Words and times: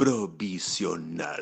provisional. 0.00 1.36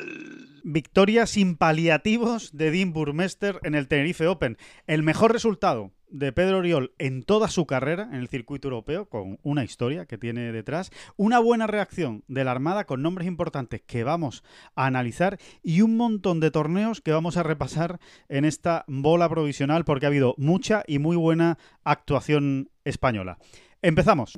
Victoria 0.65 1.25
sin 1.27 1.55
paliativos 1.55 2.49
de 2.51 2.71
Dean 2.71 2.91
Burmester 2.91 3.57
en 3.63 3.73
el 3.73 3.87
Tenerife 3.87 4.27
Open. 4.27 4.57
El 4.85 5.01
mejor 5.01 5.31
resultado 5.31 5.93
de 6.09 6.33
Pedro 6.33 6.57
Oriol 6.57 6.91
en 6.97 7.23
toda 7.23 7.47
su 7.47 7.65
carrera 7.65 8.09
en 8.11 8.15
el 8.15 8.27
circuito 8.27 8.67
europeo, 8.67 9.07
con 9.07 9.39
una 9.43 9.63
historia 9.63 10.07
que 10.07 10.17
tiene 10.17 10.51
detrás, 10.51 10.91
una 11.15 11.39
buena 11.39 11.67
reacción 11.67 12.25
de 12.27 12.43
la 12.43 12.51
Armada 12.51 12.83
con 12.83 13.01
nombres 13.01 13.29
importantes 13.29 13.81
que 13.81 14.03
vamos 14.03 14.43
a 14.75 14.87
analizar 14.87 15.39
y 15.63 15.79
un 15.79 15.95
montón 15.95 16.41
de 16.41 16.51
torneos 16.51 16.99
que 16.99 17.13
vamos 17.13 17.37
a 17.37 17.43
repasar 17.43 18.01
en 18.27 18.43
esta 18.43 18.83
bola 18.89 19.29
provisional 19.29 19.85
porque 19.85 20.05
ha 20.05 20.09
habido 20.09 20.35
mucha 20.37 20.83
y 20.85 20.99
muy 20.99 21.15
buena 21.15 21.57
actuación 21.85 22.71
española. 22.83 23.37
Empezamos 23.81 24.37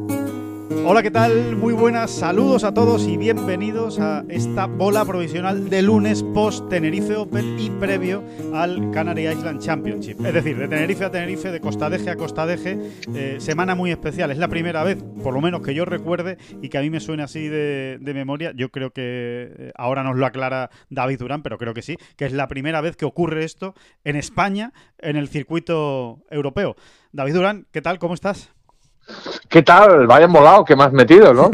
Hola, 0.73 1.03
¿qué 1.03 1.11
tal? 1.11 1.57
Muy 1.57 1.73
buenas, 1.73 2.09
saludos 2.09 2.63
a 2.63 2.73
todos 2.73 3.07
y 3.07 3.15
bienvenidos 3.17 3.99
a 3.99 4.23
esta 4.29 4.65
bola 4.65 5.05
provisional 5.05 5.69
de 5.69 5.81
lunes 5.81 6.23
post 6.33 6.69
Tenerife 6.69 7.15
Open 7.15 7.59
y 7.59 7.69
previo 7.69 8.23
al 8.53 8.89
Canary 8.91 9.27
Island 9.27 9.61
Championship. 9.61 10.25
Es 10.25 10.33
decir, 10.33 10.57
de 10.57 10.67
Tenerife 10.67 11.05
a 11.05 11.11
Tenerife, 11.11 11.51
de 11.51 11.59
Costa 11.59 11.89
Deje 11.89 12.09
a 12.09 12.15
Costa 12.15 12.45
Deje, 12.45 12.79
eh, 13.13 13.35
semana 13.39 13.75
muy 13.75 13.91
especial. 13.91 14.31
Es 14.31 14.37
la 14.37 14.47
primera 14.47 14.83
vez, 14.83 14.97
por 15.23 15.33
lo 15.33 15.41
menos 15.41 15.61
que 15.61 15.75
yo 15.75 15.85
recuerde 15.85 16.37
y 16.61 16.69
que 16.69 16.77
a 16.77 16.81
mí 16.81 16.89
me 16.89 16.99
suene 16.99 17.23
así 17.23 17.47
de, 17.47 17.99
de 18.01 18.13
memoria. 18.13 18.51
Yo 18.55 18.69
creo 18.69 18.91
que 18.91 19.53
eh, 19.57 19.71
ahora 19.75 20.03
nos 20.03 20.15
lo 20.15 20.25
aclara 20.25 20.71
David 20.89 21.19
Durán, 21.19 21.43
pero 21.43 21.57
creo 21.57 21.73
que 21.73 21.83
sí, 21.83 21.97
que 22.15 22.25
es 22.25 22.33
la 22.33 22.47
primera 22.47 22.81
vez 22.81 22.95
que 22.95 23.05
ocurre 23.05 23.43
esto 23.43 23.75
en 24.03 24.15
España, 24.15 24.73
en 24.97 25.15
el 25.15 25.27
circuito 25.27 26.23
europeo. 26.31 26.75
David 27.11 27.33
Durán, 27.33 27.67
¿qué 27.71 27.81
tal? 27.81 27.99
¿Cómo 27.99 28.13
estás? 28.13 28.51
¿Qué 29.49 29.61
tal? 29.61 30.07
Vaya 30.07 30.27
volado 30.27 30.63
que 30.65 30.75
me 30.75 30.83
has 30.83 30.93
metido, 30.93 31.33
¿no? 31.33 31.51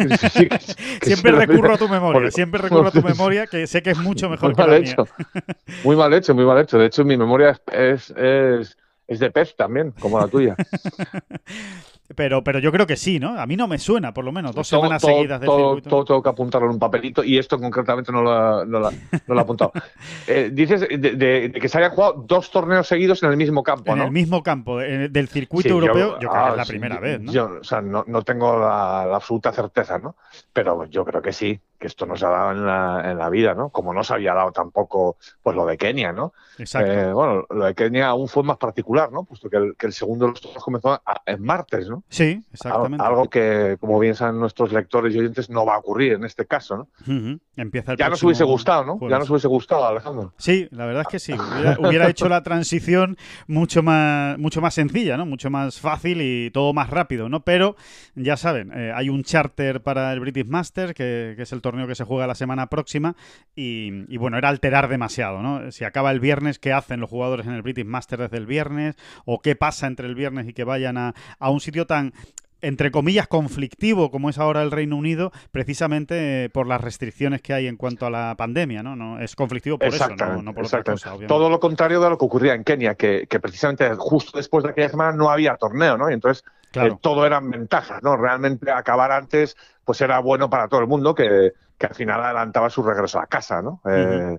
siempre 1.02 1.32
recurro 1.32 1.74
a 1.74 1.78
tu 1.78 1.90
memoria, 1.90 2.32
siempre 2.32 2.62
recurro 2.62 2.88
a 2.88 2.92
tu 2.92 3.02
memoria, 3.02 3.48
que 3.48 3.68
sé 3.68 3.82
que 3.82 3.92
es 3.92 3.98
mucho 3.98 4.30
mejor 4.30 4.56
que 4.56 4.62
la 4.62 4.78
hecho. 4.78 5.08
Muy 5.84 5.96
mal 5.96 6.14
hecho, 6.14 6.34
muy 6.34 6.46
mal 6.46 6.60
hecho. 6.60 6.78
De 6.78 6.86
hecho, 6.86 7.04
mi 7.04 7.18
memoria 7.18 7.60
es, 7.72 8.12
es, 8.12 8.78
es 9.08 9.20
de 9.20 9.32
pez 9.32 9.56
también, 9.56 9.92
como 10.00 10.20
la 10.20 10.28
tuya. 10.28 10.56
Pero, 12.16 12.44
pero 12.44 12.60
yo 12.60 12.72
creo 12.72 12.88
que 12.88 12.96
sí, 12.96 13.20
¿no? 13.20 13.38
A 13.38 13.46
mí 13.46 13.58
no 13.58 13.68
me 13.68 13.78
suena, 13.78 14.14
por 14.14 14.24
lo 14.24 14.32
menos, 14.32 14.56
dos 14.56 14.68
semanas 14.68 15.02
seguidas 15.02 15.42
del 15.42 15.48
todo, 15.48 15.82
todo, 15.82 16.06
tengo 16.06 16.24
que 16.24 16.30
apuntarlo 16.30 16.68
en 16.68 16.74
un 16.74 16.80
papelito 16.80 17.22
y 17.22 17.38
esto 17.38 17.60
concretamente 17.60 18.14
no 18.14 18.22
lo, 18.22 18.66
no 18.66 18.90
he 18.90 19.40
apuntado. 19.40 19.72
Eh, 20.28 20.50
dices 20.52 20.82
de, 20.82 21.52
que 21.60 21.70
se 21.70 21.78
hayan 21.78 21.92
jugado 21.92 22.26
dos 22.28 22.52
torneos 22.52 22.88
seguidos 22.88 23.24
en 23.24 23.30
el 23.30 23.38
mismo 23.38 23.64
campo, 23.64 23.96
¿no? 23.96 24.02
En 24.02 24.08
el 24.08 24.12
mismo 24.12 24.44
campo, 24.44 24.78
del 24.78 25.28
circuito 25.28 25.70
europeo, 25.70 26.20
yo, 26.20 26.30
creo 26.30 26.44
que 26.44 26.50
es 26.50 26.56
la 26.58 26.64
ah, 26.64 26.66
primera 26.66 27.00
vez, 27.00 27.22
¿no? 27.22 27.32
Yo, 27.32 27.58
o 27.62 27.64
sea, 27.64 27.82
no, 27.82 28.04
no 28.08 28.22
tengo 28.24 28.60
la, 28.60 29.16
absoluta 29.16 29.52
certeza, 29.52 30.00
¿no? 30.00 30.16
Pero 30.54 30.86
yo 30.86 31.06
creo 31.06 31.22
que 31.22 31.34
sí, 31.34 31.60
que 31.78 31.88
esto 31.88 32.06
no 32.06 32.16
se 32.16 32.26
ha 32.26 32.30
dado 32.30 32.52
en 32.52 32.66
la, 32.66 33.12
en 33.12 33.18
la 33.18 33.30
vida, 33.30 33.54
¿no? 33.54 33.70
Como 33.70 33.94
no 33.94 34.04
se 34.04 34.14
había 34.14 34.34
dado 34.34 34.52
tampoco, 34.52 35.18
pues 35.42 35.56
lo 35.56 35.66
de 35.66 35.78
Kenia, 35.78 36.12
¿no? 36.12 36.34
Exacto. 36.58 36.92
Eh, 36.92 37.14
bueno, 37.14 37.46
lo 37.50 37.66
de 37.66 37.76
Kenia 37.76 38.08
aún 38.08 38.28
fue 38.28 38.44
más 38.44 38.58
particular, 38.58 39.12
¿no? 39.12 39.24
Puesto 39.24 39.50
que 39.50 39.58
el, 39.58 39.76
que 39.76 39.88
el 39.88 39.94
segundo 39.94 40.26
de 40.26 40.32
los 40.32 40.42
torneos 40.42 40.64
comenzó 40.64 41.02
en 41.26 41.44
martes, 41.44 41.90
¿no? 41.90 42.04
Sí, 42.10 42.44
exactamente. 42.52 43.04
Algo 43.04 43.30
que, 43.30 43.78
como 43.80 44.00
bien 44.00 44.16
saben 44.16 44.40
nuestros 44.40 44.72
lectores 44.72 45.14
y 45.14 45.20
oyentes, 45.20 45.50
no 45.50 45.66
va 45.66 45.76
a 45.76 45.80
ocurrir 45.80 46.14
en 46.14 46.24
este 46.24 46.46
caso, 46.46 46.78
¿no? 46.78 47.40
Empieza 47.56 47.96
ya 47.96 48.10
nos 48.10 48.22
hubiese 48.24 48.44
gustado, 48.44 48.86
¿no? 48.86 49.10
Ya 49.10 49.20
nos 49.20 49.30
hubiese 49.30 49.48
gustado, 49.48 49.86
Alejandro. 49.88 50.34
Sí, 50.38 50.68
la 50.72 50.86
verdad 50.86 51.04
es 51.04 51.08
que 51.08 51.20
sí. 51.20 51.34
Hubiera, 51.80 52.08
hecho 52.10 52.30
la 52.30 52.42
transición 52.42 53.18
mucho 53.48 53.84
más, 53.84 54.38
mucho 54.38 54.62
más 54.62 54.74
sencilla, 54.74 55.18
¿no? 55.18 55.26
Mucho 55.26 55.50
más 55.50 55.80
fácil 55.80 56.22
y 56.22 56.52
todo 56.52 56.74
más 56.74 56.90
rápido, 56.90 57.30
¿no? 57.30 57.42
Pero, 57.44 57.76
ya 58.16 58.38
saben, 58.38 58.72
eh, 58.74 58.92
hay 58.96 59.10
un 59.10 59.24
charter 59.24 59.82
para 59.82 60.14
el 60.14 60.20
British 60.20 60.48
Master, 60.48 60.94
que, 60.94 61.36
es 61.38 61.52
el 61.52 61.62
torneo 61.68 61.88
que 61.88 61.96
se 61.96 62.04
juega 62.04 62.28
la 62.28 62.36
semana 62.36 62.68
próxima, 62.68 63.16
y, 63.56 64.06
y, 64.14 64.18
bueno, 64.18 64.38
era 64.38 64.50
alterar 64.50 64.88
demasiado, 64.88 65.42
¿no? 65.42 65.72
Si 65.72 65.84
acaba 65.84 66.12
el 66.12 66.20
viernes, 66.20 66.60
¿qué 66.60 66.74
hacen 66.74 67.00
los 67.00 67.10
jugadores 67.10 67.46
en 67.48 67.54
el 67.54 67.62
British 67.62 67.86
Master 67.86 68.20
desde 68.20 68.38
el 68.38 68.46
viernes? 68.46 68.96
¿O 69.26 69.42
qué 69.42 69.56
pasa 69.56 69.88
entre 69.88 70.08
el 70.08 70.16
viernes 70.16 70.48
y 70.48 70.54
que 70.54 70.64
vayan 70.64 70.98
a, 70.98 71.14
a 71.40 71.50
un 71.50 71.60
sitio 71.60 71.86
tan 71.86 72.14
entre 72.62 72.92
comillas, 72.92 73.28
conflictivo 73.28 74.12
como 74.12 74.30
es 74.30 74.38
ahora 74.38 74.62
el 74.64 74.72
Reino 74.72 74.98
Unido, 74.98 75.32
precisamente 75.52 76.46
eh, 76.46 76.50
por 76.50 76.68
las 76.68 76.82
restricciones 76.82 77.42
que 77.42 77.54
hay 77.54 77.68
en 77.68 77.78
cuanto 77.78 78.06
a 78.06 78.10
la 78.10 78.36
pandemia, 78.38 78.84
¿no? 78.84 78.96
no 78.96 79.20
es 79.20 79.36
conflictivo 79.36 79.78
por 79.78 79.90
eso, 79.90 80.08
no, 80.10 80.54
por 80.54 80.66
otra 80.66 80.84
cosa, 80.84 81.14
Todo 81.28 81.50
lo 81.50 81.60
contrario 81.60 82.02
de 82.02 82.10
lo 82.10 82.18
que 82.18 82.26
ocurría 82.26 82.54
en 82.54 82.64
Kenia, 82.64 82.96
que, 82.96 83.28
precisamente 83.42 83.90
justo 83.98 84.38
después 84.38 84.64
de 84.64 84.72
aquella 84.72 84.90
semana 84.90 85.16
no 85.16 85.30
había 85.30 85.56
torneo, 85.56 85.98
¿no? 85.98 86.10
Y 86.10 86.14
entonces 86.14 86.44
eh, 86.86 86.98
todo 87.02 87.26
eran 87.26 87.50
ventajas, 87.50 88.02
¿no? 88.04 88.18
Realmente 88.18 88.72
acabar 88.72 89.12
antes, 89.12 89.58
pues 89.84 90.02
era 90.02 90.20
bueno 90.20 90.50
para 90.50 90.68
todo 90.68 90.82
el 90.82 90.88
mundo, 90.88 91.16
que, 91.16 91.54
al 91.80 91.96
final 91.96 92.24
adelantaba 92.24 92.70
su 92.70 92.84
regreso 92.84 93.20
a 93.20 93.28
casa, 93.28 93.62
¿no? 93.62 93.82
Eh, 93.86 94.38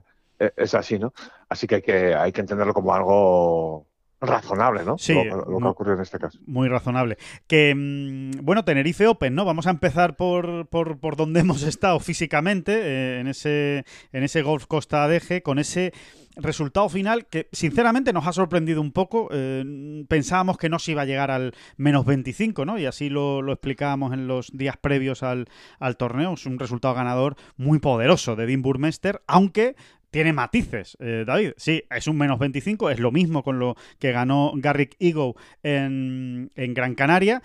es 0.57 0.75
así, 0.75 0.99
¿no? 0.99 1.13
Así 1.49 1.67
que 1.67 1.77
hay, 1.77 1.83
que 1.83 2.15
hay 2.15 2.33
que 2.33 2.41
entenderlo 2.41 2.75
como 2.75 2.95
algo 2.95 3.87
razonable, 4.21 4.85
¿no? 4.85 4.99
Sí, 4.99 5.15
lo, 5.15 5.59
que 5.59 5.65
ha 5.65 5.71
ocurrido 5.71 5.97
en 5.97 6.03
este 6.03 6.19
caso. 6.19 6.39
Muy 6.47 6.69
razonable. 6.69 7.19
Que, 7.47 7.75
mm, 7.75 8.45
bueno, 8.45 8.65
Tenerife 8.65 9.07
Open, 9.07 9.35
¿no? 9.35 9.45
Vamos 9.45 9.67
a 9.67 9.71
empezar 9.71 10.17
por, 10.17 10.67
por, 10.67 10.99
por 10.99 11.17
donde 11.17 11.41
hemos 11.41 11.63
estado 11.63 12.01
físicamente, 12.01 12.73
eh, 12.75 13.21
en, 13.21 13.29
ese, 13.29 13.85
en 14.13 14.25
ese 14.25 14.43
Golf 14.43 14.67
Costa 14.67 15.05
Adeje, 15.05 15.43
con 15.43 15.59
ese 15.59 15.93
resultado 16.39 16.89
final 16.89 17.27
que 17.27 17.49
sinceramente 17.53 18.13
nos 18.13 18.27
ha 18.27 18.33
sorprendido 18.33 18.81
un 18.81 18.93
poco. 18.93 19.29
Eh, 19.33 20.05
pensábamos 20.09 20.57
que 20.57 20.69
no 20.69 20.79
se 20.79 20.93
iba 20.93 21.03
a 21.03 21.07
llegar 21.07 21.31
al 21.31 21.55
menos 21.77 22.07
25, 22.07 22.65
¿no? 22.65 22.79
Y 22.79 22.87
así 22.87 23.11
lo, 23.11 23.43
lo 23.43 23.53
explicábamos 23.53 24.13
en 24.13 24.27
los 24.27 24.51
días 24.57 24.77
previos 24.77 25.23
al, 25.23 25.47
al, 25.79 25.97
torneo. 25.97 26.35
Es 26.35 26.47
un 26.47 26.59
resultado 26.59 26.95
ganador 26.95 27.37
muy 27.57 27.79
poderoso 27.79 28.37
de 28.37 28.47
Dean 28.47 28.63
Burmester, 28.63 29.23
aunque 29.27 29.77
tiene 30.11 30.33
matices, 30.33 30.97
eh, 31.01 31.25
David. 31.27 31.53
Sí, 31.57 31.83
es 31.91 32.07
un 32.07 32.17
menos 32.17 32.39
25, 32.39 32.91
es 32.91 32.99
lo 32.99 33.13
mismo 33.13 33.43
con 33.43 33.59
lo 33.59 33.77
que 33.99 34.13
ganó 34.13 34.53
Garrick 34.57 34.97
Ego 34.99 35.37
en, 35.63 36.51
en 36.55 36.75
Gran 36.75 36.95
Canaria, 36.95 37.43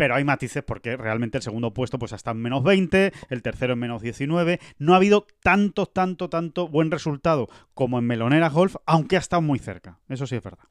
pero 0.00 0.14
hay 0.14 0.24
matices 0.24 0.62
porque 0.62 0.96
realmente 0.96 1.36
el 1.36 1.42
segundo 1.42 1.74
puesto 1.74 1.98
pues 1.98 2.12
está 2.12 2.30
en 2.30 2.40
menos 2.40 2.64
20, 2.64 3.12
el 3.28 3.42
tercero 3.42 3.74
en 3.74 3.80
menos 3.80 4.00
19. 4.00 4.58
No 4.78 4.94
ha 4.94 4.96
habido 4.96 5.26
tanto, 5.42 5.84
tanto, 5.84 6.30
tanto 6.30 6.68
buen 6.68 6.90
resultado 6.90 7.50
como 7.74 7.98
en 7.98 8.06
Melonera 8.06 8.48
Golf, 8.48 8.76
aunque 8.86 9.16
ha 9.16 9.18
estado 9.18 9.42
muy 9.42 9.58
cerca. 9.58 9.98
Eso 10.08 10.26
sí 10.26 10.36
es 10.36 10.42
verdad. 10.42 10.64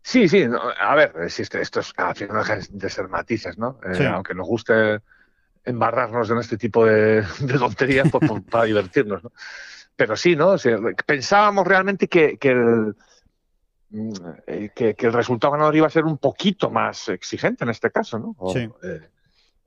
Sí, 0.00 0.30
sí, 0.30 0.46
a 0.80 0.94
ver, 0.94 1.12
existe, 1.24 1.60
esto 1.60 1.80
es 1.80 1.92
al 1.98 2.16
final 2.16 2.42
de 2.70 2.88
ser 2.88 3.06
matices, 3.08 3.58
¿no? 3.58 3.80
Eh, 3.84 4.06
aunque 4.06 4.34
nos 4.34 4.46
guste 4.46 5.00
embarrarnos 5.66 6.30
en 6.30 6.38
este 6.38 6.56
tipo 6.56 6.86
de, 6.86 7.22
tonterías 7.58 8.08
pues, 8.10 8.30
pues, 8.30 8.42
para 8.44 8.64
divertirnos, 8.64 9.24
¿no? 9.24 9.32
pero 9.94 10.16
sí, 10.16 10.36
¿no? 10.36 10.56
pensábamos 11.04 11.66
realmente 11.66 12.08
que, 12.08 12.38
el, 12.40 12.96
mm, 13.90 14.12
eh, 14.46 14.70
que, 14.74 14.94
el 14.98 15.12
resultado 15.12 15.52
ganador 15.52 15.76
iba 15.76 15.86
a 15.86 15.90
ser 15.90 16.04
un 16.04 16.18
poquito 16.18 16.70
más 16.70 17.08
exigente 17.08 17.64
en 17.64 17.70
este 17.70 17.90
caso, 17.90 18.18
¿no? 18.18 18.36
sí. 18.52 18.68
Eh, 18.82 19.08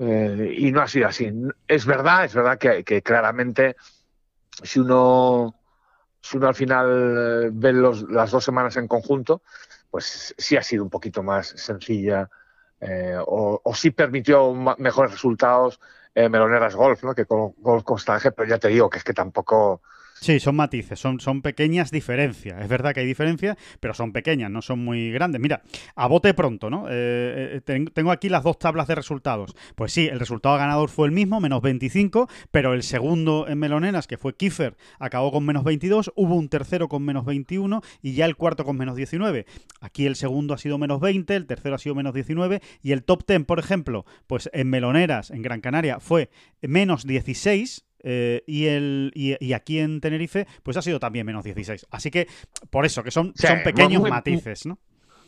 eh, 0.01 0.55
y 0.57 0.71
no 0.71 0.81
ha 0.81 0.87
sido 0.87 1.09
así. 1.09 1.29
Es 1.67 1.85
verdad, 1.85 2.23
es 2.23 2.33
verdad 2.33 2.57
que, 2.57 3.01
claramente 3.01 3.75
si 4.63 4.79
uno, 4.79 5.55
si 6.21 6.37
uno 6.37 6.47
al 6.47 6.55
final 6.55 7.51
ve 7.51 7.73
los, 7.73 8.09
las 8.09 8.31
dos 8.31 8.45
semanas 8.45 8.77
en 8.77 8.87
conjunto, 8.87 9.41
pues 9.91 10.33
sí 10.37 10.55
ha 10.55 10.63
sido 10.63 10.83
un 10.83 10.89
poquito 10.89 11.21
más 11.21 11.47
sencilla 11.47 12.29
o, 13.25 13.59
o, 13.61 13.75
sí 13.75 13.91
permitió 13.91 14.53
mejores 14.77 15.11
resultados 15.11 15.81
Meloneras 16.15 16.75
Golf, 16.75 17.03
¿no? 17.03 17.13
Que 17.13 17.25
con 17.25 17.53
Golf 17.57 17.83
Constante, 17.83 18.31
pero 18.31 18.47
ya 18.47 18.57
te 18.57 18.69
digo 18.69 18.89
que 18.89 18.99
es 18.99 19.03
que 19.03 19.13
tampoco 19.13 19.81
Sí, 20.21 20.39
son 20.41 20.57
matices, 20.57 20.99
son, 20.99 21.21
son 21.21 21.41
pequeñas 21.41 21.91
diferencias. 21.91 22.61
Es 22.61 22.67
verdad 22.67 22.93
que 22.93 22.99
hay 22.99 23.05
diferencias, 23.05 23.55
pero 23.79 23.93
son 23.93 24.11
pequeñas, 24.11 24.51
no 24.51 24.61
son 24.61 24.83
muy 24.83 25.11
grandes. 25.11 25.39
Mira, 25.39 25.61
a 25.95 26.07
bote 26.07 26.33
pronto, 26.33 26.69
¿no? 26.69 26.87
Eh, 26.89 27.61
eh, 27.65 27.85
tengo 27.93 28.11
aquí 28.11 28.27
las 28.27 28.43
dos 28.43 28.59
tablas 28.59 28.87
de 28.87 28.95
resultados. 28.95 29.55
Pues 29.75 29.93
sí, 29.93 30.07
el 30.07 30.19
resultado 30.19 30.57
ganador 30.57 30.89
fue 30.89 31.07
el 31.07 31.13
mismo, 31.13 31.39
menos 31.39 31.61
25, 31.61 32.27
pero 32.51 32.73
el 32.73 32.83
segundo 32.83 33.47
en 33.47 33.59
Meloneras, 33.59 34.07
que 34.07 34.17
fue 34.17 34.35
Kiefer, 34.35 34.75
acabó 34.99 35.31
con 35.31 35.45
menos 35.45 35.63
22, 35.63 36.11
hubo 36.15 36.35
un 36.35 36.49
tercero 36.49 36.89
con 36.89 37.03
menos 37.03 37.25
21 37.25 37.81
y 38.01 38.13
ya 38.13 38.25
el 38.25 38.35
cuarto 38.35 38.65
con 38.65 38.75
menos 38.75 38.97
19. 38.97 39.45
Aquí 39.79 40.05
el 40.05 40.17
segundo 40.17 40.53
ha 40.53 40.57
sido 40.57 40.77
menos 40.77 40.99
20, 40.99 41.33
el 41.33 41.45
tercero 41.45 41.75
ha 41.75 41.79
sido 41.79 41.95
menos 41.95 42.13
19 42.13 42.61
y 42.81 42.91
el 42.91 43.03
top 43.03 43.23
10, 43.25 43.45
por 43.45 43.59
ejemplo, 43.59 44.05
pues 44.27 44.49
en 44.51 44.69
Meloneras, 44.69 45.31
en 45.31 45.41
Gran 45.41 45.61
Canaria, 45.61 46.01
fue 46.01 46.29
menos 46.61 47.05
16 47.05 47.85
eh, 48.03 48.43
y, 48.47 48.67
el, 48.67 49.11
y, 49.13 49.53
aquí 49.53 49.79
en 49.79 49.99
Tenerife, 49.99 50.47
pues 50.63 50.77
ha 50.77 50.81
sido 50.81 50.99
también 50.99 51.25
menos 51.25 51.43
16. 51.43 51.87
Así 51.91 52.11
que, 52.11 52.27
por 52.69 52.85
eso, 52.85 53.03
que 53.03 53.11
son, 53.11 53.33
son 53.35 53.63
pequeños 53.63 54.01
matices, 54.03 54.65
¿no? 54.65 54.77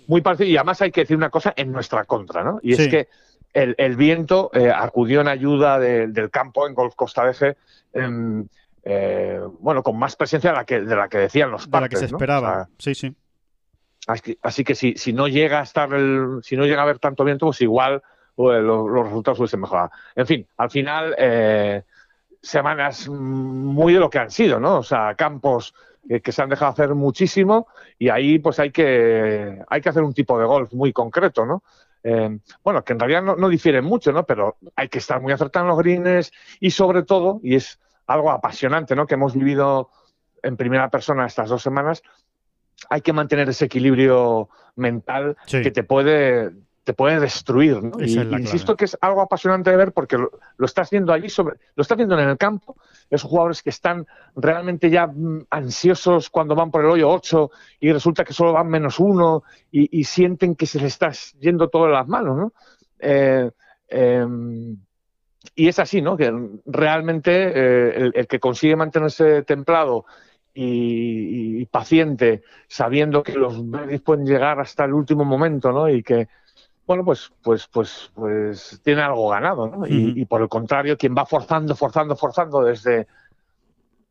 Muy 0.08 0.22
parecido. 0.22 0.50
Y 0.50 0.58
además 0.58 0.82
hay 0.82 0.92
que 0.92 1.02
decir 1.02 1.18
una 1.18 1.30
cosa 1.30 1.54
en 1.56 1.72
nuestra 1.72 2.06
contra, 2.06 2.44
¿no? 2.44 2.60
Y 2.62 2.74
es 2.74 2.88
que 2.88 3.08
el, 3.54 3.96
viento 3.96 4.50
eh, 4.54 4.72
acudió 4.74 5.22
en 5.22 5.28
ayuda 5.28 5.80
del 5.80 6.30
campo 6.30 6.68
en 6.68 6.74
Golf 6.74 6.96
Costa 6.96 7.30
Eje, 7.30 7.58
em, 7.94 8.48
eh, 8.84 9.40
bueno, 9.60 9.84
con 9.84 9.98
más 9.98 10.16
presencia 10.16 10.52
de 10.52 10.56
la 10.56 10.66
que, 10.66 10.82
de 10.82 10.96
la 10.96 11.10
que 11.10 11.18
decían 11.18 11.52
los 11.52 11.68
parques. 11.68 11.90
De 11.90 11.96
la 11.96 12.02
que 12.02 12.10
se 12.10 12.16
esperaba, 12.16 12.70
sí, 12.78 12.96
sí. 12.96 13.16
Así, 14.42 14.64
que 14.64 14.74
si, 14.74 14.96
si 14.96 15.14
no 15.14 15.28
llega 15.28 15.60
a 15.60 15.64
estar 15.64 15.94
el, 15.94 16.40
si 16.42 16.58
no 16.58 16.66
llega 16.66 16.80
a 16.80 16.84
haber 16.84 16.98
tanto 16.98 17.24
viento, 17.24 17.46
pues 17.46 17.62
igual 17.62 18.02
pues, 18.36 18.62
los, 18.62 18.90
los, 18.90 19.06
resultados 19.06 19.40
hubiesen 19.40 19.62
mejorado. 19.62 19.92
En 20.16 20.26
fin, 20.26 20.48
al 20.58 20.72
final 20.72 21.16
semanas 22.42 23.08
muy 23.08 23.94
de 23.94 24.00
lo 24.00 24.10
que 24.10 24.20
han 24.20 24.32
sido, 24.32 24.60
¿no? 24.60 24.80
O 24.80 24.84
sea, 24.84 25.16
campos 25.16 25.74
que 26.24 26.32
se 26.32 26.42
han 26.42 26.50
dejado 26.50 26.72
hacer 26.72 26.96
muchísimo 26.96 27.68
y 28.00 28.10
ahí 28.10 28.40
pues 28.40 28.60
hay 28.60 28.72
que, 28.72 29.62
hay 29.68 29.82
que 29.82 29.90
hacer 29.90 30.02
un 30.02 30.14
tipo 30.14 30.40
de 30.40 30.46
golf 30.46 30.74
muy 30.74 30.92
concreto, 30.92 31.46
¿no? 31.46 31.64
Eh, 32.04 32.40
bueno, 32.64 32.84
que 32.84 32.94
en 32.94 33.00
realidad 33.00 33.22
no, 33.22 33.36
no 33.36 33.50
difieren 33.50 33.86
mucho, 33.86 34.12
¿no? 34.12 34.26
Pero 34.26 34.58
hay 34.76 34.90
que 34.90 34.98
estar 34.98 35.22
muy 35.22 35.32
acertado 35.32 35.66
en 35.66 35.70
los 35.70 35.78
greens 35.78 36.32
y 36.60 36.72
sobre 36.72 37.04
todo, 37.04 37.40
y 37.44 37.56
es 37.56 37.80
algo 38.08 38.32
apasionante, 38.32 38.96
¿no? 38.96 39.06
Que 39.06 39.14
hemos 39.14 39.36
vivido 39.36 39.90
en 40.42 40.58
primera 40.58 40.90
persona 40.90 41.28
estas 41.28 41.50
dos 41.50 41.62
semanas, 41.62 42.02
hay 42.90 43.02
que 43.02 43.14
mantener 43.14 43.50
ese 43.50 43.66
equilibrio 43.66 44.50
mental 44.76 45.38
que 45.46 45.72
te 45.72 45.84
puede 45.84 46.52
te 46.84 46.94
puede 46.94 47.20
destruir. 47.20 47.82
¿no? 47.84 48.00
Y, 48.00 48.14
insisto 48.14 48.76
que 48.76 48.86
es 48.86 48.98
algo 49.02 49.22
apasionante 49.22 49.70
de 49.70 49.78
ver 49.78 49.92
porque 49.92 50.18
lo, 50.18 50.66
estás 50.66 50.90
viendo 50.90 51.14
allí, 51.14 51.30
sobre, 51.30 51.58
lo 51.76 51.82
estás 51.82 51.98
viendo 51.98 52.18
en 52.18 52.28
el 52.28 52.38
campo. 52.38 52.76
Esos 53.10 53.30
jugadores 53.30 53.62
que 53.62 53.70
están 53.70 54.08
realmente 54.36 54.90
ya 54.90 55.08
mm, 55.08 55.48
ansiosos 55.50 56.30
cuando 56.30 56.56
van 56.56 56.72
por 56.72 56.84
el 56.84 56.92
hoyo 56.92 57.10
8 57.10 57.52
y 57.80 57.92
resulta 57.92 58.24
que 58.24 58.34
solo 58.34 58.54
van 58.54 58.68
menos 58.68 59.00
uno 59.00 59.44
y, 59.72 60.04
sienten 60.04 60.56
que 60.56 60.66
se 60.66 60.80
les 60.80 60.94
está 60.94 61.12
yendo 61.40 61.70
todo 61.70 61.86
de 61.86 61.92
las 61.92 62.08
manos. 62.08 62.38
¿no? 62.38 62.54
Eh, 63.00 63.52
em, 63.88 64.78
y 65.56 65.68
es 65.68 65.80
así, 65.80 66.02
¿no? 66.02 66.18
Que 66.18 66.32
realmente 66.66 67.32
eh, 67.32 68.12
el, 68.14 68.28
que 68.28 68.40
consigue 68.40 68.76
mantenerse 68.76 69.44
templado 69.44 70.06
y, 70.54 71.66
paciente, 71.68 72.44
sabiendo 72.68 73.24
que 73.24 73.34
los 73.34 73.70
verdes 73.70 74.02
pueden 74.02 74.26
llegar 74.26 74.60
hasta 74.60 74.86
el 74.86 74.94
último 74.94 75.24
momento, 75.24 75.72
¿no? 75.72 75.90
Y 75.90 76.04
que 76.04 76.28
bueno, 76.92 77.06
pues, 77.06 77.32
pues, 77.42 77.70
pues, 77.72 78.12
pues 78.14 78.82
tiene 78.84 79.02
algo 79.02 79.30
ganado, 79.30 79.66
¿no? 79.66 79.88
y, 79.88 80.26
por 80.26 80.42
el 80.42 80.50
contrario, 80.50 80.98
quien 80.98 81.16
va 81.16 81.26
forzando, 81.26 81.74
forzando, 81.74 82.18
forzando 82.18 82.62
desde, 82.64 83.08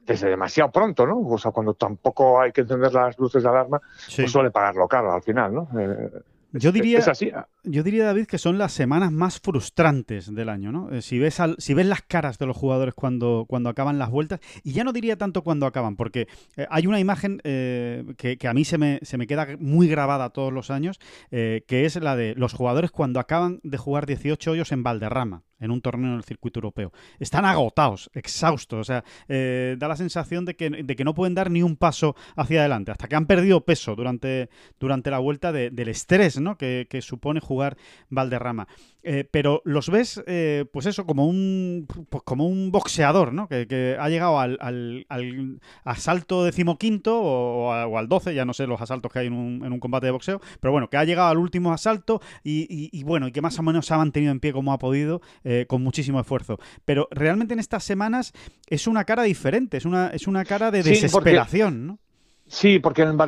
desde 0.06 0.30
demasiado 0.30 0.70
pronto, 0.70 1.06
¿no? 1.06 1.20
O 1.20 1.36
sea, 1.36 1.50
cuando 1.50 1.74
tampoco 1.74 2.40
hay 2.40 2.52
que 2.52 2.62
encender 2.62 2.90
las 2.94 3.18
luces 3.18 3.42
de 3.42 3.50
alarma, 3.50 3.82
pues 4.16 4.32
suele 4.32 4.50
pagarlo 4.50 4.88
caro 4.88 5.12
al 5.12 5.20
final, 5.20 5.52
¿no? 5.52 5.68
Eh, 5.78 6.22
yo 6.52 6.72
diría, 6.72 7.00
así. 7.06 7.30
Yo 7.64 7.82
diría, 7.82 8.04
David, 8.04 8.26
que 8.26 8.38
son 8.38 8.58
las 8.58 8.72
semanas 8.72 9.12
más 9.12 9.40
frustrantes 9.40 10.34
del 10.34 10.48
año, 10.48 10.72
¿no? 10.72 10.90
Eh, 10.90 11.02
si, 11.02 11.18
ves 11.18 11.38
si 11.58 11.74
ves 11.74 11.86
las 11.86 12.02
caras 12.02 12.38
de 12.38 12.46
los 12.46 12.56
jugadores 12.56 12.94
cuando, 12.94 13.44
cuando 13.48 13.68
acaban 13.68 13.98
las 13.98 14.10
vueltas, 14.10 14.40
y 14.64 14.72
ya 14.72 14.84
no 14.84 14.92
diría 14.92 15.16
tanto 15.16 15.42
cuando 15.42 15.66
acaban, 15.66 15.96
porque 15.96 16.26
eh, 16.56 16.66
hay 16.70 16.86
una 16.86 17.00
imagen 17.00 17.40
eh, 17.44 18.04
que, 18.16 18.38
a 18.48 18.54
mí 18.54 18.64
se 18.64 18.78
me, 18.78 18.98
se 19.02 19.18
me 19.18 19.26
queda 19.26 19.46
muy 19.58 19.88
grabada 19.88 20.30
todos 20.30 20.52
los 20.52 20.70
años, 20.70 20.98
que 21.30 21.64
es 21.68 21.96
la 21.96 22.16
de 22.16 22.34
los 22.34 22.52
jugadores 22.52 22.90
cuando 22.90 23.20
acaban 23.20 23.60
de 23.62 23.78
jugar 23.78 24.06
18 24.06 24.52
hoyos 24.52 24.72
en 24.72 24.82
Valderrama 24.82 25.42
en 25.60 25.70
un 25.70 25.82
torneo 25.82 26.12
en 26.12 26.16
el 26.16 26.24
circuito 26.24 26.58
europeo. 26.58 26.90
Están 27.18 27.44
agotados, 27.44 28.10
exhaustos, 28.14 28.80
o 28.80 28.84
sea, 28.84 29.04
da 29.28 29.88
la 29.88 29.96
sensación 29.96 30.46
de 30.46 30.56
que, 30.56 30.70
de 30.70 30.96
que, 30.96 31.04
no 31.04 31.12
pueden 31.12 31.34
dar 31.34 31.50
ni 31.50 31.62
un 31.62 31.76
paso 31.76 32.16
hacia 32.34 32.60
adelante, 32.60 32.92
hasta 32.92 33.08
que 33.08 33.16
han 33.16 33.26
perdido 33.26 33.62
peso 33.62 33.94
durante, 33.94 34.48
durante 34.78 35.10
la 35.10 35.18
vuelta 35.18 35.52
del 35.52 35.88
estrés 35.88 36.40
¿no? 36.40 36.56
que, 36.56 36.86
que 36.88 37.02
supone 37.02 37.40
jugar 37.50 37.76
Valderrama. 38.08 38.68
Eh, 39.02 39.26
pero 39.30 39.62
los 39.64 39.88
ves, 39.88 40.22
eh, 40.26 40.66
pues 40.72 40.86
eso, 40.86 41.06
como 41.06 41.26
un, 41.26 41.88
pues 42.10 42.22
como 42.22 42.46
un 42.46 42.70
boxeador, 42.70 43.32
¿no? 43.32 43.48
Que, 43.48 43.96
ha 43.98 44.08
llegado 44.08 44.38
al, 44.38 44.58
al, 44.60 45.60
asalto 45.84 46.44
decimoquinto 46.44 47.18
o, 47.18 47.70
o, 47.70 47.98
al 47.98 48.08
doce, 48.08 48.34
ya 48.34 48.44
no 48.44 48.52
sé 48.52 48.66
los 48.66 48.80
asaltos 48.80 49.10
que 49.10 49.20
hay 49.20 49.26
en 49.26 49.32
un, 49.32 49.64
en 49.64 49.72
un, 49.72 49.80
combate 49.80 50.06
de 50.06 50.12
boxeo, 50.12 50.40
pero 50.60 50.72
bueno, 50.72 50.88
que 50.88 50.98
ha 50.98 51.04
llegado 51.04 51.28
al 51.28 51.38
último 51.38 51.72
asalto 51.72 52.20
y, 52.44 53.02
bueno, 53.04 53.26
y 53.28 53.32
que 53.32 53.40
más 53.40 53.58
o 53.58 53.62
menos 53.62 53.86
se 53.86 53.94
ha 53.94 53.96
mantenido 53.96 54.32
en 54.32 54.40
pie 54.40 54.52
como 54.52 54.72
ha 54.72 54.78
podido, 54.78 55.22
eh, 55.44 55.64
con 55.66 55.82
muchísimo 55.82 56.20
esfuerzo. 56.20 56.58
Pero 56.84 57.08
realmente 57.10 57.54
en 57.54 57.60
estas 57.60 57.84
semanas 57.84 58.32
es 58.68 58.86
una 58.86 59.04
cara 59.04 59.22
diferente, 59.22 59.78
es 59.78 59.86
una, 59.86 60.08
es 60.08 60.26
una 60.26 60.44
cara 60.44 60.70
de 60.70 60.82
desesperación, 60.82 61.86
¿no? 61.86 61.98
Sí, 62.46 62.80
porque 62.80 63.02
en 63.02 63.08
el 63.08 63.18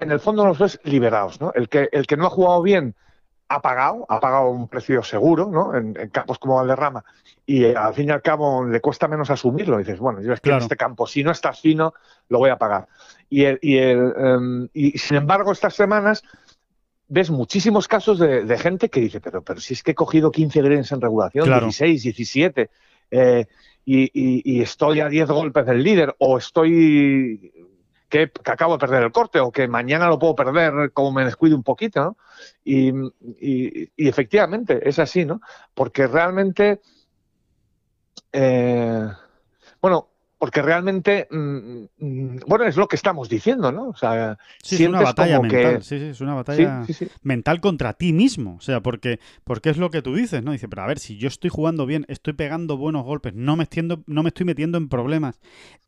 en 0.00 0.10
el 0.10 0.20
fondo 0.20 0.44
los 0.44 0.58
ves 0.58 0.80
liberados, 0.82 1.40
¿no? 1.40 1.52
El 1.54 1.68
que, 1.68 1.88
el 1.92 2.06
que 2.06 2.16
no 2.16 2.26
ha 2.26 2.30
jugado 2.30 2.60
bien 2.60 2.96
ha 3.54 3.60
pagado, 3.60 4.06
ha 4.08 4.20
pagado 4.20 4.50
un 4.50 4.68
precio 4.68 5.02
seguro, 5.02 5.48
¿no? 5.50 5.74
En, 5.74 5.94
campos 6.10 6.38
como 6.38 6.56
Valderrama. 6.56 7.04
Y 7.46 7.64
eh, 7.64 7.74
al 7.76 7.94
fin 7.94 8.08
y 8.08 8.12
al 8.12 8.22
cabo 8.22 8.64
le 8.64 8.80
cuesta 8.80 9.08
menos 9.08 9.30
asumirlo. 9.30 9.78
dices, 9.78 9.98
bueno, 9.98 10.20
yo 10.20 10.32
es 10.32 10.40
que 10.40 10.50
en 10.50 10.58
este 10.58 10.76
campo, 10.76 11.06
si 11.06 11.22
no 11.22 11.30
estás 11.30 11.60
fino, 11.60 11.94
lo 12.28 12.38
voy 12.38 12.50
a 12.50 12.58
pagar. 12.58 12.88
Y, 13.30 13.44
y, 13.46 13.78
em, 13.78 14.68
y 14.72 14.98
sin 14.98 15.18
embargo, 15.18 15.52
estas 15.52 15.74
semanas 15.74 16.22
ves 17.08 17.30
muchísimos 17.30 17.86
casos 17.86 18.18
de, 18.18 18.58
gente 18.58 18.88
que 18.88 19.00
dice, 19.00 19.20
pero, 19.20 19.42
pero 19.42 19.60
si 19.60 19.74
es 19.74 19.82
que 19.82 19.92
he 19.92 19.94
cogido 19.94 20.30
15 20.30 20.62
greens 20.62 20.92
en 20.92 21.00
regulación, 21.00 21.48
16, 21.48 22.02
17, 22.02 22.70
eh, 23.10 23.46
y, 23.84 24.10
y, 24.12 24.62
estoy 24.62 25.00
a 25.00 25.08
10 25.08 25.28
golpes 25.28 25.66
del 25.66 25.82
líder, 25.82 26.14
o 26.18 26.38
estoy 26.38 27.52
que, 28.14 28.30
acabo 28.44 28.74
de 28.74 28.78
perder 28.78 29.02
el 29.02 29.10
corte 29.10 29.40
o 29.40 29.50
que 29.50 29.66
mañana 29.66 30.06
lo 30.06 30.20
puedo 30.20 30.36
perder 30.36 30.92
como 30.92 31.10
me 31.10 31.24
descuido 31.24 31.56
un 31.56 31.64
poquito, 31.64 32.00
¿no? 32.00 32.16
Y, 32.64 32.92
efectivamente 33.96 34.88
es 34.88 35.00
así, 35.00 35.24
¿no? 35.24 35.40
Porque 35.74 36.06
realmente, 36.06 36.80
eh, 38.32 39.08
bueno, 39.82 40.08
porque 40.38 40.62
realmente, 40.62 41.26
mm, 41.28 41.84
mm, 41.98 42.36
bueno, 42.46 42.66
es 42.66 42.76
lo 42.76 42.86
que 42.86 42.94
estamos 42.94 43.28
diciendo, 43.28 43.72
¿no? 43.72 43.88
O 43.88 43.96
sea, 43.96 44.38
sí, 44.62 44.76
es 44.76 44.88
una 44.88 45.00
batalla 45.00 45.40
mental, 45.40 45.82
sí, 45.82 45.98
sí, 45.98 46.04
es 46.04 46.20
una 46.20 46.34
batalla 46.34 46.86
mental 47.22 47.60
contra 47.60 47.94
ti 47.94 48.12
mismo, 48.12 48.56
o 48.56 48.60
sea, 48.60 48.80
porque, 48.80 49.18
porque 49.42 49.70
es 49.70 49.76
lo 49.76 49.90
que 49.90 50.02
tú 50.02 50.14
dices, 50.14 50.44
¿no? 50.44 50.52
Dice, 50.52 50.68
pero 50.68 50.82
a 50.82 50.86
ver, 50.86 51.00
si 51.00 51.16
yo 51.16 51.26
estoy 51.26 51.50
jugando 51.50 51.84
bien, 51.84 52.04
estoy 52.08 52.34
pegando 52.34 52.76
buenos 52.76 53.04
golpes, 53.04 53.34
no 53.34 53.56
me, 53.56 53.66
no 54.06 54.22
me 54.22 54.28
estoy 54.28 54.46
metiendo 54.46 54.78
en 54.78 54.88
problemas 54.88 55.40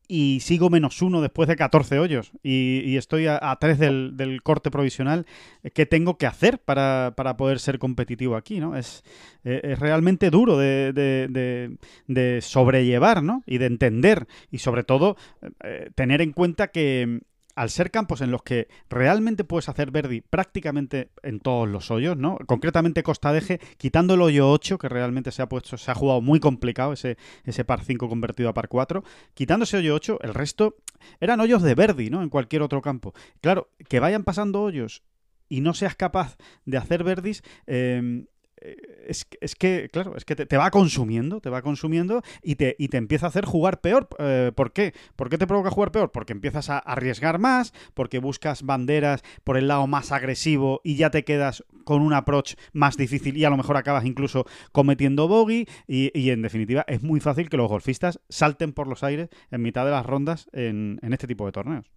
y 0.08 0.40
sigo 0.40 0.70
menos 0.70 1.02
uno 1.02 1.20
después 1.20 1.48
de 1.48 1.56
14 1.56 1.98
hoyos 1.98 2.32
y, 2.42 2.96
estoy 2.96 3.26
a, 3.26 3.56
tres 3.60 3.78
del, 3.78 4.40
corte 4.42 4.70
provisional, 4.70 5.26
¿qué 5.74 5.86
tengo 5.86 6.16
que 6.18 6.26
hacer 6.26 6.58
para, 6.58 7.14
poder 7.36 7.58
ser 7.58 7.78
competitivo 7.78 8.36
aquí? 8.36 8.60
¿no? 8.60 8.76
Es, 8.76 9.04
eh, 9.44 9.60
es 9.62 9.78
realmente 9.78 10.30
duro 10.30 10.56
de, 10.56 10.92
de, 10.92 11.76
de, 12.06 12.40
sobrellevar 12.40 13.22
¿no? 13.22 13.42
y 13.46 13.58
de 13.58 13.66
entender 13.66 14.26
y 14.50 14.58
sobre 14.58 14.84
todo 14.84 15.16
eh, 15.64 15.90
tener 15.94 16.20
en 16.22 16.32
cuenta 16.32 16.68
que 16.68 17.20
al 17.56 17.70
ser 17.70 17.90
campos 17.90 18.20
en 18.20 18.30
los 18.30 18.42
que 18.42 18.68
realmente 18.88 19.42
puedes 19.42 19.68
hacer 19.68 19.90
Verdi 19.90 20.20
prácticamente 20.20 21.10
en 21.22 21.40
todos 21.40 21.66
los 21.66 21.90
hoyos, 21.90 22.16
¿no? 22.16 22.38
Concretamente 22.46 23.02
Costa 23.02 23.32
Deje, 23.32 23.60
quitando 23.78 24.14
el 24.14 24.22
hoyo 24.22 24.50
8, 24.50 24.78
que 24.78 24.88
realmente 24.88 25.32
se 25.32 25.42
ha 25.42 25.48
puesto, 25.48 25.76
se 25.76 25.90
ha 25.90 25.94
jugado 25.94 26.20
muy 26.20 26.38
complicado, 26.38 26.92
ese, 26.92 27.16
ese 27.44 27.64
par 27.64 27.82
5 27.82 28.08
convertido 28.08 28.50
a 28.50 28.54
par 28.54 28.68
4, 28.68 29.02
quitando 29.34 29.64
ese 29.64 29.78
hoyo 29.78 29.94
8, 29.94 30.18
el 30.22 30.34
resto 30.34 30.76
eran 31.18 31.40
hoyos 31.40 31.62
de 31.62 31.74
Verdi, 31.74 32.10
¿no? 32.10 32.22
En 32.22 32.28
cualquier 32.28 32.62
otro 32.62 32.82
campo. 32.82 33.14
Claro, 33.40 33.70
que 33.88 34.00
vayan 34.00 34.22
pasando 34.22 34.62
hoyos 34.62 35.02
y 35.48 35.60
no 35.62 35.74
seas 35.74 35.96
capaz 35.96 36.36
de 36.64 36.76
hacer 36.76 37.04
Verdis, 37.04 37.42
eh, 37.66 38.26
es, 38.60 39.26
es, 39.40 39.54
que, 39.54 39.88
claro, 39.92 40.16
es 40.16 40.24
que 40.24 40.34
te, 40.34 40.56
va 40.56 40.70
consumiendo, 40.70 41.40
te 41.40 41.50
va 41.50 41.62
consumiendo 41.62 42.22
y 42.42 42.56
te, 42.56 42.74
y 42.78 42.88
te 42.88 42.96
empieza 42.96 43.26
a 43.26 43.28
hacer 43.28 43.44
jugar 43.44 43.80
peor. 43.80 44.08
Eh, 44.18 44.52
¿Por 44.54 44.72
qué? 44.72 44.94
¿Por 45.14 45.28
qué 45.28 45.38
te 45.38 45.46
provoca 45.46 45.70
jugar 45.70 45.92
peor? 45.92 46.10
Porque 46.10 46.32
empiezas 46.32 46.70
a 46.70 46.78
arriesgar 46.78 47.38
más, 47.38 47.72
porque 47.94 48.18
buscas 48.18 48.62
banderas 48.62 49.22
por 49.44 49.56
el 49.56 49.68
lado 49.68 49.86
más 49.86 50.12
agresivo 50.12 50.80
y 50.84 50.96
ya 50.96 51.10
te 51.10 51.24
quedas 51.24 51.64
con 51.84 52.02
un 52.02 52.12
approach 52.12 52.54
más 52.72 52.96
difícil 52.96 53.36
y 53.36 53.44
a 53.44 53.50
lo 53.50 53.56
mejor 53.56 53.76
acabas 53.76 54.04
incluso 54.04 54.46
cometiendo 54.72 55.28
bogey 55.28 55.66
y, 55.86 56.30
en 56.30 56.42
definitiva 56.42 56.84
es 56.88 57.02
muy 57.02 57.20
fácil 57.20 57.48
que 57.48 57.56
los 57.56 57.68
golfistas 57.68 58.20
salten 58.28 58.72
por 58.72 58.88
los 58.88 59.04
aires 59.04 59.28
en 59.50 59.62
mitad 59.62 59.84
de 59.84 59.92
las 59.92 60.04
rondas 60.04 60.48
en, 60.52 60.98
en 61.02 61.12
este 61.12 61.26
tipo 61.26 61.46
de 61.46 61.52
torneos. 61.52 61.90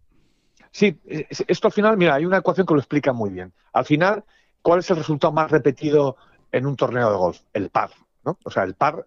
Sí, 0.71 0.99
esto 1.07 1.67
al 1.67 1.73
final, 1.73 1.97
mira, 1.97 2.15
hay 2.15 2.25
una 2.25 2.37
ecuación 2.37 2.67
que 2.67 2.75
lo 2.75 2.79
explica 2.79 3.11
muy 3.11 3.31
bien. 3.31 3.51
Al 3.73 3.85
final, 3.85 4.23
¿cuál 4.61 4.79
es 4.79 4.91
el 4.91 4.97
resultado 4.97 5.33
más 5.33 5.49
repetido 5.49 6.17
en 6.51 6.65
un 6.65 6.75
torneo 6.75 7.09
de 7.11 7.17
golf? 7.17 7.39
El 7.53 7.69
par, 7.69 7.91
¿no? 8.25 8.37
O 8.43 8.51
sea, 8.51 8.63
el 8.63 8.75
par 8.75 9.03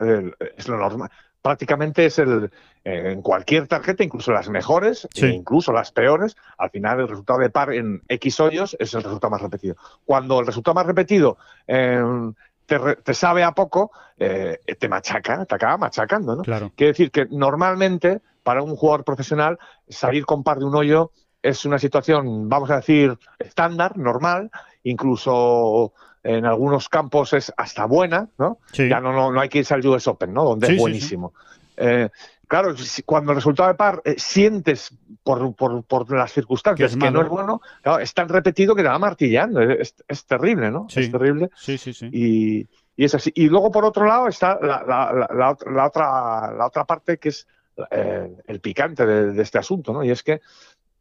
es 0.57 0.69
lo 0.69 0.77
normal. 0.77 1.11
Prácticamente 1.43 2.07
es 2.07 2.21
el, 2.21 2.51
eh, 2.85 3.13
en 3.13 3.23
cualquier 3.23 3.69
tarjeta, 3.69 4.03
incluso 4.03 4.33
las 4.33 4.49
mejores, 4.49 5.09
e 5.15 5.27
incluso 5.29 5.73
las 5.73 5.93
peores, 5.93 6.37
al 6.59 6.71
final 6.71 7.01
el 7.01 7.09
resultado 7.09 7.39
de 7.41 7.51
par 7.51 7.73
en 7.73 8.03
X 8.09 8.41
hoyos 8.41 8.77
es 8.79 8.95
el 8.95 9.03
resultado 9.05 9.31
más 9.31 9.43
repetido. 9.43 9.77
Cuando 10.05 10.41
el 10.41 10.47
resultado 10.47 10.75
más 10.75 10.87
repetido 10.87 11.37
em, 11.67 12.35
te, 12.67 13.15
sabe 13.15 13.45
a 13.45 13.53
poco, 13.53 13.93
eh, 14.19 14.59
te 14.79 14.89
machaca, 14.89 15.45
te 15.45 15.55
acaba 15.55 15.77
machacando, 15.77 16.35
¿no? 16.37 16.43
Claro. 16.43 16.73
Quiere 16.75 16.93
decir 16.93 17.11
que 17.11 17.27
normalmente, 17.27 18.21
para 18.43 18.63
un 18.63 18.75
jugador 18.75 19.05
profesional, 19.05 19.59
salir 19.89 20.27
con 20.27 20.43
par 20.43 20.59
de 20.59 20.65
un 20.65 20.75
hoyo 20.75 21.13
es 21.43 21.65
una 21.65 21.79
situación, 21.79 22.49
vamos 22.49 22.71
a 22.71 22.77
decir, 22.77 23.19
estándar, 23.39 23.97
normal, 23.97 24.51
incluso 24.85 25.93
en 26.25 26.45
algunos 26.45 26.89
campos 26.89 27.33
es 27.33 27.53
hasta 27.57 27.85
buena, 27.87 28.29
¿no? 28.39 28.59
Ya 28.73 29.01
no, 29.01 29.13
no, 29.13 29.41
hay 29.41 29.49
que 29.49 29.59
irse 29.59 29.75
al 29.75 29.87
US 29.87 30.07
Open, 30.07 30.33
¿no? 30.33 30.45
Donde 30.45 30.73
es 30.73 30.79
buenísimo. 30.79 31.33
Eh, 31.77 32.09
claro, 32.47 32.75
cuando 33.05 33.33
el 33.33 33.37
resultado 33.37 33.69
de 33.69 33.75
par 33.75 34.03
eh, 34.05 34.15
sientes 34.19 34.95
por, 35.23 35.55
por, 35.55 36.13
las 36.13 36.33
circunstancias 36.33 36.97
que, 36.97 37.11
no 37.11 37.23
es 37.23 37.29
bueno, 37.29 37.61
es 38.01 38.15
tan 38.15 38.29
repetido 38.29 38.75
que 38.75 38.83
te 38.83 38.89
va 38.89 38.99
martillando. 38.99 39.61
Es, 39.61 39.95
terrible, 40.27 40.71
¿no? 40.71 40.87
Es 40.95 41.11
terrible. 41.11 41.51
Sí, 41.57 41.79
sí, 41.79 41.93
sí. 41.93 42.09
Y, 42.13 42.69
es 42.97 43.15
así. 43.15 43.33
Y 43.35 43.49
luego, 43.49 43.73
por 43.73 43.85
otro 43.85 44.07
lado, 44.07 44.29
está 44.29 44.59
la, 44.61 44.85
la, 44.85 45.87
otra, 45.87 46.53
la 46.53 46.67
otra 46.67 46.85
parte 46.85 47.19
que 47.19 47.31
es 47.31 47.49
eh, 47.91 48.31
el 48.47 48.61
picante 48.61 49.07
de, 49.07 49.33
de, 49.33 49.43
este 49.43 49.59
asunto, 49.59 49.93
¿no? 49.93 50.05
Y 50.05 50.11
es 50.11 50.23
que 50.23 50.41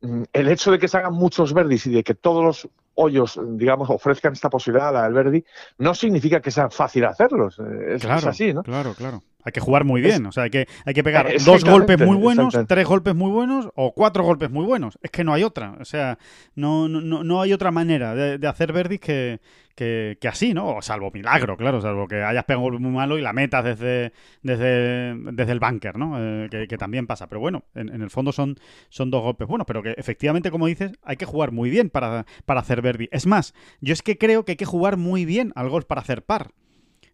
el 0.01 0.47
hecho 0.47 0.71
de 0.71 0.79
que 0.79 0.87
se 0.87 0.97
hagan 0.97 1.13
muchos 1.13 1.53
verdis 1.53 1.85
y 1.85 1.91
de 1.91 2.03
que 2.03 2.15
todos 2.15 2.43
los 2.43 2.69
hoyos, 2.95 3.39
digamos, 3.43 3.89
ofrezcan 3.89 4.33
esta 4.33 4.49
posibilidad 4.49 4.95
al 5.03 5.13
verdi, 5.13 5.43
no 5.77 5.93
significa 5.95 6.41
que 6.41 6.51
sea 6.51 6.69
fácil 6.69 7.05
hacerlos. 7.05 7.59
Eh, 7.59 7.95
es, 7.95 8.05
así, 8.05 8.53
¿no? 8.53 8.63
Claro, 8.63 8.93
claro. 8.93 9.23
Hay 9.43 9.51
que 9.51 9.59
jugar 9.59 9.83
muy 9.83 10.01
bien, 10.01 10.25
o 10.25 10.31
sea, 10.31 10.43
hay 10.43 10.49
que, 10.49 10.67
hay 10.85 10.93
que 10.93 11.03
pegar 11.03 11.27
dos 11.43 11.63
golpes 11.63 11.99
muy 11.99 12.17
buenos, 12.17 12.57
tres 12.67 12.87
golpes 12.87 13.15
muy 13.15 13.31
buenos 13.31 13.69
o 13.75 13.93
cuatro 13.93 14.23
golpes 14.23 14.49
muy 14.51 14.65
buenos. 14.65 14.97
Es 15.01 15.11
que 15.11 15.23
no 15.23 15.33
hay 15.33 15.43
otra, 15.43 15.75
o 15.79 15.85
sea, 15.85 16.17
no, 16.55 16.87
no, 16.87 17.23
no 17.23 17.41
hay 17.41 17.53
otra 17.53 17.71
manera 17.71 18.15
de, 18.15 18.47
hacer 18.47 18.73
verdis 18.73 18.99
que, 18.99 19.39
que, 19.75 20.27
así, 20.27 20.53
¿no? 20.53 20.81
Salvo 20.81 21.11
milagro, 21.11 21.57
claro, 21.57 21.81
salvo 21.81 22.07
que 22.07 22.21
hayas 22.21 22.43
pegado 22.43 22.65
un 22.65 22.71
golpe 22.71 22.83
muy 22.83 22.91
malo 22.91 23.17
y 23.17 23.21
la 23.21 23.33
metas 23.33 23.63
desde, 23.63 24.13
desde, 24.43 25.15
desde 25.31 25.51
el 25.51 25.59
bunker, 25.59 25.97
¿no? 25.97 26.15
Eh, 26.19 26.67
que, 26.67 26.77
también 26.77 27.07
pasa. 27.07 27.27
Pero 27.27 27.39
bueno, 27.39 27.63
en, 27.73 27.89
el 28.01 28.09
fondo 28.09 28.31
son, 28.31 28.57
son 28.89 29.09
dos 29.09 29.23
golpes 29.23 29.47
buenos, 29.47 29.65
pero 29.65 29.81
que 29.81 29.93
efectivamente, 29.97 30.51
como 30.51 30.67
dices, 30.67 30.91
hay 31.03 31.17
que 31.17 31.25
jugar 31.25 31.51
muy 31.51 31.69
bien 31.69 31.89
para, 31.89 32.25
para 32.45 32.59
hacer 32.59 32.81
verdi. 32.81 33.09
Es 33.11 33.25
más, 33.25 33.53
yo 33.79 33.93
es 33.93 34.01
que 34.01 34.17
creo 34.17 34.45
que 34.45 34.53
hay 34.53 34.57
que 34.57 34.65
jugar 34.65 34.97
muy 34.97 35.25
bien 35.25 35.51
al 35.55 35.69
golf 35.69 35.85
para 35.85 36.01
hacer 36.01 36.23
par. 36.23 36.51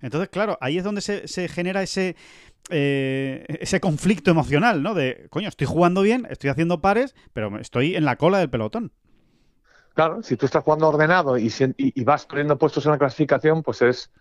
Entonces, 0.02 0.30
claro, 0.30 0.58
ahí 0.62 0.78
es 0.78 0.84
donde 0.84 1.02
se, 1.02 1.48
genera 1.48 1.82
ese, 1.82 2.16
eh, 2.70 3.46
ese 3.48 3.80
conflicto 3.80 4.32
emocional, 4.32 4.84
¿no? 4.84 4.94
De, 4.94 5.28
coño, 5.30 5.50
estoy 5.50 5.68
jugando 5.68 6.02
bien, 6.02 6.28
estoy 6.30 6.50
haciendo 6.50 6.82
pares, 6.82 7.16
pero 7.34 7.58
estoy 7.60 7.96
en 7.96 8.06
la 8.06 8.16
cola 8.16 8.40
del 8.40 8.50
pelotón. 8.50 8.92
Claro, 9.94 10.22
si 10.22 10.38
tú 10.38 10.46
estás 10.46 10.64
jugando 10.64 10.90
ordenado 10.90 11.38
y, 11.40 11.50
vas 12.04 12.28
poniendo 12.28 12.58
puestos 12.58 12.86
en 12.86 12.92
la 12.92 13.00
clasificación, 13.00 13.64
pues 13.64 13.82
es, 13.82 14.12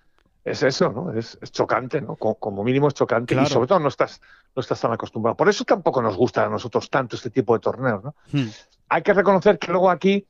es 0.42 0.62
eso, 0.62 0.90
¿no? 0.90 1.12
Es, 1.12 1.38
chocante, 1.50 2.00
¿no? 2.00 2.16
Como, 2.16 2.64
mínimo 2.64 2.88
es 2.88 2.94
chocante 2.94 3.34
y 3.34 3.44
sobre 3.44 3.68
todo 3.68 3.78
no 3.80 3.88
estás, 3.88 4.22
no 4.54 4.60
estás 4.60 4.80
tan 4.80 4.92
acostumbrado. 4.92 5.36
Por 5.36 5.50
eso 5.50 5.64
tampoco 5.64 6.00
nos 6.00 6.16
gusta 6.16 6.46
a 6.46 6.48
nosotros 6.48 6.88
tanto 6.88 7.16
este 7.16 7.28
tipo 7.28 7.52
de 7.52 7.60
torneos, 7.60 8.02
¿no? 8.02 8.14
Hmm. 8.32 8.48
Hay 8.88 9.02
que 9.02 9.12
reconocer 9.12 9.58
que 9.58 9.70
luego 9.70 9.90
aquí 9.90 10.26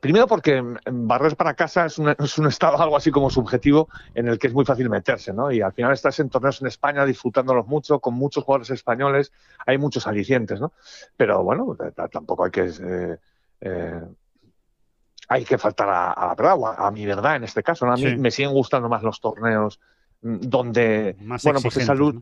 Primero 0.00 0.26
porque 0.26 0.62
barrer 0.90 1.36
para 1.36 1.54
casa 1.54 1.86
es, 1.86 1.98
es, 1.98 2.38
un 2.38 2.46
estado 2.46 2.80
algo 2.82 2.96
así 2.96 3.10
como 3.10 3.30
subjetivo 3.30 3.88
en 4.14 4.28
el 4.28 4.38
que 4.38 4.48
es 4.48 4.52
muy 4.52 4.64
fácil 4.64 4.90
meterse, 4.90 5.32
¿no? 5.32 5.52
Y 5.52 5.60
al 5.60 5.72
final 5.72 5.92
estás 5.92 6.18
en 6.20 6.28
torneos 6.28 6.60
en 6.60 6.66
España 6.66 7.04
disfrutándolos 7.04 7.66
mucho, 7.66 8.00
con 8.00 8.14
muchos 8.14 8.44
jugadores 8.44 8.70
españoles, 8.70 9.32
hay 9.64 9.78
muchos 9.78 10.06
alicientes, 10.06 10.60
¿no? 10.60 10.72
Pero 11.16 11.42
bueno, 11.44 11.76
tampoco 12.10 12.44
hay 12.44 12.50
que... 12.50 12.62
Eh, 12.62 13.16
eh, 13.60 14.00
hay 15.28 15.44
que 15.44 15.56
faltar 15.56 15.88
a, 15.88 16.26
la 16.26 16.34
verdad, 16.34 16.58
a, 16.76 16.90
mi 16.90 17.06
verdad 17.06 17.36
en 17.36 17.44
este 17.44 17.62
caso. 17.62 17.86
A 17.86 17.96
mí 17.96 18.16
me 18.16 18.30
siguen 18.30 18.52
gustando 18.52 18.88
más 18.88 19.02
los 19.02 19.20
torneos 19.20 19.80
mm, 20.20 20.40
donde, 20.40 21.16
bueno, 21.42 21.60
pues 21.62 21.76
esa 21.78 21.94
luz, 21.94 22.16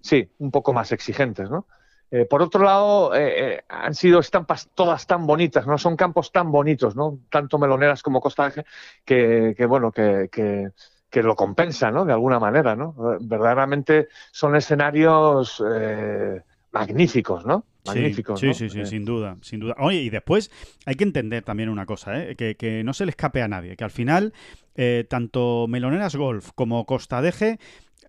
sí, 0.00 0.30
un 0.38 0.50
poco 0.50 0.72
más 0.72 0.92
exigentes, 0.92 1.50
¿no? 1.50 1.66
Eh, 2.14 2.26
por 2.26 2.42
otro 2.42 2.62
lado, 2.62 3.14
eh, 3.14 3.54
eh, 3.54 3.64
han 3.70 3.94
sido 3.94 4.20
estampas 4.20 4.68
todas 4.74 5.06
tan 5.06 5.26
bonitas, 5.26 5.66
¿no? 5.66 5.78
Son 5.78 5.96
campos 5.96 6.30
tan 6.30 6.52
bonitos, 6.52 6.94
¿no? 6.94 7.20
Tanto 7.30 7.58
meloneras 7.58 8.02
como 8.02 8.20
Costa 8.20 8.52
que, 9.02 9.54
que 9.56 9.66
bueno, 9.66 9.90
que, 9.90 10.28
que, 10.30 11.22
lo 11.22 11.34
compensa, 11.34 11.90
¿no? 11.90 12.04
De 12.04 12.12
alguna 12.12 12.38
manera, 12.38 12.76
¿no? 12.76 12.94
Verdaderamente 13.22 14.08
son 14.30 14.54
escenarios 14.56 15.64
magníficos, 16.70 17.46
¿no? 17.46 17.64
Magníficos. 17.86 18.38
Sí, 18.38 18.52
sí, 18.52 18.68
sí, 18.68 18.84
sin 18.84 19.06
duda, 19.06 19.38
sin 19.40 19.60
duda. 19.60 19.74
Oye, 19.78 20.02
y 20.02 20.10
después 20.10 20.50
hay 20.84 20.96
que 20.96 21.04
entender 21.04 21.42
también 21.44 21.70
una 21.70 21.86
cosa, 21.86 22.22
¿eh? 22.22 22.36
que, 22.36 22.56
que 22.56 22.84
no 22.84 22.92
se 22.92 23.06
le 23.06 23.10
escape 23.10 23.40
a 23.40 23.48
nadie, 23.48 23.74
que 23.74 23.84
al 23.84 23.90
final 23.90 24.34
tanto 25.08 25.66
Meloneras 25.66 26.14
Golf 26.14 26.50
como 26.54 26.84
Costa 26.84 27.22
Deje 27.22 27.58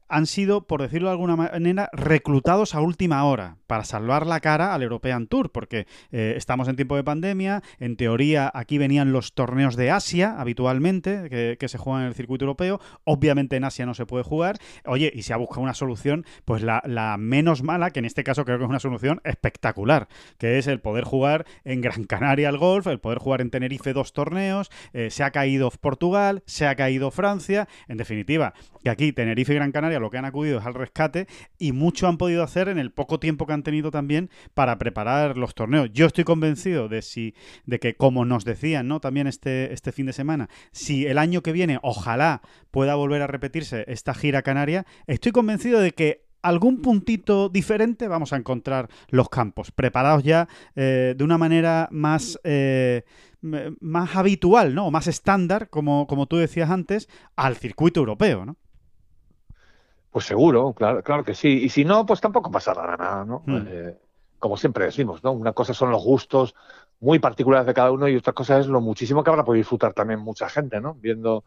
han 0.10 0.26
sido, 0.26 0.68
por 0.68 0.82
decirlo 0.82 1.10
de 1.10 1.14
alguna 1.14 1.36
manera, 1.36 1.90
reclutados 1.94 2.76
a 2.76 2.82
última 2.82 3.24
hora 3.26 3.58
para 3.68 3.84
salvar 3.84 4.28
la 4.28 4.40
cara 4.40 4.74
al 4.74 4.84
European 4.84 5.28
Tour, 5.28 5.52
porque 5.52 5.88
eh, 6.12 6.36
estamos 6.38 6.68
en 6.68 6.76
tiempo 6.76 6.96
de 6.96 7.04
pandemia, 7.04 7.64
en 7.80 7.96
teoría 7.96 8.52
aquí 8.54 8.78
venían 8.78 9.12
los 9.12 9.34
torneos 9.34 9.76
de 9.76 9.90
Asia 9.90 10.40
habitualmente, 10.40 11.58
que, 11.58 11.68
se 11.68 11.78
juegan 11.78 12.04
en 12.04 12.10
el 12.10 12.14
circuito 12.14 12.46
europeo, 12.46 12.80
obviamente 13.04 13.56
en 13.56 13.64
Asia 13.64 13.86
no 13.86 13.94
se 13.94 14.06
puede 14.06 14.24
jugar, 14.24 14.58
oye, 14.86 15.12
y 15.16 15.24
se 15.24 15.34
ha 15.34 15.38
buscado 15.38 15.62
una 15.62 15.74
solución, 15.74 16.26
pues 16.46 16.62
la, 16.62 16.82
menos 17.18 17.64
mala, 17.64 17.90
que 17.90 18.00
en 18.00 18.06
este 18.06 18.24
caso 18.24 18.46
creo 18.46 18.58
que 18.58 18.66
es 18.66 18.70
una 18.70 18.80
solución 18.80 19.22
espectacular, 19.24 20.08
que 20.38 20.60
es 20.60 20.68
el 20.68 20.80
poder 20.80 21.04
jugar 21.04 21.46
en 21.64 21.82
Gran 21.82 22.04
Canaria 22.04 22.50
al 22.50 22.58
golf, 22.58 22.86
el 22.88 23.00
poder 23.00 23.18
jugar 23.18 23.42
en 23.42 23.50
Tenerife 23.50 23.94
dos 23.94 24.14
torneos, 24.14 24.70
eh, 24.94 25.10
se 25.10 25.24
ha 25.24 25.32
caído 25.32 25.72
Portugal, 25.72 26.44
se 26.46 26.68
ha 26.68 26.76
caído 26.76 27.10
Francia, 27.10 27.68
en 27.88 27.98
definitiva, 27.98 28.54
que 28.84 28.90
aquí 28.90 29.14
Tenerife 29.14 29.54
y 29.54 29.56
Gran 29.56 29.72
Canaria 29.72 29.93
lo 30.00 30.10
que 30.10 30.18
han 30.18 30.26
acudido 30.26 30.60
es 30.60 30.66
al 30.66 30.74
rescate 30.74 31.28
y 31.58 31.72
mucho 31.72 32.08
han 32.08 32.18
podido 32.18 32.44
hacer 32.44 32.70
en 32.70 32.80
el 32.80 32.92
poco 32.92 33.20
tiempo 33.20 33.46
que 33.46 33.54
han 33.54 33.64
tenido 33.64 33.92
también 33.92 34.30
para 34.54 34.78
preparar 34.78 35.38
los 35.38 35.56
torneos. 35.56 35.90
Yo 35.94 36.06
estoy 36.06 36.24
convencido 36.24 36.90
de 36.90 37.02
si 37.02 37.36
de 37.66 37.80
que 37.80 37.96
como 37.96 38.26
nos 38.26 38.46
decían, 38.46 38.88
¿no? 38.88 39.00
También 39.00 39.28
este 39.28 39.74
este 39.74 39.92
fin 39.92 40.06
de 40.06 40.14
semana, 40.14 40.50
si 40.72 41.06
el 41.06 41.18
año 41.18 41.42
que 41.42 41.52
viene 41.52 41.80
ojalá 41.82 42.42
pueda 42.72 42.96
volver 42.96 43.22
a 43.22 43.28
repetirse 43.28 43.86
esta 43.88 44.14
gira 44.14 44.42
canaria, 44.42 44.86
estoy 45.08 45.32
convencido 45.32 45.80
de 45.80 45.92
que 45.92 46.24
algún 46.44 46.82
puntito 46.82 47.50
diferente 47.50 48.08
vamos 48.08 48.34
a 48.34 48.38
encontrar 48.38 48.90
los 49.10 49.30
campos, 49.30 49.72
preparados 49.72 50.24
ya 50.24 50.48
eh, 50.76 51.16
de 51.18 51.24
una 51.24 51.38
manera 51.38 51.88
más, 51.90 52.40
eh, 52.44 53.04
más 53.42 54.16
habitual, 54.16 54.76
¿no? 54.76 54.92
más 54.92 55.08
estándar, 55.08 55.70
como, 55.70 56.06
como 56.06 56.28
tú 56.28 56.38
decías 56.38 56.70
antes, 56.70 57.10
al 57.36 57.56
circuito 57.56 58.02
europeo, 58.02 58.46
¿no? 58.46 58.58
Pues 60.14 60.26
seguro, 60.26 60.74
claro, 60.74 61.02
claro 61.02 61.24
que 61.24 61.34
sí. 61.34 61.64
Y 61.64 61.70
si 61.70 61.84
no, 61.84 62.06
pues 62.06 62.22
tampoco 62.22 62.52
pasará 62.52 62.96
nada, 62.96 63.26
¿no? 63.26 63.42
Hmm. 63.48 63.66
Eh, 63.68 63.98
como 64.38 64.58
siempre 64.58 64.86
decimos, 64.86 65.24
¿no? 65.24 65.32
Una 65.32 65.54
cosa 65.54 65.74
son 65.74 65.90
los 65.90 66.04
gustos 66.04 66.54
muy 67.00 67.18
particulares 67.18 67.66
de 67.66 67.74
cada 67.74 67.92
uno 67.92 68.08
y 68.08 68.16
otra 68.16 68.32
cosa 68.34 68.60
es 68.60 68.68
lo 68.68 68.80
muchísimo 68.80 69.24
que 69.24 69.32
habrá 69.32 69.44
podido 69.44 69.62
disfrutar 69.62 69.94
también 69.94 70.20
mucha 70.20 70.48
gente, 70.50 70.80
¿no? 70.80 70.94
Viendo 70.94 71.44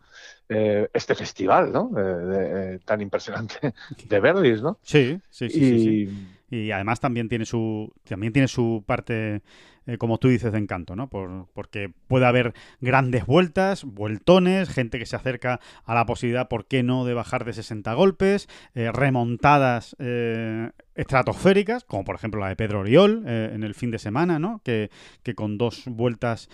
eh, 0.48 0.88
este 0.92 1.14
festival, 1.14 1.72
¿no? 1.72 1.92
Eh, 1.96 2.80
tan 2.84 3.00
impresionante 3.00 3.72
de 4.08 4.20
Verdis, 4.20 4.60
¿no? 4.62 4.78
Sí, 4.82 5.20
sí, 5.30 5.48
sí, 5.48 6.08
sí, 6.08 6.28
Y 6.50 6.72
además 6.72 6.98
también 6.98 7.28
tiene 7.28 7.46
su 7.46 7.92
también 8.02 8.32
tiene 8.32 8.48
su 8.48 8.82
parte 8.84 9.42
eh, 9.86 9.98
como 9.98 10.18
tú 10.18 10.28
dices, 10.28 10.52
de 10.52 10.58
encanto, 10.58 10.96
¿no? 10.96 11.08
Por, 11.08 11.46
porque 11.54 11.92
puede 12.08 12.26
haber 12.26 12.54
grandes 12.80 13.26
vueltas, 13.26 13.84
vueltones, 13.84 14.68
gente 14.68 14.98
que 14.98 15.06
se 15.06 15.16
acerca 15.16 15.60
a 15.84 15.94
la 15.94 16.06
posibilidad, 16.06 16.48
¿por 16.48 16.66
qué 16.66 16.82
no?, 16.82 17.04
de 17.04 17.14
bajar 17.14 17.44
de 17.44 17.52
60 17.52 17.94
golpes, 17.94 18.48
eh, 18.74 18.90
remontadas 18.92 19.94
eh, 19.98 20.70
estratosféricas, 20.94 21.84
como 21.84 22.04
por 22.04 22.16
ejemplo 22.16 22.40
la 22.40 22.48
de 22.48 22.56
Pedro 22.56 22.80
Oriol 22.80 23.24
en 23.26 23.62
el 23.62 23.74
fin 23.74 23.90
de 23.90 23.98
semana, 23.98 24.38
¿no? 24.38 24.62
Que, 24.64 24.90
que 25.22 25.34
con 25.34 25.58
dos 25.58 25.82
vueltas 25.86 26.48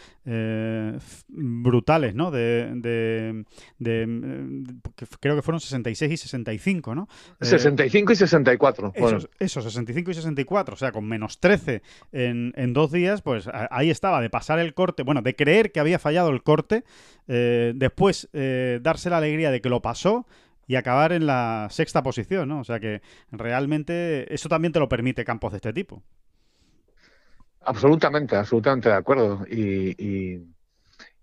brutales, 1.29 2.17
¿no? 2.17 2.33
De, 2.33 3.45
creo 5.21 5.37
que 5.37 5.43
fueron 5.43 5.61
66 5.61 6.13
y 6.13 6.17
65, 6.17 6.95
¿no? 6.95 7.09
65 7.41 8.13
y 8.13 8.17
64. 8.17 8.93
Eso, 8.95 9.29
eso, 9.39 9.63
65 9.63 10.11
y 10.11 10.15
64, 10.15 10.75
o 10.75 10.77
sea, 10.77 10.91
con 10.91 11.07
menos 11.07 11.39
13 11.39 11.83
en, 12.11 12.53
en 12.57 12.73
dos 12.73 12.91
días, 12.91 13.22
pues 13.23 13.49
ahí 13.71 13.91
estaba, 13.91 14.21
de 14.21 14.31
pasar 14.31 14.59
el 14.59 14.75
corte, 14.75 15.03
bueno, 15.03 15.23
de 15.23 15.35
creer 15.35 15.73
que 15.73 15.81
había 15.81 15.99
fallado 15.99 16.31
el 16.31 16.43
corte, 16.43 16.85
después 17.27 18.29
darse 18.33 19.11
la 19.11 19.19
alegría 19.19 19.51
de 19.51 19.61
que 19.61 19.69
lo 19.69 19.81
pasó 19.83 20.27
y 20.67 20.77
acabar 20.77 21.13
en 21.13 21.27
la 21.27 21.67
sexta 21.71 22.03
posición, 22.03 22.49
¿no? 22.49 22.61
O 22.61 22.65
sea 22.65 22.81
que 22.81 23.03
realmente 23.31 24.33
eso 24.33 24.49
también 24.49 24.73
te 24.73 24.79
lo 24.79 24.89
permite 24.89 25.25
campos 25.25 25.53
de 25.53 25.57
este 25.57 25.73
tipo. 25.73 26.03
Absolutamente, 27.65 28.37
absolutamente 28.37 28.89
de 28.89 28.95
acuerdo. 28.95 29.45
Y, 29.49 30.41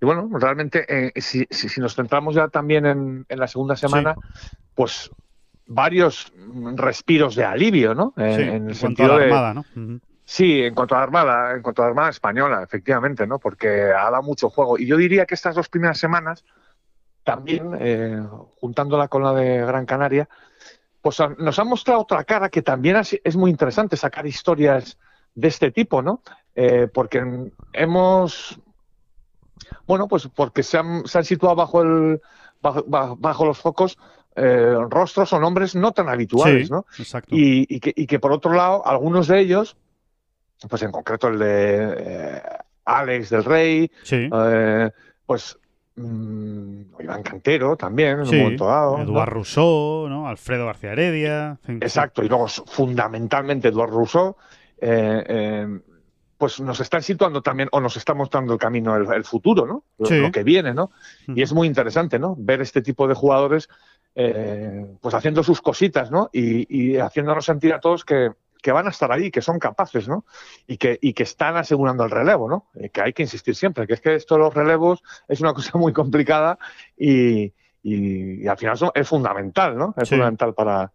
bueno, 0.01 0.29
realmente 0.31 0.85
eh, 0.87 1.21
si, 1.21 1.47
nos 1.79 1.95
centramos 1.95 2.35
ya 2.35 2.47
también 2.47 2.85
en, 2.85 3.25
la 3.27 3.47
segunda 3.47 3.75
semana, 3.75 4.15
pues 4.75 5.09
varios 5.65 6.31
respiros 6.75 7.35
de 7.35 7.43
alivio, 7.43 7.93
¿no? 7.93 8.13
en, 8.17 8.69
el 8.69 8.75
sentido 8.75 9.17
de 9.17 9.27
la 9.27 9.37
Armada, 9.37 9.53
¿no? 9.53 9.99
Sí, 10.29 10.62
en 10.62 10.75
cuanto 10.75 10.93
a 10.93 11.00
la 11.00 11.03
Armada, 11.05 11.55
en 11.55 11.63
cuanto 11.63 11.81
a 11.81 11.86
la 11.86 11.89
Armada 11.89 12.09
española, 12.12 12.62
efectivamente, 12.62 13.25
¿no? 13.25 13.39
Porque 13.39 13.67
ha 13.86 14.12
dado 14.12 14.21
mucho 14.21 14.51
juego. 14.51 14.77
Y 14.77 14.86
yo 14.86 14.95
diría 14.95 15.25
que 15.25 15.33
estas 15.33 15.55
dos 15.55 15.69
primeras 15.69 15.98
semanas 15.98 16.45
también, 17.24 17.75
eh, 17.79 18.21
juntándola 18.62 19.07
con 19.07 19.24
la 19.24 19.33
de 19.33 19.65
Gran 19.65 19.88
Canaria, 19.88 20.29
pues 21.01 21.17
nos 21.39 21.57
ha 21.57 21.63
mostrado 21.63 22.01
otra 22.01 22.24
cara 22.25 22.50
que 22.50 22.62
también 22.62 22.98
es 23.24 23.36
muy 23.36 23.50
interesante 23.50 23.98
sacar 23.98 24.27
historias 24.27 25.00
de 25.33 25.48
este 25.48 25.71
tipo, 25.71 26.03
¿no? 26.03 26.21
Eh, 26.53 26.88
porque 26.93 27.50
hemos, 27.74 28.59
bueno, 29.88 30.07
pues 30.07 30.27
porque 30.27 30.62
se 30.62 30.77
han, 30.77 31.07
situado 31.07 31.55
bajo 31.55 31.81
el 31.81 32.21
bajo, 32.62 33.45
los 33.48 33.57
focos 33.57 33.98
eh, 34.36 34.75
rostros 34.91 35.33
o 35.33 35.39
nombres 35.39 35.74
no 35.74 35.91
tan 35.91 36.07
habituales, 36.07 36.69
¿no? 36.69 36.86
Exacto. 37.00 37.29
Y, 37.31 37.79
que, 37.79 38.19
por 38.19 38.31
otro 38.31 38.53
lado, 38.53 38.86
algunos 38.86 39.27
de 39.27 39.39
ellos, 39.39 39.75
pues 40.67 40.81
en 40.81 40.91
concreto 40.91 41.27
el 41.27 41.39
de 41.39 42.41
Alex 42.85 43.29
del 43.29 43.43
Rey, 43.43 43.91
pues 45.25 45.59
Mm, 45.99 47.01
Iván 47.01 47.23
Cantero 47.23 47.75
también, 47.75 48.21
en 48.21 48.27
un 48.29 48.37
momento 48.37 48.67
dado. 48.67 48.99
Eduard 48.99 49.29
Rousseau, 49.29 50.07
¿no? 50.07 50.29
Alfredo 50.29 50.65
García 50.65 50.93
Heredia. 50.93 51.59
Exacto, 51.67 52.23
y 52.23 52.29
luego 52.29 52.47
fundamentalmente 52.47 53.67
Eduard 53.67 53.91
Rousseau, 53.91 54.37
eh, 54.79 55.23
eh, 55.27 55.79
pues 56.37 56.61
nos 56.61 56.79
están 56.79 57.03
situando 57.03 57.41
también, 57.41 57.67
o 57.73 57.81
nos 57.81 57.97
está 57.97 58.13
mostrando 58.13 58.53
el 58.53 58.59
camino, 58.59 58.95
el, 58.95 59.25
futuro, 59.25 59.65
¿no? 59.65 59.83
Lo, 59.97 60.31
que 60.31 60.43
viene, 60.43 60.73
¿no? 60.73 60.91
Y 61.27 61.41
es 61.41 61.51
muy 61.51 61.67
interesante, 61.67 62.17
¿no? 62.17 62.35
Ver 62.37 62.61
este 62.61 62.81
tipo 62.81 63.05
de 63.05 63.13
jugadores, 63.13 63.67
eh, 64.15 64.85
pues 65.01 65.13
haciendo 65.13 65.43
sus 65.43 65.61
cositas, 65.61 66.11
¿no? 66.11 66.29
Y, 66.31 66.93
y 66.93 66.97
haciéndonos 66.97 67.43
sentir 67.43 67.73
a 67.73 67.81
todos 67.81 68.05
que, 68.05 68.31
que 68.61 68.71
van 68.71 68.87
a 68.87 68.89
estar 68.89 69.11
ahí, 69.11 69.31
que 69.31 69.41
son 69.41 69.59
capaces, 69.59 70.07
¿no? 70.07 70.25
Y 70.67 70.77
que, 70.77 70.99
y 71.01 71.13
que 71.13 71.23
están 71.23 71.55
asegurando 71.57 72.03
el 72.03 72.11
relevo, 72.11 72.49
¿no? 72.49 72.67
Eh, 72.75 72.89
que 72.89 73.01
hay 73.01 73.13
que 73.13 73.23
insistir 73.23 73.55
siempre, 73.55 73.87
que 73.87 73.93
es 73.93 74.01
que 74.01 74.15
esto 74.15 74.35
de 74.35 74.41
los 74.41 74.53
relevos 74.53 75.01
es 75.27 75.41
una 75.41 75.53
cosa 75.55 75.77
muy 75.77 75.93
complicada 75.93 76.57
y, 76.97 77.53
y, 77.83 78.47
al 78.47 78.57
final 78.57 78.77
es 78.93 79.07
fundamental, 79.07 79.77
¿no? 79.77 79.93
Es 79.97 80.09
fundamental 80.09 80.53
para, 80.53 80.91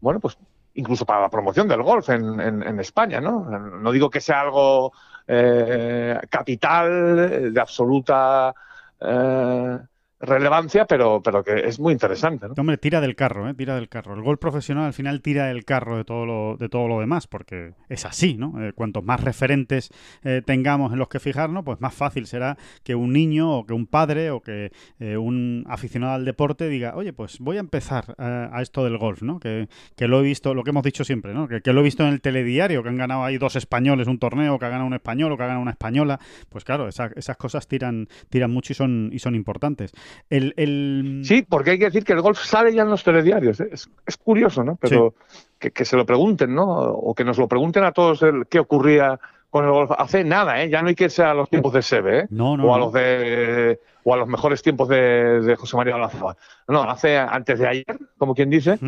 bueno, 0.00 0.20
pues 0.20 0.36
incluso 0.74 1.06
para 1.06 1.22
la 1.22 1.30
promoción 1.30 1.68
del 1.68 1.82
golf 1.82 2.08
en, 2.10 2.40
en, 2.40 2.80
España, 2.80 3.20
¿no? 3.20 3.44
No 3.44 3.92
digo 3.92 4.10
que 4.10 4.20
sea 4.20 4.40
algo 4.40 4.92
eh, 5.26 6.18
capital, 6.28 7.52
de 7.54 7.60
absoluta... 7.60 8.54
Eh, 9.00 9.78
relevancia, 10.24 10.86
pero, 10.86 11.22
pero 11.22 11.42
que 11.42 11.66
es 11.66 11.78
muy 11.78 11.92
interesante. 11.92 12.48
¿no? 12.48 12.54
Hombre, 12.56 12.78
tira 12.78 13.00
del 13.00 13.16
carro, 13.16 13.48
¿eh? 13.48 13.54
tira 13.54 13.74
del 13.74 13.88
carro. 13.88 14.14
El 14.14 14.22
gol 14.22 14.38
profesional 14.38 14.86
al 14.86 14.92
final 14.92 15.22
tira 15.22 15.46
del 15.46 15.64
carro 15.64 15.96
de 15.96 16.04
todo 16.04 16.26
lo, 16.26 16.56
de 16.56 16.68
todo 16.68 16.88
lo 16.88 17.00
demás, 17.00 17.26
porque 17.26 17.74
es 17.88 18.04
así, 18.04 18.36
¿no? 18.36 18.62
Eh, 18.62 18.72
cuantos 18.72 19.04
más 19.04 19.22
referentes 19.22 19.90
eh, 20.22 20.42
tengamos 20.44 20.92
en 20.92 20.98
los 20.98 21.08
que 21.08 21.20
fijarnos, 21.20 21.64
pues 21.64 21.80
más 21.80 21.94
fácil 21.94 22.26
será 22.26 22.56
que 22.82 22.94
un 22.94 23.12
niño 23.12 23.58
o 23.58 23.66
que 23.66 23.72
un 23.72 23.86
padre 23.86 24.30
o 24.30 24.40
que 24.40 24.72
eh, 24.98 25.16
un 25.16 25.64
aficionado 25.68 26.14
al 26.14 26.24
deporte 26.24 26.68
diga, 26.68 26.94
oye, 26.96 27.12
pues 27.12 27.38
voy 27.38 27.56
a 27.56 27.60
empezar 27.60 28.14
a 28.18 28.60
esto 28.62 28.84
del 28.84 28.98
golf, 28.98 29.22
¿no? 29.22 29.40
Que, 29.40 29.68
que, 29.96 30.08
lo 30.08 30.20
he 30.20 30.22
visto, 30.22 30.54
lo 30.54 30.62
que 30.64 30.70
hemos 30.70 30.82
dicho 30.82 31.04
siempre, 31.04 31.34
¿no? 31.34 31.48
Que, 31.48 31.60
que, 31.60 31.72
lo 31.72 31.80
he 31.80 31.84
visto 31.84 32.04
en 32.04 32.12
el 32.12 32.20
telediario, 32.20 32.82
que 32.82 32.88
han 32.88 32.96
ganado 32.96 33.24
ahí 33.24 33.38
dos 33.38 33.56
españoles 33.56 34.08
un 34.08 34.18
torneo, 34.18 34.58
que 34.58 34.66
ha 34.66 34.68
ganado 34.68 34.86
un 34.86 34.94
español 34.94 35.32
o 35.32 35.36
que 35.36 35.42
ha 35.42 35.46
ganado 35.46 35.62
una 35.62 35.72
española. 35.72 36.20
Pues 36.48 36.64
claro, 36.64 36.88
esas 36.88 37.36
cosas 37.36 37.66
tiran, 37.68 38.08
tiran 38.30 38.50
mucho 38.50 38.72
y 38.72 38.76
son, 38.76 39.10
y 39.12 39.18
son 39.18 39.34
importantes. 39.34 39.92
El, 40.30 41.22
Sí, 41.24 41.44
porque 41.48 41.72
hay 41.72 41.78
que 41.78 41.86
decir 41.86 42.04
que 42.04 42.12
el 42.12 42.20
golf 42.20 42.38
sale 42.42 42.74
ya 42.74 42.82
en 42.82 42.90
los 42.90 43.04
telediarios. 43.04 43.60
¿eh? 43.60 43.68
Es, 43.72 43.88
es, 44.06 44.16
curioso, 44.16 44.64
¿no? 44.64 44.76
Pero 44.80 45.14
que, 45.58 45.84
se 45.84 45.96
lo 45.96 46.04
pregunten, 46.04 46.54
¿no? 46.54 46.64
O 46.64 47.14
que 47.14 47.24
nos 47.24 47.38
lo 47.38 47.48
pregunten 47.48 47.84
a 47.84 47.92
todos 47.92 48.22
el, 48.22 48.46
qué 48.48 48.58
ocurría 48.58 49.18
con 49.54 49.64
el 49.64 49.70
golf. 49.70 49.92
Hace 49.96 50.24
nada, 50.24 50.60
¿eh? 50.60 50.68
Ya 50.68 50.82
no 50.82 50.88
hay 50.88 50.96
que 50.96 51.04
irse 51.04 51.22
a 51.22 51.32
los 51.32 51.48
tiempos 51.48 51.72
de 51.72 51.80
Sebe, 51.80 52.18
¿eh? 52.18 52.26
No, 52.30 52.56
no, 52.56 52.66
o 52.66 52.74
a 52.74 52.78
los 52.78 52.92
de 52.92 53.78
o 54.02 54.12
a 54.12 54.16
los 54.16 54.26
mejores 54.26 54.60
tiempos 54.62 54.88
de, 54.88 55.54
José 55.56 55.76
María 55.76 55.94
Olazábal. 55.94 56.34
No, 56.66 56.82
hace 56.82 57.16
antes 57.16 57.60
de 57.60 57.68
ayer, 57.68 57.98
como 58.18 58.34
quien 58.34 58.50
dice, 58.50 58.80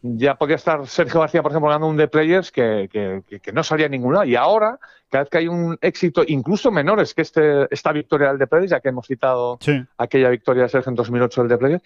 ya 0.00 0.36
podía 0.36 0.56
estar 0.56 0.86
Sergio 0.86 1.20
García, 1.20 1.42
por 1.42 1.52
ejemplo, 1.52 1.68
ganando 1.68 1.88
un 1.88 1.98
de 1.98 2.08
players 2.08 2.50
que, 2.50 2.88
que, 2.90 3.52
no 3.52 3.62
salía 3.62 3.86
ninguno. 3.86 4.24
Y 4.24 4.34
ahora, 4.34 4.78
cada 5.10 5.24
vez 5.24 5.30
que 5.30 5.38
hay 5.38 5.48
un 5.48 5.76
éxito, 5.82 6.24
incluso 6.26 6.70
menores 6.70 7.12
que 7.12 7.20
este, 7.20 7.66
esta 7.70 7.92
victoria 7.92 8.28
del 8.28 8.38
de 8.38 8.46
players, 8.46 8.70
ya 8.70 8.80
que 8.80 8.88
hemos 8.88 9.06
citado 9.06 9.58
aquella 9.98 10.30
victoria 10.30 10.62
de 10.62 10.68
Sergio 10.70 10.88
en 10.88 10.96
2008 10.96 11.42
del 11.42 11.48
de 11.50 11.58
players, 11.58 11.82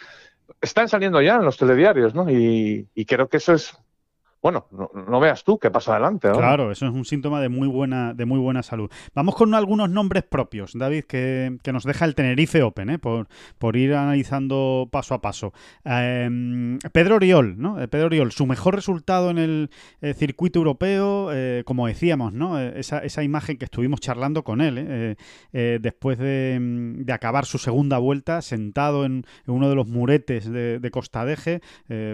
están 0.61 0.89
saliendo 0.89 1.21
ya 1.21 1.35
en 1.35 1.45
los 1.45 1.57
telediarios, 1.57 2.15
¿no? 2.15 2.31
Y, 2.31 2.87
y 2.95 3.05
creo 3.05 3.29
que 3.29 3.39
eso 3.39 3.55
es 3.55 3.77
bueno, 4.40 4.66
no, 4.70 5.20
veas 5.20 5.42
tú 5.42 5.59
qué 5.59 5.70
pasa 5.70 5.92
adelante. 5.92 6.31
Claro, 6.31 6.70
eso 6.70 6.87
es 6.87 6.92
un 6.92 7.05
síntoma 7.05 7.40
de 7.40 7.48
muy 7.48 7.66
buena, 7.66 8.14
de 8.14 8.24
muy 8.24 8.38
buena 8.38 8.62
salud. 8.62 8.88
Vamos 9.14 9.35
con 9.35 9.53
algunos 9.55 9.90
nombres 9.90 10.22
propios, 10.22 10.72
David, 10.74 11.05
que, 11.05 11.59
nos 11.72 11.85
deja 11.85 12.05
el 12.05 12.14
Tenerife 12.14 12.62
Open, 12.62 12.90
¿eh? 12.90 12.98
por, 12.98 13.27
por 13.59 13.77
ir 13.77 13.94
analizando 13.94 14.88
paso 14.90 15.14
a 15.14 15.20
paso. 15.20 15.53
Em, 15.85 16.79
Pedro 16.92 17.16
Oriol, 17.16 17.59
¿no? 17.59 17.81
Eh, 17.81 17.88
Pedro 17.88 18.07
Oriol, 18.07 18.33
su 18.33 18.46
mejor 18.46 18.74
resultado 18.74 19.31
en 19.31 19.38
el 19.38 19.70
eh, 20.01 20.14
circuito 20.14 20.61
europeo, 20.61 21.31
eh, 21.33 21.62
como 21.66 21.88
decíamos, 21.88 22.33
¿no? 22.33 22.61
Esa, 22.61 23.01
esa, 23.01 23.22
imagen 23.22 23.59
que 23.59 23.64
estuvimos 23.64 24.01
charlando 24.01 24.44
con 24.44 24.61
él, 24.61 25.16
después 25.53 26.18
de, 26.18 26.59
de, 26.61 27.12
acabar 27.12 27.44
su 27.44 27.59
segunda 27.59 27.98
vuelta, 27.98 28.40
sentado 28.40 29.05
en, 29.05 29.24
uno 29.46 29.68
de 29.68 29.74
los 29.74 29.88
muretes 29.88 30.51
de, 30.51 30.79
de 30.79 30.90
Costa 30.90 31.24
Deje, 31.24 31.61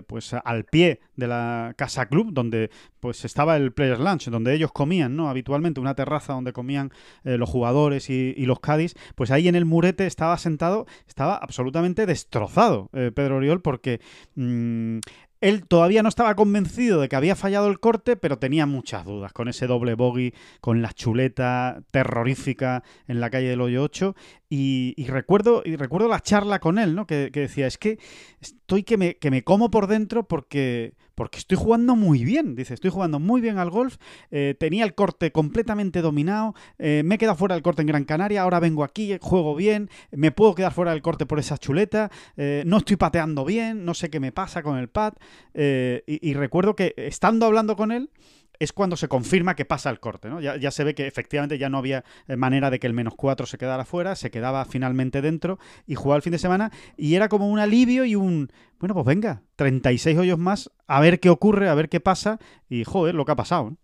pues 0.06 0.32
al 0.32 0.64
pie 0.64 1.00
de 1.16 1.28
la 1.28 1.74
casa 1.76 2.06
donde 2.31 2.70
pues 3.00 3.24
estaba 3.24 3.57
el 3.57 3.72
Players 3.72 4.00
Lunch, 4.00 4.29
donde 4.29 4.55
ellos 4.55 4.72
comían, 4.72 5.16
¿no? 5.16 5.29
Habitualmente, 5.29 5.81
una 5.81 5.94
terraza 5.94 6.33
donde 6.33 6.53
comían 6.53 6.90
eh, 7.24 7.37
los 7.37 7.48
jugadores 7.48 8.11
y, 8.11 8.35
los 8.44 8.61
Cádiz, 8.61 8.94
pues 9.14 9.31
ahí 9.31 9.48
en 9.48 9.55
el 9.55 9.64
murete 9.64 10.07
estaba 10.07 10.37
sentado, 10.38 10.87
estaba 11.09 11.37
absolutamente 11.37 12.07
destrozado 12.07 12.90
eh, 12.92 13.11
Pedro 13.14 13.37
Oriol 13.37 13.62
porque 13.62 14.00
mm, 14.35 14.98
él 15.44 15.66
todavía 15.66 16.03
no 16.03 16.09
estaba 16.09 16.37
convencido 16.37 17.03
de 17.03 17.11
que 17.11 17.16
había 17.16 17.37
fallado 17.37 17.68
el 17.68 17.79
corte, 17.79 18.16
pero 18.16 18.38
tenía 18.38 18.64
muchas 18.64 19.05
dudas 19.05 19.35
con 19.35 19.48
ese 19.48 19.66
doble 19.66 19.92
bogey, 19.92 20.33
con 20.62 20.81
la 20.81 20.94
chuleta 20.94 21.83
terrorífica 21.90 22.83
en 23.09 23.20
la 23.20 23.29
calle 23.29 23.48
del 23.48 23.61
Hoyo 23.61 23.83
8. 23.83 24.14
Y, 24.57 25.07
recuerdo, 25.09 25.62
y 25.64 25.75
recuerdo 25.75 26.07
la 26.07 26.21
charla 26.21 26.61
con 26.61 26.79
él, 26.79 26.95
¿no? 26.95 27.09
Que, 27.09 27.29
decía, 27.29 27.67
es 27.67 27.77
que 27.77 27.99
estoy 28.40 28.85
que 28.85 28.97
me, 28.97 29.17
que 29.17 29.33
me 29.33 29.43
como 29.43 29.69
por 29.69 29.88
dentro 29.88 30.29
porque, 30.29 30.95
porque 31.17 31.38
estoy 31.38 31.59
jugando 31.59 31.97
muy 31.97 32.25
bien. 32.25 32.55
Dice, 32.55 32.75
estoy 32.75 32.90
jugando 32.93 33.19
muy 33.19 33.40
bien 33.40 33.59
al 33.59 33.71
golf. 33.71 33.97
Eh, 34.31 34.55
tenía 34.57 34.85
el 34.85 34.95
corte 34.95 35.33
completamente 35.33 36.03
dominado. 36.03 36.55
Eh, 36.79 37.03
me 37.05 37.17
he 37.17 37.19
quedado 37.19 37.37
fuera 37.37 37.57
del 37.57 37.64
corte 37.64 37.83
en 37.83 37.88
Gran 37.88 38.05
Canaria. 38.05 38.43
Ahora 38.43 38.61
vengo 38.61 38.85
aquí, 38.85 39.17
juego 39.21 39.57
bien. 39.57 39.90
Me 40.12 40.31
puedo 40.31 40.55
quedar 40.55 40.73
fuera 40.73 40.93
del 40.93 41.03
corte 41.03 41.27
por 41.27 41.40
esa 41.40 41.59
chuleta. 41.59 42.12
Eh, 42.37 42.62
no 42.64 42.77
estoy 42.77 42.95
pateando 42.95 43.45
bien. 43.45 43.85
No 43.85 43.93
sé 43.93 44.09
qué 44.09 44.21
me 44.21 44.31
pasa 44.31 44.62
con 44.62 44.79
el 44.79 44.88
pad. 44.88 45.14
y 45.53 46.35
recuerdo 46.35 46.77
que 46.77 46.95
estando 46.97 47.47
hablando 47.47 47.75
con 47.75 47.90
él, 47.90 48.11
es 48.59 48.73
cuando 48.73 48.97
se 48.97 49.09
confirma 49.09 49.57
que 49.57 49.64
pasa 49.64 49.90
el 49.90 50.01
corte, 50.01 50.29
¿no? 50.29 50.40
Ya, 50.40 50.71
se 50.71 50.85
ve 50.85 50.95
que 50.95 51.07
efectivamente 51.07 51.59
ya 51.59 51.69
no 51.69 51.79
había 51.79 52.05
eh, 52.29 52.37
manera 52.37 52.71
de 52.71 52.79
que 52.79 52.87
el 52.87 52.93
menos 52.93 53.14
4 53.17 53.47
se 53.47 53.59
quedara 53.59 53.85
fuera, 53.85 54.17
se 54.17 54.31
quedaba 54.31 54.64
finalmente 54.64 55.23
dentro 55.23 55.59
y 55.87 55.95
jugaba 55.95 56.17
el 56.17 56.23
fin 56.23 56.33
de 56.33 56.38
semana 56.38 56.71
y 56.97 57.14
era 57.14 57.29
como 57.29 57.49
un 57.49 57.59
alivio 57.59 58.05
y 58.05 58.14
un, 58.14 58.51
bueno, 58.79 58.95
pues 58.95 59.07
venga, 59.07 59.43
36 59.57 60.19
hoyos 60.19 60.38
más, 60.38 60.71
a 60.87 61.01
ver 61.01 61.21
qué 61.21 61.31
ocurre, 61.31 61.69
a 61.69 61.75
ver 61.75 61.88
qué 61.88 62.01
pasa 62.01 62.38
y 62.69 62.85
joder, 62.85 63.14
lo 63.14 63.25
que 63.25 63.33
ha 63.33 63.37
pasado. 63.37 63.77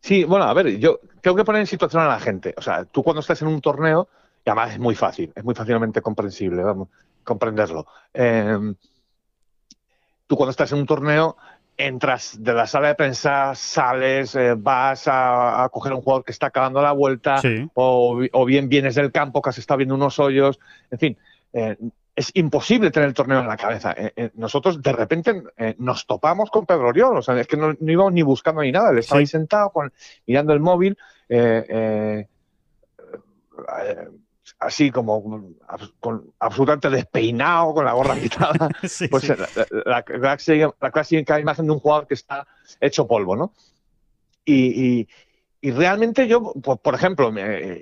Sí, 0.00 0.24
bueno, 0.24 0.46
a 0.46 0.54
ver, 0.54 0.78
yo 0.78 1.00
tengo 1.20 1.36
que 1.36 1.44
poner 1.44 1.60
en 1.60 1.66
situación 1.66 2.02
a 2.02 2.08
la 2.08 2.20
gente. 2.20 2.54
O 2.56 2.62
sea, 2.62 2.84
tú 2.84 3.02
cuando 3.02 3.20
estás 3.20 3.42
en 3.42 3.48
un 3.48 3.60
torneo, 3.60 4.08
y 4.44 4.50
además 4.50 4.72
es 4.72 4.78
muy 4.78 4.94
fácil, 4.94 5.32
es 5.34 5.44
muy 5.44 5.54
fácilmente 5.54 6.00
comprensible, 6.00 6.62
vamos, 6.62 6.88
comprenderlo. 7.24 7.86
Em, 8.12 8.74
tú 10.26 10.36
cuando 10.36 10.50
estás 10.50 10.72
en 10.72 10.78
un 10.78 10.86
torneo 10.86 11.36
entras 11.76 12.42
de 12.42 12.52
la 12.52 12.66
sala 12.66 12.88
de 12.88 12.94
prensa, 12.94 13.54
sales, 13.54 14.34
eh, 14.34 14.54
vas 14.56 15.04
a, 15.06 15.68
coger 15.72 15.92
un 15.92 16.02
jugador 16.02 16.24
que 16.24 16.32
está 16.32 16.46
acabando 16.48 16.82
la 16.82 16.92
vuelta, 16.92 17.40
o, 17.74 18.44
bien 18.44 18.68
vienes 18.68 18.94
del 18.94 19.12
campo 19.12 19.40
que 19.40 19.50
has 19.50 19.58
estado 19.58 19.78
viendo 19.78 19.94
unos 19.94 20.18
hoyos, 20.18 20.60
en 20.90 20.98
fin, 20.98 21.16
eh, 21.52 21.76
es 22.14 22.30
imposible 22.34 22.90
tener 22.90 23.08
el 23.08 23.14
torneo 23.14 23.40
en 23.40 23.46
la 23.46 23.56
cabeza. 23.56 23.94
Eh, 23.96 24.30
nosotros 24.34 24.82
de 24.82 24.92
repente 24.92 25.42
nos 25.78 26.06
topamos 26.06 26.50
con 26.50 26.66
Pedro 26.66 26.88
Oriol, 26.88 27.16
o 27.16 27.22
sea, 27.22 27.38
es 27.40 27.46
que 27.46 27.56
no, 27.56 27.74
íbamos 27.80 28.12
ni 28.12 28.22
buscando 28.22 28.60
ni 28.60 28.72
nada, 28.72 28.90
él 28.90 28.98
estaba 28.98 29.20
ahí 29.20 29.26
sentado 29.26 29.70
con, 29.70 29.92
mirando 30.26 30.52
el 30.52 30.60
móvil 30.60 30.98
así 34.58 34.90
como 34.90 35.22
con, 36.00 36.32
absolutamente 36.38 36.90
despeinado, 36.90 37.74
con 37.74 37.84
la 37.84 37.92
gorra 37.92 38.16
quitada, 38.16 38.68
pues 39.10 39.32
La, 39.86 40.02
clásica, 40.02 41.40
imagen 41.40 41.66
de 41.66 41.72
un 41.72 41.78
jugador 41.78 42.06
que 42.06 42.14
está 42.14 42.46
hecho 42.80 43.06
polvo, 43.06 43.36
¿no? 43.36 43.52
Y, 44.44 45.06
realmente 45.62 46.26
yo, 46.26 46.52
por, 46.54 46.94
ejemplo, 46.94 47.32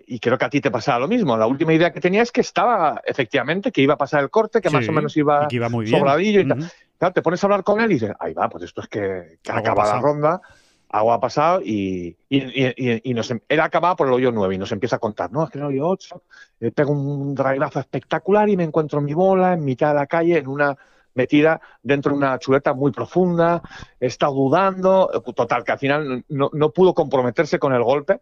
y 0.07 0.19
creo 0.19 0.37
que 0.37 0.45
a 0.45 0.51
ti 0.51 0.61
te 0.61 0.71
pasaba 0.71 0.99
lo 0.99 1.09
mismo, 1.09 1.37
la 1.37 1.47
última 1.47 1.73
idea 1.73 1.93
que 1.93 2.01
tenía 2.01 2.23
es 2.23 2.33
que 2.33 2.41
estaba, 2.41 3.01
efectivamente, 3.05 3.73
que 3.73 3.81
iba 3.81 3.95
a 3.95 3.99
pasar 3.99 4.23
el 4.23 4.31
corte, 4.31 4.61
que 4.61 4.71
más 4.71 4.89
o 4.89 4.93
menos 4.93 5.17
iba, 5.17 5.47
iba 5.51 5.69
muy 5.69 5.87
sobradillo 5.87 6.41
y 6.41 6.49
tal. 6.49 6.71
Claro, 6.99 7.15
te 7.15 7.23
pones 7.23 7.43
a 7.43 7.47
hablar 7.47 7.63
con 7.63 7.81
él 7.81 7.93
y 7.93 7.95
dices, 7.95 8.13
ahí 8.19 8.35
va, 8.35 8.49
pues 8.49 8.65
esto 8.65 8.81
es 8.81 8.89
que, 8.89 9.39
que 9.41 9.53
acaba 9.53 9.87
la 9.87 10.01
ronda 10.01 10.41
agua 10.91 11.15
ha 11.15 11.21
pasado 11.21 11.61
y, 11.63 12.17
y, 12.29 13.15
nos, 13.15 13.31
em, 13.31 13.41
él 13.49 13.61
acababa 13.61 13.97
por 13.97 14.07
el 14.07 14.15
hoyo 14.15 14.33
9 14.33 14.55
y 14.55 14.59
nos 14.59 14.73
empieza 14.73 14.97
a 14.97 14.99
contar, 14.99 15.31
no, 15.31 15.45
es 15.45 15.51
que 15.51 15.59
en 15.59 15.65
el 15.65 15.71
hoyo 15.71 15.89
8 15.89 16.23
eh, 16.61 16.71
pego 16.71 16.93
un 16.93 17.35
driveazo 17.35 17.81
espectacular 17.81 18.49
y 18.49 18.57
me 18.57 18.65
encuentro 18.65 19.01
mi 19.01 19.15
bola 19.15 19.53
en 19.53 19.65
mitad 19.65 19.89
de 19.89 19.95
la 19.95 20.07
calle 20.07 20.39
en 20.39 20.49
una 20.49 20.77
metida 21.15 21.61
dentro 21.83 22.13
de 22.13 22.19
una 22.19 22.39
chuleta 22.39 22.73
muy 22.75 22.93
profunda, 22.93 23.61
he 23.99 24.07
estado 24.07 24.35
dudando, 24.35 25.11
total, 25.35 25.65
que 25.65 25.73
al 25.73 25.79
final 25.79 26.25
no, 26.29 26.49
no 26.53 26.71
pudo 26.71 26.95
comprometerse 26.95 27.59
con 27.59 27.75
el 27.75 27.83
golpe, 27.83 28.21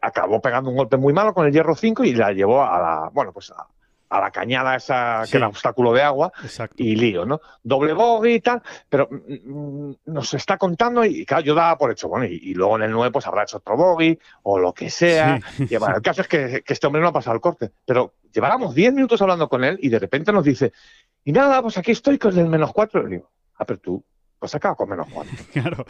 acabó 0.00 0.40
pegando 0.40 0.70
un 0.70 0.76
golpe 0.76 0.96
muy 0.96 1.12
malo 1.12 1.34
con 1.34 1.46
el 1.46 1.52
hierro 1.52 1.74
5 1.74 2.04
y 2.04 2.14
la 2.14 2.32
llevó 2.32 2.62
a 2.62 2.78
la, 2.78 3.10
bueno, 3.12 3.32
pues 3.32 3.50
a, 3.50 3.66
a 4.08 4.20
la 4.20 4.30
cañada 4.30 4.76
esa 4.76 5.22
que 5.30 5.36
era 5.36 5.48
obstáculo 5.48 5.92
de 5.92 6.02
agua 6.02 6.32
y 6.76 6.96
lío, 6.96 7.24
¿no? 7.24 7.40
Doble 7.62 7.92
bogey 7.92 8.34
y 8.34 8.40
tal, 8.40 8.62
pero 8.88 9.08
mm, 9.10 9.88
mm, 9.88 9.96
nos 10.06 10.34
está 10.34 10.56
contando 10.56 11.04
y 11.04 11.24
claro, 11.26 11.44
yo 11.44 11.54
daba 11.54 11.76
por 11.76 11.90
hecho, 11.90 12.08
bueno, 12.08 12.24
y, 12.26 12.54
luego 12.54 12.76
en 12.76 12.84
el 12.84 12.90
9 12.90 13.12
pues 13.12 13.26
habrá 13.26 13.42
hecho 13.42 13.58
otro 13.58 13.76
bogey 13.76 14.18
o 14.42 14.58
lo 14.58 14.72
que 14.72 14.90
sea. 14.90 15.40
Y, 15.58 15.76
bueno, 15.76 15.96
el 15.96 16.02
caso 16.02 16.22
es 16.22 16.28
que, 16.28 16.62
este 16.66 16.86
hombre 16.86 17.02
no 17.02 17.08
ha 17.08 17.12
pasado 17.12 17.34
el 17.34 17.40
corte, 17.40 17.70
pero 17.84 18.14
llevábamos 18.32 18.74
10 18.74 18.94
minutos 18.94 19.20
hablando 19.20 19.48
con 19.48 19.64
él 19.64 19.78
y 19.82 19.88
de 19.88 19.98
repente 19.98 20.32
nos 20.32 20.44
dice, 20.44 20.72
y 21.24 21.32
nada, 21.32 21.60
pues 21.62 21.76
aquí 21.76 21.90
estoy 21.90 22.18
con 22.18 22.38
el 22.38 22.48
menos 22.48 22.72
4. 22.72 23.06
Y 23.06 23.10
digo, 23.10 23.30
ah, 23.56 23.64
pero 23.64 23.78
tú, 23.80 24.04
pues 24.38 24.54
acaba 24.54 24.74
con 24.74 24.88
menos 24.88 25.08
4. 25.12 25.36
Claro. 25.52 25.84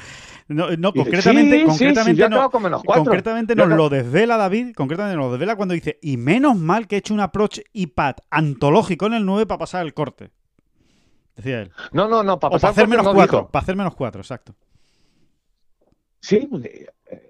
No, 0.48 0.70
no 0.76 0.92
concretamente, 0.92 1.64
concretamente, 1.64 2.28
no, 2.28 2.50
concretamente 2.50 3.54
nos 3.54 3.68
lo 3.68 3.88
desvela 3.88 4.36
David, 4.36 4.74
concretamente 4.74 5.16
nos 5.16 5.26
lo 5.26 5.32
desvela 5.32 5.56
cuando 5.56 5.74
dice, 5.74 5.98
y 6.00 6.16
menos 6.16 6.56
mal 6.56 6.86
que 6.86 6.96
he 6.96 6.98
hecho 6.98 7.14
un 7.14 7.20
approach 7.20 7.60
iPad 7.72 8.16
antológico 8.30 9.06
en 9.06 9.14
el 9.14 9.26
9 9.26 9.46
para 9.46 9.58
pasar 9.58 9.84
el 9.84 9.92
corte. 9.94 10.30
Decía 11.36 11.62
él. 11.62 11.72
No, 11.92 12.08
no, 12.08 12.22
no, 12.22 12.38
para, 12.38 12.52
pasar 12.52 12.70
hacer 12.70 12.88
menos 12.88 13.06
4. 13.06 13.48
Para 13.50 13.62
hacer 13.62 13.76
menos 13.76 13.94
4, 13.94 14.20
exacto. 14.20 14.54
Sí, 16.20 16.48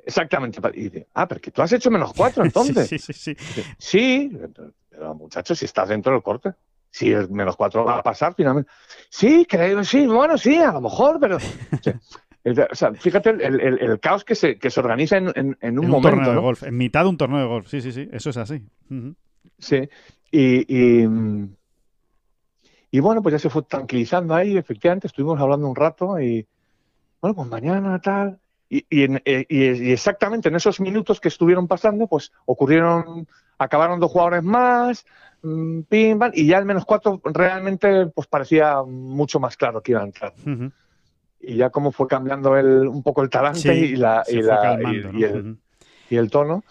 exactamente. 0.04 0.60
Y 0.74 0.82
dice, 0.84 1.08
ah, 1.14 1.26
pero 1.28 1.40
que 1.40 1.50
tú 1.50 1.60
has 1.60 1.72
hecho 1.72 1.90
menos 1.90 2.12
4 2.14 2.44
entonces. 2.44 2.88
sí, 2.88 2.98
sí, 2.98 3.12
sí. 3.12 3.36
Sí, 3.76 4.38
pero 4.88 5.14
muchachos, 5.14 5.58
si 5.58 5.64
estás 5.64 5.88
dentro 5.88 6.12
del 6.12 6.22
corte 6.22 6.54
si 6.90 7.12
el 7.12 7.30
menos 7.30 7.56
4 7.56 7.84
va 7.84 7.98
a 7.98 8.02
pasar 8.02 8.34
finalmente. 8.34 8.70
Sí, 9.10 9.46
creo, 9.48 9.84
sí, 9.84 10.06
bueno, 10.06 10.38
sí, 10.38 10.56
a 10.56 10.72
lo 10.72 10.80
mejor, 10.80 11.18
pero... 11.20 11.38
o 12.70 12.74
sea, 12.74 12.92
fíjate 12.94 13.30
el, 13.30 14.00
caos 14.00 14.24
que 14.24 14.34
se, 14.34 14.58
que 14.58 14.70
se 14.70 14.80
organiza 14.80 15.16
en, 15.16 15.56
en, 15.60 15.78
un, 15.78 15.88
momento. 15.88 16.16
Torneo 16.16 16.32
de 16.32 16.40
golf, 16.40 16.62
en 16.62 16.76
mitad 16.76 17.02
de 17.02 17.08
un 17.08 17.16
torneo 17.16 17.40
de 17.40 17.46
golf, 17.46 17.68
sí, 17.68 17.80
sí, 17.80 17.92
sí, 17.92 18.08
eso 18.12 18.30
es 18.30 18.36
así. 18.36 18.64
Sí, 19.58 19.88
y, 20.30 21.06
y, 22.90 23.00
bueno, 23.00 23.22
pues 23.22 23.32
ya 23.32 23.38
se 23.38 23.50
fue 23.50 23.62
tranquilizando 23.62 24.34
ahí, 24.34 24.56
efectivamente, 24.56 25.06
estuvimos 25.06 25.40
hablando 25.40 25.68
un 25.68 25.76
rato 25.76 26.20
y, 26.20 26.46
bueno, 27.20 27.34
pues 27.34 27.48
mañana 27.48 28.00
tal. 28.00 28.38
Y, 28.70 28.84
eh, 28.90 29.46
y, 29.48 29.92
exactamente 29.92 30.48
en 30.48 30.56
esos 30.56 30.78
minutos 30.80 31.20
que 31.20 31.28
estuvieron 31.28 31.66
pasando, 31.66 32.06
pues 32.06 32.32
ocurrieron, 32.44 33.26
acabaron 33.58 33.98
dos 33.98 34.12
jugadores 34.12 34.42
más, 34.42 35.06
Mm, 35.42 35.82
pim, 35.82 36.20
y 36.34 36.46
ya 36.46 36.58
el 36.58 36.64
menos 36.64 36.84
cuatro 36.84 37.20
realmente 37.24 38.06
pues 38.06 38.26
parecía 38.26 38.82
mucho 38.82 39.38
más 39.38 39.56
claro 39.56 39.82
que 39.82 39.92
iba 39.92 40.00
a 40.00 40.04
entrar. 40.04 40.34
Y 41.40 41.56
ya 41.56 41.70
como 41.70 41.92
fue 41.92 42.08
cambiando 42.08 42.56
el, 42.56 42.88
un 42.88 43.02
poco 43.02 43.22
el 43.22 43.30
talante 43.30 43.74
y, 43.74 43.96
la, 43.96 44.24
y, 44.26 44.38
el, 44.38 45.58
y, 46.10 46.16
el, 46.16 46.30
tono. 46.30 46.64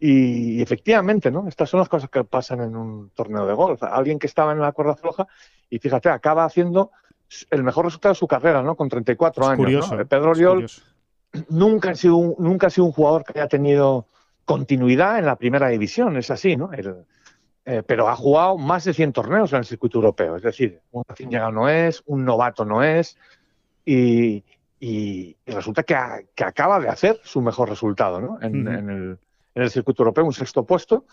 Y, 0.00 0.62
efectivamente, 0.62 1.30
¿no? 1.30 1.46
Estas 1.46 1.68
son 1.68 1.80
las 1.80 1.88
cosas 1.88 2.08
que 2.08 2.24
pasan 2.24 2.62
en 2.62 2.74
un 2.74 3.10
torneo 3.10 3.46
de 3.46 3.52
golf. 3.52 3.82
Alguien 3.82 4.18
que 4.18 4.26
estaba 4.26 4.52
en 4.52 4.60
la 4.60 4.72
cuerda 4.72 4.96
floja 4.96 5.26
y 5.68 5.78
fíjate, 5.78 6.08
acaba 6.08 6.44
haciendo 6.44 6.90
el 7.50 7.62
mejor 7.62 7.84
resultado 7.84 8.14
de 8.14 8.18
su 8.18 8.26
carrera, 8.26 8.62
¿no? 8.62 8.74
Con 8.74 8.88
34 8.88 9.46
años. 9.46 9.90
Pedro 10.08 10.30
Oriol 10.30 10.66
nunca 11.50 11.90
ha, 11.90 11.94
sido 11.94 12.16
un, 12.16 12.34
nunca 12.38 12.68
ha 12.68 12.70
sido 12.70 12.86
un 12.86 12.92
jugador 12.92 13.24
que 13.24 13.38
haya 13.38 13.48
tenido 13.48 14.06
continuidad 14.46 15.18
en 15.18 15.26
la 15.26 15.36
primera 15.36 15.68
división, 15.68 16.16
es 16.16 16.30
así, 16.30 16.56
¿no? 16.56 16.72
El, 16.72 17.04
eh, 17.70 17.82
pero 17.86 18.08
ha 18.08 18.16
jugado 18.16 18.56
más 18.56 18.84
de 18.84 18.94
100 18.94 19.12
torneos 19.12 19.52
en 19.52 19.58
el 19.58 19.64
circuito 19.66 19.98
europeo. 19.98 20.36
Es 20.36 20.42
decir, 20.42 20.80
un 20.90 21.04
recién 21.06 21.28
llegado 21.28 21.52
no 21.52 21.68
es, 21.68 22.02
un 22.06 22.24
novato 22.24 22.64
no 22.64 22.82
es, 22.82 23.18
y, 23.84 24.42
resulta 25.44 25.82
que, 25.82 25.94
acaba 26.42 26.80
de 26.80 26.88
hacer 26.88 27.20
su 27.24 27.42
mejor 27.42 27.68
resultado 27.68 28.22
¿no? 28.22 28.38
en, 28.40 29.18
el, 29.54 29.70
circuito 29.70 30.02
europeo, 30.02 30.24
un 30.24 30.32
sexto 30.32 30.64
puesto, 30.64 31.04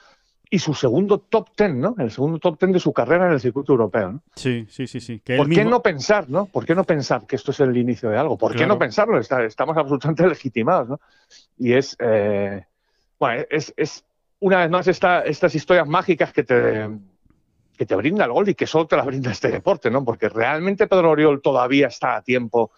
y 0.50 0.60
su 0.60 0.74
segundo 0.74 1.20
top 1.20 1.50
ten, 1.58 1.82
¿no? 1.82 1.94
El 1.98 2.10
segundo 2.10 2.40
top 2.40 2.58
ten 2.58 2.72
de 2.72 2.80
su 2.80 2.94
carrera 2.94 3.26
en 3.26 3.34
el 3.34 3.42
circuito 3.42 3.74
europeo, 3.74 4.14
¿no? 4.14 4.22
Sí, 4.36 4.66
sí, 4.70 4.88
sí, 4.88 5.02
sí. 5.02 5.22
¿Por 5.36 5.50
qué 5.50 5.66
no 5.66 5.82
pensar, 5.82 6.30
no? 6.30 6.46
¿Por 6.46 6.66
qué 6.66 6.74
no 6.74 6.86
pensar 6.86 7.28
que 7.28 7.36
esto 7.36 7.52
es 7.52 7.60
el 7.60 7.76
inicio 7.76 8.10
de 8.10 8.18
algo? 8.18 8.38
¿Por 8.38 8.56
qué 8.56 8.66
no 8.66 8.80
pensarlo? 8.80 9.20
estamos 9.20 9.76
absolutamente 9.76 10.26
legitimados, 10.30 10.88
¿no? 10.88 11.02
Y 11.58 11.74
es, 11.74 11.98
eh, 12.00 12.64
bueno, 13.20 13.44
es, 13.50 13.74
es 13.76 14.06
una 14.40 14.60
vez 14.60 14.70
más 14.70 14.88
estas 14.88 15.56
historias 15.56 15.88
mágicas 15.88 16.34
que 16.34 16.44
te, 16.44 16.90
que 17.78 17.86
te 17.86 17.96
brinda 17.96 18.26
el 18.26 18.32
gol 18.32 18.50
y 18.50 18.56
que 18.56 18.68
solo 18.68 18.88
te 18.88 18.96
las 18.96 19.06
brinda 19.06 19.32
este 19.32 19.50
deporte, 19.50 19.90
¿no? 19.90 20.04
Porque 20.04 20.30
realmente 20.30 20.88
Pedro 20.88 21.12
Oriol 21.12 21.42
todavía 21.42 21.88
está 21.88 22.16
a 22.16 22.22
tiempo, 22.22 22.72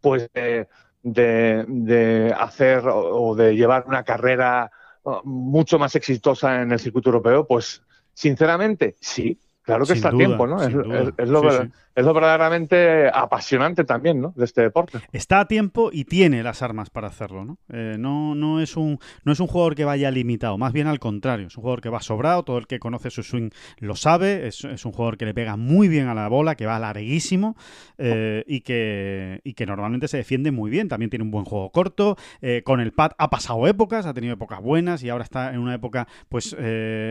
pues, 0.00 0.30
de, 0.32 2.34
hacer 2.38 2.82
o 2.86 3.34
de 3.34 3.54
llevar 3.54 3.84
una 3.86 4.04
carrera 4.04 4.70
uh, 5.02 5.20
mucho 5.24 5.78
más 5.78 5.94
exitosa 5.94 6.62
en 6.62 6.72
el 6.72 6.78
circuito 6.78 7.10
europeo, 7.10 7.46
pues, 7.46 7.82
sinceramente, 8.12 8.96
sí, 9.00 9.38
Claro 9.68 9.84
que 9.84 9.92
está 9.92 10.08
a 10.08 10.12
tiempo, 10.12 10.46
¿no? 10.46 10.62
Es, 10.62 10.72
lo, 10.72 12.14
verdaderamente 12.14 13.10
apasionante 13.12 13.84
también, 13.84 14.18
¿no? 14.18 14.32
De 14.34 14.46
este 14.46 14.62
deporte. 14.62 14.98
Está 15.12 15.40
a 15.40 15.44
tiempo 15.46 15.90
y 15.92 16.06
tiene 16.06 16.42
las 16.42 16.62
armas 16.62 16.88
para 16.88 17.08
hacerlo, 17.08 17.44
¿no? 17.44 17.58
Eh, 17.70 17.96
no, 17.98 18.34
no, 18.34 18.62
es 18.62 18.78
un, 18.78 18.98
no 19.24 19.32
es 19.32 19.40
un 19.40 19.46
jugador 19.46 19.74
que 19.74 19.84
vaya 19.84 20.10
limitado, 20.10 20.56
más 20.56 20.72
bien 20.72 20.86
al 20.86 20.98
contrario. 20.98 21.48
Es 21.48 21.56
un 21.58 21.60
jugador 21.60 21.82
que 21.82 21.90
va 21.90 22.00
sobrado, 22.00 22.44
todo 22.44 22.56
el 22.56 22.66
que 22.66 22.78
conoce 22.78 23.10
su 23.10 23.22
swing 23.22 23.50
lo 23.76 23.94
sabe. 23.94 24.46
Es, 24.46 24.64
un 24.64 24.92
jugador 24.92 25.18
que 25.18 25.26
le 25.26 25.34
pega 25.34 25.58
muy 25.58 25.88
bien 25.88 26.08
a 26.08 26.14
la 26.14 26.28
bola, 26.28 26.54
que 26.54 26.64
va 26.64 26.78
larguísimo 26.78 27.54
eh, 27.98 28.44
y, 28.46 28.62
que, 28.62 29.42
y 29.44 29.52
que 29.52 29.66
normalmente 29.66 30.08
se 30.08 30.16
defiende 30.16 30.50
muy 30.50 30.70
bien. 30.70 30.88
También 30.88 31.10
tiene 31.10 31.24
un 31.24 31.30
buen 31.30 31.44
juego 31.44 31.70
corto. 31.72 32.16
Eh, 32.40 32.62
con 32.64 32.80
el 32.80 32.92
pad 32.92 33.10
ha 33.18 33.28
pasado 33.28 33.66
épocas, 33.66 34.06
ha 34.06 34.14
tenido 34.14 34.32
épocas 34.32 34.62
buenas 34.62 35.02
y 35.02 35.10
ahora 35.10 35.24
está 35.24 35.52
en 35.52 35.58
una 35.58 35.74
época, 35.74 36.08
pues, 36.30 36.56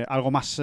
algo 0.08 0.32
más. 0.32 0.60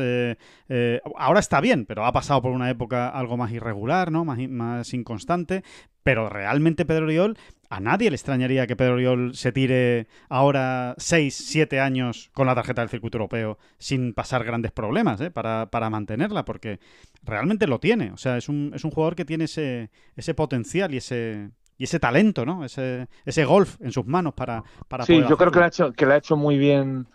ahora 1.17 1.39
está 1.39 1.61
bien 1.85 1.87
pero 1.87 2.05
ha 2.07 2.13
pasado 2.13 2.43
por 2.43 2.53
una 2.53 2.71
época 2.71 3.09
algo 3.09 3.37
más 3.37 3.53
irregular, 3.53 4.11
¿no? 4.11 4.25
Más, 4.25 4.39
más 4.49 4.95
inconstante. 4.95 5.63
Pero 6.03 6.29
realmente 6.29 6.85
Pedro 6.85 7.07
Oriol, 7.07 7.39
a 7.71 7.81
nadie 7.81 8.11
le 8.11 8.17
extrañaría 8.17 8.67
que 8.67 8.77
Pedro 8.77 8.95
Oriol 8.95 9.35
se 9.35 9.53
tire 9.53 10.07
ahora 10.29 10.95
6, 10.99 11.35
7 11.35 11.81
años 11.81 12.31
con 12.35 12.47
la 12.47 12.55
tarjeta 12.55 12.83
del 12.83 12.91
circuito 12.91 13.17
europeo 13.17 13.59
sin 13.79 14.13
pasar 14.13 14.45
grandes 14.45 14.71
problemas 14.71 15.21
¿eh? 15.23 15.31
para, 15.31 15.91
mantenerla, 15.91 16.45
porque 16.45 16.79
realmente 17.23 17.67
lo 17.67 17.81
tiene. 17.81 18.11
O 18.13 18.19
sea, 18.19 18.37
es 18.37 18.49
un, 18.49 18.73
es 18.75 18.85
un 18.85 18.91
jugador 18.91 19.17
que 19.17 19.25
tiene 19.25 19.45
ese, 19.45 19.91
ese 20.15 20.35
potencial 20.35 20.93
y 20.93 20.99
ese, 20.99 21.51
y 21.79 21.85
ese 21.85 21.99
talento, 21.99 22.45
¿no? 22.45 22.65
Ese, 22.65 23.09
ese 23.25 23.45
golf 23.47 23.77
en 23.81 23.93
sus 23.93 24.07
manos 24.07 24.35
para, 24.35 24.63
para 24.89 25.07
sí, 25.07 25.23
yo 25.29 25.37
creo 25.39 25.51
que 25.51 25.59
lo 25.59 25.65
ha 25.65 25.69
hecho, 25.69 25.93
que 25.93 26.05
ha 26.05 26.17
hecho 26.17 26.37
muy 26.37 26.59
bien. 26.59 27.07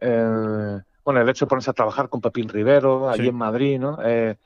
Eh, 0.00 0.78
bueno, 1.10 1.22
el 1.22 1.28
hecho 1.28 1.44
de 1.44 1.48
ponerse 1.48 1.70
a 1.70 1.74
trabajar 1.74 2.08
con 2.08 2.20
Pepín 2.20 2.48
Rivero 2.48 3.08
allí 3.08 3.28
en 3.28 3.34
Madrid, 3.34 3.78
¿no? 3.78 3.98
Eh, 4.04 4.36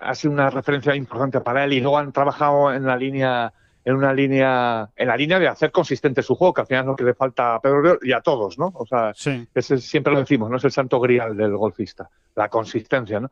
ha 0.00 0.14
sido 0.14 0.32
una 0.32 0.50
referencia 0.50 0.94
importante 0.94 1.40
para 1.40 1.64
él 1.64 1.72
y 1.72 1.80
luego 1.80 1.98
han 1.98 2.12
trabajado 2.12 2.72
en 2.72 2.84
la 2.84 2.96
línea 2.96 3.52
en 3.84 3.94
una 3.94 4.12
línea 4.12 4.90
en 4.96 5.08
la 5.08 5.16
línea 5.16 5.38
de 5.38 5.48
hacer 5.48 5.70
consistente 5.70 6.22
su 6.22 6.34
juego 6.34 6.52
que 6.52 6.60
al 6.60 6.66
final 6.66 6.82
es 6.82 6.86
lo 6.88 6.96
que 6.96 7.04
le 7.04 7.14
falta 7.14 7.54
a 7.54 7.60
Pedro 7.60 7.98
y 8.02 8.12
a 8.12 8.20
todos 8.20 8.58
no 8.58 8.70
o 8.74 8.84
sea 8.84 9.12
ese, 9.54 9.78
siempre 9.78 10.12
lo 10.12 10.18
decimos 10.18 10.50
no 10.50 10.58
es 10.58 10.64
el 10.64 10.72
santo 10.72 11.00
grial 11.00 11.34
del 11.34 11.56
golfista 11.56 12.10
la 12.34 12.50
consistencia 12.50 13.18
no 13.18 13.30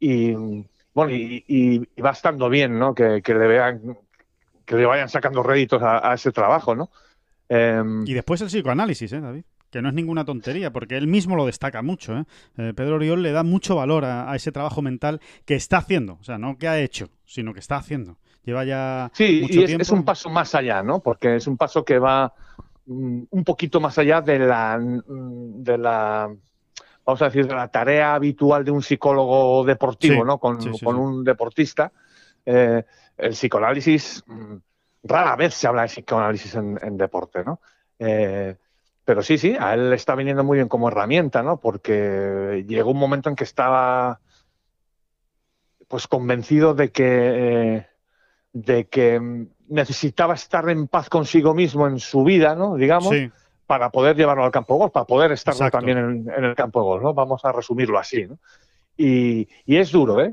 y 0.00 0.32
bueno 0.94 1.12
y, 1.12 1.86
va 2.02 2.12
estando 2.12 2.48
bien 2.48 2.78
no 2.78 2.94
que, 2.94 3.20
le 3.26 3.46
vean 3.46 3.98
que 4.64 4.76
le 4.76 4.86
vayan 4.86 5.08
sacando 5.08 5.42
réditos 5.42 5.82
a, 5.82 6.14
ese 6.14 6.32
trabajo, 6.32 6.74
¿no? 6.74 6.90
Em, 7.48 8.04
y 8.06 8.14
después 8.14 8.40
el 8.40 8.46
psicoanálisis, 8.46 9.12
¿eh, 9.12 9.20
David? 9.20 9.44
Que 9.72 9.80
no 9.80 9.88
es 9.88 9.94
ninguna 9.94 10.24
tontería, 10.26 10.70
porque 10.70 10.98
él 10.98 11.06
mismo 11.06 11.34
lo 11.34 11.46
destaca 11.46 11.80
mucho. 11.80 12.16
¿eh? 12.16 12.24
eh 12.58 12.72
Pedro 12.76 12.96
Oriol 12.96 13.22
le 13.22 13.32
da 13.32 13.42
mucho 13.42 13.74
valor 13.74 14.04
a, 14.04 14.36
ese 14.36 14.52
trabajo 14.52 14.82
mental 14.82 15.20
que 15.46 15.54
está 15.54 15.78
haciendo. 15.78 16.18
O 16.20 16.24
sea, 16.24 16.36
no 16.36 16.58
que 16.58 16.68
ha 16.68 16.78
hecho, 16.78 17.08
sino 17.24 17.54
que 17.54 17.60
está 17.60 17.76
haciendo. 17.76 18.18
Lleva 18.44 18.64
ya. 18.64 19.10
Sí, 19.14 19.46
y 19.48 19.62
es, 19.62 19.90
un 19.90 20.04
paso 20.04 20.28
más 20.28 20.54
allá, 20.54 20.82
¿no? 20.82 21.00
Porque 21.00 21.36
es 21.36 21.46
un 21.46 21.56
paso 21.56 21.84
que 21.84 21.98
va 21.98 22.34
mm, 22.84 23.22
un 23.30 23.44
poquito 23.44 23.80
más 23.80 23.96
allá 23.96 24.20
de 24.20 24.38
la, 24.40 24.78
mm, 24.78 25.62
de 25.62 25.78
la 25.78 26.30
vamos 27.04 27.22
a 27.22 27.26
decir, 27.26 27.46
de 27.46 27.54
la 27.54 27.68
tarea 27.68 28.14
habitual 28.14 28.64
de 28.64 28.70
un 28.70 28.82
psicólogo 28.82 29.64
deportivo, 29.64 30.24
¿no? 30.24 30.38
Con, 30.38 30.58
un 30.84 31.24
deportista. 31.24 31.92
Eh, 32.44 32.84
el 33.16 33.30
psicoanálisis, 33.30 34.22
mm, 34.26 34.56
rara 35.04 35.36
vez 35.36 35.54
se 35.54 35.66
habla 35.66 35.82
de 35.82 35.88
psicoanálisis 35.88 36.54
en, 36.54 36.96
deporte, 36.96 37.44
¿no? 37.44 37.60
Eh, 37.98 38.56
pero 39.12 39.22
sí, 39.22 39.36
sí, 39.36 39.54
a 39.60 39.74
él 39.74 39.90
le 39.90 39.96
está 39.96 40.14
viniendo 40.14 40.42
muy 40.42 40.56
bien 40.56 40.68
como 40.68 40.88
herramienta, 40.88 41.42
¿no? 41.42 41.58
Porque 41.58 42.64
llegó 42.66 42.92
un 42.92 42.98
momento 42.98 43.28
en 43.28 43.36
que 43.36 43.44
estaba 43.44 44.20
pues 45.86 46.08
convencido 46.08 46.72
de 46.72 46.90
que 46.92 47.76
eh, 47.76 47.86
de 48.54 48.86
que 48.86 49.20
necesitaba 49.68 50.32
estar 50.32 50.66
en 50.70 50.88
paz 50.88 51.10
consigo 51.10 51.52
mismo 51.52 51.86
en 51.86 52.00
su 52.00 52.24
vida, 52.24 52.54
¿no? 52.54 52.76
Digamos, 52.76 53.14
para 53.66 53.90
poder 53.90 54.16
llevarlo 54.16 54.46
al 54.46 54.50
campo 54.50 54.72
de 54.72 54.78
golf, 54.78 54.92
para 54.92 55.04
poder 55.04 55.32
estar 55.32 55.70
también 55.70 55.98
en, 56.34 56.44
el 56.44 56.54
campo 56.54 56.80
de 56.80 56.86
golf, 56.86 57.02
¿no? 57.02 57.12
Vamos 57.12 57.44
a 57.44 57.52
resumirlo 57.52 57.98
así, 57.98 58.26
¿no? 58.26 58.38
Y, 58.96 59.48
es 59.66 59.90
duro, 59.90 60.20
¿eh? 60.20 60.30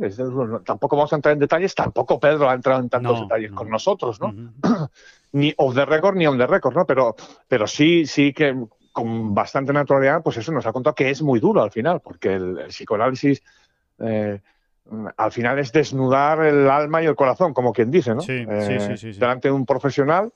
Tampoco 0.65 0.95
vamos 0.95 1.13
a 1.13 1.15
entrar 1.15 1.34
en 1.34 1.39
detalles, 1.39 1.74
tampoco 1.74 2.19
Pedro 2.19 2.50
ha 2.50 2.54
entrado 2.54 2.82
en 2.82 2.89
tantos 2.89 3.22
detalles 3.22 3.52
con 3.52 3.69
nosotros, 3.69 4.19
¿no? 4.19 4.34
ni 5.32 5.54
off 5.58 5.76
the 5.76 5.86
record 5.86 6.15
ni 6.15 6.28
on 6.28 6.38
the 6.38 6.45
record, 6.45 6.76
¿no? 6.76 6.86
Pero, 6.86 7.15
pero 7.48 7.67
sí, 7.67 8.06
sí 8.06 8.34
que 8.34 8.56
con 8.91 9.34
bastante 9.34 9.72
naturalidad, 9.72 10.22
pues 10.22 10.38
eso 10.38 10.52
nos 10.52 10.65
ha 10.65 10.74
contado 10.74 10.95
que 10.95 11.10
es 11.10 11.22
muy 11.22 11.39
duro 11.39 11.62
al 11.62 11.72
final, 11.72 12.02
porque 12.02 12.34
el, 12.34 12.65
psicoanálisis 12.67 13.41
eh, 14.00 14.41
al 15.15 15.32
final 15.32 15.60
es 15.60 15.72
desnudar 15.72 16.43
el 16.45 16.69
alma 16.69 17.02
y 17.02 17.06
el 17.06 17.15
corazón, 17.15 17.54
como 17.54 17.72
quien 17.72 17.91
dice, 17.91 18.13
¿no? 18.13 18.22
Sí, 18.22 18.45
sí, 18.45 18.98
sí, 18.98 19.19
delante 19.19 19.48
de 19.48 19.54
un 19.54 19.65
profesional 19.65 20.34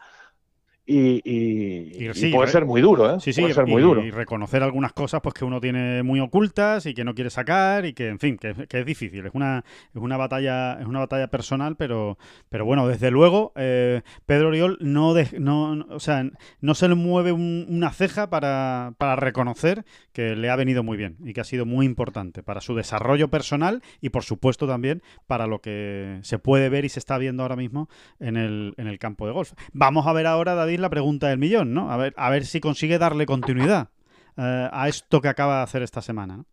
y, 0.86 2.32
puede 2.34 2.52
ser 2.52 2.66
muy 2.66 2.82
duro, 2.82 3.16
¿eh? 3.16 3.20
Sí, 3.22 3.32
sí, 3.32 3.40
puede 3.40 3.54
ser 3.54 3.66
muy 3.66 3.82
duro. 3.82 4.04
Y 4.04 4.12
reconocer 4.12 4.64
algunas 4.64 4.92
cosas 4.92 5.22
pues 5.22 5.34
que 5.34 5.46
uno 5.46 5.62
tiene 5.62 6.04
muy 6.04 6.20
ocultas 6.20 6.86
y 6.86 6.94
que 6.94 7.06
no 7.06 7.16
quiere 7.16 7.30
sacar 7.30 7.86
y 7.86 7.94
que, 7.94 8.10
en 8.10 8.20
fin, 8.20 8.38
que, 8.38 8.68
es 8.70 8.86
difícil. 8.86 9.26
Es 9.26 9.34
una, 9.34 9.64
es 9.94 10.02
una 10.02 10.18
batalla, 10.18 10.74
es 10.82 10.86
una 10.86 11.00
batalla 11.00 11.28
personal, 11.28 11.78
pero, 11.78 12.18
pero 12.50 12.66
bueno, 12.66 12.86
desde 12.88 13.12
luego, 13.12 13.54
eh, 13.56 14.02
Pedro 14.26 14.50
Oriol 14.50 14.78
no, 14.82 15.14
no, 15.40 15.86
o 15.90 16.00
sea, 16.02 16.30
no 16.60 16.76
se 16.76 16.90
le 16.90 16.96
mueve 16.96 17.32
una 17.32 17.92
ceja 17.92 18.30
para, 18.30 18.94
para 18.98 19.16
reconocer 19.16 19.86
que 20.12 20.36
le 20.36 20.50
ha 20.50 20.56
venido 20.58 20.84
muy 20.84 20.98
bien 20.98 21.16
y 21.24 21.32
que 21.32 21.42
ha 21.42 21.46
sido 21.46 21.66
muy 21.66 21.86
importante 21.86 22.44
para 22.44 22.60
su 22.60 22.76
desarrollo 22.76 23.30
personal 23.30 23.82
y, 24.02 24.10
por 24.10 24.24
supuesto, 24.24 24.68
también 24.68 25.02
para 25.28 25.48
lo 25.48 25.60
que 25.60 26.20
se 26.24 26.40
puede 26.40 26.68
ver 26.68 26.84
y 26.84 26.90
se 26.90 27.00
está 27.00 27.18
viendo 27.18 27.44
ahora 27.44 27.56
mismo 27.56 27.88
en 28.20 28.36
el, 28.36 28.74
en 28.76 28.88
el 28.88 29.00
campo 29.00 29.26
de 29.28 29.32
golf. 29.32 29.54
Vamos 29.72 30.08
a 30.08 30.14
ver 30.14 30.28
ahora, 30.28 30.56
David 30.56 30.73
la 30.80 30.90
pregunta 30.90 31.28
del 31.28 31.38
millón, 31.38 31.74
¿no? 31.74 31.92
A 31.92 31.98
ver, 31.98 32.14
a 32.18 32.30
ver 32.30 32.46
si 32.46 32.60
consigue 32.60 32.98
darle 32.98 33.26
continuidad 33.26 33.90
eh, 34.38 34.70
a 34.72 34.88
esto 34.88 35.22
que 35.22 35.28
acaba 35.28 35.58
de 35.58 35.64
hacer 35.64 35.84
esta 35.84 36.02
semana. 36.02 36.44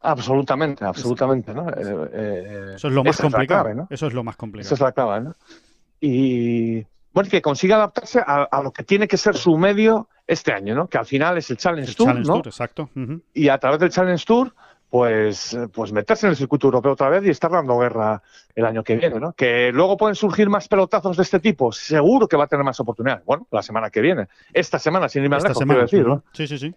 Absolutamente, 0.00 0.84
absolutamente, 0.84 1.52
¿no? 1.52 1.68
Eh, 1.68 2.08
eh, 2.12 2.72
Eso 2.76 2.88
es 2.88 2.94
lo 2.94 3.02
más 3.02 3.20
complicado, 3.20 3.74
¿no? 3.74 3.86
Eso 3.90 4.06
es 4.06 4.14
lo 4.14 4.22
más 4.22 4.36
complicado. 4.36 4.66
Eso 4.66 4.74
es 4.74 4.80
la 4.80 4.92
clave, 4.92 5.20
¿no? 5.20 5.34
Y 6.00 6.86
bueno, 7.12 7.30
que 7.30 7.42
consiga 7.42 7.76
adaptarse 7.76 8.20
a, 8.24 8.62
lo 8.62 8.72
que 8.72 8.82
tiene 8.84 9.08
que 9.08 9.16
ser 9.16 9.36
su 9.36 9.56
medio 9.56 10.08
este 10.26 10.52
año, 10.52 10.74
¿no? 10.74 10.86
Que 10.86 10.98
al 10.98 11.06
final 11.06 11.38
es 11.38 11.50
el 11.50 11.56
Challenge 11.56 11.94
Tour, 11.94 12.08
Challenge 12.08 12.28
Tour, 12.28 12.46
exacto. 12.46 12.90
Y 13.32 13.48
a 13.48 13.58
través 13.58 13.80
del 13.80 13.90
Challenge 13.90 14.24
Tour 14.24 14.54
pues, 14.90 15.58
pues 15.72 15.92
meterse 15.92 16.26
en 16.26 16.30
el 16.30 16.36
circuito 16.36 16.68
europeo 16.68 16.92
otra 16.92 17.08
vez 17.08 17.24
y 17.24 17.30
estar 17.30 17.50
dando 17.50 17.78
guerra 17.78 18.22
el 18.54 18.64
año 18.64 18.84
que 18.84 18.96
viene, 18.96 19.18
¿no? 19.18 19.32
Que 19.32 19.72
luego 19.72 19.96
pueden 19.96 20.14
surgir 20.14 20.48
más 20.48 20.68
pelotazos 20.68 21.16
de 21.16 21.22
este 21.22 21.40
tipo, 21.40 21.72
seguro 21.72 22.28
que 22.28 22.36
va 22.36 22.44
a 22.44 22.46
tener 22.46 22.64
más 22.64 22.78
oportunidades. 22.80 23.24
Bueno, 23.24 23.46
la 23.50 23.62
semana 23.62 23.90
que 23.90 24.00
viene, 24.00 24.28
esta 24.52 24.78
semana, 24.78 25.08
sin 25.08 25.24
ir 25.24 25.30
más 25.30 25.42
lejos, 25.42 25.62
quiero 25.62 25.80
decir, 25.80 26.06
¿no? 26.06 26.22
Sí, 26.32 26.46
sí, 26.46 26.58
sí. 26.58 26.74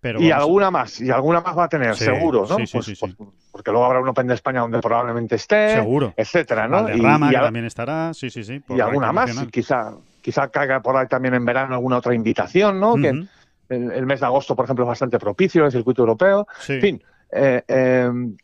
Pero 0.00 0.20
y 0.20 0.30
alguna 0.30 0.70
más, 0.70 1.00
y 1.00 1.10
alguna 1.10 1.40
más 1.40 1.56
va 1.56 1.64
a 1.64 1.68
tener, 1.68 1.96
seguro, 1.96 2.46
¿no? 2.48 2.56
Sí, 2.58 2.66
sí, 2.66 2.94
pues, 2.96 3.14
pues, 3.16 3.28
porque 3.50 3.70
luego 3.70 3.86
habrá 3.86 4.00
un 4.00 4.08
Open 4.08 4.26
de 4.26 4.34
España 4.34 4.60
donde 4.60 4.78
probablemente 4.80 5.36
esté, 5.36 5.74
seguro. 5.74 6.12
etcétera, 6.16 6.68
¿no? 6.68 6.88
y, 6.88 7.00
Rama, 7.00 7.30
que 7.30 7.36
también 7.36 7.64
estará, 7.64 8.12
sí, 8.14 8.30
sí, 8.30 8.44
sí. 8.44 8.62
Y 8.68 8.80
alguna 8.80 9.12
más, 9.12 9.30
quizá, 9.50 9.94
quizá 10.22 10.48
caiga 10.48 10.80
por 10.80 10.96
ahí 10.96 11.06
también 11.06 11.34
en 11.34 11.44
verano 11.44 11.74
alguna 11.74 11.98
otra 11.98 12.14
invitación, 12.14 12.78
¿no? 12.78 12.94
Que 12.96 13.26
el, 13.68 14.06
mes 14.06 14.20
de 14.20 14.26
agosto, 14.26 14.54
por 14.54 14.64
ejemplo, 14.64 14.84
es 14.84 14.88
bastante 14.88 15.18
propicio 15.18 15.62
en 15.62 15.66
el 15.66 15.72
circuito 15.72 16.02
europeo. 16.02 16.46
En 16.68 16.80
fin, 16.80 17.02
eh, 17.30 17.62
em, 17.68 18.36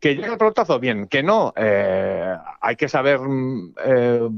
que 0.00 0.14
llegue 0.14 0.32
el 0.32 0.38
pelotazo, 0.38 0.78
bien, 0.78 1.08
que 1.08 1.22
no, 1.22 1.52
eh, 1.56 2.36
hay 2.60 2.76
que 2.76 2.88
saber 2.88 3.18
mm, 3.20 3.74
eh, 3.84 4.28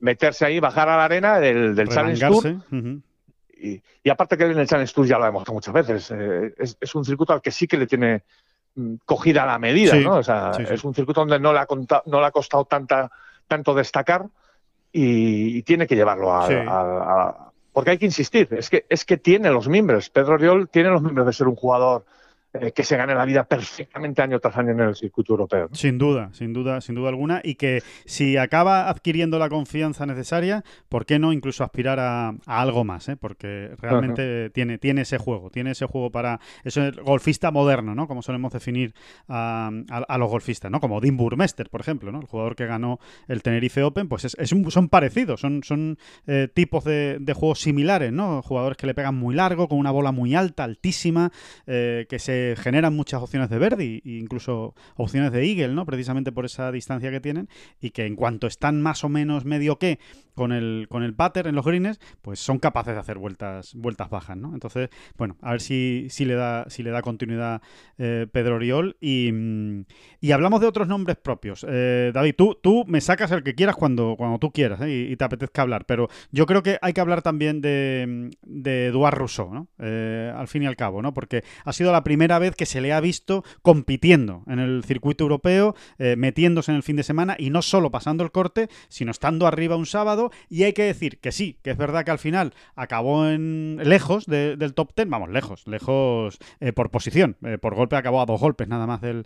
meterse 0.00 0.44
ahí, 0.44 0.60
bajar 0.60 0.88
a 0.88 0.96
la 0.96 1.04
arena 1.04 1.40
del, 1.40 1.88
Challenge 1.88 2.26
Tour. 2.26 2.56
y, 3.56 4.10
aparte 4.10 4.36
que 4.36 4.44
en 4.44 4.58
el 4.58 4.66
Challenge 4.66 4.92
Tour 4.92 5.06
ya 5.06 5.18
lo 5.18 5.26
hemos 5.26 5.42
visto 5.42 5.52
muchas 5.52 5.74
veces, 5.74 6.10
es, 6.80 6.94
un 6.94 7.04
circuito 7.04 7.32
al 7.32 7.42
que 7.42 7.50
sí 7.50 7.66
que 7.66 7.76
le 7.76 7.86
tiene 7.86 8.22
mm, 8.74 8.94
cogida 9.04 9.46
la 9.46 9.58
medida, 9.58 9.94
¿no? 9.96 10.16
O 10.16 10.22
sea, 10.22 10.52
es 10.58 10.84
un 10.84 10.94
circuito 10.94 11.20
donde 11.20 11.38
no 11.38 11.52
le 11.52 11.60
ha, 11.60 11.66
no 12.06 12.20
le 12.20 12.26
ha 12.26 12.30
costado 12.30 12.64
tanta, 12.64 13.10
tanto 13.46 13.74
destacar 13.74 14.26
y, 14.92 15.62
tiene 15.62 15.86
que 15.86 15.96
llevarlo 15.96 16.32
a, 16.32 17.52
Porque 17.72 17.90
hay 17.90 17.98
que 17.98 18.06
insistir, 18.06 18.48
es 18.50 18.70
que, 18.70 18.86
es 18.88 19.04
que 19.04 19.16
tiene 19.16 19.50
los 19.50 19.68
miembros. 19.68 20.10
Pedro 20.10 20.34
Oriol 20.34 20.68
tiene 20.68 20.90
los 20.90 21.02
miembros 21.02 21.26
de 21.26 21.32
ser 21.32 21.48
un 21.48 21.56
jugador 21.56 22.04
eh, 22.52 22.72
que 22.72 22.82
se 22.82 22.96
gane 22.96 23.14
la 23.14 23.24
vida 23.24 23.44
perfectamente 23.44 24.22
año 24.22 24.40
tras 24.40 24.56
año 24.56 24.72
en 24.72 24.80
el 24.80 24.96
circuito 24.96 25.34
europeo. 25.34 25.68
Sin 25.72 25.98
duda, 25.98 26.30
sin 26.32 26.52
duda, 26.52 26.80
sin 26.80 26.96
duda 26.96 27.08
alguna, 27.08 27.40
y 27.44 27.54
que 27.54 27.80
si 28.06 28.36
acaba 28.36 28.88
adquiriendo 28.88 29.38
la 29.38 29.48
confianza 29.48 30.04
necesaria, 30.04 30.64
¿por 30.88 31.06
qué 31.06 31.20
no 31.20 31.32
incluso 31.32 31.62
aspirar 31.62 32.00
a, 32.00 32.34
algo 32.46 32.82
más? 32.82 33.08
Eh? 33.08 33.16
Porque 33.16 33.70
realmente 33.80 34.50
tiene, 34.50 34.78
tiene 34.78 35.02
ese 35.02 35.16
juego, 35.16 35.50
tiene 35.50 35.70
ese 35.70 35.86
juego 35.86 36.10
para... 36.10 36.40
Es 36.64 36.76
golfista 37.04 37.52
moderno, 37.52 37.94
¿no? 37.94 38.08
Como 38.08 38.20
solemos 38.20 38.52
definir 38.52 38.94
a, 39.28 39.70
los 40.18 40.28
golfistas, 40.28 40.72
¿no? 40.72 40.80
Como 40.80 41.00
Dean 41.00 41.16
Burmester, 41.16 41.70
por 41.70 41.82
ejemplo, 41.82 42.10
¿no? 42.10 42.20
El 42.20 42.26
jugador 42.26 42.56
que 42.56 42.66
ganó 42.66 42.98
el 43.28 43.44
Tenerife 43.44 43.84
Open, 43.84 44.08
pues 44.08 44.24
es, 44.24 44.36
son 44.70 44.88
parecidos, 44.88 45.40
son, 45.40 45.62
son 45.62 45.98
eh, 46.26 46.48
tipos 46.52 46.82
de, 46.82 47.18
de, 47.20 47.32
juegos 47.32 47.60
similares, 47.60 48.12
¿no? 48.12 48.42
Jugadores 48.42 48.76
que 48.76 48.88
le 48.88 48.94
pegan 48.94 49.14
muy 49.14 49.36
largo, 49.36 49.68
con 49.68 49.78
una 49.78 49.92
bola 49.92 50.10
muy 50.10 50.34
alta, 50.34 50.64
altísima, 50.64 51.30
que 51.64 52.16
se 52.18 52.39
generan 52.58 52.94
muchas 52.94 53.22
opciones 53.22 53.50
de 53.50 53.58
Verdi 53.58 54.02
e 54.04 54.18
incluso 54.18 54.74
opciones 54.96 55.32
de 55.32 55.44
Eagle, 55.44 55.74
¿no? 55.74 55.86
Precisamente 55.86 56.32
por 56.32 56.44
esa 56.44 56.70
distancia 56.72 57.10
que 57.10 57.20
tienen 57.20 57.48
y 57.80 57.90
que 57.90 58.06
en 58.06 58.16
cuanto 58.16 58.46
están 58.46 58.82
más 58.82 59.04
o 59.04 59.08
menos 59.08 59.44
medio 59.44 59.78
que 59.78 59.98
con 60.34 60.52
el, 60.52 60.86
con 60.88 61.02
el 61.02 61.14
pater 61.14 61.46
en 61.46 61.54
los 61.54 61.66
greens, 61.66 62.00
pues 62.22 62.40
son 62.40 62.58
capaces 62.58 62.94
de 62.94 63.00
hacer 63.00 63.18
vueltas, 63.18 63.74
vueltas 63.74 64.08
bajas, 64.08 64.36
¿no? 64.36 64.54
Entonces, 64.54 64.88
bueno, 65.18 65.36
a 65.42 65.52
ver 65.52 65.60
si, 65.60 66.06
si, 66.08 66.24
le, 66.24 66.34
da, 66.34 66.64
si 66.68 66.82
le 66.82 66.90
da 66.90 67.02
continuidad 67.02 67.60
eh, 67.98 68.26
Pedro 68.32 68.56
Oriol. 68.56 68.96
Y, 69.00 69.30
mm, 69.32 69.84
y, 70.20 70.32
hablamos 70.32 70.60
de 70.60 70.66
otros 70.66 70.88
nombres 70.88 71.18
propios. 71.18 71.66
Eh, 71.68 72.10
David, 72.14 72.34
tú, 72.36 72.58
tú 72.62 72.84
me 72.86 73.00
sacas 73.00 73.30
el 73.32 73.42
que 73.42 73.54
quieras 73.54 73.76
cuando, 73.76 74.14
cuando 74.16 74.38
tú 74.38 74.50
quieras 74.50 74.80
¿eh? 74.80 75.08
y, 75.10 75.16
te 75.16 75.24
apetezca 75.24 75.60
hablar, 75.60 75.84
pero 75.84 76.08
yo 76.30 76.46
creo 76.46 76.62
que 76.62 76.78
hay 76.80 76.94
que 76.94 77.00
hablar 77.02 77.20
también 77.20 77.60
de, 77.60 78.30
de 78.42 78.86
Eduard 78.86 79.18
Rousseau, 79.18 79.52
¿no? 79.52 79.68
al 79.78 80.48
fin 80.48 80.62
y 80.62 80.66
al 80.66 80.76
cabo, 80.76 81.02
¿no? 81.02 81.12
Porque 81.12 81.44
ha 81.64 81.72
sido 81.74 81.92
la 81.92 82.02
primera 82.02 82.29
vez 82.38 82.54
que 82.54 82.66
se 82.66 82.80
le 82.80 82.92
ha 82.92 83.00
visto 83.00 83.44
compitiendo 83.62 84.44
en 84.46 84.58
el 84.58 84.84
circuito 84.84 85.24
europeo, 85.24 85.74
metiéndose 86.16 86.70
en 86.70 86.76
el 86.76 86.82
fin 86.82 86.96
de 86.96 87.02
semana 87.02 87.36
y 87.38 87.50
no 87.50 87.62
solo 87.62 87.90
pasando 87.90 88.24
el 88.24 88.30
corte, 88.30 88.68
sino 88.88 89.10
estando 89.10 89.46
arriba 89.46 89.76
un 89.76 89.86
sábado 89.86 90.30
y 90.48 90.64
hay 90.64 90.72
que 90.72 90.84
decir 90.84 91.18
que 91.18 91.32
sí, 91.32 91.58
que 91.62 91.70
es 91.70 91.76
verdad 91.76 92.04
que 92.04 92.10
al 92.10 92.18
final 92.18 92.54
acabó 92.74 93.26
en 93.26 93.78
lejos 93.82 94.26
del 94.26 94.74
top 94.74 94.92
10, 94.94 95.08
vamos, 95.08 95.30
lejos, 95.30 95.66
lejos 95.66 96.38
eh, 96.60 96.72
por 96.72 96.90
posición, 96.90 97.36
eh, 97.42 97.58
por 97.58 97.74
golpe 97.74 97.96
acabó 97.96 98.20
a 98.20 98.26
dos 98.26 98.40
golpes 98.40 98.68
nada 98.68 98.86
más 98.86 99.00
del, 99.00 99.24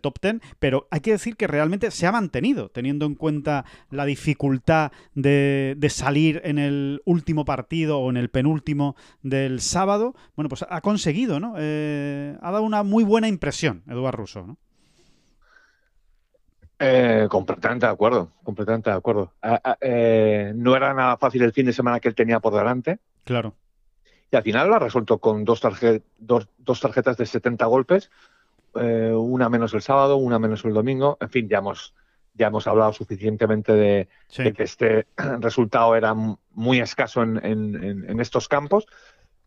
top 0.00 0.18
10, 0.20 0.36
pero 0.58 0.86
hay 0.90 1.00
que 1.00 1.12
decir 1.12 1.36
que 1.36 1.46
realmente 1.46 1.90
se 1.90 2.06
ha 2.06 2.12
mantenido, 2.12 2.68
teniendo 2.70 3.06
en 3.06 3.14
cuenta 3.14 3.64
la 3.90 4.04
dificultad 4.04 4.92
de, 5.14 5.76
salir 5.90 6.40
en 6.44 6.58
el 6.58 7.02
último 7.04 7.44
partido 7.44 8.00
o 8.00 8.10
en 8.10 8.16
el 8.16 8.28
penúltimo 8.28 8.96
del 9.22 9.60
sábado, 9.60 10.14
bueno, 10.34 10.48
pues 10.48 10.64
ha 10.68 10.80
conseguido, 10.80 11.38
¿no? 11.38 11.54
Eh, 11.58 12.36
ha 12.44 12.50
dado 12.50 12.62
una 12.62 12.82
muy 12.82 13.04
buena 13.04 13.26
impresión, 13.26 13.82
Eduardo 13.88 14.18
Russo, 14.18 14.46
¿no? 14.46 14.58
Eh, 16.78 17.26
completamente 17.30 17.86
de 17.86 17.92
acuerdo, 17.92 18.32
completamente 18.42 18.90
de 18.90 18.96
acuerdo. 18.96 19.32
Ah, 19.40 19.58
ah, 19.64 19.78
eh, 19.80 20.52
no 20.54 20.76
era 20.76 20.92
nada 20.92 21.16
fácil 21.16 21.42
el 21.42 21.54
fin 21.54 21.64
de 21.64 21.72
semana 21.72 22.00
que 22.00 22.08
él 22.08 22.14
tenía 22.14 22.40
por 22.40 22.52
delante. 22.52 22.98
Claro. 23.24 23.54
Y 24.30 24.36
al 24.36 24.42
final 24.42 24.68
lo 24.68 24.74
ha 24.74 24.78
resuelto 24.78 25.18
con 25.18 25.46
dos, 25.46 25.62
dos, 26.18 26.80
tarjetas 26.80 27.16
de 27.16 27.24
70 27.24 27.64
golpes, 27.64 28.10
eh, 28.74 29.12
una 29.16 29.48
menos 29.48 29.72
el 29.72 29.80
sábado, 29.80 30.16
una 30.16 30.38
menos 30.38 30.66
el 30.66 30.74
domingo. 30.74 31.16
En 31.22 31.30
fin, 31.30 31.48
ya 31.48 31.58
hemos, 31.58 31.94
ya 32.34 32.48
hemos 32.48 32.66
hablado 32.66 32.92
suficientemente 32.92 33.72
de, 33.72 34.08
que 34.28 34.64
este 34.64 35.06
resultado 35.40 35.96
era 35.96 36.12
muy 36.12 36.80
escaso 36.80 37.22
en, 37.22 38.20
estos 38.20 38.48
campos. 38.48 38.86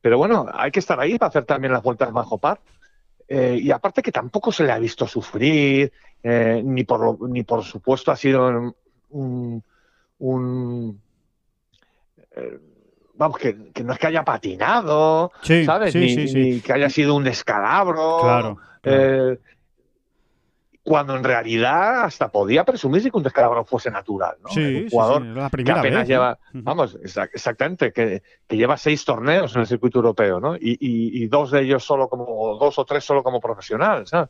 Pero 0.01 0.17
bueno, 0.17 0.47
hay 0.51 0.71
que 0.71 0.79
estar 0.79 0.99
ahí 0.99 1.19
para 1.19 1.29
hacer 1.29 1.45
también 1.45 1.73
las 1.73 1.83
vueltas 1.83 2.11
bajo 2.11 2.39
par. 2.39 2.59
Eh, 3.27 3.59
y 3.61 3.71
aparte 3.71 4.01
que 4.01 4.11
tampoco 4.11 4.51
se 4.51 4.63
le 4.63 4.71
ha 4.71 4.79
visto 4.79 5.07
sufrir, 5.07 5.91
eh, 6.23 6.61
ni, 6.63 6.83
por 6.83 7.29
ni 7.29 7.43
por 7.43 7.63
supuesto 7.63 8.11
ha 8.11 8.15
sido 8.15 8.73
un... 9.09 9.63
Eh, 12.35 12.59
vamos, 13.15 13.37
que, 13.37 13.55
no 13.83 13.93
es 13.93 13.99
que 13.99 14.07
haya 14.07 14.23
patinado, 14.23 15.31
¿sabes? 15.65 15.95
ni, 15.95 16.61
que 16.61 16.73
haya 16.73 16.89
sido 16.89 17.15
un 17.15 17.23
descalabro. 17.23 18.19
Claro 18.21 18.57
cuando 20.87 21.17
en 21.17 21.23
realidad 21.25 22.05
hasta 22.05 22.31
podía 22.31 22.63
presumirse 22.63 23.11
que 23.11 23.17
un 23.17 23.23
descalabro 23.23 23.65
fuese 23.65 23.91
natural, 23.91 24.37
¿no? 24.41 24.47
Sí, 24.47 24.83
un 24.83 24.89
jugador 24.89 25.21
la 25.21 25.49
primera 25.49 25.73
que 25.73 25.79
apenas 25.81 26.07
lleva, 26.07 26.39
vamos, 26.53 26.97
exactamente, 27.03 27.91
que, 27.91 28.23
lleva 28.47 28.77
seis 28.77 29.03
torneos 29.03 29.53
en 29.53 29.61
el 29.61 29.67
circuito 29.67 29.99
europeo, 29.99 30.39
¿no? 30.39 30.55
Y, 30.57 31.27
dos 31.27 31.51
de 31.51 31.63
ellos 31.63 31.83
solo 31.83 32.07
como, 32.07 32.57
dos 32.57 32.79
o 32.79 32.85
tres 32.85 33.03
solo 33.03 33.21
como 33.21 33.41
profesional, 33.41 34.07
¿sabes? 34.07 34.29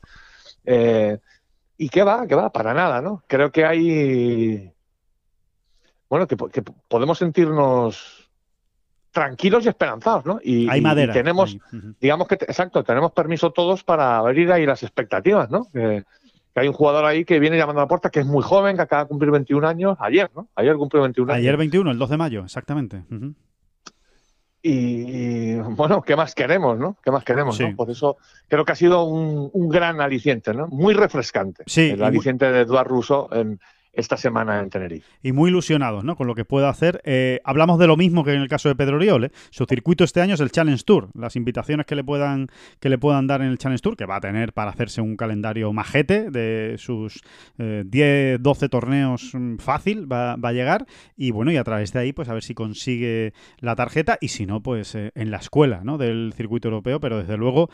Eh, 0.65 1.19
y 1.77 1.89
qué 1.89 2.01
va, 2.01 2.25
qué 2.25 2.33
va, 2.33 2.51
para 2.51 2.73
nada, 2.73 3.03
¿no? 3.03 3.23
Creo 3.27 3.51
que 3.51 3.63
hay, 3.63 4.73
bueno, 6.09 6.25
que, 6.25 6.37
podemos 6.87 7.19
sentirnos 7.19 8.31
tranquilos 9.11 9.63
y 9.63 9.69
esperanzados, 9.69 10.25
¿no? 10.25 10.39
Y, 10.41 10.67
hay 10.71 10.81
madera. 10.81 11.13
tenemos, 11.13 11.55
digamos 12.01 12.27
que, 12.27 12.33
exacto, 12.33 12.83
tenemos 12.83 13.11
permiso 13.11 13.51
todos 13.51 13.83
para 13.83 14.17
abrir 14.17 14.51
ahí 14.51 14.65
las 14.65 14.81
expectativas, 14.81 15.51
¿no? 15.51 15.67
Hay 16.59 16.67
un 16.67 16.73
jugador 16.73 17.05
ahí 17.05 17.25
que 17.25 17.39
viene 17.39 17.57
llamando 17.57 17.81
a 17.81 17.83
la 17.83 17.87
puerta, 17.87 18.09
que 18.09 18.21
es 18.21 18.25
muy 18.25 18.43
joven, 18.43 18.75
que 18.75 18.81
acaba 18.81 19.03
de 19.03 19.09
cumplir 19.09 19.31
21 19.31 19.67
años, 19.67 19.97
ayer, 19.99 20.29
¿no? 20.35 20.47
Ayer 20.55 20.75
cumplió 20.75 21.03
21 21.03 21.33
años. 21.33 21.39
Ayer 21.39 21.57
21, 21.57 21.91
el 21.91 21.97
2 21.97 22.09
de 22.09 22.17
mayo, 22.17 22.43
exactamente. 22.43 23.03
y, 24.63 25.55
bueno, 25.55 26.01
¿qué 26.01 26.15
más 26.15 26.33
queremos, 26.33 26.77
no? 26.77 26.97
¿Qué 27.03 27.11
más 27.11 27.23
queremos, 27.23 27.59
no? 27.59 27.75
Por 27.75 27.89
eso 27.89 28.17
creo 28.47 28.65
que 28.65 28.71
ha 28.71 28.75
sido 28.75 29.03
un, 29.03 29.69
gran 29.69 30.01
aliciente, 30.01 30.53
¿no? 30.53 30.67
Muy 30.67 30.93
refrescante. 30.93 31.63
Sí. 31.67 31.91
El 31.91 32.03
aliciente 32.03 32.51
de 32.51 32.61
Eduard 32.61 32.87
Russo 32.87 33.29
en, 33.31 33.59
esta 33.97 34.15
semana 34.15 34.59
en 34.59 34.69
Tenerife. 34.69 35.07
Y 35.23 35.31
muy 35.31 35.49
ilusionados 35.49 36.03
¿no? 36.03 36.15
con 36.15 36.27
lo 36.27 36.35
que 36.35 36.45
pueda 36.45 36.69
hacer. 36.69 37.01
Eh, 37.03 37.41
hablamos 37.43 37.79
de 37.79 37.87
lo 37.87 37.97
mismo 37.97 38.23
que 38.23 38.33
en 38.33 38.41
el 38.41 38.47
caso 38.47 38.69
de 38.69 38.75
Pedro 38.75 38.97
Oriol. 38.97 39.25
¿eh? 39.25 39.31
Su 39.49 39.65
circuito 39.65 40.03
este 40.03 40.21
año 40.21 40.35
es 40.35 40.39
el 40.39 40.51
Challenge 40.51 40.81
Tour. 40.83 41.09
Las 41.15 41.35
invitaciones 41.35 41.85
que 41.87 41.95
le 41.95 42.03
puedan 42.03 42.47
que 42.79 42.89
le 42.89 42.99
puedan 42.99 43.25
dar 43.25 43.41
en 43.41 43.47
el 43.47 43.57
Challenge 43.57 43.81
Tour, 43.81 43.97
que 43.97 44.05
va 44.05 44.17
a 44.17 44.21
tener 44.21 44.53
para 44.53 44.69
hacerse 44.69 45.01
un 45.01 45.17
calendario 45.17 45.73
majete 45.73 46.29
de 46.29 46.75
sus 46.77 47.23
10, 47.57 47.85
eh, 47.97 48.37
12 48.39 48.69
torneos 48.69 49.31
mm, 49.33 49.57
fácil, 49.57 50.11
va, 50.11 50.33
a 50.33 50.53
llegar. 50.53 50.85
Y 51.15 51.31
bueno, 51.31 51.51
y 51.51 51.57
a 51.57 51.63
través 51.63 51.91
de 51.91 51.99
ahí, 51.99 52.13
pues 52.13 52.29
a 52.29 52.33
ver 52.33 52.43
si 52.43 52.53
consigue 52.53 53.33
la 53.59 53.75
tarjeta 53.75 54.19
y 54.21 54.27
si 54.27 54.45
no, 54.45 54.61
pues 54.61 54.95
en 54.95 55.31
la 55.31 55.37
escuela 55.37 55.81
¿no? 55.83 55.97
del 55.97 56.33
circuito 56.35 56.67
europeo. 56.67 56.99
Pero 56.99 57.17
desde 57.17 57.35
luego 57.35 57.69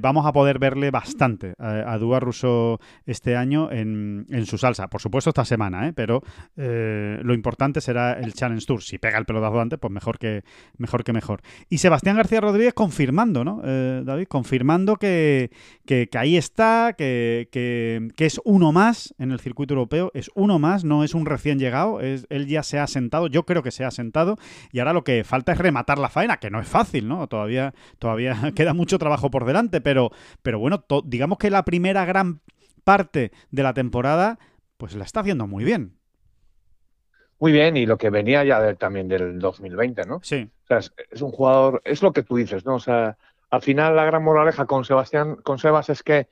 vamos 0.00 0.26
a 0.26 0.32
poder 0.32 0.58
verle 0.58 0.90
bastante 0.90 1.54
a, 1.58 1.92
a 1.92 2.20
Russo 2.20 2.80
este 3.04 3.36
año 3.36 3.70
en, 3.70 4.26
en 4.30 4.46
su 4.46 4.56
salsa. 4.56 4.88
Por 4.88 5.02
supuesto, 5.02 5.30
esta 5.30 5.44
semana 5.44 5.57
¿eh? 5.66 5.92
pero 5.94 6.22
eh, 6.56 7.18
lo 7.22 7.34
importante 7.34 7.80
será 7.80 8.14
el 8.14 8.32
Challenge 8.32 8.64
Tour. 8.64 8.82
Si 8.82 8.98
pega 8.98 9.18
el 9.18 9.24
pelotazo 9.24 9.60
antes, 9.60 9.78
pues 9.78 9.92
mejor 9.92 10.18
que 10.18 10.44
mejor. 10.76 11.04
Que 11.04 11.12
mejor. 11.12 11.42
Y 11.68 11.78
Sebastián 11.78 12.16
García 12.16 12.40
Rodríguez 12.40 12.74
confirmando, 12.74 13.44
¿no, 13.44 13.62
eh, 13.64 14.02
David? 14.04 14.26
Confirmando 14.26 14.96
que, 14.96 15.50
que, 15.86 16.08
ahí 16.14 16.36
está, 16.36 16.94
que, 16.98 17.48
que, 17.50 18.26
es 18.26 18.40
uno 18.44 18.72
más 18.72 19.14
en 19.18 19.30
el 19.30 19.40
circuito 19.40 19.74
europeo, 19.74 20.10
es 20.12 20.30
uno 20.34 20.58
más, 20.58 20.84
no 20.84 21.04
es 21.04 21.14
un 21.14 21.24
recién 21.24 21.58
llegado, 21.58 22.00
es, 22.00 22.26
él 22.30 22.46
ya 22.46 22.62
se 22.62 22.78
ha 22.78 22.86
sentado, 22.86 23.28
yo 23.28 23.44
creo 23.46 23.62
que 23.62 23.70
se 23.70 23.84
ha 23.84 23.90
sentado, 23.90 24.36
y 24.72 24.80
ahora 24.80 24.92
lo 24.92 25.04
que 25.04 25.24
falta 25.24 25.52
es 25.52 25.58
rematar 25.58 25.98
la 25.98 26.08
faena, 26.08 26.38
que 26.38 26.50
no 26.50 26.60
es 26.60 26.68
fácil, 26.68 27.08
¿no? 27.08 27.26
Todavía, 27.28 27.72
todavía 27.98 28.36
queda 28.54 28.74
mucho 28.74 28.98
trabajo 28.98 29.30
por 29.30 29.44
delante, 29.44 29.80
pero, 29.80 30.10
pero 30.42 30.58
bueno, 30.58 30.84
digamos 31.04 31.38
que 31.38 31.50
la 31.50 31.64
primera 31.64 32.04
gran 32.04 32.40
parte 32.84 33.32
de 33.50 33.62
la 33.62 33.72
temporada 33.74 34.38
pues 34.78 34.94
la 34.94 35.04
está 35.04 35.20
haciendo 35.20 35.46
muy 35.46 35.64
bien. 35.64 35.98
Muy 37.40 37.52
bien, 37.52 37.76
y 37.76 37.86
lo 37.86 37.98
que 37.98 38.10
venía 38.10 38.42
ya 38.44 38.74
también 38.74 39.06
del 39.06 39.38
2020, 39.38 40.06
¿no? 40.06 40.20
Sí. 40.22 40.50
O 40.64 40.66
sea, 40.66 40.78
es, 40.78 41.22
un 41.22 41.30
jugador, 41.30 41.82
es 41.84 42.02
lo 42.02 42.12
que 42.12 42.22
tú 42.22 42.36
dices, 42.36 42.64
¿no? 42.64 42.76
O 42.76 42.80
sea, 42.80 43.16
al 43.50 43.62
final 43.62 43.94
la 43.94 44.04
gran 44.04 44.24
moraleja 44.24 44.66
con 44.66 44.84
Sebastián, 44.84 45.36
con 45.36 45.58
Sebas 45.58 45.90
es 45.90 46.02
que 46.02 46.28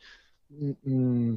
mm, 0.48 1.34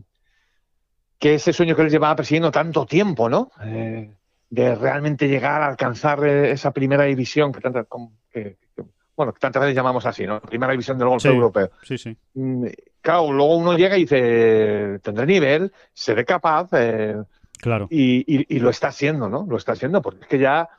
que 1.20 1.36
ese 1.36 1.54
sueño 1.54 1.76
que 1.76 1.82
él 1.84 1.90
llevaba 1.90 2.16
persiguiendo 2.16 2.52
tanto 2.52 2.86
tiempo, 2.86 3.30
¿no? 3.30 3.52
Eh, 3.64 4.12
de 4.50 4.76
realmente 4.76 5.28
llegar 5.28 5.62
a 5.62 5.68
alcanzar 5.68 6.26
eh, 6.26 6.52
esa 6.52 6.72
primera 6.72 7.04
división 7.04 7.52
que, 7.52 7.62
que, 8.32 8.58
bueno, 9.20 9.34
que 9.34 9.40
tantas 9.42 9.60
veces 9.64 9.76
llamamos 9.76 10.06
así, 10.06 10.26
¿no? 10.26 10.40
Primera 10.40 10.72
división 10.72 10.98
del 10.98 11.10
golf 11.10 11.26
europeo. 11.26 11.72
Sí, 11.84 11.98
sí. 11.98 12.16
Mm, 12.36 12.68
claro, 13.02 13.34
luego 13.34 13.58
uno 13.58 13.78
llega 13.78 13.98
y 13.98 14.04
dice, 14.04 14.98
tendré 15.04 15.26
nivel, 15.26 15.74
seré 15.94 16.24
capaz. 16.24 16.70
Eh, 16.72 17.22
claro. 17.60 17.90
Y, 17.92 18.58
lo 18.60 18.70
está 18.70 18.88
haciendo, 18.88 19.28
¿no? 19.28 19.46
Lo 19.50 19.58
está 19.58 19.74
haciendo, 19.74 20.02
porque 20.02 20.22
es 20.22 20.28
que 20.28 20.40
ya 20.40 20.70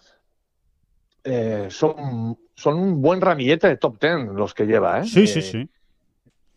eh, 1.22 1.66
son, 1.68 2.38
son 2.55 2.79
un 2.79 3.03
buen 3.03 3.20
ramillete 3.20 3.68
de 3.68 3.76
top 3.76 3.98
ten 3.98 4.35
los 4.35 4.55
que 4.55 4.64
lleva, 4.64 5.00
¿eh? 5.00 5.05
Sí, 5.05 5.26
sí, 5.26 5.42
sí. 5.42 5.68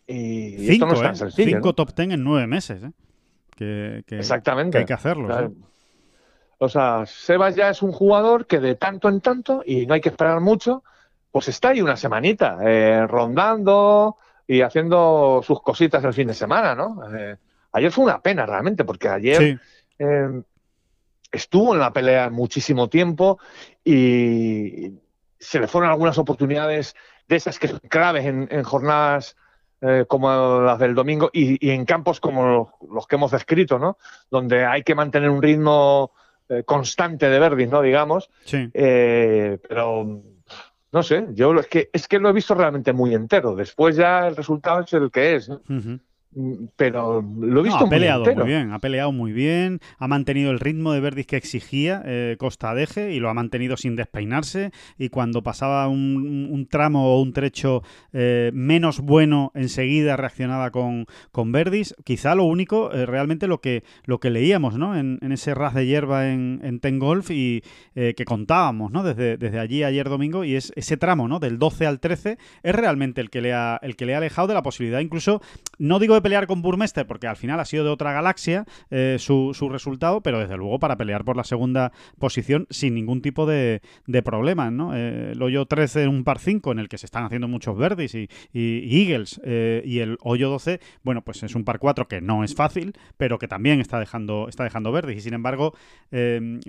Y, 0.06 0.56
cinco, 0.56 0.72
esto 0.72 0.86
no 0.86 0.92
es 0.94 1.02
tan 1.02 1.16
sencillo. 1.16 1.48
Cinco 1.50 1.74
top 1.74 1.92
ten 1.92 2.12
en 2.12 2.24
nueve 2.24 2.46
meses, 2.46 2.82
¿eh? 2.82 2.92
Que, 3.54 4.04
Exactamente. 4.08 4.78
hay 4.78 4.86
que 4.86 4.94
hacerlo. 4.94 5.52
O 6.56 6.68
sea, 6.70 7.04
Sebas 7.04 7.54
ya 7.54 7.68
es 7.68 7.82
un 7.82 7.92
jugador 7.92 8.46
que 8.46 8.58
de 8.58 8.74
tanto 8.74 9.10
en 9.10 9.20
tanto, 9.20 9.62
y 9.66 9.84
no 9.84 9.92
hay 9.92 10.00
que 10.00 10.08
esperar 10.08 10.40
mucho, 10.40 10.82
pues 11.34 11.48
está 11.48 11.70
ahí 11.70 11.82
una 11.82 11.96
semanita, 11.96 12.58
eh, 12.62 13.08
rondando 13.08 14.18
y 14.46 14.60
haciendo 14.60 15.40
sus 15.44 15.60
cositas 15.62 16.04
el 16.04 16.14
fin 16.14 16.28
de 16.28 16.34
semana, 16.34 16.76
¿no? 16.76 17.02
Eh, 17.12 17.36
ayer 17.72 17.90
fue 17.90 18.04
una 18.04 18.22
pena 18.22 18.46
realmente, 18.46 18.84
porque 18.84 19.08
ayer 19.08 19.58
eh, 19.98 20.42
estuvo 21.32 21.74
en 21.74 21.80
la 21.80 21.92
pelea 21.92 22.30
muchísimo 22.30 22.88
tiempo 22.88 23.40
y 23.84 24.92
se 25.36 25.58
le 25.58 25.66
fueron 25.66 25.90
algunas 25.90 26.18
oportunidades 26.18 26.94
de 27.26 27.34
esas 27.34 27.58
que 27.58 27.66
son 27.66 27.80
claves 27.80 28.26
en, 28.26 28.62
jornadas 28.62 29.36
como 30.06 30.60
las 30.60 30.78
del 30.78 30.94
domingo 30.94 31.30
y, 31.32 31.68
en 31.68 31.84
campos 31.84 32.20
como 32.20 32.78
los, 32.88 33.08
que 33.08 33.16
hemos 33.16 33.32
descrito, 33.32 33.80
¿no? 33.80 33.98
Donde 34.30 34.64
hay 34.64 34.84
que 34.84 34.94
mantener 34.94 35.30
un 35.30 35.42
ritmo 35.42 36.12
constante 36.64 37.28
de 37.28 37.40
verdis, 37.40 37.68
¿no? 37.68 37.82
Digamos. 37.82 38.30
Sí. 38.44 38.70
pero 38.72 40.22
no 40.94 41.02
sé, 41.02 41.26
yo 41.32 41.52
es 41.54 41.66
que, 41.66 41.90
es 41.92 42.06
que 42.06 42.20
lo 42.20 42.28
he 42.28 42.32
visto 42.32 42.54
realmente 42.54 42.92
muy 42.92 43.14
entero. 43.14 43.56
Después 43.56 43.96
ya 43.96 44.28
el 44.28 44.36
resultado 44.36 44.80
es 44.82 44.92
el 44.92 45.10
que 45.10 45.34
es. 45.34 45.48
¿no? 45.48 45.60
Pero 46.76 47.22
lo 47.22 47.60
he 47.60 47.62
visto 47.64 47.84
ha 47.84 47.88
peleado 47.88 48.24
muy, 48.24 48.44
bien, 48.44 48.72
ha 48.72 48.78
peleado 48.78 49.12
muy 49.12 49.32
bien, 49.32 49.80
ha 49.98 50.08
mantenido 50.08 50.50
el 50.50 50.60
ritmo 50.60 50.92
de 50.92 51.00
Verdis 51.00 51.26
que 51.26 51.36
exigía 51.36 52.02
eh, 52.04 52.36
Costa 52.38 52.74
Deje 52.74 53.12
y 53.12 53.20
lo 53.20 53.28
ha 53.28 53.34
mantenido 53.34 53.76
sin 53.76 53.96
despeinarse 53.96 54.70
y 54.98 55.08
cuando 55.08 55.42
pasaba 55.42 55.88
un, 55.88 56.66
tramo 56.70 57.14
o 57.14 57.22
un 57.22 57.32
trecho 57.32 57.82
eh, 58.12 58.50
menos 58.54 59.00
bueno 59.00 59.52
enseguida 59.54 60.16
reaccionaba 60.16 60.70
con, 60.70 61.06
con 61.30 61.52
Verdis. 61.52 61.94
Quizá 62.04 62.34
lo 62.34 62.44
único, 62.44 62.92
eh, 62.92 63.06
realmente 63.06 63.46
lo 63.46 63.60
que, 63.60 63.84
lo 64.04 64.18
que 64.18 64.30
leíamos 64.30 64.78
¿no? 64.78 64.96
en, 64.96 65.18
ese 65.30 65.54
ras 65.54 65.74
de 65.74 65.86
hierba 65.86 66.30
en, 66.30 66.60
en 66.62 66.80
Ten 66.80 66.98
Golf 66.98 67.30
y 67.30 67.62
que 67.94 68.24
contábamos 68.24 68.90
¿no? 68.90 69.02
desde, 69.02 69.36
desde 69.36 69.58
allí 69.58 69.82
ayer 69.82 70.08
domingo 70.08 70.44
y 70.44 70.56
es 70.56 70.72
ese 70.76 70.96
tramo 70.96 71.28
¿no? 71.28 71.38
del 71.38 71.58
12 71.58 71.86
al 71.86 72.00
13 72.00 72.38
es 72.62 72.74
realmente 72.74 73.20
el 73.20 73.30
que 73.30 73.40
le 73.40 73.52
ha, 73.52 73.78
el 73.82 73.96
que 73.96 74.06
le 74.06 74.14
ha 74.14 74.18
alejado 74.18 74.48
de 74.48 74.54
la 74.54 74.62
posibilidad 74.62 75.00
incluso, 75.00 75.40
no 75.78 75.98
digo 75.98 76.14
de 76.14 76.20
pelear 76.24 76.46
con 76.46 76.62
Burmester 76.62 77.06
porque 77.06 77.26
al 77.26 77.36
final 77.36 77.60
ha 77.60 77.66
sido 77.66 77.84
de 77.84 77.90
otra 77.90 78.14
galaxia 78.14 78.64
eh, 78.90 79.16
su, 79.20 79.52
su, 79.52 79.68
resultado, 79.68 80.22
pero 80.22 80.38
desde 80.38 80.56
luego 80.56 80.78
para 80.78 80.96
pelear 80.96 81.22
por 81.22 81.36
la 81.36 81.44
segunda 81.44 81.92
posición 82.18 82.66
sin 82.70 82.94
ningún 82.94 83.20
tipo 83.20 83.44
de, 83.44 83.82
de 84.06 84.22
problemas, 84.22 84.72
¿no? 84.72 84.96
Eh, 84.96 85.32
el 85.32 85.42
hoyo 85.42 85.66
13 85.66 86.04
en 86.04 86.08
un 86.08 86.24
par 86.24 86.38
5 86.38 86.72
en 86.72 86.78
el 86.78 86.88
que 86.88 86.96
se 86.96 87.04
están 87.04 87.24
haciendo 87.24 87.46
muchos 87.46 87.76
verdes 87.76 88.14
y, 88.14 88.30
Eagles 88.54 89.38
eh, 89.44 89.82
y 89.84 89.98
el 89.98 90.16
hoyo 90.22 90.48
12, 90.48 90.80
bueno, 91.02 91.22
pues 91.22 91.42
es 91.42 91.54
un 91.54 91.64
par 91.64 91.78
4 91.78 92.08
que 92.08 92.22
no 92.22 92.42
es 92.42 92.54
fácil, 92.54 92.94
pero 93.18 93.38
que 93.38 93.46
también 93.46 93.80
está 93.80 94.00
dejando, 94.00 94.48
está 94.48 94.64
dejando 94.64 94.92
verdes 94.92 95.18
y 95.18 95.20
sin 95.20 95.34
embargo 95.34 95.74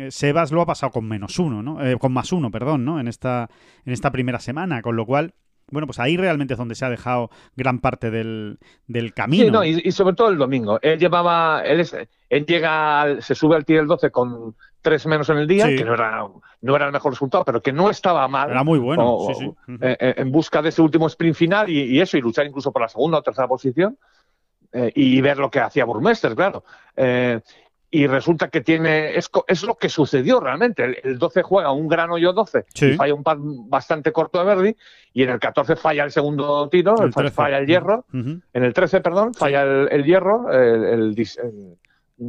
Sebas 0.10 0.52
lo 0.52 0.62
ha 0.62 0.66
pasado 0.66 0.92
con 0.92 1.08
menos 1.08 1.40
uno, 1.40 1.64
¿no? 1.64 1.78
con 2.00 2.12
más 2.12 2.34
uno, 2.34 2.52
perdón, 2.52 2.84
¿no? 2.84 3.00
En 3.00 3.08
esta, 3.08 3.50
en 3.86 3.94
esta 3.94 4.12
primera 4.12 4.40
semana, 4.40 4.82
con 4.82 4.98
lo 4.98 5.06
cual 5.06 5.34
bueno, 5.72 5.88
pues 5.88 6.00
ahí 6.00 6.16
realmente 6.16 6.54
es 6.54 6.58
donde 6.58 6.76
se 6.76 6.86
ha 6.86 6.90
dejado 6.90 7.30
gran 7.56 7.80
parte 7.80 8.12
del, 8.12 8.58
camino. 9.16 9.46
Sí, 9.46 9.52
no, 9.52 9.64
y, 9.64 9.92
sobre 9.92 10.16
todo 10.16 10.30
el 10.30 10.38
domingo. 10.38 10.80
Él 10.82 11.00
llevaba, 11.00 11.64
él, 11.66 11.80
es, 11.80 11.96
él 12.30 12.46
llega, 12.46 13.22
se 13.22 13.34
sube 13.36 13.56
al 13.56 13.66
Tier 13.66 13.86
12 13.86 14.12
con 14.12 14.56
tres 14.82 15.08
menos 15.08 15.28
en 15.30 15.38
el 15.38 15.48
día, 15.48 15.66
que 15.66 15.84
no 15.84 15.96
era, 15.96 16.28
no 16.62 16.76
era 16.76 16.86
el 16.86 16.92
mejor 16.92 17.14
resultado, 17.14 17.44
pero 17.44 17.62
que 17.62 17.74
no 17.74 17.90
estaba 17.90 18.28
mal. 18.28 18.52
Era 18.52 18.64
muy 18.64 18.78
bueno, 18.78 19.18
sí, 19.28 19.34
sí. 19.34 19.56
Eh, 19.82 19.98
eh, 20.00 20.14
en 20.18 20.32
busca 20.32 20.62
de 20.62 20.70
ese 20.70 20.84
último 20.84 21.08
sprint 21.08 21.36
final 21.36 21.70
y, 21.70 22.00
eso, 22.00 22.18
y 22.18 22.22
luchar 22.22 22.46
incluso 22.46 22.72
por 22.72 22.84
la 22.84 22.88
segunda 22.88 23.18
o 23.18 23.24
tercera 23.24 23.48
posición 23.48 23.98
eh, 24.72 24.92
y 24.94 25.20
ver 25.22 25.40
lo 25.40 25.50
que 25.50 25.60
hacía 25.60 25.86
Burmester, 25.86 26.36
claro. 26.36 26.64
Y 27.96 28.08
resulta 28.08 28.50
que 28.50 28.60
tiene 28.60 29.16
es, 29.16 29.30
es 29.48 29.64
lo 29.64 29.76
que 29.76 29.88
sucedió 29.88 30.42
realmente. 30.42 31.00
El, 31.02 31.18
12 31.18 31.44
juega 31.44 31.72
un 31.72 31.88
gran 31.88 32.12
hoyo 32.12 32.34
12 32.34 32.66
y 32.82 32.94
falla 32.94 33.14
un 33.14 33.24
par 33.24 33.38
bastante 33.40 34.12
corto 34.12 34.40
de 34.40 34.44
Verdi 34.44 34.76
y 35.14 35.24
en 35.24 35.30
el 35.30 35.40
14 35.40 35.78
falla 35.78 36.04
el 36.04 36.12
segundo 36.12 36.68
tiro, 36.68 36.98
falla 37.32 37.58
el 37.58 37.66
hierro, 37.66 38.06
en 38.12 38.42
el 38.52 38.74
13, 38.74 39.00
perdón, 39.00 39.34
falla 39.34 39.64
el, 39.64 40.04
hierro, 40.04 40.52
el, 40.52 41.16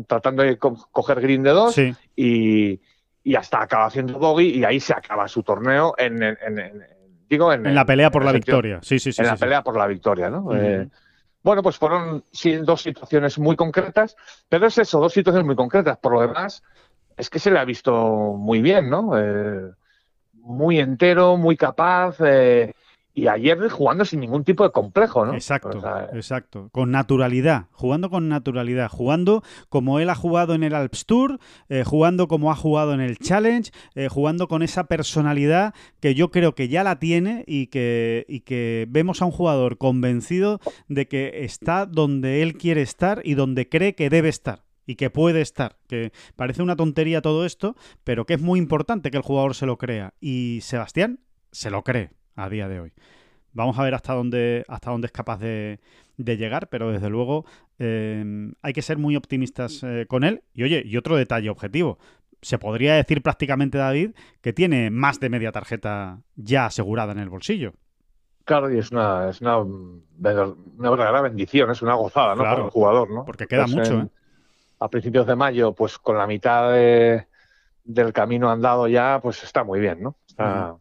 tratando 0.06 0.44
de 0.44 0.56
coger 0.56 1.20
green 1.20 1.42
de 1.42 1.50
2 1.50 1.78
y, 2.14 2.80
y, 3.24 3.34
hasta 3.34 3.60
acaba 3.60 3.86
haciendo 3.86 4.20
bogey 4.20 4.58
y 4.58 4.62
ahí 4.62 4.78
se 4.78 4.92
acaba 4.92 5.26
su 5.26 5.42
torneo 5.42 5.94
en, 5.98 6.20
digo 7.28 7.52
en, 7.52 7.74
la 7.74 7.84
pelea 7.84 8.12
por 8.12 8.24
la 8.24 8.30
victoria. 8.30 8.78
Sí, 8.82 9.00
sí, 9.00 9.10
sí. 9.10 9.20
En 9.20 9.26
la 9.26 9.36
pelea 9.36 9.62
por 9.62 9.76
la 9.76 9.88
victoria, 9.88 10.30
¿no? 10.30 10.48
Bueno, 11.46 11.62
pues 11.62 11.78
fueron 11.78 12.24
dos 12.64 12.82
situaciones 12.82 13.38
muy 13.38 13.54
concretas, 13.54 14.16
pero 14.48 14.66
es 14.66 14.78
eso, 14.78 14.98
dos 14.98 15.12
situaciones 15.12 15.46
muy 15.46 15.54
concretas. 15.54 15.96
Por 15.96 16.14
lo 16.14 16.20
demás, 16.22 16.64
es 17.16 17.30
que 17.30 17.38
se 17.38 17.52
le 17.52 17.60
ha 17.60 17.64
visto 17.64 17.92
muy 18.36 18.60
bien, 18.60 18.90
¿no? 18.90 19.16
Eh, 19.16 19.70
muy 20.32 20.80
entero, 20.80 21.36
muy 21.36 21.56
capaz. 21.56 22.16
Eh, 22.18 22.74
y 23.16 23.28
ayer 23.28 23.70
jugando 23.70 24.04
sin 24.04 24.20
ningún 24.20 24.44
tipo 24.44 24.62
de 24.62 24.70
complejo, 24.70 25.24
¿no? 25.24 25.32
Exacto, 25.32 25.82
exacto. 26.12 26.68
Con 26.70 26.90
naturalidad, 26.90 27.64
jugando 27.72 28.10
con 28.10 28.28
naturalidad, 28.28 28.90
jugando 28.90 29.42
como 29.70 30.00
él 30.00 30.10
ha 30.10 30.14
jugado 30.14 30.54
en 30.54 30.62
el 30.62 30.74
Alps 30.74 31.06
Tour, 31.06 31.38
eh, 31.70 31.82
jugando 31.82 32.28
como 32.28 32.52
ha 32.52 32.54
jugado 32.54 32.92
en 32.92 33.00
el 33.00 33.16
Challenge, 33.16 33.70
eh, 33.94 34.08
jugando 34.10 34.48
con 34.48 34.62
esa 34.62 34.84
personalidad 34.84 35.72
que 35.98 36.14
yo 36.14 36.30
creo 36.30 36.54
que 36.54 36.68
ya 36.68 36.84
la 36.84 36.98
tiene 36.98 37.42
y 37.46 37.68
que, 37.68 38.26
y 38.28 38.40
que 38.40 38.86
vemos 38.90 39.22
a 39.22 39.24
un 39.24 39.32
jugador 39.32 39.78
convencido 39.78 40.60
de 40.88 41.08
que 41.08 41.44
está 41.44 41.86
donde 41.86 42.42
él 42.42 42.58
quiere 42.58 42.82
estar 42.82 43.22
y 43.24 43.32
donde 43.32 43.66
cree 43.66 43.94
que 43.94 44.10
debe 44.10 44.28
estar 44.28 44.66
y 44.84 44.96
que 44.96 45.08
puede 45.08 45.40
estar. 45.40 45.78
Que 45.88 46.12
parece 46.36 46.62
una 46.62 46.76
tontería 46.76 47.22
todo 47.22 47.46
esto, 47.46 47.76
pero 48.04 48.26
que 48.26 48.34
es 48.34 48.42
muy 48.42 48.58
importante 48.58 49.10
que 49.10 49.16
el 49.16 49.22
jugador 49.22 49.54
se 49.54 49.64
lo 49.64 49.78
crea. 49.78 50.12
Y 50.20 50.58
Sebastián 50.60 51.20
se 51.50 51.70
lo 51.70 51.82
cree 51.82 52.15
a 52.36 52.48
día 52.48 52.68
de 52.68 52.80
hoy. 52.80 52.92
Vamos 53.52 53.78
a 53.78 53.82
ver 53.82 53.94
hasta 53.94 54.12
dónde, 54.12 54.64
hasta 54.68 54.90
dónde 54.90 55.06
es 55.06 55.12
capaz 55.12 55.38
de, 55.38 55.80
llegar, 56.18 56.68
pero 56.68 56.92
desde 56.92 57.08
luego 57.08 57.46
em, 57.78 58.52
hay 58.60 58.74
que 58.74 58.82
ser 58.82 58.98
muy 58.98 59.16
optimistas 59.16 59.82
eh, 59.82 60.04
con 60.06 60.24
él. 60.24 60.42
Y 60.52 60.62
oye, 60.62 60.82
y 60.84 60.98
otro 60.98 61.16
detalle 61.16 61.48
objetivo. 61.48 61.98
Se 62.42 62.58
podría 62.58 62.94
decir 62.94 63.22
prácticamente, 63.22 63.78
David, 63.78 64.10
que 64.42 64.52
tiene 64.52 64.90
más 64.90 65.20
de 65.20 65.30
media 65.30 65.52
tarjeta 65.52 66.20
ya 66.36 66.66
asegurada 66.66 67.12
en 67.12 67.18
el 67.18 67.30
bolsillo. 67.30 67.72
Claro, 68.44 68.70
y 68.70 68.78
es 68.78 68.92
una, 68.92 69.30
es 69.30 69.40
una, 69.40 69.56
verdadera 70.18 71.22
bendición, 71.22 71.70
es 71.70 71.80
una 71.80 71.94
gozada, 71.94 72.34
¿no? 72.34 72.42
Para 72.42 72.64
el 72.64 72.70
jugador, 72.70 73.10
¿no? 73.10 73.24
Porque 73.24 73.46
queda 73.46 73.64
pues, 73.64 73.74
mucho, 73.74 74.00
¿eh? 74.00 74.08
A 74.78 74.90
principios 74.90 75.26
de 75.26 75.34
mayo, 75.34 75.72
pues 75.72 75.98
con 75.98 76.18
la 76.18 76.26
mitad 76.26 76.72
del 76.72 78.12
camino 78.12 78.50
andado 78.50 78.86
ya, 78.86 79.18
pues 79.22 79.42
está 79.42 79.64
muy 79.64 79.80
bien, 79.80 80.02
¿no? 80.02 80.16
Está, 80.28 80.76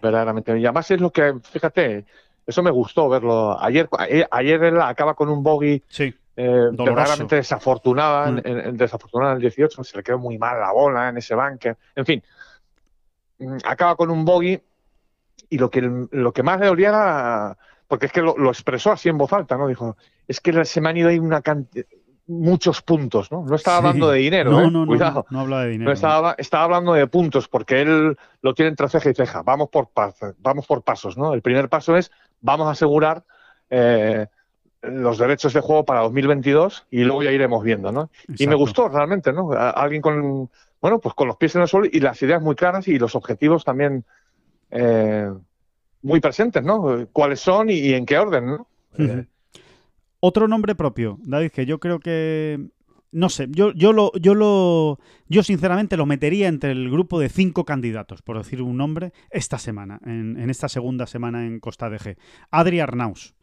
verdaderamente. 0.00 0.58
Y 0.58 0.64
además 0.64 0.90
es 0.90 1.00
lo 1.00 1.10
que, 1.10 1.34
fíjate, 1.42 2.04
eso 2.46 2.62
me 2.62 2.70
gustó 2.70 3.08
verlo. 3.08 3.58
Ayer, 3.60 3.88
eh, 4.08 4.26
ayer 4.30 4.62
él 4.64 4.80
acaba 4.80 5.14
con 5.14 5.28
un 5.28 5.42
bogey 5.42 5.82
sí, 5.88 6.14
eh, 6.36 6.68
verdaderamente 6.72 7.36
desafortunada, 7.36 8.30
mm. 8.30 8.40
en, 8.44 8.76
desafortunada 8.76 9.32
en 9.32 9.36
el 9.36 9.42
18, 9.42 9.84
se 9.84 9.96
le 9.96 10.02
quedó 10.02 10.18
muy 10.18 10.38
mal 10.38 10.60
la 10.60 10.72
bola 10.72 11.08
en 11.08 11.18
ese 11.18 11.34
bunker. 11.34 11.76
En 11.94 12.06
fin, 12.06 12.22
mm, 13.38 13.58
acaba 13.64 13.96
con 13.96 14.10
un 14.10 14.24
bogey 14.24 14.62
y 15.50 15.58
lo 15.58 15.70
que, 15.70 15.80
lo 16.10 16.32
que 16.32 16.42
más 16.42 16.60
le 16.60 16.66
dolía 16.66 16.88
era, 16.88 17.58
porque 17.86 18.06
es 18.06 18.12
que 18.12 18.22
lo, 18.22 18.36
lo, 18.36 18.50
expresó 18.50 18.92
así 18.92 19.08
en 19.08 19.18
voz 19.18 19.32
alta, 19.32 19.56
¿no? 19.56 19.66
Dijo, 19.66 19.96
es 20.26 20.40
que 20.40 20.64
se 20.64 20.80
me 20.80 20.90
han 20.90 20.96
ido 20.96 21.08
ahí 21.08 21.18
una 21.18 21.42
cantidad 21.42 21.86
muchos 22.28 22.82
puntos, 22.82 23.32
¿no? 23.32 23.44
No 23.44 23.56
estaba 23.56 23.78
hablando 23.78 24.10
de 24.10 24.18
dinero, 24.18 24.50
no, 24.50 24.60
¿eh? 24.62 24.70
no, 24.70 24.86
Cuidado. 24.86 25.26
No, 25.30 25.40
habla 25.40 25.62
de 25.62 25.70
dinero. 25.70 25.90
estaba, 25.92 26.34
estaba, 26.38 26.64
hablando 26.64 26.92
de 26.92 27.06
puntos, 27.06 27.48
porque 27.48 27.80
él 27.80 28.16
lo 28.42 28.54
tiene 28.54 28.68
entre 28.68 28.88
ceja 28.88 29.10
y 29.10 29.14
ceja. 29.14 29.42
Vamos 29.42 29.70
por, 29.70 29.88
vamos 30.38 30.66
por 30.66 30.82
pasos, 30.82 31.16
¿no? 31.16 31.32
El 31.32 31.42
primer 31.42 31.68
paso 31.68 31.96
es, 31.96 32.12
vamos 32.40 32.68
a 32.68 32.72
asegurar 32.72 33.24
eh, 33.70 34.26
los 34.82 35.18
derechos 35.18 35.54
de 35.54 35.60
juego 35.60 35.84
para 35.84 36.00
2022 36.00 36.86
y 36.90 37.04
luego 37.04 37.22
ya 37.22 37.32
iremos 37.32 37.64
viendo, 37.64 37.90
¿no? 37.90 38.10
Y 38.36 38.46
me 38.46 38.54
gustó 38.54 38.88
realmente, 38.88 39.32
¿no? 39.32 39.50
alguien 39.52 40.02
con, 40.02 40.50
bueno, 40.80 40.98
pues 41.00 41.14
con 41.14 41.28
los 41.28 41.36
pies 41.36 41.56
en 41.56 41.62
el 41.62 41.68
suelo 41.68 41.88
y 41.90 42.00
las 42.00 42.20
ideas 42.22 42.42
muy 42.42 42.54
claras 42.54 42.86
y 42.88 42.98
los 42.98 43.16
objetivos 43.16 43.64
también 43.64 44.04
eh, 44.70 45.30
muy 46.02 46.20
presentes, 46.20 46.62
¿no? 46.62 47.06
¿Cuáles 47.12 47.40
son 47.40 47.70
y, 47.70 47.94
en 47.94 48.06
qué 48.06 48.18
orden, 48.18 48.46
¿no? 48.46 48.68
Otro 50.20 50.48
nombre 50.48 50.74
propio, 50.74 51.18
David, 51.22 51.50
que 51.50 51.66
yo 51.66 51.78
creo 51.78 52.00
que 52.00 52.70
no 53.10 53.28
sé, 53.28 53.48
yo, 53.50 53.72
yo 53.72 53.92
lo, 53.92 54.12
yo 54.20 54.34
lo, 54.34 54.98
yo 55.28 55.42
sinceramente 55.42 55.96
lo 55.96 56.06
metería 56.06 56.48
entre 56.48 56.72
el 56.72 56.90
grupo 56.90 57.18
de 57.18 57.28
cinco 57.28 57.64
candidatos, 57.64 58.20
por 58.22 58.36
decir 58.36 58.60
un 58.60 58.76
nombre, 58.76 59.12
esta 59.30 59.58
semana, 59.58 60.00
en, 60.04 60.38
en 60.38 60.50
esta 60.50 60.68
segunda 60.68 61.06
semana 61.06 61.46
en 61.46 61.60
Costa 61.60 61.88
de 61.88 61.98
G. 61.98 62.16
Adri 62.50 62.80
Arnaus. 62.80 63.34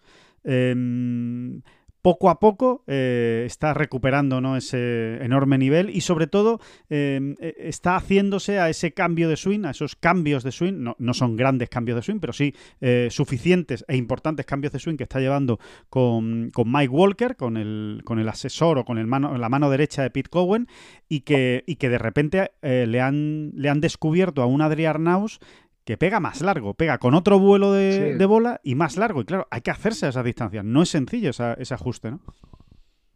Em, 0.43 1.61
poco 2.05 2.29
a 2.29 2.39
poco 2.39 2.83
eh, 2.85 3.45
está 3.47 3.73
recuperando 3.73 4.39
¿no? 4.39 4.57
ese 4.57 5.17
enorme 5.25 5.57
nivel 5.57 5.89
y 5.89 6.01
sobre 6.01 6.27
todo 6.27 6.59
em, 6.87 7.33
e, 7.39 7.55
está 7.57 7.95
haciéndose 7.95 8.59
a 8.59 8.69
ese 8.69 8.93
cambio 8.93 9.27
de 9.27 9.35
swing, 9.35 9.65
a 9.65 9.71
esos 9.71 9.95
cambios 9.95 10.43
de 10.43 10.51
swing, 10.51 10.75
no, 10.83 10.95
no 10.99 11.15
son 11.15 11.35
grandes 11.35 11.67
cambios 11.67 11.95
de 11.95 12.03
swing, 12.03 12.19
pero 12.19 12.31
sí 12.31 12.53
eh, 12.79 13.07
suficientes 13.09 13.83
e 13.87 13.97
importantes 13.97 14.45
cambios 14.45 14.71
de 14.71 14.77
swing 14.77 14.97
que 14.97 15.03
está 15.05 15.19
llevando 15.19 15.57
con, 15.89 16.51
Mike 16.55 16.93
Walker, 16.93 17.35
con 17.35 17.57
el, 17.57 18.03
con 18.05 18.19
el 18.19 18.29
asesor 18.29 18.77
o 18.77 18.85
con 18.85 18.99
el 18.99 19.07
mano, 19.07 19.35
la 19.39 19.49
mano 19.49 19.71
derecha 19.71 20.03
de 20.03 20.11
Pete 20.11 20.29
Cowen 20.29 20.67
y 21.09 21.21
que, 21.21 21.63
y 21.65 21.77
que 21.77 21.89
de 21.89 21.97
repente 21.97 22.51
eh, 22.61 22.85
le, 22.87 23.01
han, 23.01 23.49
le 23.55 23.67
han 23.67 23.81
descubierto 23.81 24.43
a 24.43 24.45
un 24.45 24.61
Adrián 24.61 25.05
Naus 25.05 25.39
que 25.85 25.97
pega 25.97 26.19
más 26.19 26.41
largo, 26.41 26.73
pega 26.73 26.97
con 26.97 27.13
otro 27.13 27.39
vuelo 27.39 27.71
de, 27.71 28.25
bola 28.25 28.59
y 28.63 28.75
más 28.75 28.97
largo. 28.97 29.21
Y 29.21 29.25
claro, 29.25 29.47
hay 29.51 29.61
que 29.61 29.71
hacerse 29.71 30.07
a 30.07 30.09
esa 30.09 30.23
distancia. 30.23 30.63
No 30.63 30.81
es 30.81 30.89
sencillo 30.89 31.29
ese 31.29 31.73
ajuste, 31.73 32.11
¿no? 32.11 32.19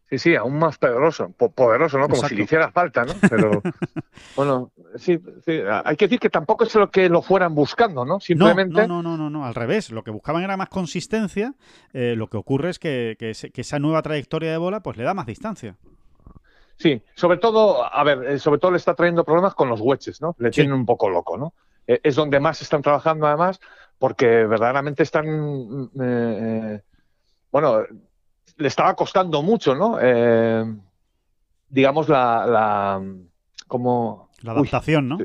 Sí, 0.09 0.17
sí, 0.17 0.35
aún 0.35 0.57
más 0.57 0.79
poderoso, 0.79 1.29
poderoso, 1.29 1.99
¿no? 1.99 2.09
Como 2.09 2.27
si 2.27 2.35
le 2.35 2.43
hiciera 2.43 2.71
falta, 2.71 3.05
¿no? 3.05 3.13
Pero 3.29 3.61
bueno, 4.35 4.71
sí, 4.95 5.19
sí, 5.45 5.61
hay 5.85 5.95
que 5.95 6.05
decir 6.05 6.19
que 6.19 6.31
tampoco 6.31 6.63
es 6.63 6.73
lo 6.73 6.89
que 6.89 7.09
lo 7.09 7.21
fueran 7.21 7.53
buscando, 7.53 8.05
¿no? 8.05 8.19
Simplemente. 8.19 8.87
No, 8.87 9.03
no, 9.03 9.17
no, 9.17 9.29
no, 9.29 9.45
al 9.45 9.53
revés. 9.53 9.91
Lo 9.91 10.03
que 10.03 10.09
buscaban 10.09 10.43
era 10.43 10.57
más 10.57 10.69
consistencia. 10.69 11.53
Eh, 11.93 12.15
lo 12.17 12.27
que 12.27 12.37
ocurre 12.37 12.71
es 12.71 12.79
que, 12.79 13.17
esa 13.19 13.77
nueva 13.77 14.01
trayectoria 14.01 14.49
de 14.49 14.57
bola, 14.57 14.79
pues 14.79 14.97
le 14.97 15.03
da 15.03 15.13
más 15.13 15.27
distancia. 15.27 15.75
Sí, 16.77 17.03
sobre 17.13 17.37
todo, 17.37 17.85
a 17.93 18.03
ver, 18.03 18.23
eh, 18.23 18.39
sobre 18.39 18.59
todo 18.59 18.71
le 18.71 18.77
está 18.77 18.95
trayendo 18.95 19.23
problemas 19.23 19.53
con 19.53 19.69
los 19.69 19.79
hueches, 19.79 20.21
¿no? 20.21 20.35
Le 20.39 20.49
tienen 20.49 20.73
un 20.73 20.87
poco 20.87 21.09
loco, 21.09 21.37
¿no? 21.37 21.53
Eh, 21.89 21.99
es 22.03 22.15
donde 22.15 22.39
más 22.39 22.61
están 22.61 22.83
trabajando 22.83 23.25
además, 23.25 23.59
porque 23.97 24.45
verdaderamente 24.45 25.01
están, 25.01 25.25
mm, 25.25 25.89
eh, 25.99 26.83
bueno, 27.51 27.81
le 28.57 28.67
estaba 28.67 28.93
costando 28.95 29.41
mucho, 29.41 29.73
¿no? 29.73 29.97
Eh, 29.99 30.65
digamos 31.67 32.07
la, 32.07 32.45
la, 32.45 33.03
como 33.67 34.29
la 34.43 34.51
adaptación, 34.51 35.07
¿no? 35.09 35.17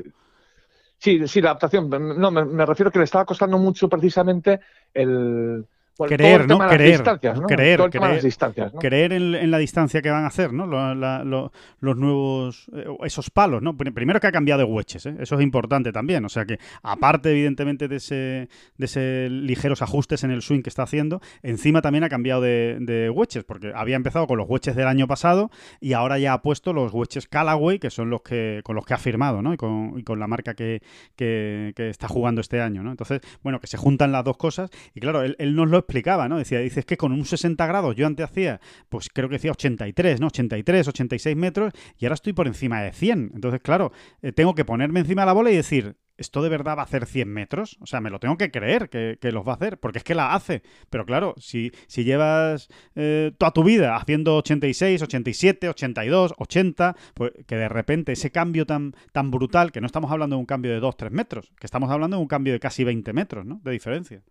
Sí, 0.97 1.27
sí, 1.27 1.39
la 1.39 1.51
adaptación. 1.51 1.87
No, 2.19 2.31
me, 2.31 2.45
me, 2.45 2.65
refiero 2.65 2.89
que 2.89 2.97
le 2.97 3.05
estaba 3.05 3.25
costando 3.25 3.59
mucho 3.59 3.87
precisamente 3.87 4.59
el, 4.91 5.67
creer, 5.97 6.47
¿no? 6.47 6.59
Creer, 6.59 7.03
creer, 7.47 8.21
distancias, 8.21 8.71
creer 8.79 9.13
en, 9.13 9.51
la 9.51 9.57
distancia 9.57 10.01
que 10.01 10.09
van 10.09 10.23
a 10.23 10.27
hacer, 10.27 10.51
¿no? 10.51 10.65
los 10.65 11.97
nuevos, 11.97 12.67
eh, 12.73 12.85
esos 13.03 13.29
palos, 13.29 13.61
¿no? 13.61 13.75
Primero 13.77 14.19
que 14.19 14.27
ha 14.27 14.31
cambiado 14.31 14.59
de 14.59 14.65
hueches, 14.65 15.05
¿eh? 15.05 15.15
eso 15.19 15.35
es 15.35 15.41
importante 15.41 15.91
también, 15.91 16.25
o 16.25 16.29
sea 16.29 16.45
que 16.45 16.59
aparte 16.83 17.31
evidentemente 17.31 17.87
de 17.87 17.97
ese, 17.97 18.49
de 18.77 18.85
ese 18.85 19.29
ligeros 19.29 19.81
ajustes 19.81 20.23
en 20.23 20.31
el 20.31 20.41
swing 20.41 20.61
que 20.61 20.69
está 20.69 20.83
haciendo, 20.83 21.21
encima 21.43 21.81
también 21.81 22.03
ha 22.03 22.09
cambiado 22.09 22.41
de, 22.41 22.77
de 22.81 23.09
hueches, 23.09 23.43
porque 23.43 23.71
había 23.73 23.95
empezado 23.95 24.27
con 24.27 24.37
los 24.37 24.49
hueches 24.49 24.75
del 24.75 24.87
año 24.87 25.07
pasado 25.07 25.49
y 25.79 25.93
ahora 25.93 26.17
ya 26.19 26.33
ha 26.33 26.41
puesto 26.41 26.73
los 26.73 26.93
hueches 26.93 27.27
Callaway, 27.27 27.79
que 27.79 27.89
son 27.89 28.09
los 28.09 28.21
que 28.21 28.61
con 28.63 28.75
los 28.75 28.85
que 28.85 28.93
ha 28.93 28.97
firmado, 28.97 29.41
¿no? 29.41 29.53
Y 29.53 29.57
con, 29.57 29.93
y 29.97 30.03
con 30.03 30.19
la 30.19 30.27
marca 30.27 30.53
que, 30.53 30.81
que, 31.15 31.73
está 31.77 32.07
jugando 32.07 32.41
este 32.41 32.61
año, 32.61 32.83
¿no? 32.83 32.91
Entonces, 32.91 33.21
bueno, 33.43 33.59
que 33.59 33.67
se 33.67 33.77
juntan 33.77 34.11
las 34.11 34.23
dos 34.23 34.37
cosas 34.37 34.69
y 34.93 34.99
claro, 34.99 35.21
él, 35.21 35.35
él 35.39 35.55
nos 35.55 35.69
lo 35.69 35.84
explicaba, 35.85 36.27
¿no? 36.27 36.37
Decía, 36.37 36.59
dices 36.59 36.85
que 36.85 36.97
con 36.97 37.11
un 37.11 37.25
60 37.25 37.65
grados 37.65 37.95
yo 37.95 38.07
antes 38.07 38.25
hacía, 38.25 38.59
pues 38.89 39.09
creo 39.13 39.29
que 39.29 39.35
decía 39.35 39.51
83, 39.51 40.19
¿no? 40.19 40.27
83, 40.27 40.87
86 40.87 41.35
metros 41.35 41.73
y 41.97 42.05
ahora 42.05 42.15
estoy 42.15 42.33
por 42.33 42.47
encima 42.47 42.81
de 42.81 42.91
100. 42.91 43.31
Entonces, 43.35 43.61
claro, 43.61 43.91
eh, 44.21 44.31
tengo 44.31 44.55
que 44.55 44.65
ponerme 44.65 44.99
encima 44.99 45.21
de 45.21 45.25
la 45.27 45.33
bola 45.33 45.51
y 45.51 45.55
decir, 45.55 45.95
¿esto 46.17 46.41
de 46.41 46.49
verdad 46.49 46.77
va 46.77 46.81
a 46.81 46.85
hacer 46.85 47.05
100 47.05 47.27
metros? 47.27 47.77
O 47.81 47.85
sea, 47.85 48.01
me 48.01 48.09
lo 48.09 48.19
tengo 48.19 48.37
que 48.37 48.51
creer 48.51 48.89
que, 48.89 49.17
los 49.31 49.45
va 49.45 49.53
a 49.53 49.55
hacer, 49.55 49.79
porque 49.79 49.99
es 49.99 50.03
que 50.03 50.15
la 50.15 50.33
hace. 50.33 50.61
Pero 50.89 51.05
claro, 51.05 51.35
si, 51.37 51.71
si 51.87 52.03
llevas 52.03 52.69
eh, 52.95 53.33
toda 53.37 53.51
tu 53.51 53.63
vida 53.63 53.95
haciendo 53.95 54.37
86, 54.37 55.01
87, 55.01 55.69
82, 55.69 56.33
80, 56.37 56.95
pues 57.13 57.31
que 57.47 57.55
de 57.55 57.69
repente 57.69 58.13
ese 58.13 58.31
cambio 58.31 58.65
tan, 58.65 58.93
tan 59.11 59.31
brutal, 59.31 59.71
que 59.71 59.81
no 59.81 59.87
estamos 59.87 60.11
hablando 60.11 60.35
de 60.35 60.39
un 60.39 60.45
cambio 60.45 60.71
de 60.71 60.79
2, 60.79 60.97
3 60.97 61.11
metros, 61.11 61.51
que 61.59 61.67
estamos 61.67 61.89
hablando 61.89 62.17
de 62.17 62.21
un 62.21 62.27
cambio 62.27 62.53
de 62.53 62.59
casi 62.59 62.83
20 62.83 63.13
metros, 63.13 63.45
¿no? 63.45 63.61
De 63.63 63.71
diferencia. 63.71 64.21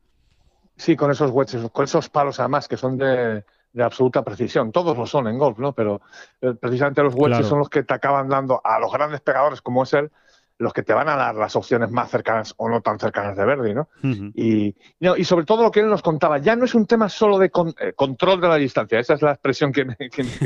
Sí, 0.76 0.96
con 0.96 1.10
esos 1.10 1.30
wedges, 1.30 1.70
con 1.70 1.84
esos 1.84 2.08
palos 2.08 2.40
además 2.40 2.66
que 2.66 2.76
son 2.76 2.98
de, 2.98 3.44
de 3.74 3.82
absoluta 3.82 4.22
precisión. 4.22 4.72
Todos 4.72 4.96
lo 4.96 5.06
son 5.06 5.28
en 5.28 5.38
golf, 5.38 5.58
¿no? 5.58 5.72
Pero 5.72 6.00
eh, 6.40 6.54
precisamente 6.58 7.02
los 7.02 7.14
wedges 7.14 7.46
son 7.46 7.58
los 7.58 7.68
que 7.68 7.82
te 7.82 7.92
acaban 7.92 8.28
dando 8.28 8.60
a 8.64 8.78
los 8.78 8.92
grandes 8.92 9.20
pegadores 9.20 9.60
como 9.60 9.82
es 9.82 9.92
él, 9.94 10.10
los 10.58 10.72
que 10.72 10.84
te 10.84 10.94
van 10.94 11.08
a 11.08 11.16
dar 11.16 11.34
las 11.34 11.56
opciones 11.56 11.90
más 11.90 12.08
cercanas 12.08 12.54
o 12.56 12.68
no 12.68 12.80
tan 12.80 13.00
cercanas 13.00 13.36
de 13.36 13.44
Verdi, 13.44 13.74
¿no? 13.74 13.88
y, 14.02 14.74
y, 15.00 15.24
sobre 15.24 15.44
todo 15.44 15.64
lo 15.64 15.70
que 15.72 15.80
él 15.80 15.90
nos 15.90 16.00
contaba, 16.00 16.38
ya 16.38 16.54
no 16.54 16.64
es 16.64 16.76
un 16.76 16.86
tema 16.86 17.08
solo 17.08 17.38
de 17.38 17.50
eh, 17.80 17.92
control 17.94 18.40
de 18.40 18.48
la 18.48 18.54
distancia, 18.54 19.00
esa 19.00 19.14
es 19.14 19.22
la 19.22 19.32
expresión 19.32 19.72
que, 19.72 19.84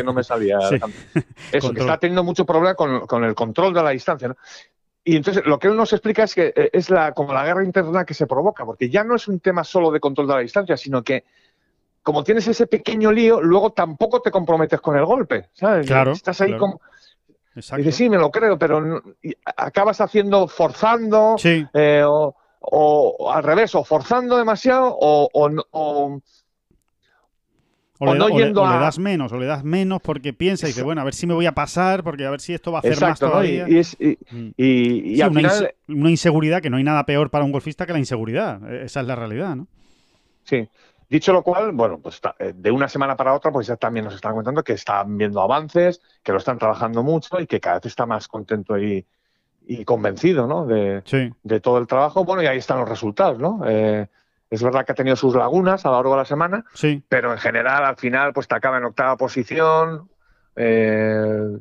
no 0.03 0.14
me 0.14 0.24
salía. 0.24 0.59
Eso, 1.53 1.72
que 1.72 1.81
está 1.81 1.99
teniendo 1.99 2.24
mucho 2.24 2.47
problema 2.47 2.74
con, 2.74 3.07
con, 3.07 3.22
el 3.24 3.35
control 3.35 3.74
de 3.74 3.83
la 3.83 3.91
distancia, 3.91 4.29
¿no? 4.29 4.37
Y 5.09 5.16
entonces 5.16 5.46
lo 5.46 5.59
que 5.59 5.68
él 5.68 5.74
nos 5.74 5.94
explica 5.94 6.24
es 6.24 6.34
que 6.34 6.52
eh, 6.54 6.68
es 6.70 6.90
la, 6.90 7.12
como 7.12 7.32
la 7.32 7.42
guerra 7.42 7.64
interna 7.64 8.04
que 8.04 8.12
se 8.12 8.26
provoca, 8.26 8.66
porque 8.66 8.90
ya 8.90 9.04
no 9.04 9.16
es 9.16 9.26
un 9.26 9.40
tema 9.40 9.64
solo 9.64 9.90
de 9.90 10.00
control 10.00 10.26
de 10.28 10.34
la 10.34 10.40
distancia, 10.40 10.76
sino 10.76 11.02
que 11.02 11.24
como 12.02 12.22
tienes 12.22 12.46
ese 12.46 12.66
pequeño 12.66 13.11
lío, 13.11 13.40
luego 13.40 13.70
tampoco 13.70 14.20
te 14.20 14.30
comprometes 14.30 14.82
con 14.82 14.98
el 14.98 15.06
golpe, 15.06 15.48
¿sabes? 15.54 15.86
Claro. 15.86 16.12
Estás 16.12 16.42
ahí 16.42 16.54
como... 16.59 16.82
Dices, 17.54 17.96
sí, 17.96 18.11
me 18.11 18.18
lo 18.18 18.30
creo, 18.30 18.59
pero 18.59 19.02
acabas 19.56 20.02
haciendo, 20.02 20.46
forzando, 20.46 21.36
eh, 21.42 22.04
o, 22.04 23.32
al 23.32 23.42
revés, 23.42 23.74
o 23.76 23.84
forzando 23.84 24.36
demasiado, 24.36 24.94
o, 24.94 25.26
o 25.32 25.50
o, 25.70 26.20
le, 28.01 28.14
le, 28.14 28.53
das 28.53 28.99
menos, 28.99 29.32
o 29.32 29.38
le 29.38 29.46
das 29.46 29.64
menos 29.64 30.01
porque 30.01 30.32
piensa 30.32 30.66
y 30.66 30.70
dice, 30.70 30.82
bueno, 30.82 31.01
a 31.01 31.05
ver 31.05 31.14
si 31.14 31.26
me 31.26 31.34
voy 31.34 31.46
a 31.46 31.53
pasar, 31.53 32.05
porque 32.05 32.24
a 32.24 32.30
ver 32.30 32.40
si 32.40 32.55
esto 32.55 32.70
va 32.70 32.78
a 32.78 32.80
hacer 32.80 33.01
más 33.01 33.18
todavía. 33.18 33.66
Y, 33.68 34.18
y, 34.57 35.22
una, 35.22 35.53
una, 35.88 36.11
inseguridad 36.11 36.62
que 36.62 36.70
no 36.70 36.76
hay 36.76 36.84
nada 36.84 37.05
peor 37.05 37.30
para 37.30 37.44
un 37.44 37.51
golfista 37.51 37.86
que 37.86 37.92
la 37.92 37.99
inseguridad. 37.99 38.61
E, 38.70 38.84
esa 38.84 39.01
es 39.01 39.07
la 39.07 39.16
realidad, 39.16 39.57
¿no? 39.57 39.66
Sí. 40.44 40.68
Dicho 41.09 41.32
lo 41.32 41.42
cual, 41.42 41.72
bueno, 41.72 41.99
pues 41.99 42.20
eh, 42.38 42.53
de 42.55 42.70
una 42.70 42.88
semana 42.88 43.16
para 43.16 43.34
otra, 43.34 43.51
pues 43.51 43.66
ya 43.66 43.76
también 43.76 44.05
nos 44.05 44.14
están 44.14 44.34
contando 44.34 44.62
que 44.62 44.74
están 44.74 45.16
viendo 45.16 45.40
avances, 45.40 46.03
que 46.22 46.32
lo 46.32 46.38
están 46.38 46.59
trabajando 46.59 47.03
mucho 47.03 47.40
y 47.40 47.46
que 47.46 47.61
cada 47.61 47.76
vez 47.76 47.86
está 47.86 48.05
más 48.05 48.28
contento 48.28 48.78
y, 48.78 49.07
y 49.66 49.84
convencido, 49.84 50.46
¿no? 50.46 50.66
De, 50.66 51.03
de, 51.42 51.61
todo 51.61 51.78
el 51.78 51.86
trabajo. 51.86 52.24
Bueno, 52.24 52.42
y 52.42 52.46
ahí 52.46 52.59
están 52.59 52.78
los 52.78 52.88
resultados, 52.88 53.38
¿no? 53.38 53.62
Eh, 53.66 54.07
es 54.51 54.62
verdad 54.62 54.84
que 54.84 54.92
ha 54.92 54.94
tenido 54.94 55.16
sus 55.16 55.34
lagunas 55.34 55.84
a 55.84 55.90
lo 55.90 55.94
largo 55.96 56.12
de 56.12 56.18
la 56.18 56.24
semana, 56.24 56.64
sí. 56.74 57.03
pero 57.09 57.32
en 57.32 57.38
general 57.38 57.84
al 57.84 57.96
final 57.96 58.32
pues 58.32 58.49
te 58.49 58.55
acaba 58.55 58.78
en 58.78 58.84
octava 58.84 59.16
posición. 59.16 60.09
Eh, 60.57 61.59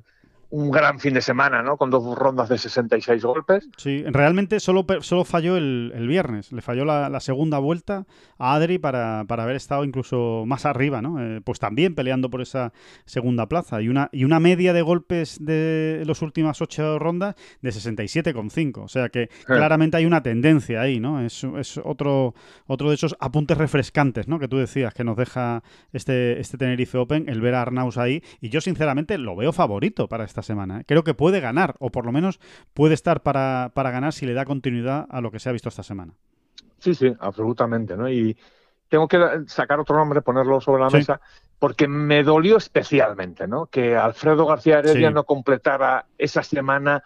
un 0.49 0.71
gran 0.71 0.99
fin 0.99 1.13
de 1.13 1.21
semana, 1.21 1.61
¿no? 1.61 1.77
Con 1.77 1.89
dos 1.89 2.15
rondas 2.15 2.47
de 2.47 2.57
66 2.57 3.23
golpes. 3.23 3.67
Sí, 3.77 4.03
realmente 4.07 4.59
solo, 4.59 4.85
solo 5.01 5.25
falló 5.25 5.57
el, 5.57 5.91
el 5.93 6.07
viernes. 6.07 6.51
Le 6.53 6.61
falló 6.61 6.85
la, 6.85 7.19
segunda 7.19 7.57
vuelta 7.57 8.05
a 8.37 8.53
Adri 8.53 8.77
para, 8.77 9.25
para, 9.27 9.43
haber 9.43 9.55
estado 9.55 9.83
incluso 9.83 10.43
más 10.45 10.65
arriba, 10.65 11.01
¿no? 11.01 11.21
Eh, 11.21 11.41
pues 11.43 11.59
también 11.59 11.95
peleando 11.95 12.29
por 12.29 12.41
esa 12.41 12.71
segunda 13.05 13.47
plaza. 13.47 13.81
Y 13.81 13.89
una, 13.89 14.09
y 14.13 14.23
una 14.23 14.39
media 14.39 14.71
de 14.71 14.81
golpes 14.81 15.43
de 15.43 16.03
las 16.05 16.21
últimas 16.21 16.61
ocho 16.61 16.97
rondas 16.97 17.35
de 17.61 17.69
67,5. 17.69 18.83
O 18.83 18.87
sea 18.87 19.09
que 19.09 19.29
claramente 19.45 19.97
hay 19.97 20.05
una 20.05 20.23
tendencia 20.23 20.81
ahí, 20.81 20.99
¿no? 20.99 21.19
Es, 21.21 21.43
es, 21.43 21.77
otro, 21.83 22.35
otro 22.67 22.89
de 22.89 22.95
esos 22.95 23.17
apuntes 23.19 23.57
refrescantes, 23.57 24.27
¿no? 24.27 24.39
Que 24.39 24.47
tú 24.47 24.57
decías 24.57 24.93
que 24.93 25.03
nos 25.03 25.17
deja 25.17 25.63
este, 25.91 26.39
este 26.39 26.57
Tenerife 26.57 26.97
Open, 26.97 27.27
el 27.27 27.41
ver 27.41 27.55
a 27.55 27.63
Arnaus 27.63 27.97
ahí. 27.97 28.23
Y 28.39 28.49
yo 28.49 28.61
sinceramente 28.61 29.17
lo 29.17 29.35
veo 29.35 29.51
favorito 29.51 30.07
para 30.07 30.23
este 30.23 30.36
semana. 30.41 30.81
¿eh? 30.81 30.83
Creo 30.88 31.03
que 31.03 31.13
puede 31.13 31.39
ganar, 31.39 31.75
o 31.79 31.89
por 31.91 32.05
lo 32.05 32.11
menos 32.11 32.39
puede 32.73 32.93
estar 32.93 33.21
para, 33.21 33.71
para 33.73 33.91
ganar 33.91 34.13
si 34.13 34.25
le 34.25 34.33
da 34.33 34.45
continuidad 34.45 35.05
a 35.09 35.21
lo 35.21 35.31
que 35.31 35.39
se 35.39 35.49
ha 35.49 35.51
visto 35.51 35.69
esta 35.69 35.83
semana. 35.83 36.13
Sí, 36.79 36.93
sí, 36.93 37.13
absolutamente, 37.19 37.97
¿no? 37.97 38.09
Y 38.09 38.38
tengo 38.89 39.07
que 39.07 39.19
sacar 39.47 39.79
otro 39.79 39.95
nombre, 39.95 40.21
ponerlo 40.21 40.61
sobre 40.61 40.83
la 40.83 40.89
mesa, 40.89 41.19
porque 41.59 41.88
me 41.88 42.23
dolió 42.23 42.57
especialmente, 42.57 43.47
¿no? 43.47 43.65
Que 43.65 43.95
Alfredo 43.95 44.45
García 44.45 44.79
Heredia 44.79 45.11
no 45.11 45.23
completara 45.23 46.05
esa 46.17 46.43
semana 46.43 47.03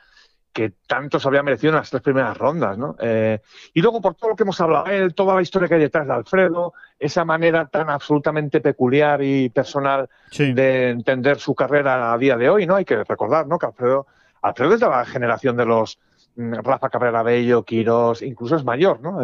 que 0.53 0.73
tanto 0.87 1.19
se 1.19 1.27
había 1.27 1.43
merecido 1.43 1.71
en 1.71 1.77
las 1.77 1.89
tres 1.89 2.01
primeras 2.01 2.37
rondas, 2.37 2.77
¿no? 2.77 2.95
Eh, 2.99 3.39
y 3.73 3.81
luego 3.81 4.01
por 4.01 4.15
todo 4.15 4.31
lo 4.31 4.35
que 4.35 4.43
hemos 4.43 4.59
hablado, 4.59 4.87
él, 4.87 5.13
toda 5.13 5.35
la 5.35 5.41
historia 5.41 5.67
que 5.67 5.75
hay 5.75 5.81
detrás 5.81 6.07
de 6.07 6.13
Alfredo, 6.13 6.73
esa 6.99 7.23
manera 7.23 7.67
tan 7.67 7.89
absolutamente 7.89 8.59
peculiar 8.59 9.23
y 9.23 9.49
personal 9.49 10.09
de 10.37 10.89
entender 10.89 11.39
su 11.39 11.55
carrera 11.55 12.11
a 12.11 12.17
día 12.17 12.37
de 12.37 12.49
hoy, 12.49 12.65
¿no? 12.65 12.75
Hay 12.75 12.85
que 12.85 13.03
recordar, 13.03 13.47
¿no? 13.47 13.57
Que 13.57 13.67
Alfredo, 13.67 14.07
Alfredo 14.41 14.73
es 14.73 14.79
de 14.79 14.89
la 14.89 15.05
generación 15.05 15.55
de 15.55 15.65
los 15.65 15.99
mm, 16.35 16.53
Rafa 16.55 16.89
Cabrera 16.89 17.23
Bello, 17.23 17.63
Quirós, 17.63 18.21
incluso 18.21 18.55
es 18.55 18.65
mayor, 18.65 18.99
¿no? 19.01 19.21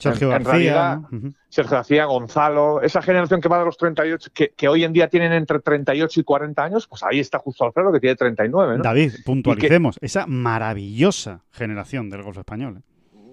Sergio 0.00 0.28
García. 0.30 1.00
Sergio 1.48 1.72
García, 1.72 2.04
Gonzalo, 2.06 2.80
esa 2.80 3.02
generación 3.02 3.40
que 3.40 3.48
va 3.48 3.58
de 3.58 3.64
los 3.64 3.76
38, 3.76 4.30
que, 4.32 4.52
que, 4.56 4.68
hoy 4.68 4.84
en 4.84 4.92
día 4.92 5.08
tienen 5.08 5.32
entre 5.32 5.60
38 5.60 6.20
y 6.20 6.24
40 6.24 6.62
años, 6.62 6.86
pues 6.86 7.02
ahí 7.02 7.20
está 7.20 7.38
justo 7.38 7.64
Alfredo, 7.64 7.92
que 7.92 8.00
tiene 8.00 8.16
39. 8.16 8.78
¿no? 8.78 8.82
David, 8.82 9.12
puntualicemos, 9.24 9.98
esa 10.00 10.26
maravillosa 10.26 11.42
generación 11.50 12.08
del 12.08 12.22
golf 12.22 12.38
español. 12.38 12.78
¿eh? 12.78 12.82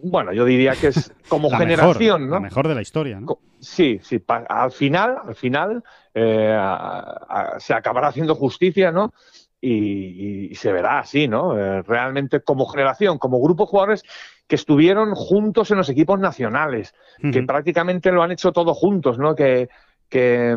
Bueno, 0.03 0.33
yo 0.33 0.45
diría 0.45 0.73
que 0.75 0.87
es 0.87 1.13
como 1.27 1.49
generación, 1.57 2.27
¿no? 2.27 2.35
La 2.35 2.39
mejor 2.39 2.67
de 2.67 2.75
la 2.75 2.81
historia, 2.81 3.19
¿no? 3.19 3.39
Sí, 3.59 3.99
sí. 4.03 4.23
Al 4.27 4.71
final, 4.71 5.17
al 5.27 5.35
final 5.35 5.83
eh, 6.13 6.57
se 7.59 7.73
acabará 7.73 8.09
haciendo 8.09 8.35
justicia, 8.35 8.91
¿no? 8.91 9.13
Y, 9.59 10.53
se 10.55 10.71
verá 10.71 10.99
así, 10.99 11.27
¿no? 11.27 11.57
Eh, 11.57 11.81
realmente 11.81 12.41
como 12.41 12.67
generación, 12.67 13.17
como 13.17 13.41
grupo 13.41 13.65
de 13.65 13.69
jugadores 13.69 14.03
que 14.47 14.55
estuvieron 14.55 15.13
juntos 15.13 15.71
en 15.71 15.77
los 15.77 15.89
equipos 15.89 16.19
nacionales, 16.19 16.93
que 17.19 17.43
prácticamente 17.43 18.11
lo 18.11 18.23
han 18.23 18.31
hecho 18.31 18.51
todo 18.51 18.73
juntos, 18.73 19.17
¿no? 19.17 19.35
Que, 19.35 19.69
que 20.09 20.55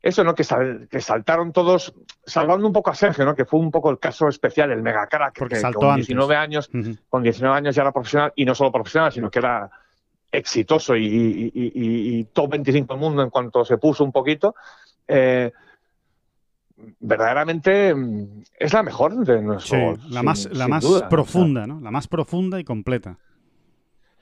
eso, 0.00 0.24
¿no? 0.24 0.34
Que, 0.34 0.44
que, 0.88 1.00
saltaron 1.00 1.52
todos, 1.52 1.92
salvando 2.24 2.66
un 2.66 2.72
poco 2.72 2.90
a 2.90 2.94
Sergio, 2.94 3.24
¿no? 3.24 3.34
Que 3.34 3.44
fue 3.44 3.58
un 3.58 3.70
poco 3.70 3.90
el 3.90 3.98
caso 3.98 4.28
especial, 4.28 4.70
el 4.70 4.82
mega 4.82 5.06
crack, 5.08 5.48
que, 5.48 5.72
con 5.72 5.96
19 5.96 6.36
años, 6.36 6.70
con 7.08 7.22
19 7.22 7.56
años 7.56 7.74
ya 7.74 7.82
era 7.82 7.92
profesional, 7.92 8.32
y 8.36 8.44
no 8.44 8.54
solo 8.54 8.70
profesional, 8.70 9.10
sino 9.10 9.30
que 9.30 9.40
era 9.40 9.68
exitoso 10.30 10.94
y, 10.96 12.28
top 12.32 12.50
25 12.50 12.94
del 12.94 13.00
mundo 13.00 13.22
en 13.22 13.30
cuanto 13.30 13.64
se 13.64 13.78
puso 13.78 14.04
un 14.04 14.12
poquito. 14.12 14.54
Eh, 15.06 15.52
verdaderamente 17.00 17.94
mm, 17.94 18.42
es 18.58 18.72
la 18.72 18.82
mejor 18.82 19.24
de 19.24 19.42
nuestro 19.42 19.96
la 20.08 20.22
más, 20.22 20.48
la 20.52 20.68
más 20.68 20.84
profunda, 21.08 21.66
¿no? 21.66 21.80
La 21.80 21.90
más 21.90 22.08
profunda 22.08 22.60
y 22.60 22.64
completa. 22.64 23.18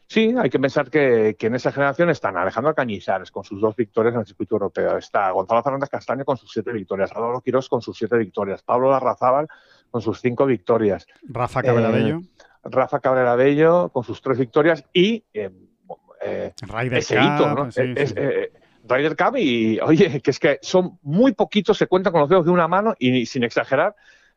Sí, 0.09 0.34
hay 0.38 0.50
que 0.50 0.61
pensar 0.61 0.88
que, 0.88 1.36
en 1.38 1.54
esa 1.57 1.72
generación 1.72 2.11
están 2.11 2.36
Alejandro 2.36 2.74
Cañizares 2.74 3.32
con 3.32 3.42
sus 3.42 3.61
dos 3.61 3.74
victorias 3.74 4.14
en 4.14 4.20
el 4.20 4.26
circuito 4.26 4.54
europeo, 4.54 4.98
está 4.98 5.30
Gonzalo 5.32 5.64
Fernández 5.64 5.90
Castaño 5.90 6.24
con 6.24 6.36
sus 6.36 6.52
siete 6.52 6.72
victorias, 6.72 7.11
Álvaro 7.12 7.40
Quirós 7.40 7.68
con 7.68 7.82
sus 7.82 7.98
siete 7.98 8.16
victorias, 8.16 8.62
Pablo 8.62 8.90
Larrazábal 8.90 9.48
con 9.90 10.00
sus 10.00 10.20
cinco 10.20 10.46
victorias, 10.46 11.09
Rafa 11.28 11.61
Cabrera 11.61 11.90
Bello, 11.90 12.18
eh, 12.18 12.44
Rafa 12.62 13.00
Cabrera 13.00 13.34
Bello 13.34 13.88
con 13.88 14.04
sus 14.04 14.22
tres 14.22 14.38
victorias 14.38 14.84
y 14.92 15.24
eh, 15.34 15.50
eh, 16.22 16.52
ese 16.92 17.16
hito, 17.16 17.54
¿no? 17.54 17.68
Ryder 18.89 19.16
Cup 19.16 19.37
y, 19.37 19.78
oye, 19.80 20.20
que 20.20 20.30
es 20.30 20.39
que 20.39 20.59
son 20.62 20.99
muy 21.03 21.32
poquitos, 21.32 21.76
se 21.76 21.87
cuentan 21.87 22.12
con 22.12 22.20
los 22.20 22.30
dedos 22.30 22.45
de 22.45 22.51
una 22.51 22.68
mano 22.68 22.95
y 22.99 23.26
sin 23.26 23.45
exagerar, 23.45 23.95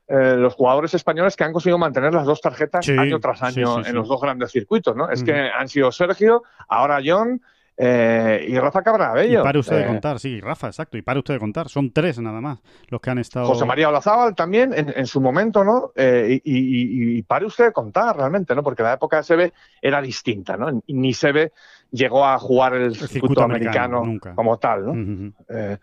eh, 0.08 0.36
los 0.38 0.56
jugadores 0.56 0.93
españoles 0.95 1.36
que 1.36 1.43
han 1.43 1.54
conseguido 1.54 1.78
mantener 1.78 2.14
las 2.14 2.26
dos 2.26 2.41
tarjetas 2.41 2.89
año 2.89 3.20
tras 3.20 3.43
año 3.43 3.86
en 3.86 3.93
los 3.93 4.08
dos 4.08 4.20
grandes 4.20 4.52
circuitos, 4.52 4.95
¿no? 4.95 5.10
Es 5.12 5.24
que 5.24 5.34
han 5.34 5.70
sido 5.70 5.91
Sergio, 5.91 6.43
ahora 6.68 7.00
John 7.06 7.41
eh, 7.80 8.46
y 8.48 8.60
Rafa 8.60 8.84
Cabrabello. 8.84 9.40
Y 9.40 9.44
para 9.44 9.60
usted 9.60 9.78
de 9.78 9.84
eh, 9.84 9.88
contar, 9.88 10.20
sí, 10.20 10.42
Rafa, 10.42 10.68
exacto, 10.68 10.98
y 10.98 11.02
para 11.02 11.20
usted 11.20 11.36
de 11.36 11.40
contar, 11.40 11.70
son 11.70 11.92
tres 11.92 12.20
nada 12.20 12.42
más 12.42 12.60
los 12.90 13.00
que 13.00 13.10
han 13.10 13.20
estado. 13.20 13.46
José 13.46 13.66
María 13.66 13.90
Olazábal 13.90 14.36
también 14.36 14.74
en, 14.76 15.08
su 15.08 15.22
momento, 15.22 15.64
¿no? 15.64 15.92
y, 15.98 16.42
y, 16.44 17.22
pare 17.24 17.46
usted 17.46 17.66
de 17.66 17.72
contar 17.72 18.18
realmente, 18.18 18.54
¿no? 18.54 18.64
Porque 18.64 18.84
la 18.84 18.94
época 18.94 19.18
de 19.18 19.24
Sebe 19.24 19.54
era 19.82 20.02
distinta, 20.02 20.58
¿no? 20.58 20.82
Ni 20.88 21.14
Sebe 21.14 21.54
llegó 21.92 22.26
a 22.26 22.38
jugar 22.38 22.74
el, 22.74 22.96
circuito, 22.96 23.44
americano, 23.44 24.04
como 24.36 24.58
tal, 24.58 24.86
¿no? 24.86 25.34
Eh, 25.50 25.78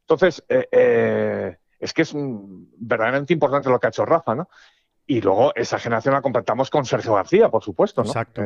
entonces, 0.00 0.44
eh, 0.48 0.68
eh, 0.70 1.56
es 1.78 1.92
que 1.92 2.02
es 2.02 2.12
verdaderamente 2.14 3.32
importante 3.32 3.68
lo 3.68 3.78
que 3.78 3.86
ha 3.86 3.90
hecho 3.90 4.04
Rafa, 4.04 4.34
¿no? 4.34 4.48
Y 5.06 5.20
luego 5.20 5.54
esa 5.54 5.78
generación 5.78 6.14
la 6.14 6.22
completamos 6.22 6.70
con 6.70 6.84
Sergio 6.84 7.14
García, 7.14 7.48
por 7.48 7.62
supuesto, 7.62 8.02
¿no? 8.02 8.08
Exacto. 8.08 8.42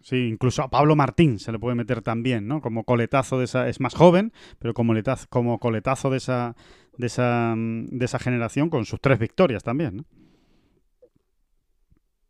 Sí, 0.00 0.28
incluso 0.28 0.62
a 0.62 0.70
Pablo 0.70 0.96
Martín 0.96 1.38
se 1.38 1.52
le 1.52 1.58
puede 1.58 1.74
meter 1.74 2.02
también, 2.02 2.46
¿no? 2.46 2.60
Como 2.60 2.84
coletazo 2.84 3.38
de 3.38 3.44
esa, 3.44 3.68
es 3.68 3.80
más 3.80 3.94
joven, 3.94 4.32
pero 4.58 4.72
como, 4.74 4.90
coletazo, 4.90 5.26
como 5.28 5.58
coletazo 5.58 6.10
de 6.10 6.18
esa, 6.18 6.54
de 6.96 7.06
esa, 7.06 7.54
de 7.56 8.04
esa 8.04 8.18
generación 8.18 8.70
con 8.70 8.84
sus 8.84 9.00
tres 9.00 9.18
victorias 9.18 9.62
también, 9.64 9.96
¿no? 9.98 10.04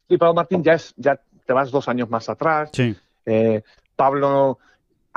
Sí, 0.08 0.16
Pablo 0.16 0.34
Martín 0.34 0.62
ya 0.62 0.72
es, 0.72 0.94
ya 0.96 1.20
te 1.46 1.52
vas 1.52 1.70
dos 1.70 1.88
años 1.88 2.08
más 2.08 2.28
atrás. 2.30 2.70
Sí. 2.72 2.96
Pablo, 3.94 4.58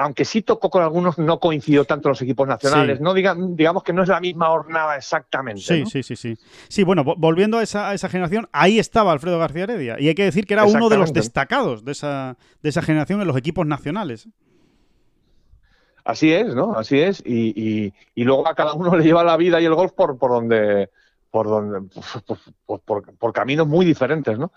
aunque 0.01 0.25
sí 0.25 0.41
tocó 0.41 0.69
con 0.69 0.81
algunos, 0.81 1.17
no 1.19 1.39
coincidió 1.39 1.85
tanto 1.85 2.09
en 2.09 2.11
los 2.11 2.21
equipos 2.21 2.47
nacionales. 2.47 2.99
No 2.99 3.13
digamos 3.13 3.83
que 3.83 3.93
no 3.93 4.01
es 4.01 4.09
la 4.09 4.19
misma 4.19 4.49
hornada 4.49 4.97
exactamente. 4.97 5.61
Sí, 5.61 5.85
sí, 5.85 6.01
sí, 6.01 6.15
sí. 6.15 6.37
Sí, 6.67 6.83
bueno, 6.83 7.03
volviendo 7.03 7.59
a 7.59 7.63
esa, 7.63 7.97
generación, 8.09 8.49
ahí 8.51 8.79
estaba 8.79 9.11
Alfredo 9.11 9.37
García 9.37 9.63
Heredia. 9.63 9.99
Y 9.99 10.07
hay 10.07 10.15
que 10.15 10.23
decir 10.23 10.47
que 10.47 10.55
era 10.55 10.65
uno 10.65 10.89
de 10.89 10.97
los 10.97 11.13
destacados 11.13 11.85
de 11.85 11.91
esa, 11.91 12.37
de 12.63 12.69
esa 12.69 12.81
generación 12.81 13.21
en 13.21 13.27
los 13.27 13.37
equipos 13.37 13.67
nacionales. 13.67 14.27
Así 16.03 16.33
es, 16.33 16.55
¿no? 16.55 16.73
Así 16.73 16.99
es. 16.99 17.21
Y, 17.23 17.93
y, 18.15 18.23
luego 18.23 18.47
a 18.47 18.55
cada 18.55 18.73
uno 18.73 18.95
le 18.95 19.03
lleva 19.03 19.23
la 19.23 19.37
vida 19.37 19.61
y 19.61 19.65
el 19.65 19.75
golf 19.75 19.91
por, 19.91 20.17
por 20.17 20.31
donde 20.31 20.89
por 21.31 21.47
donde 21.47 21.89
por, 22.65 22.81
por, 23.17 23.33
caminos 23.33 23.65
muy 23.65 23.85
diferentes, 23.85 24.37
¿no? 24.37 24.51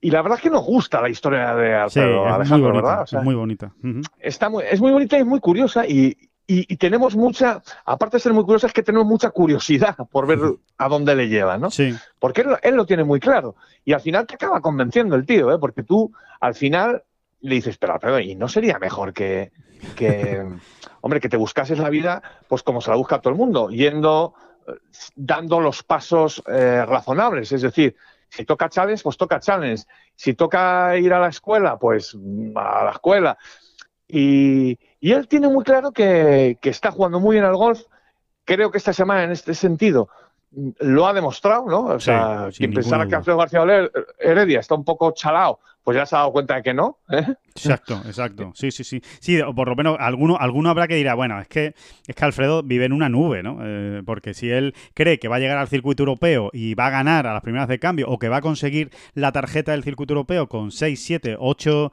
Y 0.00 0.10
la 0.10 0.22
verdad 0.22 0.38
es 0.38 0.42
que 0.42 0.50
nos 0.50 0.64
gusta 0.64 1.00
la 1.02 1.10
historia 1.10 1.54
de 1.54 1.74
Alfredo 1.74 2.42
es 2.42 2.50
muy 2.50 2.60
bonita, 2.60 2.82
¿verdad? 2.82 3.04
es 3.04 3.22
muy 3.22 3.34
bonita. 3.34 3.72
está 4.18 4.48
muy, 4.48 4.64
es 4.68 4.80
muy 4.80 4.92
bonita 4.92 5.18
y 5.18 5.24
muy 5.24 5.40
curiosa 5.40 5.86
y, 5.86 6.16
y, 6.46 6.76
tenemos 6.76 7.16
mucha, 7.16 7.62
aparte 7.84 8.16
de 8.16 8.20
ser 8.20 8.32
muy 8.32 8.44
curiosa, 8.44 8.68
es 8.68 8.72
que 8.72 8.82
tenemos 8.82 9.06
mucha 9.06 9.30
curiosidad 9.30 9.96
por 10.10 10.26
ver 10.26 10.38
a 10.78 10.88
dónde 10.88 11.14
le 11.14 11.28
lleva, 11.28 11.58
¿no? 11.58 11.70
Sí. 11.70 11.94
Porque 12.18 12.44
él, 12.62 12.74
lo 12.76 12.86
tiene 12.86 13.04
muy 13.04 13.20
claro. 13.20 13.56
Y 13.84 13.92
al 13.92 14.00
final 14.00 14.26
te 14.26 14.36
acaba 14.36 14.60
convenciendo 14.60 15.16
el 15.16 15.26
tío, 15.26 15.52
¿eh? 15.52 15.58
Porque 15.58 15.82
tú, 15.82 16.12
al 16.40 16.54
final, 16.54 17.02
le 17.40 17.56
dices, 17.56 17.78
pero, 17.78 17.98
pero 18.00 18.20
¿y 18.20 18.36
no 18.36 18.48
sería 18.48 18.78
mejor 18.78 19.12
que, 19.12 19.50
que 19.96 20.44
hombre, 21.00 21.20
que 21.20 21.28
te 21.28 21.36
buscases 21.36 21.78
la 21.78 21.90
vida, 21.90 22.22
pues 22.48 22.62
como 22.62 22.80
se 22.80 22.90
la 22.90 22.96
busca 22.96 23.20
todo 23.20 23.32
el 23.32 23.38
mundo, 23.38 23.68
yendo, 23.70 24.34
dando 25.14 25.60
los 25.60 25.82
pasos 25.82 26.42
eh, 26.46 26.84
razonables? 26.86 27.52
Es 27.52 27.62
decir, 27.62 27.96
si 28.28 28.44
toca 28.44 28.68
challenge, 28.68 29.02
pues 29.02 29.16
toca 29.16 29.40
challenge. 29.40 29.84
Si 30.14 30.34
toca 30.34 30.96
ir 30.96 31.12
a 31.12 31.20
la 31.20 31.28
escuela, 31.28 31.78
pues 31.78 32.16
a 32.54 32.84
la 32.84 32.90
escuela. 32.90 33.38
Y, 34.08 34.78
él 35.00 35.28
tiene 35.28 35.48
muy 35.48 35.64
claro 35.64 35.92
que, 35.92 36.58
está 36.62 36.90
jugando 36.90 37.20
muy 37.20 37.36
bien 37.36 37.44
al 37.44 37.56
golf. 37.56 37.82
Creo 38.44 38.70
que 38.70 38.78
esta 38.78 38.92
semana, 38.92 39.24
en 39.24 39.32
este 39.32 39.54
sentido, 39.54 40.08
lo 40.50 41.06
ha 41.06 41.12
demostrado, 41.12 41.66
¿no? 41.66 41.84
O 41.86 42.00
sea, 42.00 42.48
quien 42.56 42.72
pensara 42.72 43.06
que 43.06 43.14
Alfredo 43.14 43.38
García 43.38 43.64
Heredia 44.18 44.60
está 44.60 44.74
un 44.74 44.84
poco 44.84 45.12
chalado, 45.12 45.60
pues 45.86 45.96
ya 45.96 46.04
se 46.04 46.16
ha 46.16 46.18
dado 46.18 46.32
cuenta 46.32 46.56
de 46.56 46.64
que 46.64 46.74
no. 46.74 46.98
¿eh? 47.08 47.34
Exacto, 47.54 48.02
exacto. 48.06 48.50
Sí, 48.56 48.72
sí, 48.72 48.82
sí. 48.82 49.00
Sí, 49.20 49.38
por 49.54 49.68
lo 49.68 49.76
menos 49.76 49.96
alguno, 50.00 50.36
alguno 50.36 50.68
habrá 50.68 50.88
que 50.88 50.96
dirá, 50.96 51.14
bueno, 51.14 51.40
es 51.40 51.46
que, 51.46 51.74
es 52.08 52.16
que 52.16 52.24
Alfredo 52.24 52.64
vive 52.64 52.86
en 52.86 52.92
una 52.92 53.08
nube, 53.08 53.44
¿no? 53.44 53.58
Eh, 53.62 54.02
porque 54.04 54.34
si 54.34 54.50
él 54.50 54.74
cree 54.94 55.20
que 55.20 55.28
va 55.28 55.36
a 55.36 55.38
llegar 55.38 55.58
al 55.58 55.68
circuito 55.68 56.02
europeo 56.02 56.50
y 56.52 56.74
va 56.74 56.88
a 56.88 56.90
ganar 56.90 57.28
a 57.28 57.32
las 57.32 57.42
primeras 57.42 57.68
de 57.68 57.78
cambio 57.78 58.08
o 58.08 58.18
que 58.18 58.28
va 58.28 58.38
a 58.38 58.40
conseguir 58.40 58.90
la 59.14 59.30
tarjeta 59.30 59.70
del 59.70 59.84
circuito 59.84 60.14
europeo 60.14 60.48
con 60.48 60.72
6, 60.72 61.00
7, 61.00 61.36
8 61.38 61.92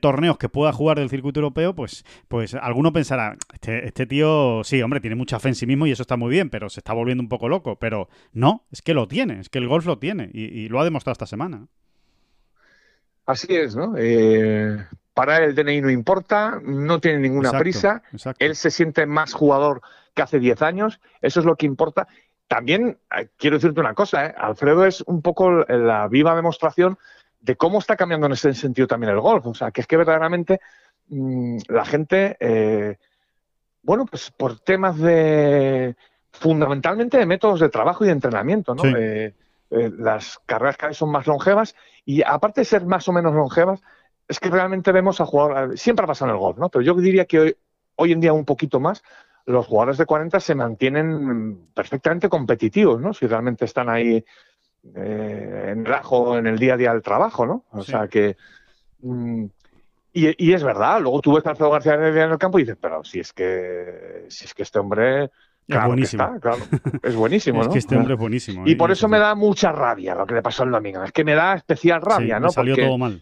torneos 0.00 0.38
que 0.38 0.48
pueda 0.48 0.72
jugar 0.72 1.00
del 1.00 1.10
circuito 1.10 1.40
europeo, 1.40 1.74
pues, 1.74 2.04
pues 2.28 2.54
alguno 2.54 2.92
pensará, 2.92 3.36
este, 3.52 3.86
este 3.86 4.06
tío, 4.06 4.62
sí, 4.62 4.80
hombre, 4.82 5.00
tiene 5.00 5.16
mucha 5.16 5.40
fe 5.40 5.48
en 5.48 5.54
sí 5.56 5.66
mismo 5.66 5.86
y 5.86 5.90
eso 5.90 6.02
está 6.02 6.16
muy 6.16 6.30
bien, 6.30 6.48
pero 6.48 6.70
se 6.70 6.80
está 6.80 6.92
volviendo 6.92 7.22
un 7.22 7.28
poco 7.28 7.48
loco. 7.48 7.76
Pero 7.76 8.08
no, 8.32 8.64
es 8.70 8.82
que 8.82 8.94
lo 8.94 9.08
tiene, 9.08 9.40
es 9.40 9.48
que 9.48 9.58
el 9.58 9.68
golf 9.68 9.86
lo 9.86 9.98
tiene 9.98 10.30
y, 10.32 10.68
lo 10.68 10.80
ha 10.80 10.84
demostrado 10.84 11.12
esta 11.12 11.26
semana. 11.26 11.66
Así 13.26 13.54
es, 13.54 13.76
¿no? 13.76 13.94
Eh, 13.96 14.84
para 15.14 15.38
él 15.38 15.44
el 15.44 15.54
DNI 15.54 15.80
no 15.82 15.90
importa, 15.90 16.60
no 16.62 17.00
tiene 17.00 17.18
ninguna 17.18 17.52
prisa, 17.52 18.02
él 18.38 18.56
se 18.56 18.70
siente 18.70 19.06
más 19.06 19.32
jugador 19.32 19.82
que 20.14 20.22
hace 20.22 20.38
10 20.38 20.62
años, 20.62 21.00
eso 21.20 21.40
es 21.40 21.46
lo 21.46 21.56
que 21.56 21.66
importa. 21.66 22.08
También 22.48 22.98
eh, 23.16 23.28
quiero 23.36 23.56
decirte 23.56 23.80
una 23.80 23.94
cosa, 23.94 24.26
¿eh? 24.26 24.34
Alfredo 24.36 24.84
es 24.84 25.02
un 25.02 25.22
poco 25.22 25.50
la 25.50 26.08
viva 26.08 26.34
demostración 26.34 26.98
de 27.40 27.56
cómo 27.56 27.78
está 27.78 27.96
cambiando 27.96 28.26
en 28.26 28.32
ese 28.32 28.54
sentido 28.54 28.86
también 28.86 29.12
el 29.12 29.20
golf. 29.20 29.46
O 29.46 29.54
sea, 29.54 29.70
que 29.70 29.80
es 29.82 29.86
que 29.86 29.96
verdaderamente 29.96 30.60
mm, 31.08 31.58
la 31.68 31.84
gente, 31.84 32.36
eh, 32.40 32.96
bueno, 33.82 34.06
pues 34.06 34.30
por 34.30 34.58
temas 34.60 34.98
de, 34.98 35.96
fundamentalmente 36.32 37.18
de 37.18 37.26
métodos 37.26 37.60
de 37.60 37.68
trabajo 37.68 38.04
y 38.04 38.08
de 38.08 38.12
entrenamiento, 38.12 38.74
¿no? 38.74 38.82
las 39.70 40.38
carreras 40.44 40.76
cada 40.76 40.88
vez 40.88 40.98
son 40.98 41.10
más 41.10 41.26
longevas 41.26 41.74
y 42.04 42.22
aparte 42.22 42.62
de 42.62 42.64
ser 42.64 42.84
más 42.86 43.08
o 43.08 43.12
menos 43.12 43.34
longevas, 43.34 43.82
es 44.28 44.40
que 44.40 44.50
realmente 44.50 44.92
vemos 44.92 45.20
a 45.20 45.26
jugadores, 45.26 45.80
siempre 45.80 46.04
ha 46.04 46.06
pasado 46.06 46.30
en 46.30 46.36
el 46.36 46.40
golf, 46.40 46.58
¿no? 46.58 46.68
Pero 46.68 46.82
yo 46.82 46.94
diría 46.94 47.26
que 47.26 47.38
hoy, 47.38 47.56
hoy 47.96 48.12
en 48.12 48.20
día 48.20 48.32
un 48.32 48.44
poquito 48.44 48.80
más, 48.80 49.02
los 49.46 49.66
jugadores 49.66 49.98
de 49.98 50.06
40 50.06 50.40
se 50.40 50.54
mantienen 50.54 51.68
perfectamente 51.74 52.28
competitivos, 52.28 53.00
¿no? 53.00 53.12
Si 53.12 53.26
realmente 53.26 53.64
están 53.64 53.88
ahí 53.88 54.24
eh, 54.94 55.68
en 55.68 55.84
rajo 55.84 56.36
en 56.36 56.46
el 56.46 56.58
día 56.58 56.74
a 56.74 56.76
día 56.76 56.92
del 56.92 57.02
trabajo, 57.02 57.46
¿no? 57.46 57.64
O 57.70 57.82
sea 57.82 58.08
que... 58.08 58.36
Mm, 59.00 59.46
y, 60.14 60.52
es 60.52 60.62
verdad, 60.62 61.00
luego 61.00 61.22
tú 61.22 61.32
ves 61.32 61.46
a 61.46 61.50
Alfredo 61.50 61.70
García 61.70 61.94
en 61.94 62.02
el 62.04 62.36
campo 62.36 62.58
y 62.58 62.62
dices, 62.62 62.76
pero 62.78 63.02
si 63.02 63.20
es 63.20 63.32
que, 63.32 64.26
si 64.28 64.44
es 64.44 64.52
que 64.52 64.62
este 64.62 64.78
hombre 64.78 65.30
es 65.78 65.86
buenísimo. 65.86 66.30
Es 67.02 67.16
buenísimo, 67.16 67.62
es 67.62 67.68
que 67.68 67.78
este 67.78 67.96
hombre 67.98 68.14
es 68.14 68.20
buenísimo. 68.20 68.64
Y 68.66 68.74
por 68.74 68.90
eso 68.90 69.08
me 69.08 69.18
da 69.18 69.34
mucha 69.34 69.72
rabia 69.72 70.14
lo 70.14 70.26
que 70.26 70.34
le 70.34 70.42
pasó 70.42 70.64
el 70.64 70.70
domingo. 70.70 71.02
Es 71.02 71.12
que 71.12 71.24
me 71.24 71.34
da 71.34 71.54
especial 71.54 72.00
rabia, 72.00 72.38
¿no? 72.38 72.50
salió 72.50 72.76
todo 72.76 72.98
mal. 72.98 73.20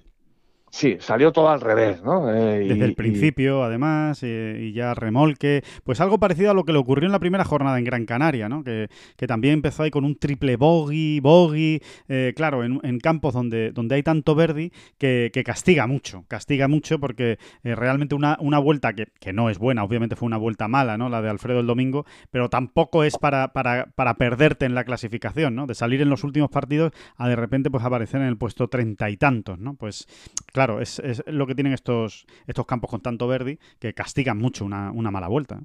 Sí, 0.70 0.98
salió 1.00 1.32
todo 1.32 1.48
al 1.48 1.60
revés, 1.60 2.00
¿no? 2.04 2.32
Eh, 2.32 2.60
Desde 2.68 2.84
el 2.84 2.94
principio, 2.94 3.64
además, 3.64 4.20
eh, 4.22 4.56
y 4.60 4.72
ya 4.72 4.94
remolque. 4.94 5.64
Pues 5.82 6.00
algo 6.00 6.18
parecido 6.18 6.52
a 6.52 6.54
lo 6.54 6.64
que 6.64 6.72
le 6.72 6.78
ocurrió 6.78 7.06
en 7.06 7.12
la 7.12 7.18
primera 7.18 7.44
jornada 7.44 7.76
en 7.76 7.84
Gran 7.84 8.06
Canaria, 8.06 8.48
¿no? 8.48 8.62
Que, 8.62 8.88
también 9.26 9.54
empezó 9.54 9.82
ahí 9.82 9.90
con 9.90 10.04
un 10.04 10.16
triple 10.16 10.56
bogey, 10.56 11.20
bogey, 11.20 11.80
eh, 12.08 12.32
claro, 12.34 12.64
en, 12.64 12.98
campos 13.00 13.34
donde, 13.34 13.70
donde 13.70 13.96
hay 13.96 14.02
tanto 14.02 14.34
verdi 14.34 14.72
que, 14.98 15.30
castiga 15.44 15.86
mucho, 15.86 16.24
castiga 16.28 16.68
mucho 16.68 16.98
porque 16.98 17.38
realmente 17.62 18.14
una, 18.14 18.36
una 18.40 18.58
vuelta 18.58 18.92
que, 18.92 19.06
que, 19.20 19.32
no 19.32 19.50
es 19.50 19.58
buena, 19.58 19.84
obviamente 19.84 20.16
fue 20.16 20.26
una 20.26 20.36
vuelta 20.36 20.68
mala, 20.68 20.98
¿no? 20.98 21.08
La 21.08 21.22
de 21.22 21.30
Alfredo 21.30 21.60
el 21.60 21.66
domingo, 21.66 22.06
pero 22.30 22.48
tampoco 22.48 23.04
es 23.04 23.16
para, 23.18 23.52
para, 23.52 23.86
para 23.94 24.14
perderte 24.14 24.66
en 24.66 24.74
la 24.74 24.84
clasificación, 24.84 25.54
¿no? 25.54 25.66
De 25.66 25.74
salir 25.74 26.00
en 26.00 26.10
los 26.10 26.24
últimos 26.24 26.50
partidos 26.50 26.92
a 27.16 27.28
de 27.28 27.36
repente 27.36 27.70
pues 27.70 27.84
aparecer 27.84 28.20
en 28.20 28.28
el 28.28 28.36
puesto 28.36 28.68
treinta 28.68 29.10
y 29.10 29.16
tantos, 29.16 29.58
¿no? 29.58 29.74
Pues 29.74 30.06
claro, 30.52 30.59
es, 30.80 31.00
lo 31.26 31.46
que 31.46 31.54
tienen 31.54 31.72
estos, 31.72 32.26
estos 32.46 32.66
campos 32.66 32.90
con 32.90 33.00
tanto 33.00 33.26
verde 33.28 33.58
que 33.78 33.94
castigan 33.94 34.38
mucho 34.38 34.64
una, 34.64 34.92
mala 34.92 35.28
vuelta. 35.28 35.60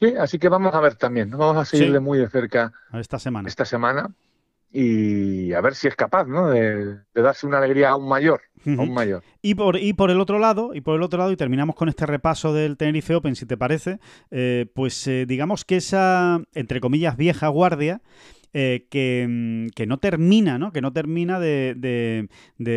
Sí, 0.00 0.14
así 0.18 0.38
que 0.38 0.48
vamos 0.48 0.74
a 0.74 0.80
ver 0.80 0.96
también, 0.96 1.30
vamos 1.30 1.56
a 1.56 1.64
seguirle 1.64 2.00
muy 2.00 2.18
de 2.18 2.28
cerca 2.28 2.72
esta 2.92 3.18
semana. 3.18 3.48
Esta 3.48 3.64
semana 3.64 4.10
y 4.72 5.52
a 5.52 5.60
ver 5.60 5.74
si 5.74 5.86
es 5.86 5.94
capaz, 5.94 6.26
¿no? 6.26 6.48
De, 6.48 6.96
darse 7.14 7.46
una 7.46 7.58
alegría 7.58 7.90
aún 7.90 8.08
mayor, 8.08 8.40
aún 8.66 8.94
mayor. 8.94 9.22
Y 9.42 9.54
por, 9.54 9.76
y 9.76 9.92
por 9.92 10.10
el 10.10 10.18
otro 10.18 10.38
lado, 10.38 10.70
y 10.74 10.80
por 10.80 10.96
el 10.96 11.02
otro 11.02 11.18
lado, 11.18 11.30
y 11.30 11.36
terminamos 11.36 11.76
con 11.76 11.90
este 11.90 12.06
repaso 12.06 12.54
del 12.54 12.78
Tenerife 12.78 13.14
Open, 13.14 13.36
si 13.36 13.44
te 13.44 13.58
parece, 13.58 13.98
eh, 14.30 14.66
pues 14.74 15.06
eh, 15.06 15.26
digamos 15.26 15.66
que 15.66 15.76
esa, 15.76 16.40
entre 16.54 16.80
comillas, 16.80 17.16
vieja 17.16 17.48
guardia 17.48 18.00
eh, 18.54 19.26
mm, 19.26 19.68
que, 19.74 19.86
no 19.86 19.98
termina, 19.98 20.58
¿no? 20.58 20.72
Que 20.72 20.80
no 20.80 20.92
termina 20.92 21.40
de, 21.40 22.28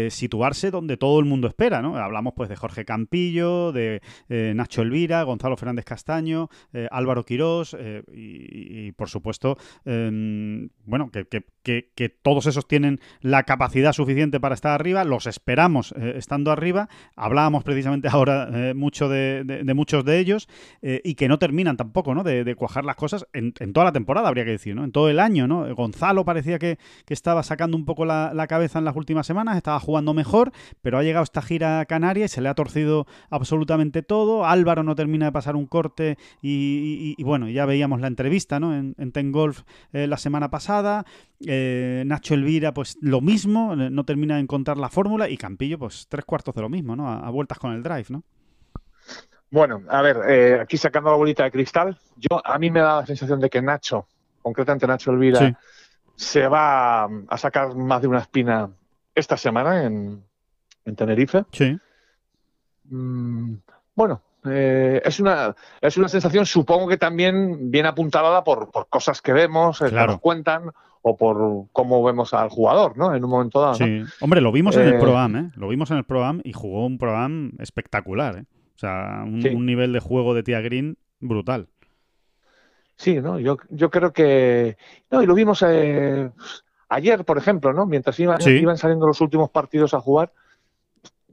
situarse 0.10 0.72
donde 0.72 0.98
todo 0.98 1.20
el 1.20 1.26
mundo 1.26 1.48
espera, 1.48 1.82
¿no? 1.82 1.98
Hablamos 1.98 2.34
pues 2.36 2.50
de 2.50 2.56
Jorge 2.56 2.86
Campillo, 2.86 3.72
de 3.72 4.02
eh, 4.30 4.54
Nacho 4.56 4.82
Elvira, 4.82 5.24
Gonzalo 5.24 5.58
Fernández 5.58 5.86
Castaño, 5.86 6.50
eh, 6.74 6.88
Álvaro 6.92 7.26
Quirós 7.26 7.76
y, 8.14 8.92
por 8.94 9.10
supuesto, 9.10 9.58
em, 9.86 10.70
bueno, 10.86 11.12
que, 11.12 12.10
todos 12.22 12.46
esos 12.46 12.68
tienen 12.68 13.00
la 13.22 13.44
capacidad 13.44 13.92
suficiente 13.92 14.40
para 14.40 14.56
estar 14.56 14.72
arriba, 14.72 15.04
los 15.04 15.28
esperamos 15.28 15.94
estando 15.98 16.52
arriba, 16.52 16.90
hablábamos 17.16 17.64
precisamente 17.64 18.08
ahora 18.12 18.74
mucho 18.76 19.10
de, 19.10 19.64
muchos 19.76 20.06
de 20.06 20.20
ellos 20.20 20.48
y 20.82 21.16
que 21.16 21.28
no 21.28 21.40
terminan 21.40 21.78
tampoco, 21.78 22.14
¿no? 22.16 22.24
De, 22.24 22.56
cuajar 22.56 22.86
las 22.86 22.96
cosas 22.96 23.28
en, 23.34 23.54
en 23.60 23.74
toda 23.74 23.86
la 23.86 23.92
temporada, 23.92 24.30
habría 24.30 24.46
que 24.46 24.52
decir, 24.52 24.76
¿no? 24.76 24.84
En 24.84 24.92
todo 24.92 25.10
el 25.10 25.20
año, 25.20 25.48
¿no? 25.48 25.65
Gonzalo 25.74 26.26
parecía 26.26 26.60
que, 26.60 26.78
estaba 27.08 27.44
sacando 27.44 27.78
un 27.78 27.86
poco 27.86 28.06
la, 28.06 28.46
cabeza 28.48 28.80
en 28.80 28.86
las 28.86 28.96
últimas 28.96 29.26
semanas, 29.26 29.58
estaba 29.58 29.80
jugando 29.80 30.14
mejor, 30.14 30.52
pero 30.82 30.98
ha 30.98 31.04
llegado 31.04 31.24
esta 31.24 31.42
gira 31.42 31.86
canaria 31.86 32.26
y 32.26 32.28
se 32.28 32.42
le 32.42 32.50
ha 32.50 32.54
torcido 32.54 33.08
absolutamente 33.30 34.04
todo. 34.04 34.46
Álvaro 34.46 34.84
no 34.84 34.96
termina 34.96 35.26
de 35.28 35.32
pasar 35.32 35.56
un 35.56 35.66
corte 35.66 36.18
y, 36.42 37.22
bueno, 37.24 37.50
ya 37.50 37.66
veíamos 37.66 38.02
la 38.02 38.08
entrevista 38.08 38.60
¿no? 38.60 38.76
en, 38.76 39.12
Ten 39.12 39.32
Golf 39.32 39.62
eh, 39.94 40.08
la 40.08 40.18
semana 40.18 40.50
pasada. 40.50 41.06
Eh, 41.46 42.04
Nacho 42.06 42.34
Elvira, 42.34 42.74
pues 42.74 42.98
lo 43.02 43.22
mismo, 43.22 43.74
eh, 43.74 43.90
no 43.90 44.04
termina 44.04 44.36
de 44.36 44.42
encontrar 44.42 44.78
la 44.78 44.90
fórmula 44.90 45.30
y 45.30 45.38
Campillo, 45.38 45.80
pues 45.80 46.08
tres 46.10 46.26
cuartos 46.26 46.56
de 46.56 46.62
lo 46.62 46.70
mismo, 46.70 46.96
¿no? 46.96 47.10
A, 47.10 47.30
vueltas 47.30 47.60
con 47.60 47.72
el 47.72 47.84
drive, 47.84 48.06
¿no? 48.10 48.24
Bueno, 49.52 49.84
a 49.90 50.02
ver, 50.02 50.60
aquí 50.60 50.78
sacando 50.78 51.12
la 51.12 51.18
bolita 51.18 51.44
de 51.44 51.52
cristal, 51.52 51.98
yo 52.18 52.42
a 52.44 52.58
mí 52.58 52.72
me 52.72 52.80
da 52.80 53.02
la 53.02 53.06
sensación 53.06 53.40
de 53.40 53.50
que 53.50 53.62
Nacho 53.62 54.08
concretamente 54.46 54.86
Nacho 54.86 55.10
Elvira, 55.10 55.58
se 56.16 56.48
va 56.48 57.06
a 57.06 57.38
sacar 57.40 57.76
más 57.76 58.00
de 58.00 58.08
una 58.08 58.20
espina 58.20 58.70
esta 59.16 59.38
semana 59.38 59.86
en, 59.86 60.24
Tenerife. 60.96 61.46
Sí. 61.52 61.76
Mm, 62.84 63.56
bueno, 63.96 64.22
eh, 64.48 65.02
es, 65.04 65.20
una, 65.20 65.56
es 65.82 65.98
una 65.98 66.08
sensación, 66.08 66.46
supongo 66.46 66.88
que 66.88 66.98
también 66.98 67.72
bien 67.72 67.88
apuntalada 67.88 68.44
por, 68.44 68.70
cosas 68.88 69.20
que 69.20 69.34
vemos, 69.34 69.82
eh, 69.82 69.90
que 69.90 69.96
nos 69.96 70.20
cuentan, 70.20 70.70
o 71.02 71.18
por 71.18 71.66
cómo 71.72 72.04
vemos 72.04 72.36
al 72.36 72.50
jugador, 72.50 73.00
¿no? 73.00 73.16
En 73.16 73.24
un 73.24 73.32
momento 73.32 73.60
dado. 73.62 73.74
Sí. 73.74 74.04
Hombre, 74.22 74.42
lo 74.42 74.52
vimos 74.52 74.78
en 74.78 74.90
el 74.90 74.94
eh, 74.94 75.00
Pro-Am, 75.00 75.36
¿eh? 75.38 75.52
Lo 75.56 75.70
vimos 75.70 75.90
en 75.90 75.98
el 75.98 76.04
Pro-Am 76.04 76.42
y 76.44 76.54
jugó 76.54 76.86
un 76.86 77.00
Pro-Am 77.00 77.54
espectacular, 77.58 78.38
¿eh? 78.38 78.46
O 78.76 78.78
sea, 78.78 79.24
un, 79.26 79.44
un 79.44 79.66
nivel 79.66 79.92
de 79.92 80.00
juego 80.00 80.36
de 80.36 80.44
Tia 80.44 80.62
Green 80.62 81.00
brutal. 81.20 81.70
Sí, 82.98 83.20
¿no? 83.22 83.40
Yo, 83.40 83.58
yo 83.70 83.90
creo 83.90 84.14
que... 84.14 84.78
No, 85.12 85.22
y 85.22 85.26
lo 85.26 85.34
vimos 85.34 85.64
eh, 85.68 86.30
ayer, 86.90 87.26
por 87.26 87.38
ejemplo, 87.38 87.74
¿no? 87.74 87.86
Mientras 87.86 88.20
iban, 88.20 88.40
iban 88.60 88.78
saliendo 88.78 89.06
los 89.08 89.20
últimos 89.22 89.50
partidos 89.50 89.94
a 89.94 90.00
jugar, 90.00 90.32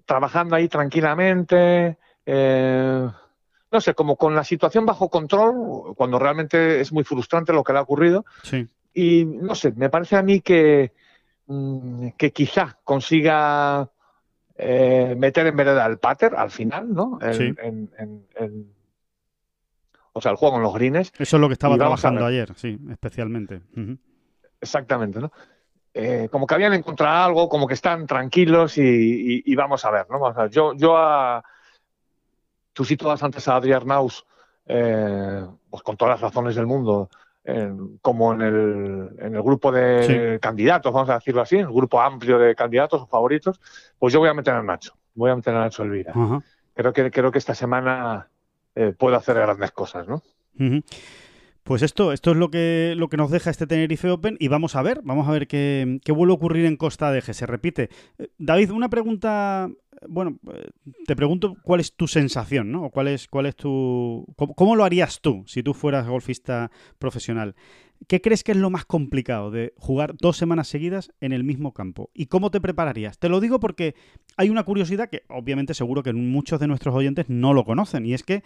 trabajando 0.05 0.57
ahí 0.57 0.69
tranquilamente, 0.69 1.99
eh, 2.27 3.09
no 3.71 3.81
sé, 3.81 3.95
como 3.95 4.17
con 4.17 4.35
la 4.35 4.45
situación 4.45 4.85
bajo 4.85 5.09
control, 5.09 5.95
cuando 5.97 6.19
realmente 6.19 6.81
es 6.81 6.93
muy 6.93 7.05
frustrante 7.05 7.53
lo 7.53 7.63
que 7.65 7.73
le 7.73 7.79
ha 7.79 7.83
ocurrido. 7.83 8.25
Sí. 8.43 8.67
Y 8.93 9.25
no 9.25 9.55
sé, 9.55 9.73
me 9.73 9.89
parece 9.89 10.17
a 10.17 10.23
mí 10.23 10.41
que, 10.41 10.93
mm, 11.47 12.09
que 12.19 12.33
quizá 12.33 12.77
consiga 12.85 13.89
eh, 14.57 15.15
meter 15.17 15.47
en 15.47 15.57
vereda 15.57 15.87
el 15.87 15.99
pater 15.99 16.35
al 16.35 16.51
final, 16.51 16.93
¿no? 16.93 17.19
Sí. 17.33 17.55
En, 17.63 17.91
en- 17.99 18.27
en- 18.37 18.82
o 20.13 20.21
sea, 20.21 20.31
el 20.31 20.37
juego 20.37 20.57
en 20.57 20.63
los 20.63 20.75
greens. 20.75 21.13
Eso 21.19 21.37
es 21.37 21.41
lo 21.41 21.49
que 21.49 21.55
estaba 21.55 21.77
trabajando 21.77 22.25
ayer, 22.27 22.53
sí, 22.57 22.79
especialmente. 22.91 23.63
Exactamente, 24.61 25.21
¿no? 25.21 25.33
Eh, 25.95 26.29
como 26.31 26.47
que 26.47 26.55
habían 26.55 26.73
encontrado 26.73 27.25
algo, 27.27 27.49
como 27.49 27.67
que 27.67 27.75
están 27.75 28.07
tranquilos 28.07 28.79
y, 28.79 28.83
y- 28.83 29.43
y 29.45 29.55
vamos 29.55 29.85
a 29.85 29.91
ver, 29.91 30.07
¿no? 30.09 30.19
Vamos 30.19 30.39
a 30.39 30.43
ver. 30.45 30.51
Yo, 30.51 30.73
yo 30.75 30.97
a... 30.97 31.43
Tú 32.73 32.85
situabas 32.85 33.23
antes 33.23 33.47
a 33.49 33.57
Adrián 33.57 33.87
Naus, 33.87 34.25
eh, 34.67 35.45
pues 35.69 35.83
con 35.83 35.97
todas 35.97 36.15
las 36.15 36.21
razones 36.23 36.55
del 36.55 36.67
mundo, 36.67 37.11
en- 37.45 37.99
como 37.99 38.33
en 38.33 38.41
el, 38.41 39.11
en 39.19 39.35
el 39.35 39.43
grupo 39.43 39.71
de 39.73 40.39
candidatos, 40.41 40.93
vamos 40.93 41.11
a 41.11 41.15
decirlo 41.15 41.43
así, 41.43 41.57
el 41.57 41.67
grupo 41.71 42.01
amplio 42.01 42.39
de 42.39 42.55
candidatos 42.55 43.03
o 43.03 43.07
favoritos, 43.07 43.61
pues 43.99 44.15
yo 44.15 44.21
voy 44.21 44.31
a 44.31 44.35
meter 44.35 44.55
a 44.55 44.63
Nacho, 44.63 44.95
voy 45.15 45.31
a 45.31 45.37
meter 45.37 45.55
a 45.55 45.61
Nacho 45.61 45.83
Elvira. 45.83 46.13
Creo 46.75 46.93
que, 46.95 47.11
creo 47.11 47.31
que 47.31 47.39
esta 47.39 47.55
semana 47.55 48.31
eh, 48.75 48.93
puede 48.97 49.17
hacer 49.17 49.37
grandes 49.37 49.71
cosas, 49.73 50.07
¿no? 50.09 50.23
Ujú. 50.59 50.83
Pues 51.65 51.83
esto, 51.83 52.13
esto 52.13 52.33
es 52.33 52.37
lo 52.37 52.51
que, 52.51 52.95
lo 52.97 53.09
que 53.09 53.17
nos 53.17 53.31
deja 53.31 53.51
este 53.51 53.69
Tenerife 53.69 54.11
Open 54.11 54.37
y 54.41 54.49
vamos 54.49 54.75
a 54.75 54.83
ver, 54.83 55.01
vamos 55.05 55.29
a 55.29 55.31
ver 55.31 55.47
qué, 55.47 56.01
qué 56.05 56.11
vuelve 56.11 56.33
a 56.33 56.37
ocurrir 56.37 56.65
en 56.65 56.77
Costa 56.77 57.13
de 57.13 57.21
Eje. 57.21 57.35
Se 57.35 57.47
repite. 57.47 57.89
Eh, 58.19 58.29
David, 58.39 58.73
una 58.73 58.89
pregunta, 58.89 59.71
eh, 59.71 60.07
bueno, 60.09 60.39
eh, 60.53 60.71
te 61.07 61.15
pregunto 61.15 61.55
cuál 61.63 61.79
es 61.79 61.95
tu 61.95 62.09
sensación, 62.09 62.73
¿no? 62.73 62.91
Cuál 62.91 63.09
es, 63.09 63.29
cuál 63.29 63.47
es 63.47 63.55
tu, 63.55 64.27
cómo, 64.37 64.55
cómo 64.55 64.75
lo 64.75 64.85
harías 64.85 65.21
tú 65.21 65.45
si 65.47 65.63
tú 65.63 65.73
fueras 65.73 66.09
golfista 66.09 66.73
profesional. 66.99 67.55
¿Qué 68.09 68.21
crees 68.21 68.43
que 68.43 68.53
es 68.53 68.59
lo 68.59 68.71
más 68.71 68.85
complicado 68.85 69.53
de 69.53 69.73
jugar 69.77 70.17
dos 70.19 70.37
semanas 70.37 70.67
seguidas 70.67 71.13
en 71.21 71.33
el 71.33 71.45
mismo 71.45 71.73
campo? 71.73 72.11
¿Y 72.13 72.27
cómo 72.27 72.51
te 72.51 72.61
prepararías? 72.61 73.19
Te 73.19 73.29
lo 73.29 73.39
digo 73.39 73.61
porque 73.61 73.95
hay 74.37 74.51
una 74.51 74.65
curiosidad 74.65 75.09
que 75.09 75.23
obviamente 75.29 75.75
seguro 75.75 76.03
que 76.03 76.13
muchos 76.13 76.59
de 76.59 76.67
nuestros 76.67 76.95
oyentes 76.95 77.27
no 77.29 77.55
lo 77.55 77.65
conocen 77.65 78.05
y 78.05 78.15
es 78.15 78.25
que 78.25 78.43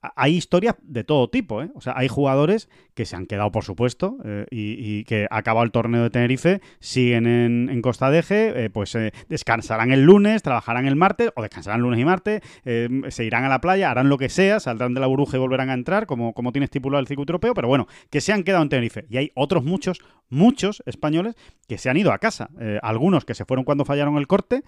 hay 0.00 0.36
historias 0.36 0.76
de 0.82 1.04
todo 1.04 1.28
tipo, 1.28 1.62
¿eh? 1.62 1.70
O 1.74 1.80
sea, 1.80 1.94
hay 1.96 2.08
jugadores 2.08 2.68
que 2.94 3.04
se 3.04 3.16
han 3.16 3.26
quedado, 3.26 3.50
por 3.52 3.64
supuesto, 3.64 4.18
eh, 4.24 4.46
y, 4.50 5.04
que 5.04 5.26
acabado 5.30 5.64
el 5.64 5.70
torneo 5.70 6.02
de 6.02 6.10
Tenerife, 6.10 6.60
siguen 6.80 7.26
en, 7.26 7.68
en 7.70 7.82
Costa 7.82 8.10
de 8.10 8.18
Eje, 8.20 8.64
eh, 8.64 8.70
pues 8.70 8.94
eh, 8.94 9.12
descansarán 9.28 9.92
el 9.92 10.02
lunes, 10.02 10.42
trabajarán 10.42 10.86
el 10.86 10.96
martes, 10.96 11.30
o 11.36 11.42
descansarán 11.42 11.80
lunes 11.80 12.00
y 12.00 12.04
martes, 12.04 12.42
eh, 12.64 12.88
se 13.08 13.24
irán 13.24 13.44
a 13.44 13.48
la 13.48 13.60
playa, 13.60 13.90
harán 13.90 14.08
lo 14.08 14.18
que 14.18 14.28
sea, 14.28 14.60
saldrán 14.60 14.94
de 14.94 15.00
la 15.00 15.06
burbuja 15.06 15.36
y 15.36 15.40
volverán 15.40 15.70
a 15.70 15.74
entrar, 15.74 16.06
como, 16.06 16.32
como 16.32 16.52
tiene 16.52 16.64
estipulado 16.64 17.00
el 17.00 17.06
circuito 17.06 17.32
europeo, 17.32 17.54
pero 17.54 17.68
bueno, 17.68 17.86
que 18.10 18.20
se 18.20 18.32
han 18.32 18.42
quedado 18.42 18.62
en 18.62 18.68
Tenerife. 18.68 19.06
Y 19.08 19.16
hay 19.16 19.32
otros 19.34 19.64
muchos, 19.64 20.00
muchos 20.28 20.82
españoles 20.86 21.36
que 21.68 21.78
se 21.78 21.90
han 21.90 21.96
ido 21.96 22.12
a 22.12 22.18
casa. 22.18 22.50
Algunos 22.82 23.24
que 23.24 23.34
se 23.34 23.44
fueron 23.44 23.64
cuando 23.64 23.84
fallaron 23.84 24.16
el 24.16 24.26
corte, 24.26 24.62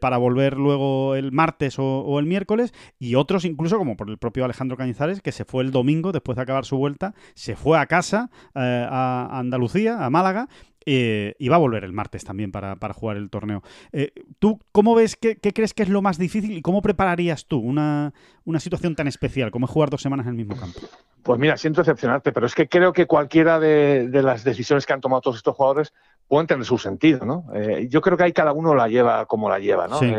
para 0.00 0.16
volver 0.16 0.56
luego 0.56 1.14
el 1.14 1.30
martes 1.30 1.76
o 1.78 2.18
el 2.18 2.26
miércoles, 2.26 2.72
y 2.98 3.16
otros 3.16 3.44
incluso, 3.44 3.76
como 3.76 3.96
por 3.96 4.08
el 4.08 4.18
propio 4.18 4.44
Alejandro 4.44 4.67
Cañizares, 4.76 5.20
que 5.22 5.32
se 5.32 5.44
fue 5.44 5.62
el 5.62 5.70
domingo 5.70 6.12
después 6.12 6.36
de 6.36 6.42
acabar 6.42 6.64
su 6.64 6.76
vuelta, 6.76 7.14
se 7.34 7.56
fue 7.56 7.78
a 7.78 7.86
casa, 7.86 8.30
eh, 8.54 8.86
a 8.90 9.38
Andalucía, 9.38 10.04
a 10.04 10.10
Málaga, 10.10 10.48
eh, 10.90 11.34
y 11.38 11.48
va 11.48 11.56
a 11.56 11.58
volver 11.58 11.84
el 11.84 11.92
martes 11.92 12.24
también 12.24 12.50
para, 12.50 12.76
para 12.76 12.94
jugar 12.94 13.16
el 13.18 13.28
torneo. 13.28 13.62
Eh, 13.92 14.12
¿Tú 14.38 14.58
cómo 14.72 14.94
ves, 14.94 15.16
qué, 15.16 15.36
qué 15.36 15.52
crees 15.52 15.74
que 15.74 15.82
es 15.82 15.88
lo 15.90 16.00
más 16.00 16.16
difícil 16.18 16.52
y 16.52 16.62
cómo 16.62 16.80
prepararías 16.80 17.46
tú 17.46 17.58
una, 17.58 18.14
una 18.44 18.58
situación 18.58 18.94
tan 18.94 19.06
especial 19.06 19.50
como 19.50 19.66
es 19.66 19.72
jugar 19.72 19.90
dos 19.90 20.00
semanas 20.00 20.24
en 20.26 20.30
el 20.30 20.36
mismo 20.36 20.56
campo? 20.56 20.80
Pues 21.22 21.38
mira, 21.38 21.58
siento 21.58 21.82
decepcionarte, 21.82 22.32
pero 22.32 22.46
es 22.46 22.54
que 22.54 22.68
creo 22.68 22.94
que 22.94 23.06
cualquiera 23.06 23.60
de, 23.60 24.08
de 24.08 24.22
las 24.22 24.44
decisiones 24.44 24.86
que 24.86 24.94
han 24.94 25.02
tomado 25.02 25.20
todos 25.20 25.36
estos 25.36 25.54
jugadores 25.54 25.92
pueden 26.26 26.46
tener 26.46 26.64
su 26.64 26.78
sentido, 26.78 27.26
¿no? 27.26 27.44
Eh, 27.54 27.88
yo 27.90 28.00
creo 28.00 28.16
que 28.16 28.24
ahí 28.24 28.32
cada 28.32 28.52
uno 28.52 28.74
la 28.74 28.88
lleva 28.88 29.26
como 29.26 29.50
la 29.50 29.58
lleva, 29.58 29.88
¿no? 29.88 29.98
Sí. 29.98 30.10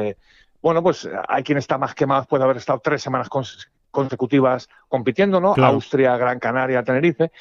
Bueno, 0.61 0.83
pues 0.83 1.09
hay 1.27 1.41
quien 1.41 1.57
está 1.57 1.77
más 1.79 1.95
quemado, 1.95 2.25
puede 2.25 2.43
haber 2.43 2.57
estado 2.57 2.79
tres 2.83 3.01
semanas 3.01 3.29
cons- 3.29 3.69
consecutivas 3.91 4.69
compitiendo, 4.87 5.39
¿no? 5.41 5.53
Claro. 5.53 5.73
Austria, 5.73 6.17
Gran 6.17 6.39
Canaria, 6.39 6.83
Tenerife, 6.83 7.31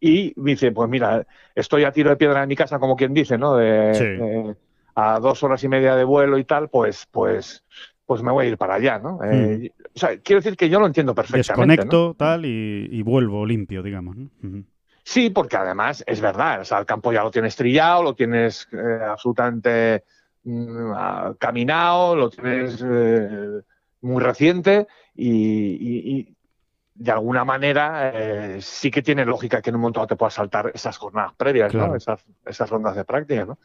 y 0.00 0.32
dice, 0.40 0.72
pues 0.72 0.88
mira, 0.88 1.26
estoy 1.54 1.84
a 1.84 1.92
tiro 1.92 2.10
de 2.10 2.16
piedra 2.16 2.42
en 2.42 2.48
mi 2.48 2.56
casa, 2.56 2.78
como 2.78 2.96
quien 2.96 3.14
dice, 3.14 3.36
¿no? 3.38 3.56
De, 3.56 3.94
Sí. 3.94 4.04
de- 4.04 4.56
a 4.94 5.20
dos 5.20 5.42
horas 5.42 5.62
y 5.62 5.68
media 5.68 5.94
de 5.94 6.04
vuelo 6.04 6.38
y 6.38 6.44
tal, 6.44 6.70
pues, 6.70 7.06
pues, 7.10 7.62
pues 8.06 8.22
me 8.22 8.32
voy 8.32 8.46
a 8.46 8.48
ir 8.48 8.56
para 8.56 8.74
allá, 8.76 8.98
¿no? 8.98 9.18
Eh, 9.24 9.72
O 9.94 9.98
sea, 9.98 10.18
quiero 10.20 10.40
decir 10.40 10.56
que 10.56 10.68
yo 10.70 10.78
lo 10.80 10.86
entiendo 10.86 11.14
perfectamente. 11.14 11.76
¿no? 11.76 11.82
Desconecto, 11.82 12.14
tal, 12.16 12.46
y, 12.46 12.88
y 12.90 13.02
vuelvo 13.02 13.44
limpio, 13.44 13.82
digamos. 13.82 14.16
¿no? 14.16 14.30
Sí, 15.02 15.30
porque 15.30 15.56
además 15.56 16.02
es 16.06 16.20
verdad, 16.20 16.60
o 16.60 16.64
sea, 16.64 16.78
el 16.78 16.86
campo 16.86 17.12
ya 17.12 17.22
lo 17.22 17.30
tienes 17.30 17.54
trillado, 17.56 18.02
lo 18.02 18.14
tienes 18.14 18.68
eh, 18.72 18.98
absolutamente 19.08 20.04
mm, 20.44 20.92
ah, 20.94 21.34
caminado, 21.38 22.16
lo 22.16 22.30
tienes 22.30 22.82
eh, 22.84 23.60
muy 24.06 24.22
reciente 24.22 24.86
y, 25.14 25.30
y- 25.30 26.10
y 26.18 26.36
de 26.94 27.12
alguna 27.12 27.44
manera 27.44 28.10
eh, 28.14 28.58
sí 28.62 28.90
que 28.90 29.02
tiene 29.02 29.24
lógica 29.26 29.60
que 29.60 29.68
en 29.70 29.76
un 29.76 29.82
momento 29.82 30.00
dado 30.00 30.06
te 30.08 30.16
puedas 30.16 30.34
saltar 30.34 30.70
esas 30.74 30.96
jornadas 30.96 31.34
previas, 31.36 31.72
Claro. 31.72 31.88
¿no? 31.88 31.96
esas, 31.96 32.24
esas 32.46 32.70
rondas 32.70 32.96
de 32.96 33.04
práctica. 33.04 33.44
¿no? 33.44 33.58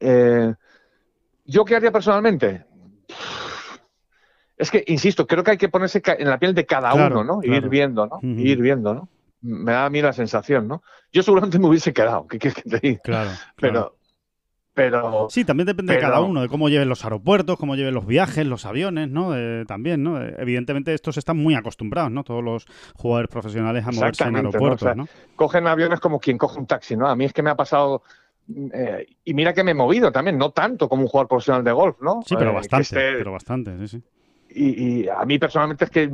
Eh, 0.00 0.54
¿Yo 1.44 1.64
qué 1.64 1.76
haría 1.76 1.92
personalmente? 1.92 2.64
Es 4.56 4.70
que, 4.70 4.84
insisto, 4.86 5.26
creo 5.26 5.42
que 5.42 5.52
hay 5.52 5.56
que 5.58 5.68
ponerse 5.68 6.00
en 6.04 6.28
la 6.30 6.38
piel 6.38 6.54
de 6.54 6.64
cada 6.64 6.92
Claro, 6.92 7.20
uno, 7.20 7.24
¿no? 7.24 7.40
Claro. 7.40 7.56
ir 7.56 7.68
viendo, 7.68 8.06
¿no? 8.06 8.20
Ir 8.22 8.60
viendo, 8.60 8.94
¿no? 8.94 9.08
Me 9.40 9.72
da 9.72 9.86
a 9.86 9.90
mí 9.90 10.00
la 10.00 10.12
sensación, 10.12 10.68
¿no? 10.68 10.82
Yo 11.10 11.22
seguramente 11.24 11.58
me 11.58 11.66
hubiese 11.66 11.92
quedado, 11.92 12.26
¿qué 12.28 12.38
quieres 12.38 12.62
que 12.62 12.70
te 12.70 12.78
diga? 12.78 13.00
Claro, 13.02 13.30
claro. 13.30 13.46
Pero, 13.56 13.96
pero, 14.74 15.28
Sí, 15.30 15.44
también 15.44 15.66
depende 15.66 15.94
de 15.94 16.00
cada 16.00 16.20
uno, 16.20 16.40
de 16.42 16.48
cómo 16.48 16.68
lleven 16.68 16.88
los 16.88 17.04
aeropuertos, 17.04 17.58
cómo 17.58 17.76
lleven 17.76 17.92
los 17.94 18.06
viajes, 18.06 18.46
los 18.46 18.64
aviones, 18.64 19.08
¿no? 19.10 19.36
Eh, 19.36 19.64
también, 19.66 20.02
¿no? 20.02 20.22
Eh, 20.22 20.34
evidentemente 20.38 20.94
estos 20.94 21.16
están 21.18 21.36
muy 21.36 21.54
acostumbrados, 21.54 22.10
¿no? 22.10 22.24
Todos 22.24 22.42
los 22.42 22.66
jugadores 22.94 23.28
profesionales 23.30 23.86
a 23.86 23.92
moverse 23.92 24.24
en 24.24 24.36
aeropuertos, 24.36 24.82
O 24.82 24.86
sea, 24.86 24.94
¿no? 24.94 25.08
cogen 25.36 25.66
aviones 25.66 26.00
como 26.00 26.18
quien 26.18 26.38
coge 26.38 26.58
un 26.58 26.66
taxi, 26.66 26.96
¿no? 26.96 27.06
A 27.06 27.14
mí 27.16 27.24
es 27.26 27.32
que 27.32 27.42
me 27.42 27.50
ha 27.50 27.56
pasado, 27.56 28.02
eh, 28.72 29.06
y 29.24 29.34
mira 29.34 29.52
que 29.52 29.62
me 29.62 29.72
he 29.72 29.74
movido 29.74 30.10
también, 30.10 30.38
no 30.38 30.50
tanto 30.50 30.88
como 30.88 31.02
un 31.02 31.08
jugador 31.08 31.28
profesional 31.28 31.62
de 31.64 31.72
golf, 31.72 31.96
¿no? 32.00 32.22
Sí, 32.26 32.34
pero 32.38 32.50
Eh, 32.50 32.54
bastante, 32.54 33.12
pero 33.18 33.32
bastante, 33.32 33.78
sí, 33.78 33.88
sí. 33.88 34.02
Y, 34.54 35.02
y 35.02 35.08
a 35.08 35.24
mí 35.24 35.38
personalmente 35.38 35.84
es 35.84 35.90
que 35.90 36.10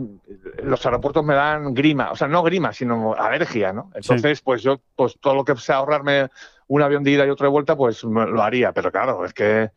los 0.63 0.85
aeropuertos 0.85 1.25
me 1.25 1.35
dan 1.35 1.75
grima, 1.75 2.11
o 2.13 2.17
sea, 2.17 2.29
no 2.29 2.43
grima, 2.43 2.73
sino 2.73 3.15
alergia, 3.15 3.73
¿no? 3.73 3.91
Entonces, 3.95 4.41
pues 4.41 4.63
yo, 4.63 4.81
pues 4.97 5.17
todo 5.21 5.35
lo 5.35 5.45
que 5.45 5.57
sea 5.57 5.77
ahorrarme 5.77 6.29
un 6.69 6.83
avión 6.83 7.03
de 7.03 7.13
ida 7.13 7.27
y 7.27 7.31
otro 7.31 7.47
de 7.47 7.51
vuelta, 7.51 7.77
pues 7.77 8.05
lo 8.05 8.43
haría, 8.43 8.73
pero 8.73 8.93
claro, 8.93 9.25
es 9.25 9.33
que, 9.33 9.71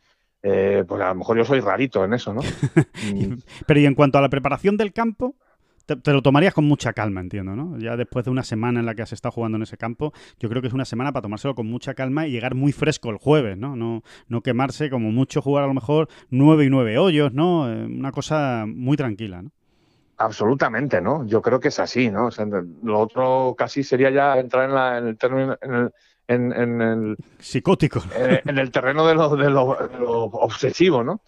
eh, 0.43 0.83
pues 0.87 1.01
a 1.01 1.09
lo 1.09 1.15
mejor 1.15 1.37
yo 1.37 1.45
soy 1.45 1.59
rarito 1.59 2.03
en 2.03 2.13
eso, 2.13 2.33
¿no? 2.33 2.41
Mm, 3.03 3.39
Pero 3.65 3.79
y 3.79 3.85
en 3.85 3.95
cuanto 3.95 4.19
a 4.19 4.21
la 4.21 4.29
preparación 4.29 4.77
del 4.77 4.93
campo, 4.93 5.35
te, 5.85 6.13
lo 6.13 6.21
tomarías 6.21 6.53
con 6.53 6.65
mucha 6.65 6.93
calma, 6.93 7.21
entiendo, 7.21 7.55
¿no? 7.55 7.77
Ya 7.79 7.97
después 7.97 8.25
de 8.25 8.31
una 8.31 8.43
semana 8.43 8.79
en 8.79 8.85
la 8.85 8.95
que 8.95 9.01
has 9.01 9.13
estado 9.13 9.31
jugando 9.31 9.57
en 9.57 9.63
ese 9.63 9.77
campo, 9.77 10.13
yo 10.39 10.49
creo 10.49 10.61
que 10.61 10.67
es 10.67 10.73
una 10.73 10.85
semana 10.85 11.11
para 11.11 11.23
tomárselo 11.23 11.55
con 11.55 11.67
mucha 11.67 11.93
calma 11.93 12.27
y 12.27 12.31
llegar 12.31 12.55
muy 12.55 12.71
fresco 12.71 13.09
el 13.09 13.17
jueves, 13.17 13.57
¿no? 13.57 13.75
No, 13.75 14.03
no 14.27 14.41
quemarse 14.41 14.89
como 14.89 15.11
mucho, 15.11 15.41
jugar 15.41 15.63
a 15.63 15.67
lo 15.67 15.73
mejor 15.73 16.07
nueve 16.29 16.65
y 16.65 16.69
nueve 16.69 16.97
hoyos, 16.97 17.33
¿no? 17.33 17.71
Eh, 17.71 17.85
Una 17.85 18.11
cosa 18.11 18.65
muy 18.67 18.97
tranquila, 18.97 19.41
¿no? 19.41 19.51
absolutamente, 20.17 21.01
¿no? 21.01 21.25
Yo 21.25 21.41
creo 21.41 21.59
que 21.59 21.69
es 21.69 21.79
así, 21.79 22.11
¿no? 22.11 22.27
O 22.27 22.31
sea, 22.31 22.45
lo 22.45 22.99
otro 22.99 23.55
casi 23.57 23.83
sería 23.83 24.11
ya 24.11 24.37
entrar 24.39 24.65
en, 24.69 24.75
la- 24.75 24.97
en 24.99 25.07
el 25.07 25.17
término, 25.17 25.57
en 25.61 25.73
el, 25.73 25.91
en- 26.33 26.53
en 26.53 26.81
el 26.81 27.17
Psicótico. 27.39 28.01
en 28.15 28.57
el 28.57 28.71
terreno 28.71 29.05
de 29.07 29.15
lo, 29.15 29.35
de 29.35 29.49
lo, 29.49 29.75
de 29.91 29.99
lo 29.99 30.11
obsesivo, 30.23 31.03
¿no? 31.03 31.21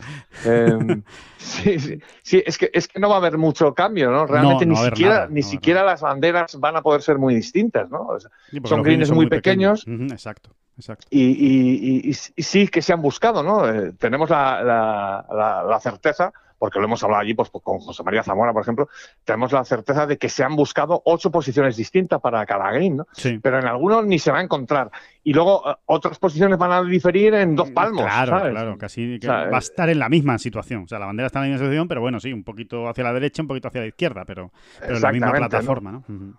Eh, 0.45 1.01
sí, 1.37 1.79
sí, 1.79 1.99
sí, 2.21 2.43
es 2.45 2.57
que, 2.57 2.69
es 2.73 2.87
que 2.87 2.99
no 2.99 3.09
va 3.09 3.15
a 3.15 3.17
haber 3.17 3.37
mucho 3.37 3.73
cambio, 3.73 4.11
¿no? 4.11 4.25
Realmente 4.25 4.65
No, 4.65 4.73
no 4.75 4.81
ni 4.81 4.85
siquiera, 4.89 5.13
nada, 5.15 5.27
ni 5.29 5.43
siquiera 5.43 5.83
las 5.83 6.01
banderas 6.01 6.59
van 6.59 6.75
a 6.77 6.81
poder 6.81 7.01
ser 7.01 7.17
muy 7.17 7.35
distintas, 7.35 7.89
¿no? 7.89 8.01
O 8.07 8.19
sea, 8.19 8.29
Sí, 8.49 8.59
porque 8.59 8.69
son 8.69 8.83
greens 8.83 9.07
son 9.07 9.17
muy 9.17 9.27
pequeños. 9.27 9.85
Exacto, 9.87 10.51
exacto. 10.77 11.07
y, 11.09 11.21
y- 11.21 11.79
y- 12.05 12.09
y- 12.09 12.15
y 12.35 12.43
sí 12.43 12.67
que 12.67 12.81
se 12.81 12.93
han 12.93 13.01
buscado, 13.01 13.43
¿no? 13.43 13.67
Eh, 13.69 13.93
tenemos 13.99 14.29
la, 14.29 14.63
la- 14.63 15.25
la- 15.31 15.63
la 15.63 15.79
certeza, 15.79 16.31
porque 16.63 16.79
lo 16.79 16.85
hemos 16.85 17.03
hablado 17.03 17.23
allí 17.23 17.33
pues, 17.33 17.49
con 17.49 17.79
José 17.79 18.03
María 18.03 18.23
Zamora, 18.23 18.53
por 18.53 18.61
ejemplo, 18.61 18.87
tenemos 19.25 19.51
la 19.51 19.65
certeza 19.65 20.07
de 20.07 20.17
que 20.17 20.29
se 20.29 20.45
han 20.45 20.55
buscado 20.55 21.01
ocho 21.03 21.29
posiciones 21.29 21.75
distintas 21.75 22.21
para 22.21 22.45
cada 22.45 22.71
green, 22.71 22.95
¿no? 22.95 23.07
Sí. 23.11 23.37
Pero 23.43 23.59
en 23.59 23.67
algunos 23.67 24.05
ni 24.05 24.17
se 24.17 24.31
va 24.31 24.39
a 24.39 24.43
encontrar. 24.43 24.89
Y 25.25 25.33
luego 25.33 25.69
eh, 25.69 25.75
otras 25.87 26.17
posiciones 26.19 26.57
van 26.57 26.71
a 26.71 26.81
diferir 26.81 27.33
en 27.33 27.53
dos 27.57 27.69
palmos, 27.71 28.03
Claro, 28.03 28.39
¿sabes? 28.39 28.51
claro, 28.53 28.77
casi 28.77 29.19
que 29.19 29.27
va 29.27 29.49
a 29.53 29.57
estar 29.57 29.89
en 29.89 29.99
la 29.99 30.07
misma 30.07 30.37
situación. 30.37 30.83
O 30.83 30.87
sea, 30.87 30.99
la 30.99 31.05
bandera 31.07 31.27
está 31.27 31.39
en 31.39 31.43
la 31.43 31.49
misma 31.49 31.65
situación, 31.65 31.87
pero 31.89 31.99
bueno, 31.99 32.21
sí, 32.21 32.31
un 32.31 32.45
poquito 32.45 32.87
hacia 32.87 33.03
la 33.03 33.11
derecha, 33.11 33.41
un 33.41 33.49
poquito 33.49 33.67
hacia 33.67 33.81
la 33.81 33.87
izquierda, 33.87 34.23
pero, 34.23 34.53
pero 34.79 34.95
en 34.95 35.01
la 35.01 35.11
misma 35.11 35.27
¿no? 35.27 35.33
plataforma, 35.33 35.91
¿no? 35.91 35.97
Ujú. 36.07 36.33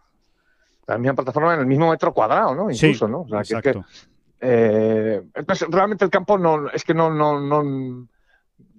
La 0.86 0.96
misma 0.96 1.16
plataforma 1.16 1.52
en 1.52 1.60
el 1.60 1.66
mismo 1.66 1.90
metro 1.90 2.14
cuadrado, 2.14 2.54
¿no? 2.54 2.70
Sí, 2.70 2.86
Incluso, 2.86 3.08
¿no? 3.08 3.20
O 3.20 3.28
sea, 3.28 3.42
que 3.42 3.56
es 3.56 3.62
que, 3.62 3.78
exacto. 3.78 3.86
eh, 4.40 5.22
realmente 5.68 6.06
el 6.06 6.10
campo 6.10 6.38
no, 6.38 6.70
es 6.70 6.82
que 6.82 6.94
no, 6.94 7.10
no, 7.10 7.38
no, 7.38 8.08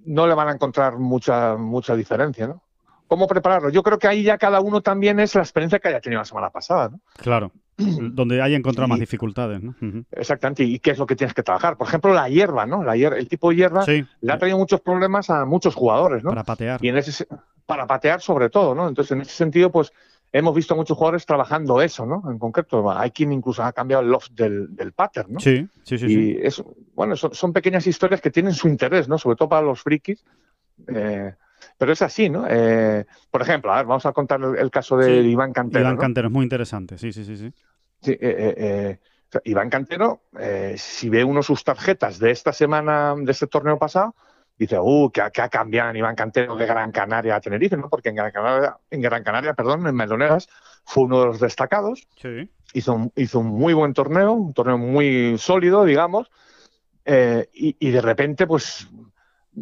no 0.06 0.26
le 0.26 0.34
van 0.34 0.48
a 0.48 0.52
encontrar 0.52 0.98
mucha, 0.98 1.56
mucha 1.56 1.94
diferencia, 1.94 2.46
¿no? 2.46 2.62
cómo 3.08 3.26
prepararlo. 3.26 3.70
Yo 3.70 3.82
creo 3.82 3.98
que 3.98 4.08
ahí 4.08 4.22
ya 4.22 4.38
cada 4.38 4.60
uno 4.60 4.80
también 4.80 5.20
es 5.20 5.34
la 5.34 5.42
experiencia 5.42 5.78
que 5.78 5.88
haya 5.88 6.00
tenido 6.00 6.20
la 6.20 6.24
semana 6.24 6.50
pasada, 6.50 6.90
¿no? 6.90 7.00
Claro, 7.16 7.52
donde 7.76 8.42
haya 8.42 8.56
encontrado 8.56 8.88
más 8.88 8.98
dificultades, 8.98 9.62
¿no? 9.62 9.74
Exactamente, 10.10 10.64
y 10.64 10.78
qué 10.78 10.92
es 10.92 10.98
lo 10.98 11.06
que 11.06 11.16
tienes 11.16 11.34
que 11.34 11.42
trabajar. 11.42 11.76
Por 11.76 11.86
ejemplo, 11.88 12.12
la 12.12 12.28
hierba, 12.28 12.66
¿no? 12.66 12.82
La 12.82 12.96
hierba, 12.96 13.18
el 13.18 13.28
tipo 13.28 13.50
de 13.50 13.56
hierba 13.56 13.84
le 13.86 14.32
ha 14.32 14.38
traído 14.38 14.58
muchos 14.58 14.80
problemas 14.80 15.30
a 15.30 15.44
muchos 15.44 15.74
jugadores, 15.74 16.24
¿no? 16.24 16.30
Para 16.30 16.44
patear. 16.44 16.84
Y 16.84 16.88
en 16.88 16.96
ese, 16.96 17.26
para 17.64 17.86
patear 17.86 18.20
sobre 18.20 18.50
todo, 18.50 18.74
¿no? 18.74 18.88
Entonces, 18.88 19.12
en 19.12 19.20
ese 19.22 19.32
sentido, 19.32 19.70
pues 19.70 19.92
hemos 20.32 20.54
visto 20.54 20.74
a 20.74 20.76
muchos 20.76 20.96
jugadores 20.96 21.26
trabajando 21.26 21.80
eso, 21.80 22.06
¿no? 22.06 22.22
En 22.30 22.38
concreto, 22.38 22.90
hay 22.90 23.10
quien 23.10 23.32
incluso 23.32 23.62
ha 23.62 23.72
cambiado 23.72 24.02
el 24.02 24.10
loft 24.10 24.32
del, 24.32 24.74
del 24.74 24.92
pattern, 24.92 25.34
¿no? 25.34 25.40
Sí, 25.40 25.66
sí, 25.82 25.98
sí. 25.98 26.06
Y 26.06 26.46
Es, 26.46 26.62
bueno, 26.94 27.16
son, 27.16 27.52
pequeñas 27.52 27.86
historias 27.86 28.20
que 28.20 28.30
tienen 28.30 28.52
su 28.52 28.68
interés, 28.68 29.08
¿no? 29.08 29.18
Sobre 29.18 29.36
todo 29.36 29.48
para 29.48 29.62
los 29.62 29.82
frikis. 29.82 30.24
Eh, 30.88 31.32
pero 31.78 31.92
es 31.92 32.02
así, 32.02 32.28
¿no? 32.28 32.46
Eh, 32.48 33.06
por 33.30 33.42
ejemplo, 33.42 33.72
a 33.72 33.76
ver, 33.76 33.86
vamos 33.86 34.06
a 34.06 34.12
contar 34.12 34.40
el, 34.42 34.70
caso 34.70 34.96
de 34.96 35.22
Iván 35.22 35.52
Cantero. 35.52 35.84
Iván 35.84 35.96
Cantero 35.96 36.28
es 36.28 36.32
muy 36.32 36.44
interesante, 36.44 36.98
sí, 36.98 37.12
sí, 37.12 37.24
sí. 37.24 37.36
sí. 37.36 37.52
sí 38.00 38.16
eh, 38.20 38.98
Iván 39.44 39.68
Cantero, 39.68 40.22
si 40.76 41.08
ve 41.08 41.24
uno 41.24 41.42
sus 41.42 41.64
tarjetas 41.64 42.18
de 42.18 42.30
esta 42.30 42.52
semana, 42.52 43.14
de 43.16 43.32
este 43.32 43.46
torneo 43.46 43.78
pasado, 43.78 44.14
dice, 44.58 44.78
uh, 44.78 45.10
que, 45.10 45.20
ha 45.20 45.48
cambiado 45.48 45.94
Iván 45.94 46.14
Cantero 46.14 46.56
de 46.56 46.66
Gran 46.66 46.92
Canaria 46.92 47.36
a 47.36 47.40
Tenerife, 47.40 47.76
¿no? 47.76 47.88
Porque 47.88 48.08
en 48.08 48.16
Gran 48.16 48.32
Canaria, 48.32 48.76
en 48.90 49.00
Gran 49.00 49.22
Canaria, 49.22 49.54
perdón, 49.54 49.86
en 49.86 49.94
Meloneras, 49.94 50.48
fue 50.84 51.04
uno 51.04 51.20
de 51.20 51.26
los 51.26 51.40
destacados. 51.40 52.06
Sí. 52.20 52.48
Hizo, 52.72 53.10
hizo 53.16 53.38
un 53.40 53.46
muy 53.46 53.74
buen 53.74 53.92
torneo, 53.94 54.32
un 54.32 54.54
torneo 54.54 54.78
muy 54.78 55.36
sólido, 55.38 55.84
digamos, 55.84 56.30
eh, 57.04 57.48
y, 57.52 57.90
de 57.90 58.00
repente, 58.00 58.46
pues, 58.46 58.88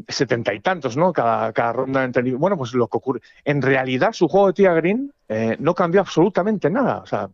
setenta 0.08 0.54
y 0.54 0.60
tantos, 0.60 0.96
¿no? 0.96 1.12
Cada, 1.12 1.52
cada 1.52 1.72
ronda 1.72 2.02
en 2.04 2.12
Tenerife. 2.12 2.38
Bueno, 2.38 2.56
pues 2.56 2.72
lo 2.74 2.88
que 2.88 2.96
ocurre. 2.96 3.20
En 3.44 3.60
realidad, 3.62 4.12
su 4.12 4.28
juego 4.28 4.48
de 4.48 4.52
tía 4.54 4.72
Green 4.72 5.12
eh, 5.28 5.56
no 5.60 5.74
cambió 5.74 6.00
absolutamente 6.00 6.70
nada. 6.70 6.98
O 6.98 7.06
sea, 7.06 7.28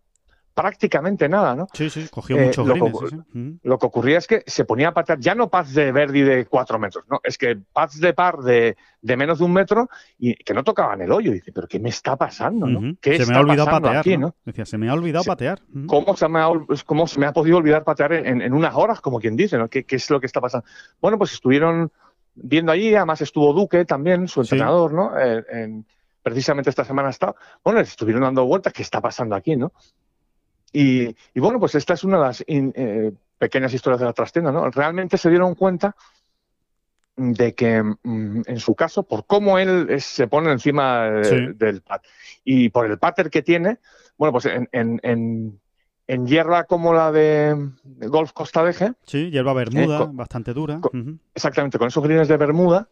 prácticamente 0.61 1.29
nada, 1.29 1.57
¿no? 1.57 1.69
Sí, 1.73 1.89
sí, 1.89 2.07
cogió 2.11 2.37
eh, 2.37 2.47
mucho 2.47 2.65
lo, 2.65 2.75
que, 2.75 3.55
lo 3.63 3.79
que 3.79 3.87
ocurría 3.87 4.19
es 4.19 4.27
que 4.27 4.43
se 4.47 4.67
ponía 4.67 4.89
a 4.89 4.93
patear, 4.93 5.19
ya 5.19 5.35
no 5.35 5.49
paz 5.49 5.73
de 5.73 5.91
Verdi 5.91 6.21
de 6.21 6.45
cuatro 6.45 6.79
metros, 6.79 7.05
no, 7.11 7.21
es 7.25 7.39
que 7.39 7.57
paz 7.73 7.99
de 7.99 8.13
par 8.13 8.39
de, 8.39 8.77
menos 9.03 9.39
de 9.39 9.45
un 9.45 9.55
metro 9.55 9.89
y 10.19 10.35
que 10.35 10.53
no 10.53 10.63
tocaban 10.63 11.01
el 11.01 11.13
hoyo. 11.13 11.33
dice, 11.33 11.51
pero 11.53 11.67
¿qué 11.67 11.81
me 11.81 11.89
está 11.89 12.17
pasando? 12.17 12.67
¿no? 12.67 12.95
se 13.01 13.27
me 13.27 13.35
ha 13.35 13.41
olvidado 13.41 13.71
patear. 13.71 14.19
¿no? 14.19 14.35
Decía, 14.45 14.67
se 14.67 14.77
me 14.77 14.91
ha 14.91 14.93
olvidado 14.93 15.25
patear. 15.25 15.63
¿cómo, 15.87 16.15
se 16.15 16.29
me 16.29 16.41
ha, 16.41 16.49
¿Cómo 16.85 17.07
se 17.07 17.19
me 17.19 17.27
ha 17.27 17.33
podido 17.33 17.57
olvidar 17.57 17.83
patear 17.83 18.13
en, 18.13 18.53
unas 18.53 18.75
horas, 18.75 19.01
como 19.01 19.19
quien 19.19 19.37
dice? 19.37 19.57
¿no? 19.57 19.69
¿Qué, 19.69 19.87
es 19.89 20.11
lo 20.11 20.21
que 20.21 20.27
está 20.27 20.43
pasando? 20.43 20.67
Bueno, 21.01 21.17
pues 21.17 21.33
estuvieron 21.33 21.91
viendo 22.35 22.71
allí, 22.71 22.95
además 22.95 23.23
estuvo 23.23 23.55
Duque 23.55 23.87
también, 23.87 24.29
su 24.29 24.43
entrenador, 24.43 24.93
¿no? 24.93 25.13
En, 25.19 25.87
precisamente 26.23 26.69
esta 26.69 26.85
semana 26.85 27.09
está, 27.09 27.35
bueno, 27.65 27.81
estuvieron 27.81 28.23
dando 28.23 28.45
vueltas, 28.45 28.73
¿qué 28.75 28.83
está 28.83 29.01
pasando 29.01 29.35
aquí, 29.35 29.57
no? 29.57 29.73
Y, 30.73 31.15
bueno, 31.35 31.59
pues 31.59 31.75
esta 31.75 31.95
es 31.95 32.05
una 32.05 32.19
de 32.19 32.23
las 32.23 32.45
eh, 32.47 33.13
pequeñas 33.39 33.75
historias 33.75 34.01
de 34.01 34.07
la 34.07 34.13
trastienda, 34.13 34.53
¿no? 34.53 34.71
Realmente 34.71 35.19
se 35.19 35.31
dieron 35.31 35.55
cuenta 35.55 35.97
de 37.17 37.55
que 37.55 37.83
mm, 37.83 38.43
en 38.47 38.61
su 38.61 38.75
caso, 38.75 39.03
por 39.03 39.27
cómo 39.27 39.59
él 39.59 40.01
se 40.01 40.27
pone 40.29 40.53
encima 40.53 41.11
del 41.11 41.83
pad 41.83 42.01
y 42.45 42.71
por 42.71 42.87
el 42.87 42.99
pater 42.99 43.31
que 43.31 43.43
tiene, 43.43 43.79
bueno, 44.17 44.33
pues 44.33 44.47
en, 44.47 44.69
en, 44.73 45.61
en, 46.07 46.27
hierba 46.27 46.65
como 46.65 46.95
la 46.95 47.13
de 47.13 47.57
Golf 47.85 48.33
Costa 48.33 48.65
Deje. 48.65 48.93
Sí, 49.05 49.31
hierba 49.31 49.53
bermuda, 49.53 50.05
eh, 50.05 50.09
bastante 50.13 50.55
dura. 50.55 50.81
Exactamente, 51.35 51.79
con 51.79 51.89
esos 51.89 52.03
grines 52.03 52.29
de 52.29 52.37
bermuda, 52.37 52.89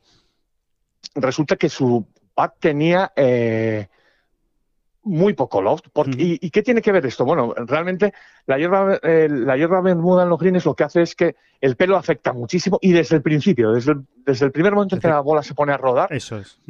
resulta 1.14 1.56
que 1.56 1.68
su 1.68 2.06
pad 2.34 2.52
tenía 2.60 3.12
eh, 3.16 3.88
muy 5.08 5.32
poco 5.32 5.62
loft. 5.62 5.86
y, 6.16 6.50
qué 6.50 6.62
tiene 6.62 6.82
que 6.82 6.92
ver 6.92 7.04
esto? 7.06 7.24
Bueno, 7.24 7.54
realmente 7.56 8.12
la 8.46 8.58
hierba, 8.58 8.98
eh, 9.02 9.28
la 9.28 9.56
hierba 9.56 9.80
bermuda 9.80 10.22
en 10.22 10.28
los 10.28 10.38
greens 10.38 10.64
lo 10.64 10.74
que 10.74 10.84
hace 10.84 11.02
es 11.02 11.14
que 11.14 11.36
el 11.60 11.76
pelo 11.76 11.96
afecta 11.96 12.32
muchísimo 12.32 12.78
y 12.80 12.92
desde 12.92 13.16
el 13.16 13.22
principio, 13.22 13.72
desde 13.72 13.92
el, 13.92 14.06
desde 14.24 14.46
el 14.46 14.52
primer 14.52 14.74
momento 14.74 14.94
en 14.94 15.00
que 15.00 15.08
la 15.08 15.20
bola 15.20 15.42
se 15.42 15.54
pone 15.54 15.72
a 15.72 15.76
rodar, 15.76 16.12
eso 16.12 16.38
es. 16.38 16.60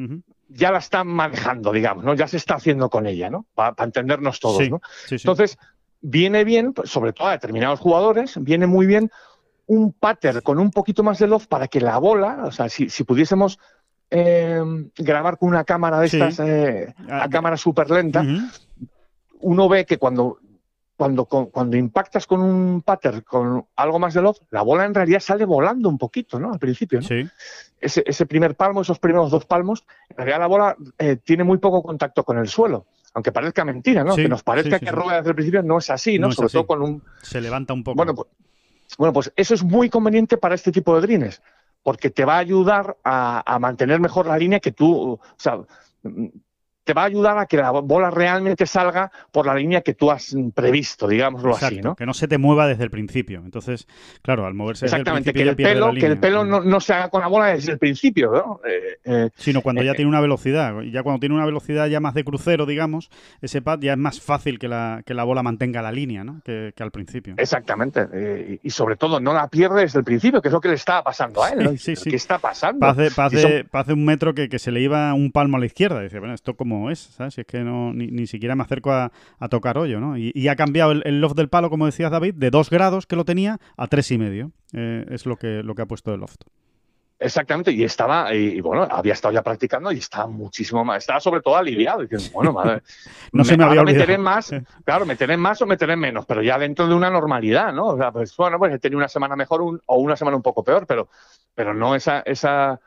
ya 0.49 0.71
la 0.71 0.79
están 0.79 1.09
manejando, 1.09 1.73
digamos, 1.73 2.05
¿no? 2.05 2.15
Ya 2.15 2.29
se 2.29 2.37
está 2.37 2.55
haciendo 2.55 2.89
con 2.89 3.07
ella, 3.07 3.29
¿no? 3.31 3.47
Para 3.55 3.75
entendernos 3.85 4.41
todos, 4.41 4.69
¿no? 4.71 4.81
Entonces, 5.11 5.59
viene 6.01 6.45
bien, 6.45 6.73
pues, 6.73 6.91
sobre 6.91 7.13
todo 7.13 7.29
a 7.29 7.33
determinados 7.33 7.81
jugadores, 7.81 8.37
viene 8.41 8.67
muy 8.67 8.87
bien 8.87 9.11
un 9.67 9.93
pattern 9.93 10.41
con 10.41 10.59
un 10.59 10.71
poquito 10.71 11.03
más 11.03 11.19
de 11.19 11.27
loft 11.27 11.47
para 11.47 11.69
que 11.69 11.81
la 11.81 11.99
bola, 11.99 12.45
o 12.45 12.53
sea, 12.53 12.69
si, 12.71 12.89
si 12.89 13.05
pudiésemos 13.05 13.59
Em, 14.11 14.91
grabar 14.97 15.37
con 15.37 15.51
una 15.51 15.65
cámara 15.65 16.01
de 16.01 16.07
estas, 16.07 16.41
eh, 16.41 16.95
a 17.11 17.25
ah, 17.25 17.29
cámara 17.29 17.59
súper 17.59 17.91
lenta, 17.91 18.25
uno 19.41 19.69
ve 19.69 19.85
que 19.85 19.99
cuando, 19.99 20.39
cuando, 20.97 21.27
cuando 21.27 21.77
impactas 21.77 22.27
con 22.27 22.41
un 22.41 22.81
pattern 22.81 23.21
con 23.21 23.67
algo 23.77 23.99
más 23.99 24.15
de 24.15 24.23
luz, 24.23 24.41
la 24.51 24.63
bola 24.63 24.87
en 24.87 24.95
realidad 24.95 25.21
sale 25.21 25.45
volando 25.45 25.91
un 25.91 25.99
poquito, 25.99 26.41
¿no? 26.41 26.51
Al 26.51 26.59
principio, 26.59 27.01
Ese, 27.01 28.03
ese, 28.07 28.27
primer 28.27 28.55
palmo, 28.57 28.81
esos 28.81 28.99
primeros 28.99 29.31
dos 29.31 29.45
palmos, 29.45 29.85
en 30.09 30.17
realidad 30.17 30.39
la 30.39 30.47
bola 30.47 30.77
eh, 30.99 31.17
tiene 31.23 31.45
muy 31.45 31.59
poco 31.59 31.83
contacto 31.83 32.25
con 32.25 32.39
el 32.39 32.49
suelo. 32.49 32.87
Aunque 33.13 33.33
parezca 33.33 33.65
mentira, 33.65 34.05
¿no? 34.05 34.17
que 34.17 34.29
nos 34.29 34.43
parezca 34.43 34.79
que 34.79 34.91
rueda 34.91 35.19
desde 35.19 35.31
el 35.31 35.35
principio, 35.35 35.63
no 35.63 35.79
es 35.79 35.91
así, 35.91 36.19
¿no? 36.19 36.33
Sobre 36.33 36.51
todo 36.51 36.67
con 36.67 36.83
un. 36.83 37.03
Se 37.23 37.41
levanta 37.41 37.75
un 37.75 37.83
poco. 37.83 37.97
Bueno 37.97 38.15
pues, 38.15 38.29
bueno, 38.97 39.13
pues 39.13 39.33
eso 39.37 39.55
es 39.55 39.63
muy 39.63 39.91
conveniente 39.91 40.39
para 40.39 40.55
este 40.55 40.73
tipo 40.73 40.99
de 40.99 41.07
greens 41.07 41.43
porque 41.89 42.11
te 42.11 42.27
va 42.27 42.35
a 42.35 42.41
ayudar 42.41 42.99
a, 43.03 43.59
mantener 43.59 43.99
mejor 43.99 44.27
la 44.27 44.37
línea 44.37 44.61
que 44.61 44.73
tú, 44.73 45.13
o 45.13 45.21
sea, 45.39 45.61
te 46.89 46.95
va 46.95 47.03
a 47.03 47.05
ayudar 47.05 47.37
a 47.37 47.45
que 47.45 47.59
la 47.59 47.71
bola 47.71 48.11
realmente 48.11 48.65
salga 48.65 49.13
por 49.31 49.45
la 49.45 49.55
línea 49.55 49.83
que 49.83 49.93
tú 49.93 50.11
has 50.11 50.35
previsto, 50.55 51.07
digámoslo 51.07 51.55
así, 51.55 51.83
¿no? 51.83 51.95
Que 51.95 52.07
no 52.07 52.15
se 52.15 52.27
te 52.27 52.39
mueva 52.39 52.67
desde 52.67 52.83
el 52.83 52.91
principio. 52.91 53.43
Entonces, 53.45 53.87
claro, 54.23 54.47
al 54.47 54.55
moverse 54.55 54.87
Exactamente, 54.87 55.35
desde 55.35 55.51
el 55.51 55.55
principio 55.55 55.67
que 55.67 55.79
el 55.79 55.91
pelo, 55.91 56.01
que 56.01 56.07
el 56.07 56.19
pelo 56.19 56.63
no, 56.63 56.81
se 56.81 56.95
haga 56.95 57.11
con 57.11 57.21
la 57.21 57.27
bola 57.27 57.49
desde 57.49 57.73
el 57.73 57.79
principio, 57.79 58.33
¿no? 58.33 58.61
Eh, 58.67 59.01
eh, 59.05 59.31
Sino 59.37 59.61
cuando 59.61 59.83
ya 59.83 59.91
eh, 59.91 59.97
tiene 59.97 60.09
una 60.09 60.23
velocidad. 60.23 60.81
Ya 60.81 61.03
cuando 61.03 61.21
tiene 61.21 61.35
una 61.35 61.45
velocidad 61.45 61.89
ya 61.89 62.01
más 62.01 62.15
de 62.15 62.25
crucero, 62.25 62.65
digamos, 62.65 63.11
ese 63.43 63.61
pad 63.61 63.81
ya 63.81 63.93
es 63.93 63.99
más 63.99 64.23
fácil 64.23 64.59
que 64.59 64.69
la, 64.69 65.03
que 65.05 65.13
la 65.13 65.25
bola 65.25 65.43
mantenga 65.43 65.83
la 65.83 65.93
línea, 65.93 66.25
¿no? 66.25 66.41
Que, 66.43 66.73
al 66.79 66.91
principio. 66.91 67.35
Exactamente. 67.37 68.61
y 68.63 68.71
sobre 68.71 68.97
todo, 68.97 69.21
no 69.21 69.35
la 69.35 69.49
pierde 69.49 69.83
desde 69.83 69.99
el 69.99 70.07
principio, 70.07 70.41
que 70.41 70.49
es 70.49 70.55
lo 70.55 70.61
que 70.63 70.69
le 70.69 70.77
estaba 70.77 71.05
pasando 71.05 71.45
a 71.45 71.51
él. 71.51 71.79
Sí, 71.79 71.97
sí, 71.97 72.09
¿Qué 72.09 72.17
está 72.17 72.39
pasando? 72.39 72.81
Paz 73.71 73.89
un 73.89 74.07
metro 74.07 74.33
que, 74.33 74.49
que, 74.49 74.59
se 74.59 74.71
le 74.71 74.81
iba 74.81 75.13
un 75.13 75.33
palmo 75.33 75.59
a 75.59 75.61
la 75.61 75.67
izquierda. 75.67 76.01
Dice, 76.01 76.19
bueno, 76.19 76.33
esto 76.33 76.57
como 76.57 76.78
es, 76.91 76.99
¿sabes? 76.99 77.35
Si 77.35 77.41
es 77.43 77.47
que 77.47 77.61
no, 77.61 77.93
ni, 77.93 78.27
siquiera 78.27 78.55
me 78.55 78.63
acerco 78.63 78.93
a, 78.93 79.11
tocar 79.51 79.79
hoyo, 79.79 80.01
¿no? 80.01 80.17
Y, 80.17 80.49
ha 80.49 80.57
cambiado 80.57 80.93
el, 80.93 81.21
loft 81.21 81.37
del 81.37 81.49
palo, 81.49 81.71
como 81.71 81.87
decías 81.87 82.11
David, 82.11 82.35
de 82.35 82.51
dos 82.51 82.71
grados 82.71 83.07
que 83.07 83.17
lo 83.17 83.25
tenía 83.25 83.59
a 83.77 83.87
tres 83.89 84.11
y 84.11 84.19
medio. 84.19 84.53
Eh, 84.73 85.05
es 85.11 85.27
lo 85.27 85.37
que, 85.37 85.63
lo 85.63 85.75
que 85.75 85.83
ha 85.83 85.87
puesto 85.87 86.15
el 86.15 86.21
loft. 86.21 86.43
Exactamente, 87.21 87.73
y 87.73 87.83
estaba, 87.83 88.33
y, 88.33 88.61
bueno, 88.61 88.87
había 88.89 89.13
estado 89.13 89.35
ya 89.35 89.43
practicando 89.43 89.91
y 89.91 89.99
estaba 89.99 90.29
muchísimo 90.29 90.85
más, 90.85 90.99
estaba 90.99 91.19
sobre 91.19 91.41
todo 91.41 91.57
aliviado, 91.57 92.03
diciendo, 92.03 92.29
bueno, 92.33 92.53
madre, 92.53 92.83
no 93.33 93.45
se 93.45 93.57
me 93.57 93.65
había 93.65 93.81
olvidado. 93.81 94.19
más, 94.19 94.55
claro, 94.85 95.05
meteré 95.05 95.37
más 95.37 95.61
o 95.61 95.67
meteré 95.67 95.97
menos, 95.97 96.27
pero 96.27 96.43
ya 96.43 96.57
dentro 96.59 96.87
de 96.87 96.95
una 96.95 97.11
normalidad, 97.11 97.73
¿no? 97.73 97.89
O 97.89 97.97
sea, 97.97 98.13
pues 98.13 98.37
bueno, 98.37 98.57
pues 98.59 98.73
he 98.73 98.79
tenido 98.79 98.99
una 98.99 99.09
semana 99.09 99.35
mejor 99.35 99.81
o 99.85 99.97
una 99.97 100.15
semana 100.15 100.37
un 100.37 100.45
poco 100.45 100.63
peor, 100.63 100.87
pero, 100.87 101.09
pero 101.57 101.75
no 101.75 101.97
esa, 101.97 102.21
esa, 102.21 102.79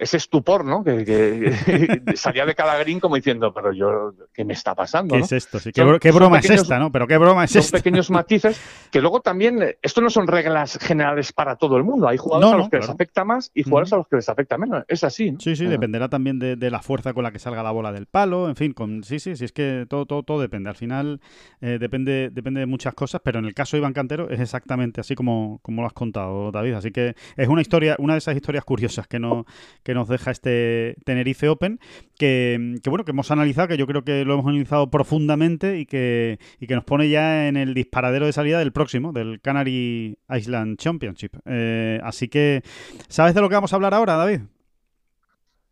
ese 0.00 0.16
estupor, 0.16 0.64
¿no? 0.64 0.82
Que, 1.10 2.02
salía 2.14 2.46
de 2.46 2.54
cada 2.54 2.78
green 2.78 3.00
como 3.00 3.16
diciendo, 3.16 3.52
pero 3.52 3.72
yo, 3.72 4.12
¿qué 4.32 4.44
me 4.44 4.54
está 4.54 4.74
pasando? 4.74 5.14
¿Qué 5.14 5.22
es 5.22 5.32
esto? 5.32 5.58
¿Qué, 5.72 6.10
broma 6.12 6.38
es 6.38 6.50
esta, 6.50 6.78
no? 6.78 6.90
Pero 6.90 7.06
qué 7.06 7.18
broma 7.18 7.44
es 7.44 7.50
son 7.50 7.70
pequeños 7.70 8.10
matices 8.10 8.60
que 8.90 9.00
luego 9.00 9.20
también, 9.20 9.76
esto 9.82 10.00
no 10.00 10.10
son 10.10 10.26
reglas 10.26 10.78
generales 10.80 11.32
para 11.32 11.56
todo 11.56 11.76
el 11.76 11.84
mundo. 11.84 12.08
Hay 12.08 12.16
jugadores 12.16 12.52
a 12.52 12.56
los 12.56 12.68
que 12.68 12.76
les 12.78 12.88
afecta 12.88 13.24
más 13.24 13.50
y 13.54 13.62
jugadores 13.62 13.92
a 13.92 13.96
los 13.96 14.08
que 14.08 14.16
les 14.16 14.28
afecta 14.28 14.58
menos. 14.58 14.84
Es 14.88 15.04
así. 15.04 15.34
Sí, 15.38 15.56
sí, 15.56 15.66
dependerá 15.66 16.08
también 16.08 16.38
de, 16.38 16.70
la 16.70 16.80
fuerza 16.80 17.12
con 17.12 17.24
la 17.24 17.32
que 17.32 17.38
salga 17.38 17.62
la 17.62 17.70
bola 17.70 17.92
del 17.92 18.06
palo. 18.06 18.48
En 18.48 18.56
fin, 18.56 18.72
con, 18.72 19.02
sí, 19.04 19.18
sí, 19.18 19.36
sí, 19.36 19.44
es 19.44 19.52
que 19.52 19.86
todo, 19.88 20.06
todo, 20.06 20.22
todo 20.22 20.40
depende. 20.40 20.70
Al 20.70 20.76
final 20.76 21.20
eh, 21.60 21.78
depende, 21.80 22.30
depende 22.30 22.60
de 22.60 22.66
muchas 22.66 22.94
cosas, 22.94 23.20
pero 23.24 23.38
en 23.38 23.44
el 23.44 23.54
caso 23.54 23.76
de 23.76 23.80
Iván 23.80 23.92
Cantero 23.92 24.30
es 24.30 24.40
exactamente 24.40 25.00
así 25.00 25.14
como, 25.14 25.58
como 25.62 25.82
lo 25.82 25.86
has 25.86 25.92
contado, 25.92 26.52
David. 26.52 26.74
Así 26.74 26.90
que 26.90 27.14
es 27.36 27.48
una 27.48 27.60
historia, 27.60 27.96
una 27.98 28.14
de 28.14 28.18
esas 28.18 28.36
historias 28.36 28.64
curiosas 28.64 29.06
que, 29.06 29.18
no, 29.18 29.44
que 29.82 29.89
nos 29.94 30.08
deja 30.08 30.30
este 30.30 30.96
Tenerife 31.04 31.48
Open, 31.48 31.80
que, 32.18 32.78
bueno, 32.86 33.04
que 33.04 33.12
hemos 33.12 33.30
analizado, 33.30 33.68
que 33.68 33.76
yo 33.76 33.86
creo 33.86 34.04
que 34.04 34.24
lo 34.24 34.34
hemos 34.34 34.46
analizado 34.46 34.90
profundamente 34.90 35.78
y 35.78 35.86
que, 35.86 36.38
que 36.58 36.74
nos 36.74 36.84
pone 36.84 37.08
ya 37.08 37.48
en 37.48 37.56
el 37.56 37.74
disparadero 37.74 38.26
de 38.26 38.32
salida 38.32 38.58
del 38.58 38.72
próximo, 38.72 39.12
del 39.12 39.40
Canary 39.40 40.18
Island 40.28 40.78
Championship. 40.78 41.36
Eh, 41.46 42.00
así 42.02 42.28
que, 42.28 42.62
¿sabes 43.08 43.34
de 43.34 43.40
lo 43.40 43.48
que 43.48 43.54
vamos 43.54 43.72
a 43.72 43.76
hablar 43.76 43.94
ahora, 43.94 44.16
David? 44.16 44.40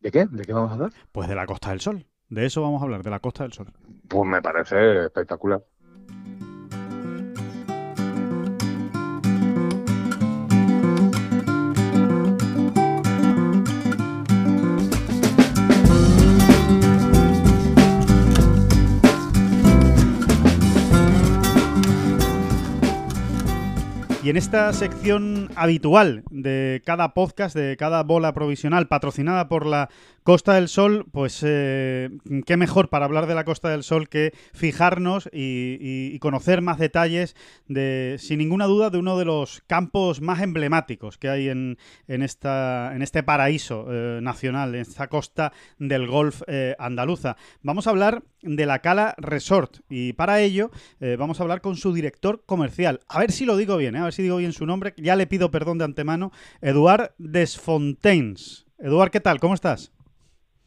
¿De 0.01 0.11
qué? 0.11 0.27
¿De 0.27 0.45
qué 0.45 0.53
vamos 0.53 0.71
a 0.71 0.75
hablar? 0.75 0.93
Pues 1.13 1.29
de 1.29 1.35
la 1.35 1.47
Costa 1.47 1.71
del 1.71 1.81
Sol. 1.81 2.07
De 2.29 2.47
eso 2.47 2.63
vamos 2.63 2.81
a 2.83 2.85
hablar, 2.85 3.03
de 3.03 3.11
la 3.11 3.21
Costa 3.21 3.45
del 3.45 3.53
Sol. 3.53 3.73
Pues 4.07 4.29
me 4.29 4.43
parece 4.43 5.07
espectacular. 5.07 5.63
Y 24.29 24.31
en 24.31 24.37
esta 24.37 24.71
sección 24.75 25.49
habitual 25.57 26.23
de 26.31 26.83
cada 26.85 27.15
podcast, 27.15 27.57
de 27.57 27.79
cada 27.79 28.03
bola 28.03 28.35
provisional 28.35 28.87
patrocinada 28.87 29.49
por 29.49 29.65
la 29.65 29.89
Costa 30.29 30.53
del 30.53 30.69
Sol, 30.69 31.07
pues 31.11 31.43
eh, 31.43 32.11
qué 32.45 32.59
mejor 32.59 32.91
para 32.91 33.07
hablar 33.07 33.27
de 33.27 33.35
la 33.35 33.45
Costa 33.45 33.71
del 33.71 33.83
Sol 33.83 34.11
que 34.11 34.35
fijarnos 34.53 35.31
y, 35.33 36.19
conocer 36.19 36.61
más 36.61 36.77
detalles 36.77 37.35
de, 37.69 38.17
sin 38.19 38.41
ninguna 38.41 38.67
duda, 38.67 38.91
de 38.91 38.99
uno 38.99 39.17
de 39.17 39.25
los 39.25 39.63
campos 39.67 40.21
más 40.21 40.43
emblemáticos 40.43 41.17
que 41.17 41.31
hay 41.31 41.49
en, 41.49 41.79
esta, 42.09 42.95
en 42.95 43.01
este 43.01 43.23
paraíso 43.23 43.87
eh, 43.89 44.21
nacional, 44.21 44.75
en 44.75 44.83
esta 44.83 45.07
costa 45.07 45.55
del 45.79 46.07
golf 46.07 46.43
eh, 46.47 46.77
andaluza. 46.79 47.39
Vamos 47.63 47.87
a 47.87 47.91
hablar 47.91 48.23
de 48.43 48.67
la 48.67 48.81
Cala 48.81 49.15
Resort 49.17 49.79
y 49.89 50.13
para 50.13 50.41
ello 50.41 50.71
vamos 51.19 51.41
a 51.41 51.43
hablar 51.43 51.61
con 51.61 51.77
su 51.77 51.93
director 51.93 52.43
comercial. 52.47 53.01
A 53.09 53.19
ver 53.19 53.33
si 53.33 53.45
lo 53.45 53.57
digo 53.57 53.77
bien, 53.77 53.97
a 53.97 54.05
ver 54.05 54.13
si 54.13 54.18
digo 54.23 54.37
bien 54.37 54.53
su 54.53 54.67
nombre. 54.67 54.95
Ya 54.97 55.17
le 55.17 55.27
pido 55.27 55.51
perdón 55.51 55.79
de 55.79 55.85
antemano. 55.85 56.33
Eduard 56.61 57.13
Desfontaines. 57.19 58.67
Eduard, 58.79 59.11
¿qué 59.11 59.21
tal? 59.21 59.41
¿Cómo 59.41 59.55
estás? 59.55 59.93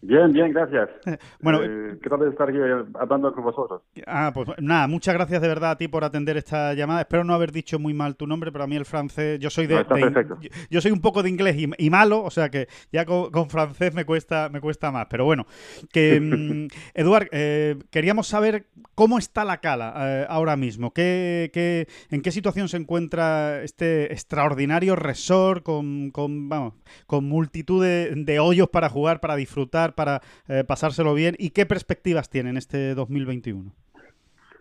Bien, 0.04 0.34
bien, 0.34 0.52
gracias. 0.52 0.90
bueno, 1.42 1.64
eh, 1.64 2.00
¿qué 2.02 2.10
tal 2.10 2.28
estar 2.28 2.50
aquí 2.50 2.58
eh, 2.58 2.84
hablando 3.00 3.32
con 3.34 3.44
vosotros? 3.44 3.84
Ah, 4.08 4.32
pues 4.34 4.50
nada, 4.60 4.88
muchas 4.88 5.14
gracias 5.14 5.42
de 5.42 5.48
verdad 5.48 5.72
a 5.72 5.78
ti 5.78 5.88
por 5.88 6.04
atender 6.04 6.38
esta 6.38 6.74
llamada. 6.74 7.02
Espero 7.02 7.24
no 7.24 7.36
haber 7.36 7.52
dicho 7.52 7.78
muy 7.78 7.94
mal 7.94 8.16
tu 8.16 8.26
nombre, 8.26 8.52
pero 8.52 8.64
a 8.64 8.68
mí 8.68 8.76
el 8.76 8.86
francés, 8.86 9.40
yo 9.40 9.52
soy 9.52 9.68
de, 9.68 9.86
yo, 10.72 10.82
soy 10.82 10.92
un 10.92 11.02
poco 11.02 11.22
de 11.22 11.30
inglés 11.30 11.56
y, 11.78 11.90
malo, 11.92 12.24
o 12.24 12.32
sea 12.32 12.50
que 12.50 12.68
ya 12.92 13.06
con, 13.06 13.50
francés 13.50 13.94
me 13.94 14.06
cuesta 14.06 14.50
me 14.50 14.60
cuesta 14.60 14.92
más. 14.92 15.06
Pero 15.08 15.26
bueno, 15.26 15.46
que 15.92 16.20
mm, 16.20 16.68
Eduard, 16.96 17.28
eh, 17.32 17.78
queríamos 17.92 18.28
saber 18.28 18.66
cómo 18.96 19.20
está 19.20 19.46
la 19.46 19.58
cala 19.58 20.26
ahora 20.30 20.56
mismo, 20.56 20.94
¿Qué, 20.94 21.52
qué, 21.54 21.88
en 22.10 22.22
qué 22.22 22.32
situación 22.32 22.70
se 22.70 22.78
encuentra 22.78 23.62
este 23.62 24.12
extraordinario 24.12 24.96
resort 24.96 25.64
con, 25.64 26.10
con 26.12 26.50
vamos, 26.50 26.74
con 27.06 27.26
multitud 27.26 27.84
de 27.84 28.40
hoyos 28.40 28.70
para 28.70 28.90
jugar, 28.90 29.20
para 29.20 29.36
disfrutar 29.36 29.91
para 29.92 30.22
eh, 30.48 30.64
pasárselo 30.64 31.14
bien 31.14 31.36
y 31.38 31.52
qué 31.52 31.66
perspectivas 31.66 32.30
tienen 32.30 32.58
este 32.58 32.96
2021. 32.96 33.72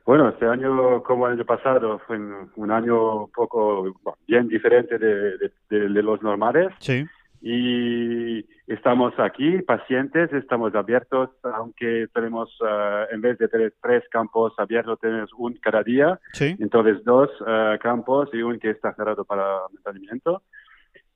Bueno, 0.06 0.28
este 0.30 0.46
año, 0.46 1.02
como 1.02 1.26
el 1.26 1.34
año 1.34 1.44
pasado, 1.44 2.00
fue 2.06 2.18
un 2.56 2.70
año 2.70 3.24
un 3.24 3.30
poco 3.30 3.94
bien 4.26 4.48
diferente 4.48 4.98
de, 4.98 6.02
los 6.02 6.20
normales. 6.22 6.68
Sí. 6.80 7.06
Y 7.42 8.44
estamos 8.66 9.14
aquí, 9.18 9.62
pacientes, 9.62 10.32
estamos 10.32 10.74
abiertos, 10.74 11.30
aunque 11.42 12.06
tenemos, 12.12 12.50
eh, 12.60 13.06
en 13.12 13.20
vez 13.20 13.38
de 13.38 13.48
tener 13.48 13.74
tres 13.80 14.02
campos 14.10 14.52
abiertos, 14.58 14.98
tenemos 15.00 15.30
un 15.38 15.54
cada 15.54 15.82
día. 15.82 16.18
Sí. 16.32 16.56
Entonces, 16.58 17.04
dos 17.04 17.30
eh, 17.46 17.78
campos 17.80 18.28
y 18.32 18.42
un 18.42 18.58
que 18.58 18.70
está 18.70 18.92
cerrado 18.94 19.24
para 19.24 19.60
mantenimiento. 19.72 20.42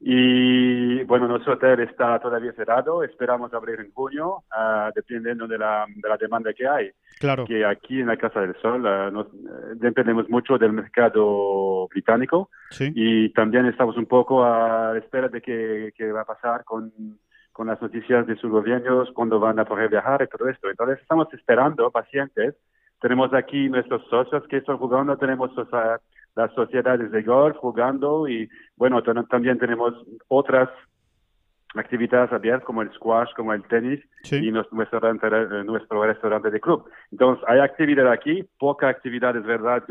Y 0.07 1.03
bueno, 1.05 1.27
nuestro 1.27 1.55
hotel 1.55 1.81
está 1.81 2.19
todavía 2.19 2.53
cerrado, 2.53 3.03
esperamos 3.03 3.55
abrir 3.55 3.81
en 3.81 3.91
junio, 3.91 4.43
uh, 4.55 4.93
dependiendo 4.95 5.47
de 5.49 5.57
la, 5.57 5.87
de 5.89 6.07
la, 6.07 6.19
demanda 6.19 6.53
que 6.53 6.69
hay. 6.69 6.91
Claro. 7.19 7.47
Que 7.47 7.65
aquí 7.65 8.01
en 8.01 8.09
la 8.09 8.19
Casa 8.19 8.41
del 8.41 8.55
Sol 8.61 8.83
uh, 8.85 9.11
nos, 9.11 9.29
uh, 9.33 9.75
dependemos 9.77 10.29
mucho 10.29 10.59
del 10.59 10.75
mercado 10.75 11.89
británico 11.89 12.51
sí. 12.69 12.93
y 12.95 13.31
también 13.31 13.65
estamos 13.65 13.97
un 13.97 14.05
poco 14.05 14.45
a 14.45 14.93
la 14.93 14.99
espera 14.99 15.29
de 15.29 15.41
qué, 15.41 15.95
qué 15.97 16.13
va 16.13 16.21
a 16.21 16.27
pasar 16.27 16.65
con, 16.65 16.93
con 17.51 17.69
las 17.69 17.81
noticias 17.81 18.27
de 18.27 18.37
sus 18.37 18.51
gobiernos, 18.51 19.11
cuándo 19.15 19.41
van 19.41 19.59
a 19.59 19.65
poder 19.65 19.89
viajar 19.89 20.21
y 20.21 20.27
todo 20.27 20.51
esto. 20.51 20.69
Entonces 20.69 21.01
estamos 21.01 21.33
esperando, 21.33 21.91
pacientes. 21.91 22.57
Tenemos 23.01 23.33
aquí 23.33 23.71
nuestros 23.71 24.07
socios 24.11 24.47
que 24.49 24.59
están 24.59 24.77
jugando, 24.77 25.17
tenemos 25.17 25.51
las 26.37 26.53
sociedades 26.55 27.11
de 27.11 27.23
golf 27.23 27.57
jugando 27.57 28.29
y 28.29 28.49
bueno, 28.77 29.03
también 29.03 29.59
tenemos 29.59 29.95
otras 30.29 30.69
actividades 31.75 32.33
abiertas 32.33 32.65
como 32.65 32.83
el 32.83 32.93
squash, 32.93 33.31
como 33.35 33.53
el 33.53 33.63
tenis 33.65 34.01
y 34.31 34.51
nuestro 34.51 34.79
restaurante, 34.79 35.27
eh, 35.27 35.65
nuestro 35.65 36.05
restaurante 36.05 36.51
de 36.51 36.61
club. 36.61 36.89
Entonces, 37.11 37.45
hay 37.49 37.61
actividad 37.61 38.11
aquí, 38.11 38.45
poca 38.59 38.89
actividad 38.89 39.37
es 39.37 39.45
verdad 39.45 39.83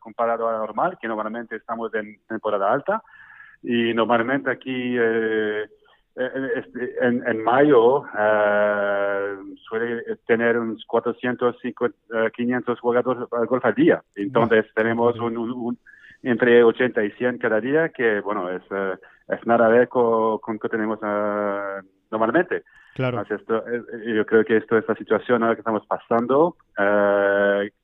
comparado 0.00 0.48
a 0.48 0.52
la 0.52 0.58
normal, 0.58 0.98
que 1.00 1.08
normalmente 1.08 1.56
estamos 1.56 1.92
en 1.94 2.18
temporada 2.26 2.72
alta 2.72 3.02
y 3.62 3.92
normalmente 3.94 4.50
aquí 4.50 4.96
eh, 4.98 5.66
en, 6.16 7.22
en, 7.26 7.42
mayo 7.42 7.98
uh, 7.98 9.56
suele 9.68 10.02
tener 10.26 10.58
unos 10.58 10.84
400, 10.86 11.56
500 12.34 12.80
jugadores 12.80 13.28
de 13.30 13.46
golf 13.46 13.64
al 13.64 13.74
día. 13.74 14.02
Entonces 14.14 14.64
tenemos 14.74 15.18
un, 15.18 15.78
entre 16.22 16.64
80 16.64 17.04
y 17.04 17.10
100 17.12 17.38
cada 17.38 17.60
día, 17.60 17.90
que 17.90 18.20
bueno, 18.20 18.48
es, 18.50 18.62
uh, 18.70 18.96
es 19.28 19.46
nada 19.46 19.66
a 19.66 19.68
ver 19.68 19.88
con, 19.88 20.38
con 20.38 20.58
que 20.58 20.68
tenemos 20.70 20.98
uh, 21.02 21.84
normalmente. 22.10 22.62
Claro. 22.94 23.22
Esto, 23.28 23.62
yo 24.06 24.24
creo 24.24 24.42
que 24.46 24.56
esto 24.56 24.78
es 24.78 24.88
la 24.88 24.94
situación 24.94 25.42
ahora 25.42 25.54
que 25.54 25.60
estamos 25.60 25.86
pasando. 25.86 26.56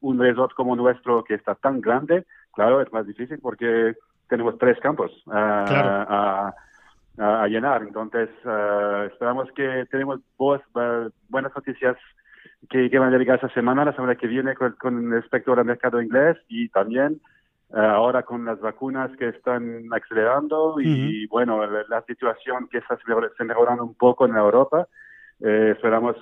un 0.01 0.19
resort 0.19 0.55
como 0.55 0.75
nuestro 0.75 1.23
que 1.23 1.35
está 1.35 1.55
tan 1.55 1.83
grande, 1.83 2.25
claro, 2.55 2.81
es 2.81 2.91
más 2.95 3.07
difícil 3.07 3.39
porque 3.43 3.95
tenemos 4.27 4.57
tres 4.57 4.81
campos. 4.81 5.13
claro 5.27 6.55
a 7.19 7.47
llenar. 7.47 7.83
Entonces, 7.83 8.29
uh, 8.45 9.05
esperamos 9.05 9.51
que 9.53 9.87
tenemos 9.91 10.21
uh, 10.39 10.59
buenas 11.29 11.55
noticias 11.55 11.97
que, 12.71 12.91
que, 12.91 12.99
van 12.99 13.13
a 13.13 13.19
llegar 13.19 13.37
esta 13.37 13.53
semana, 13.53 13.85
la 13.85 13.95
semana 13.95 14.15
que 14.15 14.27
viene 14.27 14.55
con, 14.55 14.73
con 14.73 15.11
respecto 15.11 15.53
al 15.53 15.65
mercado 15.65 16.01
inglés 16.01 16.39
y 16.49 16.69
también 16.69 17.21
uh, 17.71 17.79
ahora 17.79 18.23
con 18.23 18.45
las 18.45 18.61
vacunas 18.61 19.11
que 19.19 19.29
están 19.29 19.85
acelerando 19.93 20.77
y, 20.81 21.27
bueno, 21.27 21.67
la, 21.67 22.03
situación 22.03 22.69
que 22.69 22.79
está 22.79 22.99
se 23.37 23.45
mejorando 23.45 23.85
un 23.85 23.95
poco 23.95 24.27
en 24.27 24.37
Europa. 24.37 24.87
Eh, 25.41 25.73
esperamos, 25.75 26.17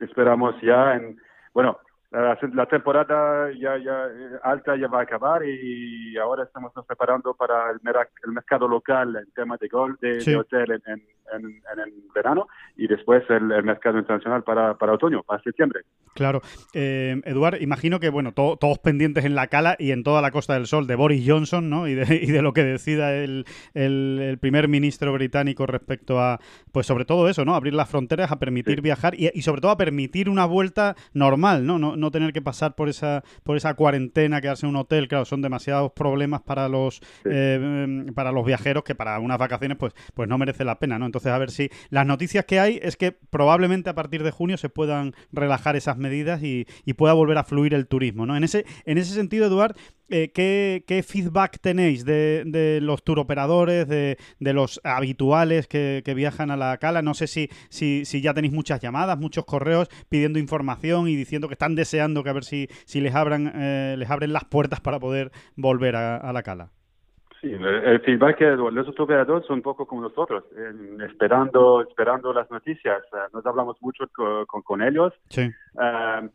esperamos 0.00 0.54
ya 0.62 0.94
en, 0.94 1.20
bueno, 1.52 1.78
la, 2.12 2.66
temporada 2.66 3.50
ya, 3.52 3.78
ya 3.78 4.06
eh, 4.06 4.38
alta 4.42 4.76
ya 4.76 4.86
va 4.86 5.00
a 5.00 5.02
acabar 5.02 5.42
y 5.46 6.16
ahora 6.18 6.44
estamos 6.44 6.72
preparando 6.86 7.32
para 7.34 7.70
el, 7.70 7.80
el 8.24 8.32
mercado 8.32 8.68
local 8.68 9.16
en 9.16 9.32
tema 9.32 9.56
de 9.56 9.68
golf, 9.68 9.98
de, 10.00 10.36
hotel 10.36 10.72
en, 10.72 10.92
en, 10.92 11.02
el 11.32 11.92
verano 12.14 12.46
y 12.76 12.86
después 12.86 13.22
el, 13.28 13.42
mercado 13.62 13.98
internacional 13.98 14.42
para, 14.42 14.74
para, 14.74 14.92
otoño, 14.92 15.22
para 15.22 15.42
septiembre. 15.42 15.82
Claro. 16.14 16.42
Eh, 16.74 17.20
Eduard, 17.24 17.60
imagino 17.62 18.00
que, 18.00 18.10
bueno, 18.10 18.32
todos 18.32 18.78
pendientes 18.78 19.24
en 19.24 19.34
la 19.34 19.46
cala 19.46 19.76
y 19.78 19.92
en 19.92 20.02
toda 20.02 20.20
la 20.20 20.30
Costa 20.30 20.54
del 20.54 20.66
Sol 20.66 20.86
de 20.86 20.94
Boris 20.94 21.24
Johnson, 21.26 21.70
¿no? 21.70 21.86
Y 21.86 21.94
de, 21.94 22.02
y 22.22 22.30
de 22.30 22.42
lo 22.42 22.52
que 22.52 22.64
decida 22.64 23.14
el, 23.14 23.44
el, 23.74 24.38
primer 24.40 24.68
ministro 24.68 25.12
británico 25.12 25.66
respecto 25.66 26.20
a, 26.20 26.40
pues 26.72 26.86
sobre 26.86 27.04
todo 27.04 27.28
eso, 27.28 27.44
¿no? 27.44 27.54
Abrir 27.54 27.74
las 27.74 27.88
fronteras, 27.88 28.32
a 28.32 28.38
permitir 28.38 28.80
viajar 28.80 29.14
y, 29.14 29.30
y, 29.32 29.42
sobre 29.42 29.60
todo 29.60 29.70
a 29.70 29.76
permitir 29.76 30.28
una 30.28 30.44
vuelta 30.44 30.96
normal, 31.12 31.66
¿no? 31.66 31.78
No, 31.78 31.96
no 31.96 32.10
tener 32.10 32.32
que 32.32 32.42
pasar 32.42 32.74
por 32.74 32.88
esa, 32.88 33.22
por 33.42 33.56
esa 33.56 33.74
cuarentena, 33.74 34.40
quedarse 34.40 34.66
en 34.66 34.70
un 34.70 34.76
hotel, 34.76 35.08
claro, 35.08 35.24
son 35.24 35.42
demasiados 35.42 35.92
problemas 35.92 36.42
para 36.42 36.68
los, 36.68 37.00
eh, 37.24 38.06
para 38.14 38.32
los 38.32 38.44
viajeros 38.44 38.84
que 38.84 38.94
para 38.94 39.18
unas 39.18 39.38
vacaciones, 39.38 39.78
pues, 39.78 39.94
pues 40.14 40.28
no 40.28 40.38
merece 40.38 40.64
la 40.64 40.78
pena, 40.78 40.98
¿no? 40.98 41.06
Entonces, 41.12 41.30
a 41.30 41.36
ver 41.36 41.50
si 41.50 41.68
las 41.90 42.06
noticias 42.06 42.46
que 42.46 42.58
hay 42.58 42.80
es 42.82 42.96
que 42.96 43.12
probablemente 43.12 43.90
a 43.90 43.94
partir 43.94 44.22
de 44.22 44.30
junio 44.30 44.56
se 44.56 44.70
puedan 44.70 45.14
relajar 45.30 45.76
esas 45.76 45.98
medidas 45.98 46.42
y, 46.42 46.66
pueda 46.96 47.12
volver 47.14 47.36
a 47.38 47.44
fluir 47.44 47.74
el 47.74 47.86
turismo. 47.86 48.26
¿no? 48.26 48.36
En, 48.36 48.44
ese, 48.44 48.64
en 48.84 48.96
ese 48.96 49.14
sentido, 49.14 49.46
Eduard, 49.46 49.74
eh, 50.08 50.30
¿qué, 50.32 51.04
feedback 51.06 51.58
tenéis 51.60 52.04
de, 52.04 52.78
los 52.80 53.02
turoperadores, 53.02 53.88
de, 53.88 54.18
de 54.40 54.52
los 54.52 54.80
habituales 54.84 55.66
que, 55.66 56.02
viajan 56.14 56.50
a 56.50 56.56
la 56.56 56.78
cala? 56.78 57.02
No 57.02 57.12
sé 57.12 57.26
si, 57.26 57.50
si, 57.68 58.04
si, 58.04 58.20
ya 58.22 58.32
tenéis 58.32 58.54
muchas 58.54 58.80
llamadas, 58.80 59.18
muchos 59.18 59.44
correos 59.44 59.88
pidiendo 60.08 60.38
información 60.38 61.08
y 61.08 61.16
diciendo 61.16 61.48
que 61.48 61.54
están 61.54 61.74
deseando 61.74 62.22
que 62.22 62.30
a 62.30 62.34
ver 62.34 62.44
si, 62.44 62.68
si 62.84 63.00
les, 63.00 63.14
abran, 63.14 63.52
eh, 63.54 63.96
les 63.98 64.08
abren 64.08 64.32
las 64.32 64.44
puertas 64.44 64.80
para 64.80 64.98
poder 64.98 65.32
volver 65.56 65.96
a 65.96 66.32
la 66.32 66.42
cala. 66.42 66.70
Sí, 67.42 67.50
el 67.50 68.00
feedback 68.02 68.36
que 68.36 68.50
los 68.52 69.00
operadores 69.00 69.44
son 69.48 69.56
un 69.56 69.62
poco 69.62 69.84
como 69.84 70.02
nosotros, 70.02 70.44
esperando, 71.04 71.82
esperando 71.82 72.32
las 72.32 72.48
noticias. 72.52 73.02
Eh, 73.12 73.16
nos 73.32 73.44
hablamos 73.44 73.82
mucho 73.82 74.04
con, 74.14 74.62
con, 74.62 74.80
ellos. 74.80 75.12
Sí. 75.28 75.50
Uh, 75.74 76.28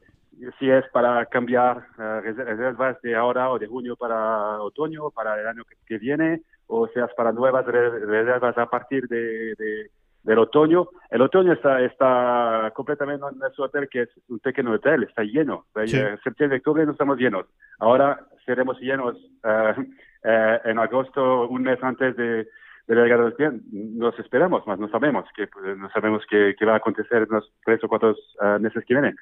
si 0.60 0.70
es 0.70 0.84
para 0.92 1.26
cambiar 1.28 1.78
uh, 1.98 2.20
reservas 2.20 3.02
de 3.02 3.16
ahora 3.16 3.50
o 3.52 3.58
de 3.58 3.68
junio 3.68 3.96
para 3.96 4.62
otoño, 4.62 5.10
para 5.12 5.40
el 5.40 5.48
año 5.48 5.64
que, 5.88 5.98
viene, 5.98 6.42
o 6.68 6.90
sea, 6.90 7.08
para 7.16 7.32
nuevas 7.32 7.66
reservas 7.66 8.58
a 8.58 8.66
partir 8.66 9.08
de, 9.08 9.56
de, 9.56 9.90
del 10.24 10.40
otoño. 10.40 10.90
El 11.10 11.22
otoño 11.22 11.54
está, 11.54 11.80
está 11.84 12.74
completamente 12.76 13.26
en 13.32 13.40
nuestro 13.40 13.64
hotel, 13.64 13.88
que 13.90 14.02
es 14.02 14.10
un 14.28 14.40
pequeño 14.40 14.74
hotel, 14.74 15.04
está 15.04 15.24
lleno. 15.24 15.68
Sí. 15.86 15.98
Septiembre, 16.22 16.58
octubre 16.58 16.86
no 16.86 16.92
estamos 16.92 17.18
llenos. 17.18 17.46
Ahora 17.80 18.28
seremos 18.46 18.78
llenos. 18.82 19.16
Uh, 19.46 19.82
eh, 20.28 20.60
en 20.66 20.80
agosto, 20.80 21.48
un 21.48 21.64
mes 21.64 21.82
antes 21.82 22.16
de, 22.18 22.48
de 22.88 22.96
la 22.96 23.04
llegada 23.04 23.24
del 23.24 23.36
cliente, 23.36 23.66
nos 23.72 24.18
esperamos, 24.20 24.66
más 24.68 24.80
no 24.80 24.90
sabemos 24.90 25.26
que 25.36 25.48
no 25.78 25.90
sabemos 25.92 26.24
qué, 26.30 26.56
va 26.66 26.74
a 26.74 26.78
acontecer 26.78 27.24
en 27.24 27.30
los 27.30 27.52
tres 27.66 27.84
o 27.84 27.88
cuatro 27.88 28.16
uh, 28.42 28.60
meses 28.60 28.84
que 28.86 28.94
vienen. 28.94 29.16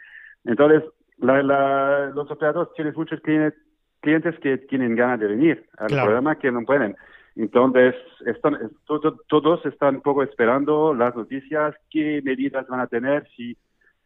Entonces, 0.45 0.83
la, 1.17 2.11
los 2.13 2.29
operadores 2.29 2.73
tienen 2.75 2.93
muchos 2.95 3.19
clientes, 3.21 3.59
clientes 4.01 4.37
que 4.39 4.57
tienen 4.57 4.95
ganas 4.95 5.19
de 5.19 5.27
venir. 5.27 5.65
El 5.79 5.87
problema 5.87 6.33
es 6.33 6.39
que 6.39 6.51
no 6.51 6.61
pueden. 6.63 6.95
Entonces, 7.35 7.95
están, 8.25 8.57
todos 8.85 9.65
están 9.65 9.95
un 9.95 10.01
poco 10.01 10.23
esperando 10.23 10.93
las 10.93 11.15
noticias, 11.15 11.75
qué 11.89 12.21
medidas 12.23 12.67
van 12.67 12.79
a 12.79 12.87
tener, 12.87 13.27
si, 13.35 13.57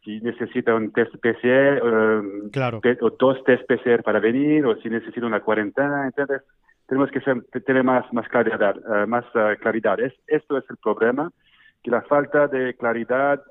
si 0.04 0.20
necesita 0.22 0.74
un 0.74 0.91
test 0.91 1.14
PCR, 1.18 1.82
eh, 1.84 2.97
o 3.02 3.10
dos 3.12 3.43
test 3.43 3.64
PCR 3.68 4.02
para 4.04 4.20
venir, 4.20 4.66
o 4.66 4.76
si 4.78 4.89
necesita 4.89 5.28
una 5.28 5.41
cuarentena. 5.41 6.06
Entonces, 6.06 6.41
tenemos 6.90 7.10
que 7.12 7.22
tener 7.62 7.84
más, 7.84 8.12
más 8.12 8.28
claridad. 8.28 8.76
Eh, 8.76 9.06
más, 9.06 9.24
uh, 9.36 9.56
claridad. 9.62 10.00
Es, 10.00 10.14
esto 10.28 10.58
es 10.58 10.66
el 10.70 10.78
problema, 10.78 11.32
que 11.84 11.92
la 11.92 12.02
falta 12.02 12.48
de 12.48 12.74
claridad 12.76 13.42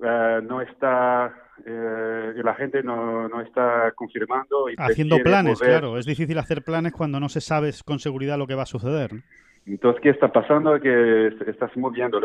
no 0.00 0.60
está 0.60 1.32
la 1.66 2.54
gente 2.54 2.82
no, 2.82 3.28
no 3.28 3.40
está 3.40 3.92
confirmando. 3.94 4.68
Y 4.68 4.74
Haciendo 4.76 5.18
planes, 5.18 5.60
claro. 5.60 5.98
Es 5.98 6.04
difícil 6.04 6.36
hacer 6.38 6.62
planes 6.62 6.92
cuando 6.92 7.20
no 7.20 7.28
se 7.28 7.40
sabe 7.40 7.70
con 7.84 7.98
seguridad 8.00 8.36
lo 8.36 8.46
que 8.46 8.54
va 8.56 8.62
a 8.62 8.66
suceder. 8.66 9.10
Entonces, 9.66 10.02
¿qué 10.02 10.10
está 10.10 10.28
pasando? 10.28 10.78
Que 10.80 11.28
estás 11.46 11.74
moviendo 11.76 12.20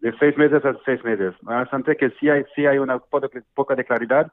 de 0.00 0.12
seis 0.18 0.36
meses 0.36 0.64
a 0.64 0.76
seis 0.84 1.02
meses. 1.04 1.34
Bastante 1.42 1.96
que 1.96 2.10
sí 2.20 2.28
hay, 2.28 2.44
sí 2.54 2.66
hay 2.66 2.78
una 2.78 2.98
poca 2.98 3.74
de 3.74 3.84
claridad 3.84 4.30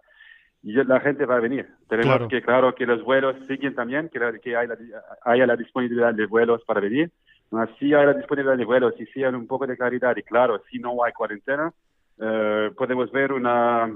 y 0.61 0.73
la 0.73 0.99
gente 0.99 1.25
va 1.25 1.37
a 1.37 1.39
venir. 1.39 1.67
Tenemos 1.87 2.27
que, 2.27 2.41
claro, 2.41 2.75
que 2.75 2.85
los 2.85 3.03
vuelos 3.03 3.35
siguen 3.47 3.75
también, 3.75 4.09
que, 4.09 4.19
que 4.41 4.55
hay 4.55 4.67
la, 4.67 4.77
haya 5.23 5.47
la 5.47 5.55
disponibilidad 5.55 6.13
de 6.13 6.25
vuelos 6.25 6.63
para 6.65 6.81
venir. 6.81 7.11
Si 7.79 7.93
hay 7.93 8.05
la 8.05 8.13
disponibilidad 8.13 8.57
de 8.57 8.65
vuelos 8.65 8.93
y 8.99 9.05
si 9.07 9.23
hay 9.23 9.33
un 9.33 9.47
poco 9.47 9.65
de 9.65 9.77
claridad 9.77 10.15
y 10.17 10.23
claro, 10.23 10.61
si 10.69 10.79
no 10.79 11.03
hay 11.03 11.13
cuarentena, 11.13 11.71
eh, 12.19 12.71
podemos 12.77 13.11
ver 13.11 13.31
una, 13.31 13.89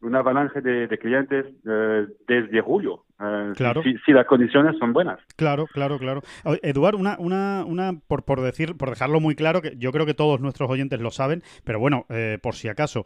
una 0.00 0.18
avalancha 0.18 0.60
de, 0.60 0.98
clientes 0.98 1.46
eh, 1.66 2.06
desde 2.26 2.60
julio. 2.60 3.04
Eh, 3.20 3.52
claro. 3.56 3.82
Si, 3.82 4.12
las 4.12 4.26
condiciones 4.26 4.76
son 4.78 4.92
buenas. 4.92 5.18
Claro, 5.36 5.66
claro, 5.66 5.98
claro. 5.98 6.22
Eduard, 6.62 6.94
una, 6.94 7.16
una, 7.18 7.64
una 7.66 7.92
por, 8.06 8.24
por 8.24 8.40
decir, 8.40 8.76
por 8.76 8.90
dejarlo 8.90 9.20
muy 9.20 9.34
claro, 9.34 9.62
que 9.62 9.74
yo 9.76 9.92
creo 9.92 10.06
que 10.06 10.14
todos 10.14 10.40
nuestros 10.40 10.70
oyentes 10.70 11.00
lo 11.00 11.10
saben, 11.10 11.42
pero 11.64 11.78
bueno, 11.78 12.06
eh, 12.08 12.38
por 12.42 12.54
si 12.54 12.68
acaso, 12.68 13.04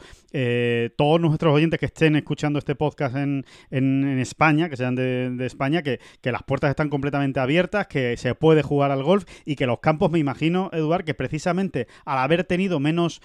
todos 0.96 1.20
nuestros 1.20 1.54
oyentes 1.54 1.80
que 1.80 1.86
estén 1.86 2.16
escuchando 2.16 2.58
este 2.58 2.74
podcast 2.74 3.16
en, 3.16 3.44
en, 3.70 4.18
España, 4.18 4.68
que 4.68 4.76
sean 4.76 4.94
de, 4.94 5.30
de 5.30 5.46
España, 5.46 5.82
que, 5.82 5.98
que, 6.20 6.32
las 6.32 6.42
puertas 6.42 6.70
están 6.70 6.88
completamente 6.88 7.40
abiertas, 7.40 7.86
que 7.86 8.16
se 8.16 8.34
puede 8.34 8.62
jugar 8.62 8.90
al 8.90 9.02
golf 9.02 9.24
y 9.44 9.56
que 9.56 9.66
los 9.66 9.80
campos, 9.80 10.10
me 10.10 10.18
imagino, 10.18 10.70
Eduard, 10.72 11.04
que 11.04 11.14
precisamente 11.14 11.86
al 12.04 12.18
haber 12.18 12.44
tenido 12.44 12.80
menos 12.80 13.20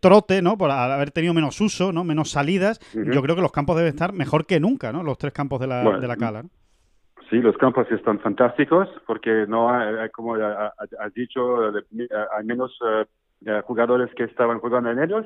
trote, 0.00 0.42
¿no? 0.42 0.58
Por 0.58 0.70
haber 0.70 1.10
tenido 1.10 1.32
menos 1.34 1.60
uso, 1.60 1.92
¿no? 1.92 2.04
Menos 2.04 2.30
salidas, 2.30 2.80
yo 2.94 3.22
creo 3.22 3.36
que 3.36 3.42
los 3.42 3.52
campos 3.52 3.76
deben 3.76 3.90
estar 3.90 4.12
mejor 4.12 4.46
que 4.46 4.60
nunca, 4.60 4.92
¿no? 4.92 5.02
Los 5.02 5.18
tres 5.18 5.32
campos 5.32 5.60
de 5.60 5.66
la, 5.66 5.98
de 5.98 6.08
la 6.08 6.16
Cala. 6.16 6.44
Sí, 7.30 7.36
los 7.40 7.56
campos 7.56 7.90
están 7.90 8.20
fantásticos 8.20 8.88
porque 9.06 9.46
no 9.48 9.70
hay, 9.70 10.08
como 10.10 10.34
has 10.34 11.14
dicho, 11.14 11.68
hay 11.68 12.44
menos 12.44 12.78
eh, 13.46 13.60
jugadores 13.64 14.14
que 14.14 14.24
estaban 14.24 14.58
jugando 14.58 14.90
en 14.90 15.02
ellos 15.02 15.24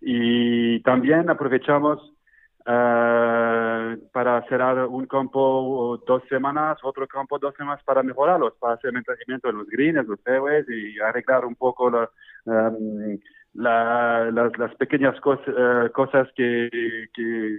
y 0.00 0.80
también 0.80 1.28
aprovechamos 1.28 1.98
eh, 2.66 3.96
para 4.12 4.42
cerrar 4.48 4.86
un 4.86 5.06
campo 5.06 6.00
dos 6.06 6.22
semanas, 6.28 6.78
otro 6.82 7.06
campo 7.06 7.38
dos 7.38 7.54
semanas 7.56 7.82
para 7.84 8.02
mejorarlos, 8.02 8.54
para 8.58 8.74
hacer 8.74 8.92
mantenimiento 8.92 9.50
en 9.50 9.58
los 9.58 9.68
greens, 9.68 10.06
los 10.06 10.20
fairways 10.22 10.66
y 10.68 11.00
arreglar 11.00 11.44
un 11.44 11.56
poco 11.56 11.90
la, 11.90 12.08
em, 13.54 14.34
las, 14.34 14.74
pequeñas 14.76 15.16
eh, 15.46 15.90
cosas 15.92 16.28
que, 16.36 16.68
que 17.14 17.58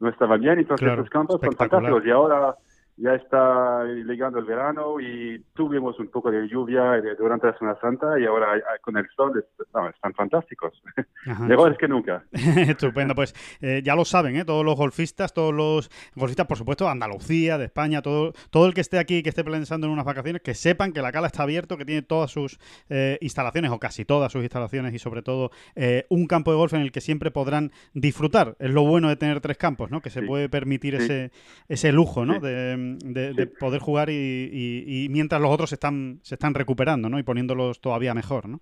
no 0.00 0.08
estaban 0.08 0.40
bien. 0.40 0.58
Entonces, 0.58 0.96
los 0.96 1.08
campos 1.10 1.40
son 1.40 1.52
fantásticos. 1.52 2.04
Y 2.04 2.10
ahora 2.10 2.56
ya 2.98 3.14
está 3.14 3.84
llegando 3.84 4.38
el 4.38 4.46
verano 4.46 4.98
y 5.00 5.38
tuvimos 5.54 5.98
un 5.98 6.08
poco 6.08 6.30
de 6.30 6.48
lluvia 6.48 7.00
durante 7.18 7.46
la 7.46 7.58
Semana 7.58 7.78
Santa 7.78 8.18
y 8.18 8.24
ahora 8.24 8.62
con 8.80 8.96
el 8.96 9.06
sol 9.14 9.44
están 9.58 10.14
fantásticos. 10.14 10.82
Mejores 11.40 11.76
que 11.76 11.88
nunca. 11.88 12.24
Estupendo, 12.32 13.14
pues 13.14 13.34
eh, 13.60 13.82
ya 13.84 13.94
lo 13.94 14.06
saben, 14.06 14.36
¿eh? 14.36 14.44
todos 14.44 14.64
los 14.64 14.76
golfistas, 14.76 15.34
todos 15.34 15.52
los 15.52 15.90
golfistas, 16.14 16.46
por 16.46 16.56
supuesto, 16.56 16.84
de 16.84 16.90
Andalucía, 16.90 17.58
de 17.58 17.66
España, 17.66 18.00
todo, 18.00 18.32
todo 18.50 18.66
el 18.66 18.72
que 18.72 18.80
esté 18.80 18.98
aquí, 18.98 19.22
que 19.22 19.28
esté 19.28 19.44
pensando 19.44 19.86
en 19.86 19.92
unas 19.92 20.06
vacaciones, 20.06 20.40
que 20.40 20.54
sepan 20.54 20.92
que 20.92 21.02
la 21.02 21.12
cala 21.12 21.26
está 21.26 21.42
abierto, 21.42 21.76
que 21.76 21.84
tiene 21.84 22.00
todas 22.00 22.30
sus 22.30 22.58
eh, 22.88 23.18
instalaciones 23.20 23.72
o 23.72 23.78
casi 23.78 24.06
todas 24.06 24.32
sus 24.32 24.42
instalaciones 24.42 24.94
y 24.94 24.98
sobre 24.98 25.22
todo 25.22 25.50
un 26.08 26.26
campo 26.26 26.50
de 26.50 26.56
golf 26.56 26.72
en 26.72 26.80
el 26.80 26.92
que 26.92 27.00
siempre 27.00 27.30
podrán 27.30 27.72
disfrutar. 27.92 28.56
Es 28.58 28.70
lo 28.70 28.84
bueno 28.84 29.08
de 29.08 29.16
tener 29.16 29.40
tres 29.40 29.58
campos, 29.58 29.90
¿no? 29.90 30.00
Que 30.00 30.10
se 30.10 30.22
puede 30.22 30.48
permitir 30.48 30.94
ese, 30.94 31.30
ese 31.68 31.92
lujo, 31.92 32.24
¿no? 32.24 32.40
De, 32.40 32.85
de, 32.98 33.46
poder 33.46 33.80
jugar 33.80 34.08
y, 34.10 35.08
mientras 35.10 35.40
los 35.40 35.50
otros 35.50 35.72
están, 35.72 36.18
se 36.22 36.34
están 36.34 36.54
recuperando 36.54 37.08
¿no? 37.08 37.18
y 37.18 37.22
poniéndolos 37.22 37.80
todavía 37.80 38.14
mejor. 38.14 38.48
¿no? 38.48 38.60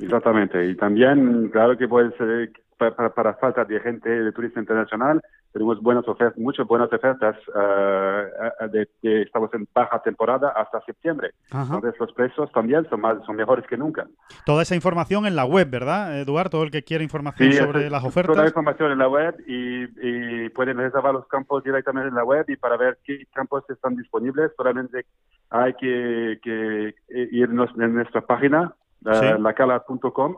Exactamente. 0.00 0.68
Y 0.68 0.76
también, 0.76 1.48
claro 1.50 1.76
que 1.76 1.88
puede 1.88 2.16
ser 2.16 2.52
para, 2.76 3.34
falta 3.34 3.64
de 3.64 3.80
gente 3.80 4.08
de 4.08 4.32
turista 4.32 4.60
internacional, 4.60 5.20
tenemos 5.54 5.80
buenas 5.80 6.06
ofertas, 6.08 6.36
muchas 6.36 6.66
buenas 6.66 6.92
ofertas. 6.92 7.36
Eh, 7.54 8.88
de, 9.02 9.22
estamos 9.22 9.54
en 9.54 9.68
baja 9.72 10.00
temporada 10.02 10.48
hasta 10.48 10.84
septiembre. 10.84 11.30
Entonces 11.52 11.94
los 12.00 12.12
precios 12.12 12.50
también 12.50 12.84
son, 12.90 13.00
más, 13.00 13.24
son 13.24 13.36
mejores 13.36 13.64
que 13.68 13.76
nunca. 13.76 14.04
Toda 14.44 14.62
esa 14.62 14.74
información 14.74 15.26
en 15.26 15.36
la 15.36 15.44
web, 15.44 15.70
¿verdad, 15.70 16.18
Eduardo? 16.20 16.50
Todo 16.50 16.64
el 16.64 16.72
que 16.72 16.82
quiera 16.82 17.04
información 17.04 17.52
sobre 17.52 17.88
las 17.88 18.02
ofertas. 18.02 18.32
Toda 18.32 18.42
la 18.42 18.48
información 18.48 18.90
en 18.90 18.98
la 18.98 19.08
web 19.08 19.36
y, 19.46 19.84
y, 19.84 20.48
pueden 20.48 20.76
reservar 20.76 21.14
los 21.14 21.28
campos 21.28 21.62
directamente 21.62 22.08
en 22.08 22.16
la 22.16 22.24
web 22.24 22.44
y 22.48 22.56
para 22.56 22.76
ver 22.76 22.98
qué 23.04 23.24
campos 23.32 23.62
están 23.70 23.94
disponibles 23.94 24.50
solamente 24.56 25.06
hay 25.50 25.72
que, 25.74 26.40
que 26.42 26.94
irnos 27.30 27.70
en 27.78 27.94
nuestra 27.94 28.22
página, 28.22 28.74
lacala.com. 29.02 30.36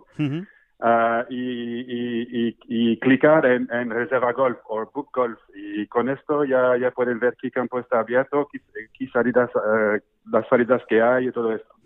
Ah, 0.79 1.25
y, 1.31 2.55
y, 2.69 2.99
clicar 2.99 3.47
en, 3.47 3.67
en, 3.73 3.89
reserva 3.89 4.33
golf 4.33 4.59
o 4.69 4.85
book 4.93 5.09
golf. 5.13 5.39
Y 5.55 5.87
con 5.87 6.11
esto 6.11 6.45
ya, 6.45 6.77
ya 6.77 6.91
pueden 6.91 7.19
ver 7.19 7.35
qué 7.41 7.51
campo 7.51 7.79
está 7.79 8.01
abierto, 8.01 8.47
qué, 8.53 9.09
salidas, 9.09 9.51
eh, 9.55 10.01
las 10.31 10.47
salidas 10.49 10.83
que 10.89 11.01
hay 11.01 11.29
y 11.29 11.33
todo 11.33 11.53
esto. 11.53 11.77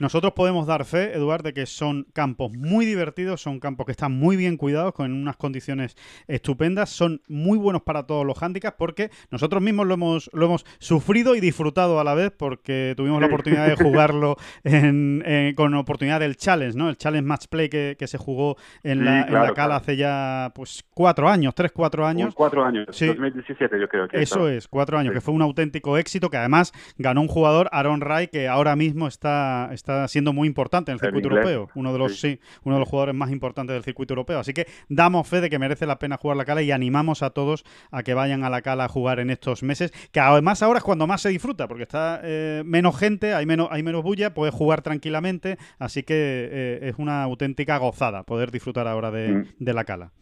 Nosotros 0.00 0.32
podemos 0.32 0.66
dar 0.66 0.84
fe, 0.84 1.14
Eduardo, 1.14 1.44
de 1.44 1.54
que 1.54 1.66
son 1.66 2.06
campos 2.12 2.52
muy 2.52 2.84
divertidos, 2.84 3.40
son 3.40 3.60
campos 3.60 3.86
que 3.86 3.92
están 3.92 4.12
muy 4.12 4.36
bien 4.36 4.56
cuidados, 4.56 4.92
con 4.92 5.12
unas 5.12 5.36
condiciones 5.36 5.96
estupendas, 6.26 6.90
son 6.90 7.20
muy 7.28 7.58
buenos 7.58 7.82
para 7.82 8.04
todos 8.04 8.26
los 8.26 8.42
handicaps, 8.42 8.76
porque 8.78 9.10
nosotros 9.30 9.62
mismos 9.62 9.86
lo 9.86 9.94
hemos, 9.94 10.30
lo 10.32 10.46
hemos 10.46 10.64
sufrido 10.78 11.34
y 11.34 11.40
disfrutado 11.40 12.00
a 12.00 12.04
la 12.04 12.14
vez, 12.14 12.32
porque 12.36 12.94
tuvimos 12.96 13.20
la 13.20 13.26
oportunidad 13.26 13.68
de 13.68 13.76
jugarlo 13.84 14.36
en, 14.64 15.22
con 15.54 15.74
oportunidad 15.74 16.20
del 16.20 16.36
Challenge, 16.36 16.76
¿no? 16.76 16.88
El 16.88 16.96
Challenge 16.96 17.26
Match 17.26 17.46
Play 17.48 17.68
que, 17.68 18.06
se 18.06 18.18
jugó 18.18 18.56
en, 18.82 19.04
la, 19.04 19.52
Cala 19.54 19.76
hace 19.76 19.96
ya 19.96 20.52
pues 20.54 20.84
cuatro 20.94 21.28
años, 21.28 21.54
tres, 21.54 21.72
cuatro 21.72 22.06
años. 22.06 22.34
cuatro 22.34 22.64
años, 22.64 22.86
sí. 22.92 23.06
2017 23.06 23.80
yo 23.80 23.88
creo 23.88 24.08
que. 24.08 24.20
Eso 24.20 24.48
es, 24.48 24.68
cuatro 24.68 24.98
años, 24.98 25.12
que 25.12 25.20
fue 25.20 25.34
un 25.34 25.42
auténtico 25.42 25.98
éxito, 25.98 26.30
que 26.30 26.36
además 26.36 26.72
ganó 26.98 27.20
un 27.20 27.28
jugador, 27.28 27.68
Aaron 27.78 28.00
Ray, 28.00 28.28
que 28.28 28.48
ahora 28.48 28.76
mismo 28.76 29.06
está 29.06 29.68
está, 29.72 30.08
siendo 30.08 30.32
muy 30.32 30.48
importante 30.48 30.90
en 30.90 30.94
el 30.94 31.00
circuito 31.00 31.28
europeo. 31.28 31.68
Uno 31.74 31.92
de 31.92 31.98
los 31.98 32.20
sí. 32.20 32.40
uno 32.64 32.76
de 32.76 32.80
los 32.80 32.88
jugadores 32.88 33.14
más 33.14 33.30
importantes 33.30 33.74
del 33.74 33.84
circuito 33.84 34.14
europeo. 34.14 34.38
Así 34.38 34.52
que 34.52 34.66
damos 34.88 35.28
fe 35.28 35.40
de 35.40 35.50
que 35.50 35.58
merece 35.58 35.86
la 35.86 35.98
pena 35.98 36.16
jugar 36.16 36.36
la 36.36 36.44
cala 36.44 36.62
y 36.62 36.70
animamos 36.70 37.22
a 37.22 37.30
todos 37.30 37.64
a 37.90 38.02
que 38.02 38.14
vayan 38.14 38.44
a 38.44 38.50
la 38.50 38.62
cala 38.62 38.84
a 38.84 38.88
jugar 38.88 39.20
en 39.20 39.30
estos 39.30 39.62
meses. 39.62 39.92
Que 40.12 40.20
además 40.20 40.62
ahora 40.62 40.78
es 40.78 40.84
cuando 40.84 41.06
más 41.06 41.20
se 41.20 41.28
disfruta, 41.28 41.68
porque 41.68 41.82
está 41.82 42.20
eh, 42.22 42.62
menos 42.64 42.98
gente, 42.98 43.34
hay 43.34 43.46
menos, 43.46 43.68
hay 43.70 43.82
menos 43.82 44.02
bulla, 44.02 44.34
puedes 44.34 44.54
jugar 44.54 44.82
tranquilamente. 44.82 45.58
Así 45.78 46.02
que 46.02 46.14
eh, 46.16 46.78
es 46.82 46.94
una 46.98 47.22
auténtica 47.22 47.76
gozada 47.78 48.22
poder 48.22 48.50
disfrutar 48.50 48.88
ahora 48.88 49.10
de, 49.10 49.28
mm. 49.28 49.46
de 49.58 49.74
la 49.74 49.84
cala. 49.84 50.12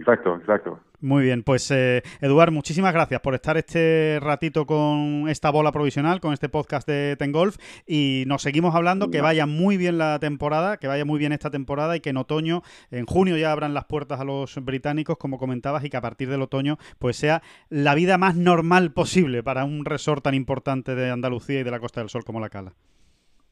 Exacto, 0.00 0.34
exacto. 0.36 0.80
Muy 1.02 1.24
bien, 1.24 1.42
pues 1.42 1.70
eh, 1.70 2.02
Eduard, 2.22 2.52
muchísimas 2.52 2.94
gracias 2.94 3.20
por 3.20 3.34
estar 3.34 3.58
este 3.58 4.18
ratito 4.20 4.64
con 4.64 5.28
esta 5.28 5.50
bola 5.50 5.72
provisional, 5.72 6.20
con 6.20 6.32
este 6.32 6.48
podcast 6.48 6.88
de 6.88 7.16
Tengolf 7.18 7.56
y 7.86 8.24
nos 8.26 8.40
seguimos 8.40 8.74
hablando, 8.74 9.10
que 9.10 9.20
vaya 9.20 9.44
muy 9.44 9.76
bien 9.76 9.98
la 9.98 10.18
temporada, 10.18 10.78
que 10.78 10.88
vaya 10.88 11.04
muy 11.04 11.18
bien 11.18 11.32
esta 11.32 11.50
temporada 11.50 11.96
y 11.96 12.00
que 12.00 12.10
en 12.10 12.16
otoño, 12.16 12.62
en 12.90 13.04
junio 13.04 13.36
ya 13.36 13.52
abran 13.52 13.74
las 13.74 13.84
puertas 13.84 14.20
a 14.20 14.24
los 14.24 14.58
británicos, 14.64 15.18
como 15.18 15.38
comentabas, 15.38 15.84
y 15.84 15.90
que 15.90 15.98
a 15.98 16.02
partir 16.02 16.30
del 16.30 16.40
otoño 16.40 16.78
pues 16.98 17.16
sea 17.16 17.42
la 17.68 17.94
vida 17.94 18.16
más 18.16 18.36
normal 18.36 18.92
posible 18.92 19.42
para 19.42 19.64
un 19.64 19.84
resort 19.84 20.24
tan 20.24 20.34
importante 20.34 20.94
de 20.94 21.10
Andalucía 21.10 21.60
y 21.60 21.62
de 21.62 21.70
la 21.70 21.80
Costa 21.80 22.00
del 22.00 22.08
Sol 22.08 22.24
como 22.24 22.40
la 22.40 22.48
Cala. 22.48 22.72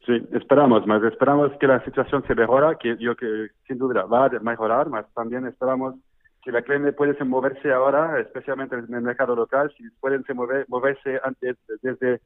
Sí, 0.06 0.14
esperamos, 0.32 0.86
más 0.86 1.02
esperamos 1.02 1.52
que 1.60 1.66
la 1.66 1.84
situación 1.84 2.24
se 2.26 2.34
mejora, 2.34 2.76
que 2.76 2.96
yo 2.98 3.14
que 3.14 3.48
sin 3.66 3.76
duda 3.76 4.04
va 4.04 4.24
a 4.24 4.30
mejorar, 4.40 4.88
más 4.88 5.04
también 5.12 5.46
esperamos 5.46 5.96
si 6.44 6.50
la 6.50 6.62
CLEME 6.62 6.92
puede 6.92 7.22
moverse 7.24 7.72
ahora, 7.72 8.20
especialmente 8.20 8.76
en 8.76 8.94
el 8.94 9.02
mercado 9.02 9.34
local, 9.34 9.72
si 9.76 9.84
pueden 10.00 10.24
moverse 10.68 11.20
antes, 11.22 11.56
desde 11.82 12.20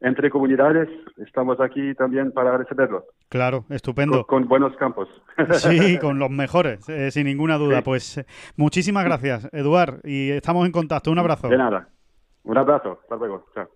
entre 0.00 0.30
comunidades, 0.30 0.88
estamos 1.16 1.58
aquí 1.60 1.94
también 1.94 2.32
para 2.32 2.56
recibirlos. 2.58 3.04
Claro, 3.28 3.64
estupendo. 3.70 4.24
Con, 4.26 4.46
buenos 4.46 4.76
campos. 4.76 5.08
Sí, 5.54 5.98
con 6.00 6.18
los 6.18 6.30
mejores, 6.30 6.88
eh, 6.88 7.10
sin 7.10 7.26
ninguna 7.26 7.56
duda. 7.56 7.82
Pues 7.82 8.18
eh, 8.18 8.26
muchísimas 8.56 9.04
gracias, 9.04 9.48
Eduard, 9.52 10.00
y 10.04 10.30
estamos 10.30 10.66
en 10.66 10.72
contacto. 10.72 11.10
Un 11.10 11.18
abrazo. 11.18 11.48
De 11.48 11.56
nada. 11.56 11.88
Un 12.44 12.58
abrazo. 12.58 13.00
Hasta 13.02 13.16
luego. 13.16 13.46
Chao. 13.54 13.75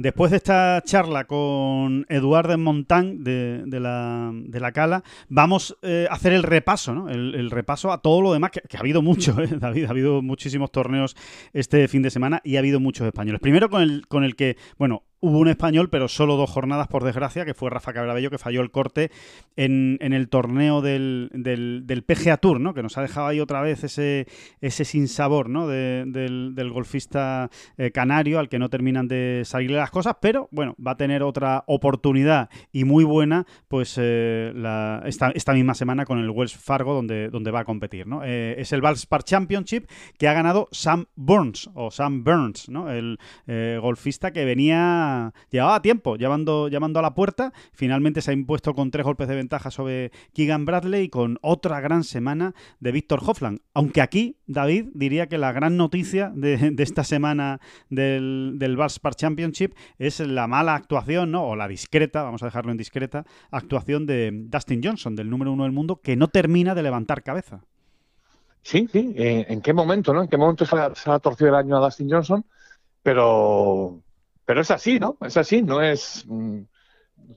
Después 0.00 0.30
de 0.30 0.38
esta 0.38 0.82
charla 0.84 1.24
con 1.24 2.06
Eduardo 2.08 2.56
Montán 2.56 3.22
de, 3.22 3.62
de, 3.66 3.80
la, 3.80 4.30
de 4.32 4.60
la 4.60 4.72
Cala, 4.72 5.04
vamos 5.28 5.76
eh, 5.82 6.06
a 6.10 6.14
hacer 6.14 6.32
el 6.32 6.42
repaso, 6.42 6.94
¿no? 6.94 7.08
El, 7.08 7.50
repaso 7.50 7.92
a 7.92 7.98
todo 7.98 8.22
lo 8.22 8.32
demás, 8.32 8.50
que, 8.50 8.76
ha 8.76 8.80
habido 8.80 9.02
mucho, 9.02 9.40
¿eh? 9.40 9.48
David, 9.58 9.84
ha 9.84 9.90
habido 9.90 10.22
muchísimos 10.22 10.70
torneos 10.70 11.16
este 11.52 11.86
fin 11.88 12.02
de 12.02 12.10
semana 12.10 12.40
y 12.44 12.56
ha 12.56 12.60
habido 12.60 12.80
muchos 12.80 13.06
españoles. 13.06 13.40
Primero 13.40 13.68
con 13.68 13.82
el, 13.82 14.06
con 14.06 14.24
el 14.24 14.36
que, 14.36 14.56
bueno, 14.78 15.04
Hubo 15.22 15.38
un 15.38 15.48
español, 15.48 15.90
pero 15.90 16.08
solo 16.08 16.36
dos 16.36 16.48
jornadas, 16.48 16.88
por 16.88 17.04
desgracia, 17.04 17.44
que 17.44 17.52
fue 17.52 17.68
Rafa 17.68 17.92
Cabrabello, 17.92 18.30
que 18.30 18.38
falló 18.38 18.62
el 18.62 18.70
corte 18.70 19.10
en, 19.54 19.98
el 20.00 20.30
torneo 20.30 20.80
del, 20.80 21.28
del, 21.34 22.04
PGA 22.04 22.38
Tour, 22.38 22.58
¿no? 22.58 22.72
Que 22.72 22.82
nos 22.82 22.96
ha 22.96 23.02
dejado 23.02 23.26
ahí 23.26 23.38
otra 23.38 23.60
vez 23.60 23.84
ese, 23.84 24.26
ese 24.62 24.86
sinsabor, 24.86 25.50
¿no? 25.50 25.68
del, 25.68 26.70
golfista 26.72 27.50
eh, 27.76 27.90
canario, 27.90 28.38
al 28.38 28.48
que 28.48 28.58
no 28.58 28.70
terminan 28.70 29.08
de 29.08 29.42
salirle 29.44 29.76
las 29.76 29.90
cosas, 29.90 30.16
pero 30.22 30.48
bueno, 30.52 30.74
va 30.84 30.92
a 30.92 30.96
tener 30.96 31.22
otra 31.22 31.64
oportunidad 31.66 32.48
y 32.72 32.84
muy 32.84 33.04
buena, 33.04 33.46
pues 33.68 33.96
eh, 34.00 34.54
esta, 35.04 35.32
esta, 35.32 35.52
misma 35.52 35.74
semana 35.74 36.06
con 36.06 36.18
el 36.18 36.30
Wells 36.30 36.56
Fargo, 36.56 36.94
donde, 36.94 37.28
donde 37.28 37.50
va 37.50 37.60
a 37.60 37.64
competir, 37.64 38.06
¿no? 38.06 38.24
Eh, 38.24 38.54
es 38.58 38.72
el 38.72 38.80
Valspar 38.80 39.24
Championship 39.24 39.86
que 40.16 40.28
ha 40.28 40.32
ganado 40.32 40.68
Sam 40.70 41.04
Burns, 41.14 41.68
o 41.74 41.90
Sam 41.90 42.24
Burns, 42.24 42.70
¿no? 42.70 42.90
El 42.90 43.18
golfista 43.80 44.32
que 44.32 44.46
venía 44.46 45.09
llevaba 45.50 45.82
tiempo 45.82 46.16
llamando, 46.16 46.68
llamando 46.68 46.98
a 46.98 47.02
la 47.02 47.14
puerta. 47.14 47.52
Finalmente 47.72 48.20
se 48.20 48.30
ha 48.30 48.34
impuesto 48.34 48.74
con 48.74 48.90
tres 48.90 49.04
golpes 49.04 49.28
de 49.28 49.36
ventaja 49.36 49.70
sobre 49.70 50.12
Keegan 50.34 50.64
Bradley 50.64 51.04
y 51.04 51.08
con 51.08 51.38
otra 51.42 51.80
gran 51.80 52.04
semana 52.04 52.54
de 52.80 52.92
Víctor 52.92 53.20
Hoffland. 53.24 53.60
Aunque 53.74 54.00
aquí, 54.00 54.38
David, 54.46 54.88
diría 54.94 55.28
que 55.28 55.38
la 55.38 55.52
gran 55.52 55.76
noticia 55.76 56.32
de, 56.34 56.74
esta 56.78 57.04
semana 57.04 57.60
del, 57.88 58.54
del 58.56 58.76
Valspar 58.76 59.14
Championship 59.14 59.74
es 59.98 60.20
la 60.20 60.46
mala 60.46 60.74
actuación, 60.74 61.30
¿no? 61.30 61.46
o 61.46 61.56
la 61.56 61.68
discreta, 61.68 62.22
vamos 62.22 62.42
a 62.42 62.46
dejarlo 62.46 62.72
en 62.72 62.78
discreta, 62.78 63.24
actuación 63.50 64.06
de 64.06 64.30
Dustin 64.32 64.80
Johnson, 64.82 65.16
del 65.16 65.30
número 65.30 65.52
uno 65.52 65.64
del 65.64 65.72
mundo, 65.72 66.00
que 66.02 66.16
no 66.16 66.28
termina 66.28 66.74
de 66.74 66.82
levantar 66.82 67.22
cabeza. 67.22 67.64
Sí, 68.62 68.88
sí. 68.92 69.12
Eh, 69.16 69.46
¿En 69.48 69.62
qué 69.62 69.72
momento, 69.72 70.12
no? 70.12 70.22
¿En 70.22 70.28
qué 70.28 70.36
momento 70.36 70.64
se 70.66 70.76
ha 71.10 71.18
torcido 71.18 71.48
el 71.48 71.54
año 71.54 71.76
a 71.76 71.80
Dustin 71.80 72.10
Johnson? 72.10 72.44
Pero 73.02 74.02
pero 74.44 74.60
es 74.60 74.70
así, 74.70 74.98
¿no? 74.98 75.16
Es 75.20 75.36
así, 75.36 75.62
no 75.62 75.82
es. 75.82 76.24
Mm, 76.28 76.60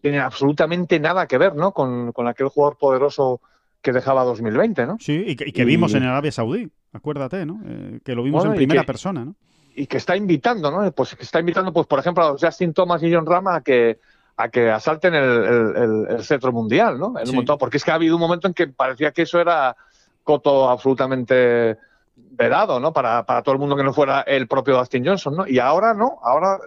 tiene 0.01 0.19
absolutamente 0.19 0.99
nada 0.99 1.27
que 1.27 1.37
ver, 1.37 1.55
¿no? 1.55 1.71
Con, 1.71 2.13
aquel 2.27 2.49
jugador 2.49 2.77
poderoso 2.77 3.41
que 3.81 3.91
dejaba 3.91 4.23
2020, 4.23 4.85
¿no? 4.85 4.97
Sí, 4.99 5.23
y 5.27 5.35
que, 5.35 5.65
vimos 5.65 5.93
en 5.93 6.03
Arabia 6.03 6.31
Saudí, 6.31 6.69
acuérdate, 6.93 7.45
¿no? 7.45 7.61
Eh, 7.65 7.99
que 8.03 8.15
lo 8.15 8.23
vimos 8.23 8.45
en 8.45 8.55
primera 8.55 8.83
persona, 8.83 9.25
¿no? 9.25 9.35
Y 9.75 9.87
que 9.87 9.97
está 9.97 10.15
invitando, 10.15 10.71
¿no? 10.71 10.91
Pues 10.91 11.15
que 11.15 11.23
está 11.23 11.39
invitando, 11.39 11.73
pues, 11.73 11.87
por 11.87 11.99
ejemplo, 11.99 12.23
a 12.23 12.35
Justin 12.39 12.73
Thomas 12.73 13.01
y 13.03 13.13
John 13.13 13.25
Rama 13.25 13.55
a 13.55 13.61
que 13.61 13.99
a 14.35 14.49
que 14.49 14.69
asalten 14.71 15.13
el, 15.13 16.23
centro 16.23 16.51
mundial, 16.51 16.97
¿no? 16.97 17.19
En 17.19 17.29
un 17.29 17.35
momento, 17.35 17.57
porque 17.57 17.77
es 17.77 17.83
que 17.83 17.91
ha 17.91 17.95
habido 17.95 18.15
un 18.15 18.21
momento 18.21 18.47
en 18.47 18.53
que 18.53 18.67
parecía 18.67 19.11
que 19.11 19.23
eso 19.23 19.39
era 19.39 19.75
coto 20.23 20.69
absolutamente 20.69 21.77
vedado, 22.15 22.79
¿no? 22.79 22.91
Para, 22.93 23.25
para 23.25 23.43
todo 23.43 23.53
el 23.53 23.59
mundo 23.59 23.75
que 23.75 23.83
no 23.83 23.93
fuera 23.93 24.21
el 24.21 24.47
propio 24.47 24.77
Dustin 24.77 25.05
Johnson, 25.05 25.35
¿no? 25.35 25.47
Y 25.47 25.59
ahora 25.59 25.93
no, 25.93 26.17
ahora 26.23 26.59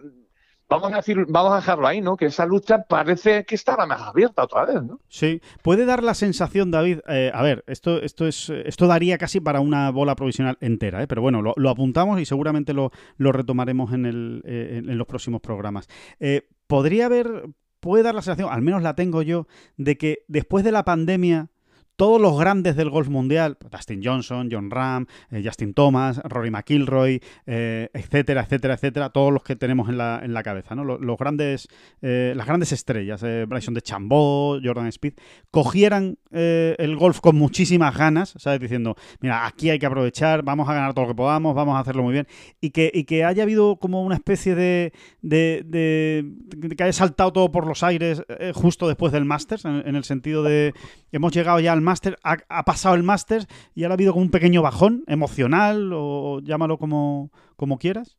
vamos 0.68 0.92
a 0.92 0.96
decir, 0.96 1.24
vamos 1.28 1.52
a 1.52 1.56
dejarlo 1.56 1.86
ahí, 1.86 2.00
¿no? 2.00 2.16
Que 2.16 2.26
esa 2.26 2.46
lucha 2.46 2.84
parece 2.84 3.44
que 3.44 3.54
estará 3.54 3.86
más 3.86 4.02
abierta 4.02 4.44
otra 4.44 4.64
vez, 4.64 4.82
¿no? 4.82 5.00
Sí, 5.08 5.40
puede 5.62 5.84
dar 5.84 6.02
la 6.02 6.14
sensación, 6.14 6.70
David. 6.70 7.00
Eh, 7.08 7.30
a 7.32 7.42
ver, 7.42 7.64
esto, 7.66 8.02
esto 8.02 8.26
es, 8.26 8.50
esto 8.50 8.86
daría 8.86 9.18
casi 9.18 9.40
para 9.40 9.60
una 9.60 9.90
bola 9.90 10.16
provisional 10.16 10.58
entera, 10.60 11.02
¿eh? 11.02 11.06
pero 11.06 11.22
bueno, 11.22 11.42
lo, 11.42 11.70
apuntamos 11.70 12.20
y 12.20 12.24
seguramente 12.24 12.72
lo, 12.72 12.90
lo 13.16 13.32
retomaremos 13.32 13.92
en, 13.92 14.06
el, 14.06 14.42
eh, 14.44 14.82
en 14.84 14.98
los 14.98 15.06
próximos 15.06 15.40
programas. 15.40 15.88
Eh, 16.20 16.48
podría 16.66 17.06
haber, 17.06 17.48
puede 17.80 18.02
dar 18.02 18.14
la 18.14 18.22
sensación, 18.22 18.52
al 18.52 18.62
menos 18.62 18.82
la 18.82 18.94
tengo 18.94 19.22
yo, 19.22 19.46
de 19.76 19.96
que 19.96 20.24
después 20.28 20.64
de 20.64 20.72
la 20.72 20.84
pandemia 20.84 21.50
todos 21.96 22.20
los 22.20 22.38
grandes 22.38 22.76
del 22.76 22.90
golf 22.90 23.08
mundial, 23.08 23.56
Dustin 23.70 24.00
Johnson, 24.04 24.48
John 24.52 24.70
Ram, 24.70 25.06
eh, 25.30 25.42
Justin 25.44 25.72
Thomas, 25.72 26.20
Rory 26.24 26.50
McIlroy, 26.50 27.22
eh, 27.46 27.88
etcétera, 27.92 28.42
etcétera, 28.42 28.74
etcétera, 28.74 29.10
todos 29.10 29.32
los 29.32 29.42
que 29.42 29.56
tenemos 29.56 29.88
en 29.88 29.98
la, 29.98 30.20
en 30.22 30.34
la 30.34 30.42
cabeza, 30.42 30.74
¿no? 30.74 30.84
Los, 30.84 31.18
grandes, 31.18 31.68
eh, 32.02 32.34
las 32.36 32.46
grandes 32.46 32.72
estrellas, 32.72 33.24
Bryson 33.48 33.74
de 33.74 33.80
Chambó, 33.80 34.58
Jordan 34.62 34.86
Speed, 34.88 35.14
cogieran 35.50 36.18
el 36.30 36.96
golf 36.96 37.20
con 37.20 37.36
muchísimas 37.36 37.96
ganas, 37.96 38.34
¿sabes? 38.36 38.60
Diciendo, 38.60 38.94
mira, 39.20 39.46
aquí 39.46 39.70
hay 39.70 39.78
que 39.78 39.86
aprovechar, 39.86 40.42
vamos 40.42 40.68
a 40.68 40.74
ganar 40.74 40.92
todo 40.92 41.06
lo 41.06 41.12
que 41.12 41.16
podamos, 41.16 41.54
vamos 41.54 41.76
a 41.76 41.80
hacerlo 41.80 42.02
muy 42.02 42.12
bien, 42.12 42.26
y 42.60 42.70
que, 42.70 42.90
y 42.92 43.04
que 43.04 43.24
haya 43.24 43.44
habido 43.44 43.76
como 43.76 44.02
una 44.02 44.16
especie 44.16 44.54
de, 44.54 44.92
de, 45.22 45.62
de, 45.64 46.76
que 46.76 46.82
haya 46.82 46.92
saltado 46.92 47.32
todo 47.32 47.50
por 47.50 47.66
los 47.66 47.82
aires 47.82 48.22
justo 48.54 48.86
después 48.86 49.12
del 49.12 49.24
Masters, 49.24 49.64
en, 49.64 49.82
en 49.86 49.96
el 49.96 50.04
sentido 50.04 50.42
de 50.42 50.74
hemos 51.10 51.32
llegado 51.32 51.58
ya 51.60 51.72
al 51.72 51.80
máster, 51.86 52.18
ha, 52.22 52.64
pasado 52.64 52.94
el 52.94 53.02
máster 53.02 53.46
y 53.74 53.84
ahora 53.84 53.94
ha 53.94 53.96
habido 53.96 54.12
como 54.12 54.24
un 54.24 54.30
pequeño 54.30 54.60
bajón 54.60 55.04
emocional 55.06 55.92
o 55.94 56.40
llámalo 56.42 56.76
como, 56.76 57.30
como 57.56 57.78
quieras. 57.78 58.18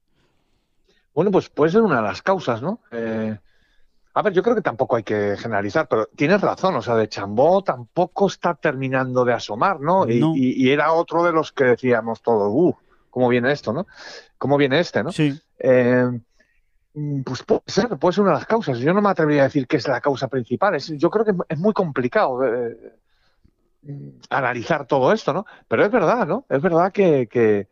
Bueno, 1.14 1.30
pues 1.32 1.50
puede 1.50 1.72
ser 1.72 1.82
una 1.82 1.98
de 1.98 2.04
las 2.04 2.22
causas, 2.22 2.62
¿no? 2.62 2.80
Eh, 2.92 3.38
a 4.14 4.22
ver, 4.24 4.34
yo 4.34 4.42
creo 4.42 4.56
que 4.56 4.62
tampoco 4.62 4.96
hay 4.96 5.04
que 5.04 5.36
generalizar, 5.38 5.88
pero 5.88 6.08
tienes 6.16 6.42
razón, 6.42 6.76
o 6.76 6.82
sea, 6.82 6.96
de 6.96 7.10
Chambó 7.10 7.64
tampoco 7.64 8.28
está 8.28 8.56
terminando 8.56 9.24
de 9.26 9.34
asomar, 9.34 9.80
¿no? 9.80 10.08
Y, 10.08 10.72
era 10.72 10.94
otro 10.94 11.24
de 11.24 11.32
los 11.32 11.52
que 11.52 11.66
decíamos 11.66 12.24
todos, 12.24 12.50
uh, 12.52 12.76
¿cómo 13.12 13.28
viene 13.28 13.52
esto, 13.52 13.74
no? 13.74 13.86
¿Cómo 14.38 14.58
viene 14.58 14.80
este, 14.80 15.04
no? 15.04 15.12
Sí. 15.12 15.40
Eh, 15.60 16.20
pues 17.24 17.44
puede 17.44 17.62
ser, 17.68 17.90
puede 18.00 18.14
ser 18.14 18.24
una 18.24 18.34
de 18.34 18.40
las 18.40 18.48
causas. 18.48 18.80
Yo 18.80 18.94
no 18.94 19.02
me 19.02 19.10
atrevería 19.10 19.44
a 19.44 19.46
decir 19.46 19.68
que 19.68 19.78
es 19.78 19.88
la 19.88 20.02
causa 20.02 20.28
principal. 20.28 20.76
Es, 20.76 20.88
yo 20.98 21.10
creo 21.12 21.26
que 21.26 21.34
es 21.48 21.60
muy 21.60 21.74
complicado 21.74 22.44
eh, 22.44 22.76
analizar 24.30 24.86
todo 24.86 25.14
esto, 25.14 25.34
¿no? 25.34 25.46
Pero 25.68 25.86
es 25.86 25.92
verdad, 25.92 26.28
¿no? 26.28 26.46
Es 26.50 26.62
verdad 26.62 26.92
que, 26.92 27.28
que, 27.28 27.68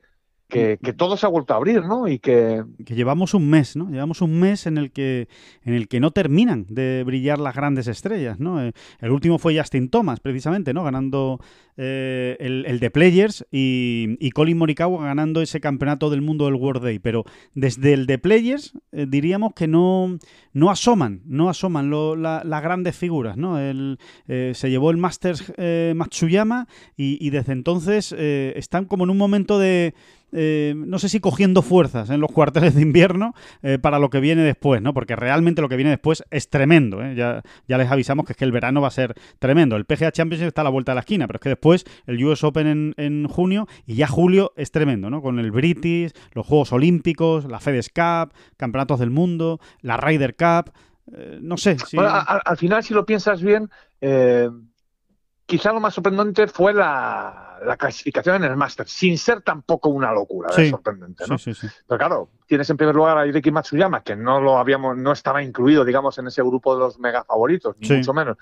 que, 0.48 0.94
todo 0.94 1.18
se 1.18 1.26
ha 1.26 1.30
vuelto 1.30 1.54
a 1.54 1.58
abrir, 1.58 1.84
¿no? 1.84 2.08
Y 2.08 2.20
que... 2.20 2.64
que 2.86 2.96
llevamos 2.96 3.34
un 3.34 3.50
mes, 3.50 3.76
¿no? 3.76 3.90
Llevamos 3.90 4.22
un 4.22 4.40
mes 4.40 4.68
en 4.68 4.78
el 4.78 4.92
que 4.92 5.28
en 5.64 5.74
el 5.74 5.88
que 5.88 6.00
no 6.00 6.12
terminan 6.12 6.66
de 6.70 7.04
brillar 7.06 7.40
las 7.40 7.56
grandes 7.56 7.88
estrellas, 7.88 8.40
¿no? 8.40 8.64
Eh, 8.64 8.74
el 9.00 9.12
último 9.12 9.40
fue 9.40 9.58
Justin 9.58 9.90
Thomas, 9.90 10.20
precisamente, 10.20 10.74
¿no? 10.74 10.84
Ganando 10.84 11.40
eh, 11.77 12.38
el, 12.39 12.80
de 12.80 12.89
Players 12.89 13.45
y, 13.52 14.18
y, 14.19 14.31
Colin 14.31 14.57
Morikawa 14.57 15.03
ganando 15.03 15.41
ese 15.41 15.60
campeonato 15.60 16.10
del 16.10 16.22
mundo 16.22 16.45
del 16.45 16.56
World 16.56 16.84
Day. 16.84 16.99
Pero 16.99 17.26
desde 17.53 17.93
el 17.93 18.06
de 18.06 18.18
Players 18.18 18.73
eh, 18.91 19.06
diríamos 19.10 19.53
que 19.53 19.68
no, 19.68 20.18
no 20.53 20.72
asoman, 20.72 21.22
no 21.26 21.49
asoman 21.49 21.91
las 21.91 22.64
grandes 22.64 22.95
figuras, 22.95 23.35
¿no? 23.35 23.60
El, 23.60 23.99
se 24.27 24.69
llevó 24.69 24.91
el 24.91 24.97
Masters 24.97 25.53
Matsuyama 25.95 26.68
y, 26.95 27.18
y, 27.26 27.30
desde 27.30 27.53
entonces 27.53 28.14
están 28.14 28.85
como 28.85 29.03
en 29.03 29.10
un 29.10 29.18
momento 29.18 29.60
de 29.60 29.93
eh, 30.38 30.73
no 30.76 30.99
sé 30.99 31.07
si 31.07 31.22
cogiendo 31.22 31.61
fuerzas 31.61 32.10
en 32.10 32.19
los 32.19 32.30
cuarteles 32.30 32.76
de 32.76 32.81
invierno 32.81 33.34
eh, 33.64 33.80
para 33.80 33.99
lo 33.99 34.10
que 34.10 34.19
viene 34.19 34.41
después, 34.41 34.81
¿no? 34.81 34.93
Porque 34.93 35.15
realmente 35.15 35.61
lo 35.61 35.69
que 35.69 35.77
viene 35.77 35.91
después 35.91 36.23
es 36.30 36.49
tremendo, 36.49 37.02
¿eh? 37.02 37.15
ya, 37.15 37.41
ya, 37.69 37.77
les 37.77 37.89
avisamos 37.89 38.26
que 38.26 38.34
es 38.34 38.38
que 38.38 38.43
el 38.43 38.52
verano 38.52 38.81
va 38.81 38.89
a 38.89 38.91
ser 38.91 39.15
tremendo. 39.39 39.77
El 39.77 39.85
PGA 39.85 40.11
Championship 40.11 40.47
está 40.47 40.60
a 40.61 40.65
la 40.65 40.72
vuelta 40.72 40.91
de 40.91 40.95
la 40.95 40.99
esquina, 40.99 41.26
pero 41.26 41.38
es 41.38 41.41
que 41.41 41.49
después 41.49 41.65
el 42.06 42.24
US 42.24 42.44
Open 42.44 42.94
en, 42.98 43.28
junio 43.28 43.68
y 43.86 43.96
ya 43.96 44.08
julio 44.08 44.54
es 44.56 44.72
tremendo, 44.72 45.10
¿no? 45.10 45.22
Con 45.22 45.40
el 45.40 45.52
British, 45.52 46.12
los 46.32 46.46
Juegos 46.46 46.72
Olímpicos, 46.72 47.46
la 47.46 47.60
FedEx 47.60 47.90
Cup, 47.90 48.34
Campeonatos 48.58 49.00
del 49.00 49.10
Mundo, 49.10 49.60
la 49.82 49.98
Ryder 49.98 50.36
Cup, 50.36 50.72
no 51.42 51.58
sé. 51.58 51.78
Si... 51.80 51.98
al, 51.98 52.58
final, 52.58 52.84
si 52.84 52.94
lo 52.94 53.06
piensas 53.06 53.42
bien, 53.42 53.70
quizá 55.46 55.74
lo 55.74 55.80
más 55.80 55.94
sorprendente 55.94 56.48
fue 56.48 56.74
la 56.74 57.46
la 57.64 57.78
clasificación 57.78 58.44
en 58.44 58.52
el 58.52 58.58
Master, 58.58 58.88
sin 58.88 59.18
ser 59.18 59.42
tampoco 59.42 59.90
una 59.90 60.12
locura, 60.12 60.50
¿eh? 60.58 60.70
sorprendente, 60.70 61.26
¿no? 61.28 61.36
Pero 61.88 61.98
claro, 61.98 62.30
tienes 62.48 62.70
en 62.70 62.78
primer 62.78 62.96
lugar 62.96 63.18
a 63.18 63.28
Hideki 63.28 63.52
Matsuyama, 63.52 64.02
que 64.04 64.16
no 64.16 64.42
lo 64.42 64.58
habíamos, 64.58 64.98
no 64.98 65.12
estaba 65.12 65.44
incluido, 65.44 65.86
digamos, 65.86 66.18
en 66.18 66.28
ese 66.28 66.42
grupo 66.42 66.76
de 66.76 66.82
los 66.82 67.00
mega 67.00 67.24
favoritos, 67.24 67.76
ni 67.80 67.90
mucho 67.90 68.14
menos. 68.14 68.38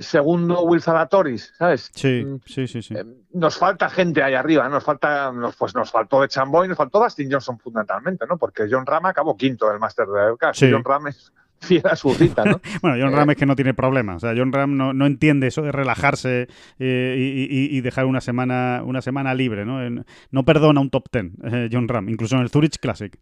Segundo, 0.00 0.62
Will 0.62 0.82
Zalatoris, 0.82 1.52
¿sabes? 1.56 1.90
Sí, 1.94 2.24
mm, 2.24 2.40
sí, 2.46 2.66
sí, 2.66 2.82
sí. 2.82 2.94
Eh, 2.94 3.04
nos 3.32 3.56
falta 3.56 3.88
gente 3.88 4.22
ahí 4.22 4.34
arriba, 4.34 4.68
nos 4.68 4.84
falta, 4.84 5.32
pues 5.58 5.74
nos 5.74 5.90
faltó 5.90 6.20
de 6.20 6.28
Chamboy, 6.28 6.68
nos 6.68 6.76
faltó 6.76 7.02
Dustin 7.02 7.30
Johnson 7.30 7.58
fundamentalmente, 7.58 8.26
¿no? 8.28 8.38
Porque 8.38 8.66
John 8.70 8.86
Ram 8.86 9.06
acabó 9.06 9.36
quinto 9.36 9.68
del 9.68 9.78
Master 9.78 10.06
de 10.06 10.52
Sí. 10.52 10.70
John 10.70 10.84
Ram 10.84 11.08
es 11.08 11.32
fiera 11.60 11.96
su 11.96 12.12
cita, 12.14 12.44
¿no? 12.44 12.60
bueno, 12.82 12.96
John 13.00 13.14
Ram 13.14 13.30
eh, 13.30 13.32
es 13.32 13.38
que 13.38 13.46
no 13.46 13.56
tiene 13.56 13.74
problema. 13.74 14.16
O 14.16 14.20
sea, 14.20 14.34
John 14.36 14.52
Ram 14.52 14.76
no, 14.76 14.92
no 14.92 15.06
entiende 15.06 15.46
eso 15.46 15.62
de 15.62 15.72
relajarse 15.72 16.48
eh, 16.78 17.16
y, 17.50 17.80
dejar 17.80 18.06
una 18.06 18.20
semana, 18.20 18.82
una 18.84 19.02
semana 19.02 19.34
libre, 19.34 19.64
¿no? 19.64 20.04
No 20.30 20.44
perdona 20.44 20.80
un 20.80 20.90
top 20.90 21.08
ten, 21.10 21.34
eh, 21.44 21.68
John 21.70 21.88
Ram, 21.88 22.08
incluso 22.08 22.36
en 22.36 22.42
el 22.42 22.50
Zurich 22.50 22.78
Classic. 22.78 23.16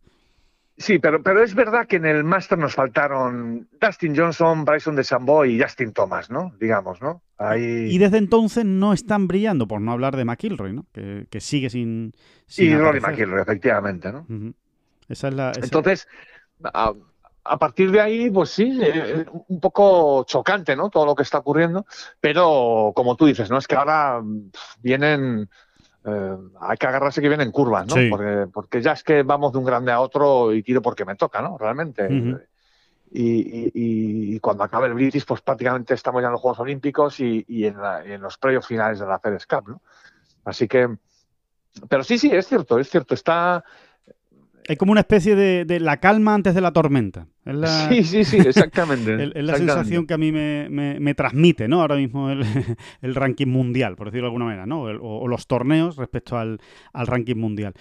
Sí, 0.78 0.98
pero, 0.98 1.22
pero 1.22 1.42
es 1.42 1.54
verdad 1.54 1.86
que 1.86 1.96
en 1.96 2.04
el 2.04 2.22
Master 2.22 2.58
nos 2.58 2.74
faltaron 2.74 3.66
Dustin 3.80 4.14
Johnson, 4.14 4.64
Bryson 4.64 4.94
de 4.94 5.04
Sambo 5.04 5.44
y 5.44 5.60
Justin 5.60 5.92
Thomas, 5.92 6.30
¿no? 6.30 6.52
Digamos, 6.60 7.00
¿no? 7.00 7.22
Ahí... 7.38 7.88
Y 7.90 7.98
desde 7.98 8.18
entonces 8.18 8.64
no 8.66 8.92
están 8.92 9.26
brillando, 9.26 9.66
por 9.66 9.80
no 9.80 9.92
hablar 9.92 10.16
de 10.16 10.26
McIlroy, 10.26 10.74
¿no? 10.74 10.84
Que, 10.92 11.26
que 11.30 11.40
sigue 11.40 11.70
sin, 11.70 12.12
sin. 12.46 12.72
Y 12.72 12.76
Rory 12.76 13.00
McIlroy, 13.00 13.40
efectivamente, 13.40 14.12
¿no? 14.12 14.26
Esa 15.08 15.28
es 15.28 15.34
la. 15.34 15.52
Entonces, 15.62 16.06
a 17.48 17.58
partir 17.58 17.90
de 17.90 18.00
ahí, 18.00 18.30
pues 18.30 18.50
sí, 18.50 18.78
eh, 18.82 19.24
un 19.48 19.60
poco 19.60 20.24
chocante, 20.24 20.76
¿no? 20.76 20.90
Todo 20.90 21.06
lo 21.06 21.14
que 21.14 21.22
está 21.22 21.38
ocurriendo, 21.38 21.86
pero 22.20 22.92
como 22.94 23.16
tú 23.16 23.26
dices, 23.26 23.50
¿no? 23.50 23.58
Es 23.58 23.66
que 23.66 23.76
ahora 23.76 24.22
vienen, 24.82 25.48
eh, 26.06 26.36
hay 26.60 26.76
que 26.76 26.86
agarrarse 26.86 27.20
que 27.20 27.28
vienen 27.28 27.50
curvas, 27.50 27.86
¿no? 27.86 27.94
Porque, 28.10 28.46
porque 28.52 28.80
ya 28.80 28.92
es 28.92 29.02
que 29.02 29.22
vamos 29.22 29.52
de 29.52 29.58
un 29.58 29.64
grande 29.64 29.90
a 29.90 30.00
otro 30.00 30.54
y 30.54 30.62
tiro 30.62 30.80
porque 30.80 31.04
me 31.04 31.16
toca, 31.16 31.42
¿no? 31.42 31.58
Realmente. 31.58 32.08
y, 33.12 34.38
cuando 34.40 34.64
acabe 34.64 34.86
el 34.86 34.94
British, 34.94 35.24
pues 35.24 35.40
prácticamente 35.40 35.94
estamos 35.94 36.22
ya 36.22 36.26
en 36.26 36.32
los 36.32 36.40
Juegos 36.40 36.60
Olímpicos 36.60 37.18
y, 37.20 37.44
en, 37.48 37.76
en, 38.04 38.20
los 38.20 38.38
previos 38.38 38.66
finales 38.66 39.00
de 39.00 39.06
la 39.06 39.18
FedEx 39.18 39.46
Cup, 39.46 39.68
¿no? 39.68 39.82
Así 40.44 40.68
que, 40.68 40.88
pero 41.88 42.04
sí, 42.04 42.18
sí, 42.18 42.30
es 42.32 42.46
cierto, 42.46 42.78
es 42.78 42.88
cierto, 42.88 43.14
está 43.14 43.64
hay 44.68 44.76
como 44.76 44.92
una 44.92 45.00
especie 45.00 45.36
de, 45.36 45.80
la 45.80 45.98
calma 45.98 46.34
antes 46.34 46.54
de 46.54 46.60
la 46.60 46.72
tormenta. 46.72 47.26
sí, 47.88 48.04
sí, 48.04 48.24
sí, 48.24 48.38
exactamente. 48.38 49.32
es, 49.34 49.44
la 49.44 49.56
sensación 49.56 50.06
que 50.06 50.14
a 50.14 50.18
mí 50.18 50.32
me, 50.32 51.14
transmite, 51.14 51.68
¿no? 51.68 51.80
Ahora 51.80 51.96
mismo 51.96 52.30
el, 53.02 53.14
ranking 53.14 53.46
mundial, 53.46 53.96
por 53.96 54.08
decirlo 54.08 54.24
de 54.24 54.28
alguna 54.28 54.44
manera, 54.46 54.66
¿no? 54.66 54.82
O, 54.82 55.28
los 55.28 55.46
torneos 55.46 55.96
respecto 55.96 56.38
al, 56.38 56.60
al 56.92 57.06
ranking 57.06 57.36
mundial. 57.36 57.74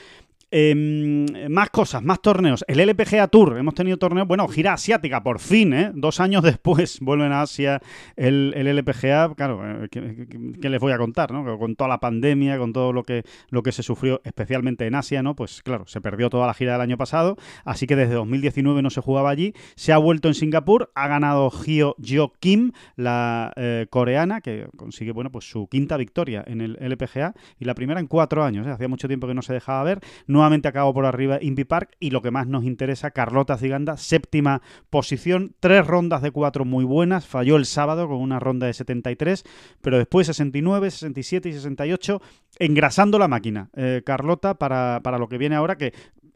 Em, 0.57 1.25
más 1.49 1.69
cosas, 1.69 2.01
más 2.01 2.21
torneos. 2.21 2.63
El 2.69 2.79
LPGA 2.79 3.27
Tour, 3.27 3.57
hemos 3.57 3.73
tenido 3.73 3.97
torneos, 3.97 4.25
bueno, 4.25 4.47
gira 4.47 4.71
asiática, 4.71 5.21
por 5.21 5.39
fin, 5.39 5.73
¿eh? 5.73 5.91
Dos 5.93 6.21
años 6.21 6.43
después 6.43 7.01
vuelven 7.01 7.33
a 7.33 7.41
Asia 7.41 7.81
el, 8.15 8.53
LPGA. 8.55 9.35
Claro, 9.35 9.83
eh, 9.83 9.89
¿qué, 9.91 10.69
les 10.69 10.79
voy 10.79 10.93
a 10.93 10.97
contar, 10.97 11.33
no? 11.33 11.59
Con 11.59 11.75
toda 11.75 11.89
la 11.89 11.99
pandemia, 11.99 12.57
con 12.57 12.71
todo 12.71 12.93
lo 12.93 13.03
que, 13.03 13.23
lo 13.49 13.63
que 13.63 13.73
se 13.73 13.83
sufrió, 13.83 14.21
especialmente 14.23 14.87
en 14.87 14.95
Asia, 14.95 15.21
¿no? 15.21 15.35
Pues 15.35 15.61
claro, 15.61 15.87
se 15.87 15.99
perdió 15.99 16.29
toda 16.29 16.47
la 16.47 16.53
gira 16.53 16.71
del 16.71 16.81
año 16.81 16.97
pasado, 16.97 17.35
así 17.65 17.85
que 17.85 17.97
desde 17.97 18.13
2019 18.13 18.81
no 18.81 18.89
se 18.91 19.01
jugaba 19.01 19.31
allí. 19.31 19.53
Se 19.75 19.91
ha 19.91 19.97
vuelto 19.97 20.29
en 20.29 20.35
Singapur, 20.35 20.89
ha 20.95 21.09
ganado 21.09 21.51
Hyo 21.51 21.97
Jo 22.01 22.31
Kim, 22.39 22.71
la 22.95 23.51
eh, 23.57 23.87
coreana, 23.89 24.39
que 24.39 24.69
consigue, 24.77 25.11
bueno, 25.11 25.33
pues 25.33 25.49
su 25.49 25.67
quinta 25.67 25.97
victoria 25.97 26.45
en 26.47 26.61
el 26.61 26.77
LPGA 26.79 27.33
y 27.59 27.65
la 27.65 27.75
primera 27.75 27.99
en 27.99 28.07
cuatro 28.07 28.41
años, 28.41 28.65
¿eh? 28.65 28.71
Hacía 28.71 28.87
mucho 28.87 29.09
tiempo 29.09 29.27
que 29.27 29.33
no 29.33 29.41
se 29.41 29.51
dejaba 29.51 29.83
ver. 29.83 29.99
Nuevamente 30.45 30.67
acabó 30.67 30.93
por 30.93 31.07
arriba 31.07 31.39
Invi 31.41 31.63
Park 31.63 31.95
y 31.99 32.11
lo 32.11 32.21
que 32.21 32.29
más 32.29 32.45
nos 32.45 32.65
interesa, 32.65 33.09
Carlota 33.09 33.57
Ziganda, 33.57 33.97
séptima 33.97 34.61
posición, 34.91 35.55
tres 35.59 35.87
rondas 35.87 36.21
de 36.21 36.29
cuatro 36.29 36.65
muy 36.65 36.85
buenas, 36.85 37.25
falló 37.25 37.55
el 37.55 37.65
sábado 37.65 38.07
con 38.07 38.17
una 38.17 38.39
ronda 38.39 38.67
de 38.67 38.73
73, 38.75 39.43
pero 39.81 39.97
después 39.97 40.27
69, 40.27 40.91
67 40.91 41.49
y 41.49 41.53
68, 41.53 42.21
engrasando 42.59 43.17
la 43.17 43.27
máquina. 43.27 43.71
Eh, 43.75 44.03
Carlota 44.05 44.59
para, 44.59 44.99
para 45.01 45.17
lo 45.17 45.27
que 45.29 45.39
viene 45.39 45.55
ahora, 45.55 45.79
que 45.79 45.93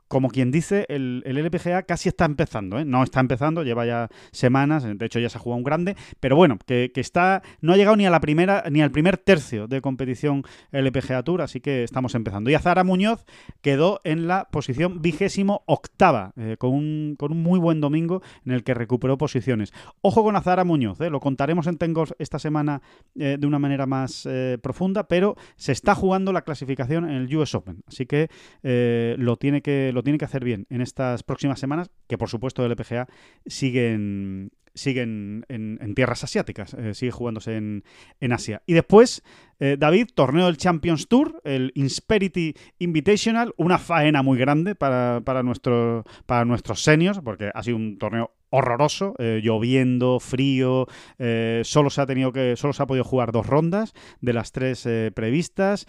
como 0.10 0.30
quien 0.30 0.52
dice, 0.52 0.88
el, 0.90 1.24
LPGA 1.24 1.84
casi 1.84 2.10
está 2.10 2.26
empezando, 2.26 2.80
¿eh? 2.80 2.84
No 2.84 3.04
está 3.04 3.20
empezando, 3.20 3.64
lleva 3.64 3.86
ya 3.86 4.10
semanas, 4.32 4.84
de 4.84 5.06
hecho 5.06 5.20
ya 5.20 5.30
se 5.30 5.38
ha 5.38 5.42
jugado 5.42 5.60
un 5.60 5.64
grande, 5.64 5.96
pero 6.20 6.36
bueno, 6.36 6.58
que, 6.66 6.92
está, 6.96 7.44
no 7.62 7.74
ha 7.74 7.78
llegado 7.78 7.96
ni 7.96 8.08
a 8.08 8.10
la 8.10 8.20
primera, 8.20 8.64
ni 8.72 8.82
al 8.82 8.90
primer 8.90 9.18
tercio 9.18 9.68
de 9.68 9.82
competición 9.82 10.44
LPGA 10.72 11.22
Tour, 11.22 11.44
así 11.44 11.62
que 11.62 11.84
estamos 11.84 12.16
empezando. 12.16 12.50
Y 12.50 12.56
Azara 12.56 12.84
Muñoz 12.84 13.24
quedó 13.62 14.02
en 14.04 14.28
la 14.28 14.50
posición 14.52 15.00
vigésimo 15.00 15.62
octava, 15.68 16.34
eh, 16.38 16.56
con, 16.58 16.72
un, 16.72 17.16
con 17.18 17.32
un 17.32 17.44
muy 17.44 17.60
buen 17.60 17.80
domingo 17.80 18.24
en 18.46 18.54
el 18.54 18.64
que 18.64 18.74
recuperó 18.74 19.20
posiciones. 19.20 19.72
Ojo 20.02 20.24
con 20.24 20.36
Azara 20.36 20.64
Muñoz, 20.64 21.00
¿eh? 21.02 21.12
lo 21.12 21.20
contaremos 21.20 21.68
en 21.68 21.78
Tengos 21.78 22.16
esta 22.18 22.40
semana 22.40 22.82
de 23.14 23.46
una 23.46 23.60
manera 23.60 23.86
más 23.86 24.28
profunda, 24.62 25.08
pero 25.08 25.36
se 25.56 25.72
está 25.72 25.94
jugando 25.94 26.34
la 26.34 26.42
clasificación 26.42 27.06
en 27.06 27.18
el 27.18 27.36
US 27.36 27.54
Open, 27.54 27.84
así 27.88 28.06
que 28.08 28.30
lo 28.64 29.38
tiene 29.38 29.62
que 29.62 29.92
tiene 30.04 30.18
que 30.18 30.26
hacer 30.26 30.44
bien 30.44 30.66
en 30.70 30.82
estas 30.82 31.24
próximas 31.24 31.60
semanas, 31.60 31.90
que 32.08 32.18
por 32.18 32.30
supuesto 32.30 32.66
el 32.66 32.72
LPGA 32.72 33.08
siguen 33.46 34.52
siguen 34.74 35.46
en, 35.50 35.94
tierras 35.96 36.24
asiáticas, 36.24 36.74
eh, 36.74 36.94
sigue 36.94 37.12
jugándose 37.12 37.56
en, 37.58 37.84
Asia. 38.32 38.62
Y 38.66 38.74
después, 38.74 39.24
eh, 39.60 39.76
David, 39.78 40.10
torneo 40.14 40.46
del 40.46 40.58
Champions 40.58 41.08
Tour, 41.08 41.42
el 41.44 41.72
Insperity 41.76 42.56
Invitational, 42.78 43.54
una 43.58 43.78
faena 43.78 44.22
muy 44.22 44.38
grande 44.38 44.76
para, 44.76 45.22
para, 45.26 45.44
nuestro, 45.44 46.06
para 46.26 46.46
nuestros 46.46 46.82
seniors, 46.82 47.20
porque 47.20 47.52
ha 47.54 47.64
sido 47.64 47.78
un 47.78 47.98
torneo 47.98 48.32
horroroso, 48.50 49.14
eh, 49.20 49.42
lloviendo, 49.44 50.20
frío, 50.20 50.88
eh, 51.18 51.62
solo 51.64 51.90
se 51.90 52.02
ha 52.02 52.06
tenido 52.06 52.32
que, 52.32 52.56
solo 52.56 52.74
se 52.74 52.84
ha 52.84 52.88
podido 52.88 53.04
jugar 53.04 53.32
dos 53.32 53.48
rondas 53.48 53.94
de 54.22 54.34
las 54.34 54.52
tres 54.52 54.86
eh, 54.86 55.12
previstas, 55.14 55.86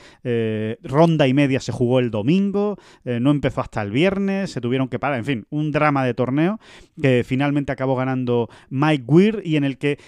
ronda 0.83 1.27
y 1.27 1.35
media 1.35 1.61
se 1.61 1.73
jugó 1.73 1.99
el 1.99 2.11
domingo, 2.11 2.77
no 3.05 3.31
empezó 3.31 3.61
hasta 3.61 3.83
el 3.83 3.91
viernes, 3.91 4.51
se 4.51 4.61
tuvieron 4.61 4.89
que 4.89 4.99
parar, 4.99 5.19
en 5.19 5.25
fin, 5.25 5.47
un 5.51 5.73
drama 5.73 6.05
de 6.05 6.15
torneo 6.15 6.59
que 7.01 7.25
finalmente 7.25 7.73
acabó 7.73 7.97
ganando 7.97 8.49
Mike 8.69 9.05
Weir 9.07 9.43
y 9.45 9.57
en 9.57 9.65
el 9.65 9.79
que 9.79 9.99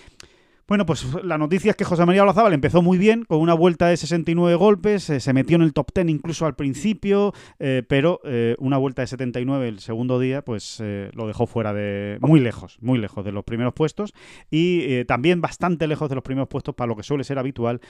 bueno, 0.68 0.86
pues 0.86 1.06
la 1.24 1.38
noticia 1.38 1.70
es 1.70 1.76
que 1.76 1.84
José 1.84 2.06
María 2.06 2.22
Olazábal 2.22 2.52
empezó 2.52 2.82
muy 2.82 2.98
bien, 2.98 3.24
con 3.24 3.40
una 3.40 3.54
vuelta 3.54 3.86
de 3.86 3.96
69 3.96 4.54
golpes, 4.56 5.10
eh, 5.10 5.20
se 5.20 5.32
metió 5.32 5.56
en 5.56 5.62
el 5.62 5.72
top 5.72 5.88
10 5.94 6.08
incluso 6.08 6.46
al 6.46 6.54
principio, 6.54 7.32
eh, 7.58 7.82
pero 7.88 8.20
eh, 8.24 8.56
una 8.58 8.78
vuelta 8.78 9.02
de 9.02 9.08
79 9.08 9.68
el 9.68 9.80
segundo 9.80 10.18
día, 10.18 10.42
pues 10.42 10.82
lo 11.12 11.26
dejó 11.26 11.46
fuera 11.46 11.72
de... 11.72 12.18
muy 12.20 12.40
lejos, 12.40 12.78
muy 12.80 12.98
lejos 12.98 13.24
de 13.24 13.32
los 13.32 13.44
primeros 13.44 13.74
puestos 13.74 14.14
y 14.50 15.04
también 15.04 15.40
bastante 15.40 15.86
lejos 15.86 16.08
de 16.08 16.14
los 16.14 16.24
primeros 16.24 16.48
puestos 16.48 16.74
para 16.74 16.88
lo 16.88 16.96
que 16.96 17.02
suele 17.02 17.24
ser 17.24 17.38
habitual 17.38 17.80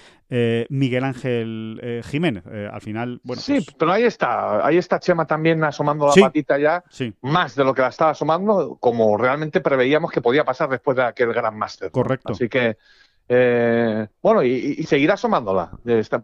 Miguel 0.69 1.05
Ángel 1.05 2.03
Jiménez. 2.05 2.45
al 2.47 2.81
final, 2.81 3.21
bueno... 3.23 3.41
Sí, 3.41 3.55
pues 3.55 3.77
pero 3.79 3.93
ahí 3.93 4.05
está, 4.05 4.67
ahí 4.67 4.77
está 4.77 4.99
Chema 5.01 5.27
también 5.27 5.63
asomando 5.65 6.07
la 6.07 6.15
patita 6.15 6.59
ya, 6.59 6.85
más 7.21 7.55
de 7.55 7.65
lo 7.65 7.75
que 7.75 7.83
la 7.83 7.89
estaba 7.89 8.13
asomando, 8.13 8.77
como 8.81 9.17
realmente 9.17 9.61
preveíamos 9.61 10.11
que 10.11 10.21
podía 10.21 10.45
pasar 10.45 10.69
después 10.69 10.97
de 10.97 11.05
aquel 11.05 11.33
Gran 11.33 11.57
Master. 11.57 11.91
Correcto. 11.91 12.33
Así 12.33 12.49
que 12.49 12.62
eh, 13.35 14.09
bueno, 14.23 14.43
y, 14.43 14.83
seguirá 14.83 15.15
asomándola. 15.15 15.71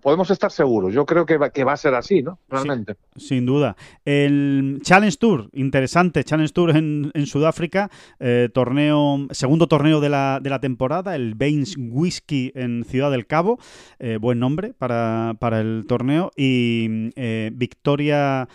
podemos 0.02 0.30
estar 0.30 0.50
seguros. 0.50 0.92
Yo 0.92 1.06
creo 1.06 1.24
que 1.24 1.38
va, 1.38 1.48
que 1.48 1.64
va 1.64 1.72
a 1.72 1.76
ser 1.78 1.94
así, 1.94 2.22
¿no? 2.22 2.38
Realmente. 2.50 2.96
sin 3.16 3.46
duda. 3.46 3.76
El 4.04 4.80
Challenge 4.82 5.16
Tour, 5.16 5.48
interesante. 5.54 6.22
Challenge 6.22 6.52
Tour 6.52 6.76
en, 6.76 7.10
Sudáfrica, 7.24 7.90
eh, 8.20 8.50
torneo, 8.52 9.26
segundo 9.30 9.68
torneo 9.68 10.00
de 10.00 10.10
la, 10.10 10.40
de 10.42 10.50
la 10.50 10.60
temporada, 10.60 11.16
el 11.16 11.34
Baines 11.34 11.76
Whisky 11.78 12.52
en 12.54 12.84
Ciudad 12.84 13.10
del 13.10 13.26
Cabo. 13.26 13.58
Eh, 13.98 14.18
buen 14.20 14.38
nombre 14.38 14.74
para, 14.74 15.34
para, 15.38 15.60
el 15.60 15.86
torneo. 15.88 16.30
Y 16.36 17.10
victoria, 17.52 18.48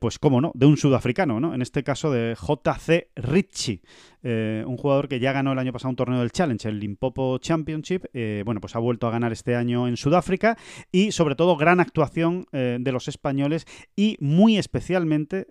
pues 0.00 0.18
cómo 0.18 0.40
no, 0.40 0.52
de 0.54 0.66
un 0.66 0.76
sudafricano, 0.76 1.40
¿no? 1.40 1.54
En 1.54 1.62
este 1.62 1.82
caso 1.82 2.10
de 2.10 2.34
JC 2.34 3.08
Ritchie. 3.16 3.82
Eh, 4.22 4.64
un 4.66 4.76
jugador 4.76 5.08
que 5.08 5.20
ya 5.20 5.32
ganó 5.32 5.52
el 5.52 5.58
año 5.58 5.72
pasado 5.72 5.90
un 5.90 5.96
torneo 5.96 6.18
del 6.20 6.32
Challenge, 6.32 6.68
el 6.68 6.80
Limpopo 6.80 7.38
Championship, 7.38 8.04
eh, 8.12 8.42
bueno, 8.44 8.60
pues 8.60 8.74
ha 8.74 8.80
vuelto 8.80 9.06
a 9.06 9.10
ganar 9.10 9.32
este 9.32 9.54
año 9.54 9.86
en 9.86 9.96
Sudáfrica 9.96 10.58
y 10.90 11.12
sobre 11.12 11.36
todo 11.36 11.56
gran 11.56 11.78
actuación 11.78 12.46
eh, 12.52 12.78
de 12.80 12.92
los 12.92 13.06
españoles 13.06 13.66
y 13.94 14.16
muy 14.20 14.58
especialmente 14.58 15.46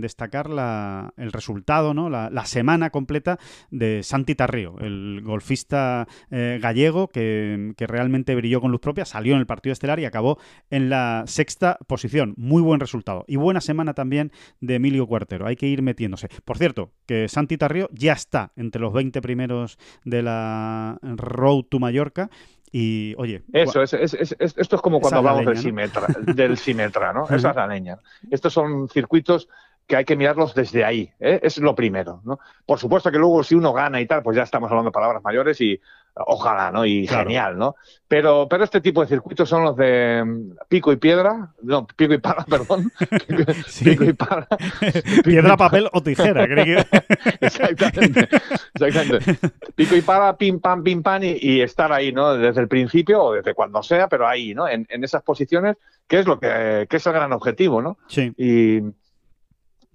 destacar 0.00 0.50
la, 0.50 1.12
el 1.16 1.32
resultado, 1.32 1.94
¿no? 1.94 2.08
La, 2.10 2.44
semana 2.48 2.90
completa 2.90 3.38
de 3.70 4.02
Santi 4.02 4.34
Tarrio, 4.34 4.78
el 4.80 5.20
golfista 5.22 6.08
gallego 6.30 7.08
que, 7.08 7.74
que 7.76 7.86
realmente 7.86 8.34
brilló 8.34 8.60
con 8.60 8.70
luz 8.70 8.80
propia, 8.80 9.04
salió 9.04 9.34
en 9.34 9.40
el 9.40 9.46
partido 9.46 9.72
estelar 9.72 10.00
y 10.00 10.06
acabó 10.06 10.38
en 10.70 10.88
la 10.88 11.24
sexta 11.26 11.78
posición. 11.86 12.32
Muy 12.38 12.62
buen 12.62 12.80
resultado. 12.80 13.24
Y 13.28 13.36
buena 13.36 13.60
semana 13.68 13.92
también 13.92 14.32
de 14.60 14.76
Emilio 14.76 15.06
Cuartero. 15.06 15.46
Hay 15.46 15.56
que 15.56 15.66
ir 15.66 15.82
metiéndose. 15.82 16.28
Por 16.44 16.56
cierto, 16.56 16.90
que 17.06 17.28
Santi 17.28 17.58
Tarrio 17.58 17.88
ya 17.92 18.14
está 18.14 18.52
entre 18.56 18.80
los 18.80 18.92
20 18.94 19.20
primeros 19.20 19.78
de 20.04 20.22
la 20.22 20.98
Road 21.02 21.64
to 21.64 21.78
Mallorca. 21.78 22.30
Y 22.72 23.14
oye. 23.18 23.42
Eso, 23.52 23.82
es, 23.82 23.92
esto 23.94 24.76
es 24.76 24.82
como 24.82 25.00
cuando 25.00 25.18
hablamos 25.18 25.46
del, 25.46 25.58
Simetra, 25.58 26.06
del 26.20 26.56
Simetra, 26.66 27.12
¿no? 27.12 27.24
Esa 27.24 27.50
es 27.50 27.56
la 27.56 27.66
leña. 27.66 27.98
Estos 28.30 28.52
son 28.52 28.88
circuitos 28.88 29.48
que 29.86 29.96
hay 29.96 30.04
que 30.04 30.16
mirarlos 30.16 30.54
desde 30.54 30.84
ahí, 30.84 31.10
¿eh? 31.18 31.40
es 31.42 31.56
lo 31.58 31.74
primero. 31.74 32.20
¿no? 32.24 32.38
Por 32.66 32.78
supuesto 32.78 33.10
que 33.10 33.18
luego 33.18 33.42
si 33.42 33.54
uno 33.54 33.72
gana 33.72 34.00
y 34.02 34.06
tal, 34.06 34.22
pues 34.22 34.36
ya 34.36 34.42
estamos 34.42 34.70
hablando 34.70 34.90
de 34.90 34.92
palabras 34.92 35.22
mayores 35.24 35.58
y 35.62 35.80
ojalá, 36.14 36.70
¿no? 36.70 36.84
Y 36.84 37.06
genial, 37.06 37.58
¿no? 37.58 37.76
Pero, 38.06 38.46
pero 38.48 38.64
este 38.64 38.80
tipo 38.80 39.00
de 39.02 39.08
circuitos 39.08 39.48
son 39.48 39.64
los 39.64 39.76
de 39.76 40.22
mm, 40.24 40.56
pico 40.68 40.92
y 40.92 40.96
piedra, 40.96 41.52
no, 41.62 41.86
pico 41.86 42.14
y 42.14 42.18
pala, 42.18 42.44
perdón. 42.50 42.90
Pico, 43.84 44.04
y 44.04 44.12
pala. 44.12 44.46
piedra, 45.24 45.56
papel 45.56 45.88
o 45.92 46.02
tijera, 46.02 46.46
creo 46.46 46.64
que... 46.64 46.86
exactamente, 47.40 48.28
exactamente. 48.74 49.38
Pico 49.74 49.94
y 49.96 50.02
pala, 50.02 50.36
pim, 50.36 50.60
pam, 50.60 50.82
pim, 50.82 51.02
pam, 51.02 51.22
y, 51.22 51.60
estar 51.60 51.92
ahí, 51.92 52.12
¿no? 52.12 52.34
Desde 52.34 52.60
el 52.60 52.68
principio 52.68 53.22
o 53.22 53.32
desde 53.34 53.54
cuando 53.54 53.82
sea, 53.82 54.08
pero 54.08 54.26
ahí, 54.26 54.54
¿no? 54.54 54.68
En, 54.68 54.86
en 54.88 55.04
esas 55.04 55.22
posiciones, 55.22 55.76
que 56.06 56.18
es 56.20 56.26
lo 56.26 56.38
que, 56.38 56.86
que 56.88 56.96
es 56.96 57.06
el 57.06 57.12
gran 57.12 57.32
objetivo, 57.32 57.82
¿no? 57.82 57.98
Sí. 58.08 58.32
Y 58.36 58.80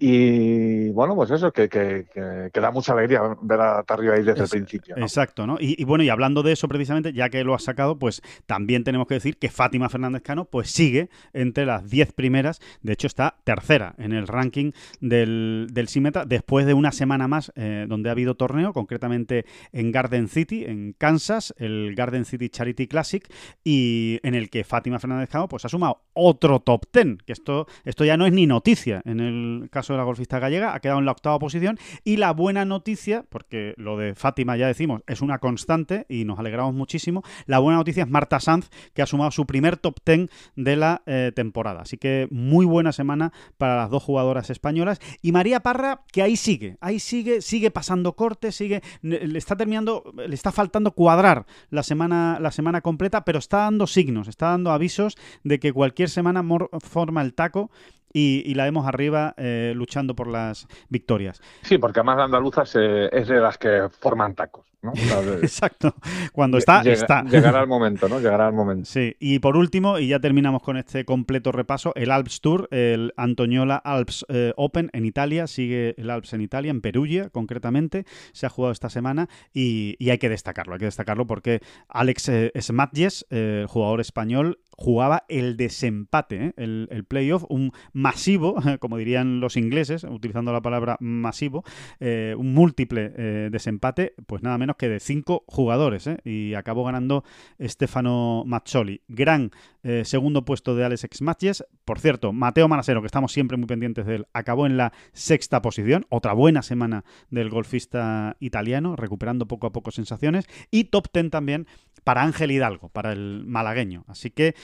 Y 0.06 0.90
bueno, 0.90 1.14
pues 1.14 1.30
eso, 1.30 1.50
que, 1.50 1.66
que, 1.66 2.04
que, 2.52 2.60
da 2.60 2.70
mucha 2.70 2.92
alegría 2.92 3.22
ver 3.40 3.58
a 3.58 3.82
Tarrio 3.84 4.12
ahí 4.12 4.22
desde 4.22 4.42
el 4.42 4.50
principio. 4.50 4.94
Exacto, 4.98 5.46
¿no? 5.46 5.56
Y, 5.58 5.82
bueno, 5.84 6.04
y 6.04 6.10
hablando 6.10 6.42
de 6.42 6.52
eso 6.52 6.68
precisamente, 6.68 7.14
ya 7.14 7.30
que 7.30 7.42
lo 7.42 7.54
has 7.54 7.62
sacado, 7.62 7.98
pues 7.98 8.20
también 8.44 8.84
tenemos 8.84 9.06
que 9.06 9.14
decir 9.14 9.38
que 9.38 9.48
Fátima 9.48 9.88
Fernández 9.88 10.20
Cano 10.20 10.44
pues 10.44 10.70
sigue 10.70 11.08
entre 11.32 11.64
las 11.64 11.88
10 11.88 12.12
primeras, 12.12 12.60
de 12.82 12.92
hecho 12.92 13.06
está 13.06 13.36
tercera 13.44 13.94
en 13.96 14.12
el 14.12 14.28
ranking 14.28 14.72
del, 15.00 15.68
del 15.72 15.88
Simeta 15.88 16.26
después 16.26 16.66
de 16.66 16.74
una 16.74 16.92
semana 16.92 17.26
más 17.26 17.50
eh, 17.56 17.86
donde 17.88 18.10
ha 18.10 18.12
habido 18.12 18.34
torneo, 18.34 18.74
concretamente 18.74 19.46
en 19.72 19.90
Garden 19.90 20.28
City, 20.28 20.66
en 20.66 20.92
Kansas, 20.98 21.54
el 21.56 21.94
Garden 21.94 22.26
City 22.26 22.50
Charity 22.50 22.88
Classic, 22.88 23.26
y 23.64 24.20
en 24.22 24.34
el 24.34 24.50
que 24.50 24.64
Fátima 24.64 24.98
Fernández 24.98 25.30
Cano 25.30 25.48
pues 25.48 25.64
ha 25.64 25.70
sumado 25.70 26.02
otro 26.12 26.60
top 26.60 26.84
10, 26.92 27.22
que 27.24 27.32
esto, 27.32 27.66
esto 27.86 28.04
ya 28.04 28.18
no 28.18 28.26
es 28.26 28.34
ni 28.34 28.46
noticia 28.46 29.00
en 29.06 29.20
el 29.20 29.70
caso 29.70 29.93
la 29.96 30.04
golfista 30.04 30.38
gallega, 30.38 30.74
ha 30.74 30.80
quedado 30.80 30.98
en 30.98 31.06
la 31.06 31.12
octava 31.12 31.38
posición. 31.38 31.78
Y 32.04 32.16
la 32.16 32.32
buena 32.32 32.64
noticia, 32.64 33.24
porque 33.28 33.74
lo 33.76 33.96
de 33.96 34.14
Fátima 34.14 34.56
ya 34.56 34.66
decimos 34.66 35.02
es 35.06 35.20
una 35.20 35.38
constante 35.38 36.06
y 36.08 36.24
nos 36.24 36.38
alegramos 36.38 36.74
muchísimo, 36.74 37.22
la 37.46 37.58
buena 37.58 37.78
noticia 37.78 38.04
es 38.04 38.08
Marta 38.08 38.40
Sanz, 38.40 38.70
que 38.92 39.02
ha 39.02 39.06
sumado 39.06 39.30
su 39.30 39.46
primer 39.46 39.76
top 39.76 40.00
ten 40.02 40.28
de 40.56 40.76
la 40.76 41.02
eh, 41.06 41.32
temporada. 41.34 41.82
Así 41.82 41.96
que 41.96 42.28
muy 42.30 42.66
buena 42.66 42.92
semana 42.92 43.32
para 43.58 43.76
las 43.76 43.90
dos 43.90 44.02
jugadoras 44.02 44.50
españolas. 44.50 45.00
Y 45.22 45.32
María 45.32 45.60
Parra, 45.60 46.02
que 46.12 46.22
ahí 46.22 46.36
sigue, 46.36 46.76
ahí 46.80 46.98
sigue, 46.98 47.40
sigue 47.40 47.70
pasando 47.70 48.14
cortes, 48.14 48.54
sigue, 48.54 48.82
le 49.02 49.38
está 49.38 49.56
terminando, 49.56 50.12
le 50.16 50.34
está 50.34 50.52
faltando 50.52 50.92
cuadrar 50.92 51.46
la 51.70 51.82
semana, 51.82 52.38
la 52.40 52.50
semana 52.50 52.80
completa, 52.80 53.24
pero 53.24 53.38
está 53.38 53.58
dando 53.58 53.86
signos, 53.86 54.28
está 54.28 54.50
dando 54.50 54.70
avisos 54.70 55.16
de 55.42 55.58
que 55.58 55.72
cualquier 55.72 56.08
semana 56.08 56.44
forma 56.80 57.22
el 57.22 57.34
taco 57.34 57.70
y, 58.14 58.54
la 58.54 58.64
vemos 58.64 58.86
arriba 58.86 59.34
eh, 59.36 59.72
luchando 59.74 60.14
por 60.14 60.28
las 60.28 60.68
victorias. 60.88 61.42
Sí, 61.62 61.78
porque 61.78 62.00
además 62.00 62.18
la 62.18 62.24
andaluza 62.24 62.62
es 62.62 63.28
de 63.28 63.40
las 63.40 63.58
que 63.58 63.88
forman 64.00 64.34
tacos. 64.34 64.64
Exacto. 65.42 65.94
Cuando 66.32 66.58
está, 66.58 66.82
está. 66.82 67.24
Llegará 67.24 67.62
el 67.62 67.66
momento, 67.66 68.08
¿no? 68.08 68.18
Llegará 68.18 68.48
el 68.48 68.54
momento. 68.54 68.84
Sí. 68.84 69.16
Y 69.18 69.38
por 69.38 69.56
último, 69.56 69.98
y 69.98 70.08
ya 70.08 70.20
terminamos 70.20 70.62
con 70.62 70.76
este 70.76 71.04
completo 71.04 71.52
repaso, 71.52 71.92
el 71.94 72.10
Alps 72.10 72.40
Tour, 72.40 72.68
el 72.70 73.12
Antoniola 73.16 73.76
Alps 73.76 74.26
eh, 74.28 74.52
Open 74.56 74.90
en 74.92 75.04
Italia, 75.04 75.46
sigue 75.46 75.94
el 75.96 76.10
Alps 76.10 76.34
en 76.34 76.42
Italia, 76.42 76.70
en 76.70 76.80
Perugia 76.80 77.30
concretamente, 77.30 78.04
se 78.32 78.46
ha 78.46 78.50
jugado 78.50 78.72
esta 78.72 78.90
semana 78.90 79.28
y, 79.52 79.96
hay 80.10 80.18
que 80.18 80.28
destacarlo, 80.28 80.74
hay 80.74 80.78
que 80.78 80.84
destacarlo 80.84 81.26
porque 81.26 81.60
Alex 81.88 82.28
eh, 82.28 82.52
Smatjes, 82.60 83.26
eh, 83.30 83.60
el 83.62 83.66
jugador 83.66 84.00
español, 84.00 84.60
jugaba 84.70 85.24
el 85.28 85.56
desempate, 85.56 86.52
el, 86.56 86.88
el, 86.90 87.04
playoff, 87.04 87.44
un 87.48 87.72
masivo, 88.04 88.56
como 88.80 88.98
dirían 88.98 89.40
los 89.40 89.56
ingleses, 89.56 90.04
utilizando 90.04 90.52
la 90.52 90.60
palabra 90.60 90.96
masivo, 91.00 91.64
un 92.00 92.52
múltiple 92.54 93.10
desempate, 93.50 94.14
pues 94.26 94.42
nada 94.42 94.58
menos 94.58 94.76
que 94.76 94.88
de 94.88 95.00
cinco 95.00 95.44
jugadores, 95.46 96.06
¿eh? 96.06 96.18
y 96.24 96.54
acabó 96.54 96.84
ganando 96.84 97.24
Stefano 97.60 98.44
Mazzoli. 98.46 99.02
Gran 99.08 99.50
eh, 99.82 100.02
segundo 100.04 100.44
puesto 100.44 100.74
de 100.74 100.84
Alex 100.84 101.22
Matches. 101.22 101.64
Por 101.84 101.98
cierto, 101.98 102.32
Mateo 102.32 102.68
Manasero, 102.68 103.00
que 103.00 103.06
estamos 103.06 103.32
siempre 103.32 103.56
muy 103.56 103.66
pendientes 103.66 104.06
de 104.06 104.16
él, 104.16 104.26
acabó 104.32 104.66
en 104.66 104.76
la 104.76 104.92
sexta 105.12 105.62
posición. 105.62 106.06
Otra 106.08 106.32
buena 106.32 106.62
semana 106.62 107.04
del 107.30 107.50
golfista 107.50 108.36
italiano, 108.40 108.96
recuperando 108.96 109.46
poco 109.46 109.66
a 109.66 109.72
poco 109.72 109.90
sensaciones. 109.90 110.46
Y 110.70 110.84
top 110.84 111.08
ten 111.10 111.30
también 111.30 111.66
para 112.02 112.22
Ángel 112.22 112.50
Hidalgo, 112.50 112.88
para 112.88 113.12
el 113.12 113.44
malagueño. 113.46 114.04
Así 114.08 114.30
que 114.30 114.54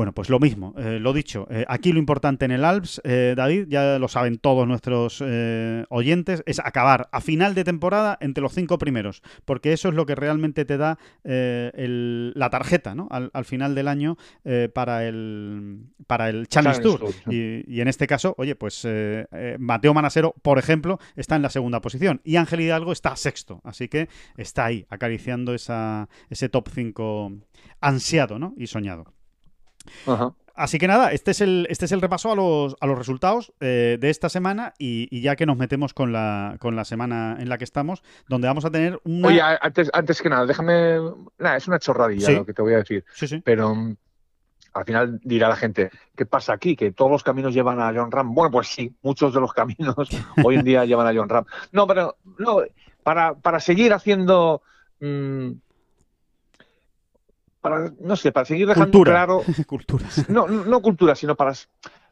bueno, 0.00 0.14
pues 0.14 0.30
lo 0.30 0.40
mismo, 0.40 0.72
eh, 0.78 0.98
lo 0.98 1.12
dicho, 1.12 1.46
eh, 1.50 1.66
aquí 1.68 1.92
lo 1.92 1.98
importante 1.98 2.46
en 2.46 2.52
el 2.52 2.64
Alps, 2.64 3.02
eh, 3.04 3.34
David, 3.36 3.66
ya 3.68 3.98
lo 3.98 4.08
saben 4.08 4.38
todos 4.38 4.66
nuestros 4.66 5.22
oyentes, 5.90 6.42
es 6.46 6.58
acabar 6.58 7.10
a 7.12 7.20
final 7.20 7.54
de 7.54 7.64
temporada 7.64 8.16
entre 8.22 8.40
los 8.40 8.54
cinco 8.54 8.78
primeros, 8.78 9.22
porque 9.44 9.74
eso 9.74 9.90
es 9.90 9.94
lo 9.94 10.06
que 10.06 10.14
realmente 10.14 10.64
te 10.64 10.78
da 10.78 10.96
la 11.22 12.48
tarjeta 12.48 12.94
¿no? 12.94 13.08
al, 13.10 13.44
final 13.44 13.74
del 13.74 13.88
año 13.88 14.16
para 14.72 15.06
el 15.06 15.80
para 16.06 16.30
el 16.30 16.48
Challenge, 16.48 16.80
Tour. 16.80 17.04
Y, 17.28 17.82
en 17.82 17.88
este 17.88 18.06
caso, 18.06 18.34
oye, 18.38 18.54
pues 18.54 18.88
Mateo 19.58 19.92
Manasero, 19.92 20.34
por 20.40 20.58
ejemplo, 20.58 20.98
está 21.14 21.36
en 21.36 21.42
la 21.42 21.50
segunda 21.50 21.82
posición 21.82 22.22
y 22.24 22.36
Ángel 22.36 22.62
Hidalgo 22.62 22.92
está 22.92 23.14
sexto, 23.16 23.60
así 23.64 23.88
que 23.88 24.08
está 24.38 24.64
ahí, 24.64 24.86
acariciando 24.88 25.52
esa, 25.52 26.08
ese 26.30 26.48
top 26.48 26.70
5 26.72 27.32
ansiado 27.82 28.38
¿no? 28.38 28.54
y 28.56 28.66
soñado. 28.66 29.19
Así 30.60 30.78
que 30.78 30.88
nada, 30.88 31.12
este 31.12 31.30
es 31.30 31.40
el, 31.40 31.66
este 31.70 31.86
es 31.86 31.92
el 31.92 32.02
repaso 32.02 32.30
a 32.30 32.34
los, 32.34 32.76
a 32.80 32.86
los 32.86 32.98
resultados 32.98 33.50
eh, 33.60 33.96
de 33.98 34.10
esta 34.10 34.28
semana 34.28 34.74
y, 34.78 35.22
ya 35.22 35.34
que 35.34 35.46
nos 35.46 35.56
metemos 35.56 35.94
con 35.94 36.12
la, 36.12 36.56
con 36.58 36.76
la 36.76 36.84
semana 36.84 37.38
en 37.40 37.48
la 37.48 37.56
que 37.56 37.64
estamos, 37.64 38.02
donde 38.28 38.46
vamos 38.46 38.66
a 38.66 38.70
tener 38.70 39.00
una... 39.04 39.28
Oye, 39.28 39.40
antes, 39.40 39.88
antes 39.94 40.20
que 40.20 40.28
nada, 40.28 40.44
déjame... 40.44 40.98
Nada, 41.38 41.56
es 41.56 41.66
una 41.66 41.78
chorradilla 41.78 42.30
lo 42.32 42.44
que 42.44 42.52
te 42.52 42.60
voy 42.60 42.74
a 42.74 42.78
decir. 42.78 43.06
Sí, 43.14 43.26
sí. 43.26 43.40
Pero 43.42 43.74
mm, 43.74 43.96
al 44.74 44.84
final 44.84 45.18
dirá 45.24 45.48
la 45.48 45.56
gente, 45.56 45.90
¿qué 46.14 46.26
pasa 46.26 46.52
aquí? 46.52 46.76
¿Que 46.76 46.92
todos 46.92 47.10
los 47.10 47.22
caminos 47.22 47.54
llevan 47.54 47.80
a 47.80 47.94
John 47.94 48.10
Ram? 48.10 48.34
Bueno, 48.34 48.50
pues 48.50 48.68
sí, 48.68 48.94
muchos 49.00 49.32
de 49.32 49.40
los 49.40 49.54
caminos 49.54 49.96
hoy 50.44 50.56
en 50.56 50.64
día 50.64 50.84
llevan 50.84 51.06
a 51.06 51.18
John 51.18 51.30
Ram. 51.30 51.46
No, 51.72 51.86
pero 51.86 52.18
no, 52.38 52.58
para, 53.02 53.32
para 53.32 53.60
seguir 53.60 53.94
haciendo... 53.94 54.60
Mm, 55.00 55.52
para, 57.60 57.90
no 58.00 58.16
sé, 58.16 58.32
para 58.32 58.46
seguir 58.46 58.66
dejando 58.66 59.02
claro. 59.02 59.42
No, 60.28 60.46
no 60.46 60.82
cultura, 60.82 61.14
sino 61.14 61.34
para, 61.36 61.52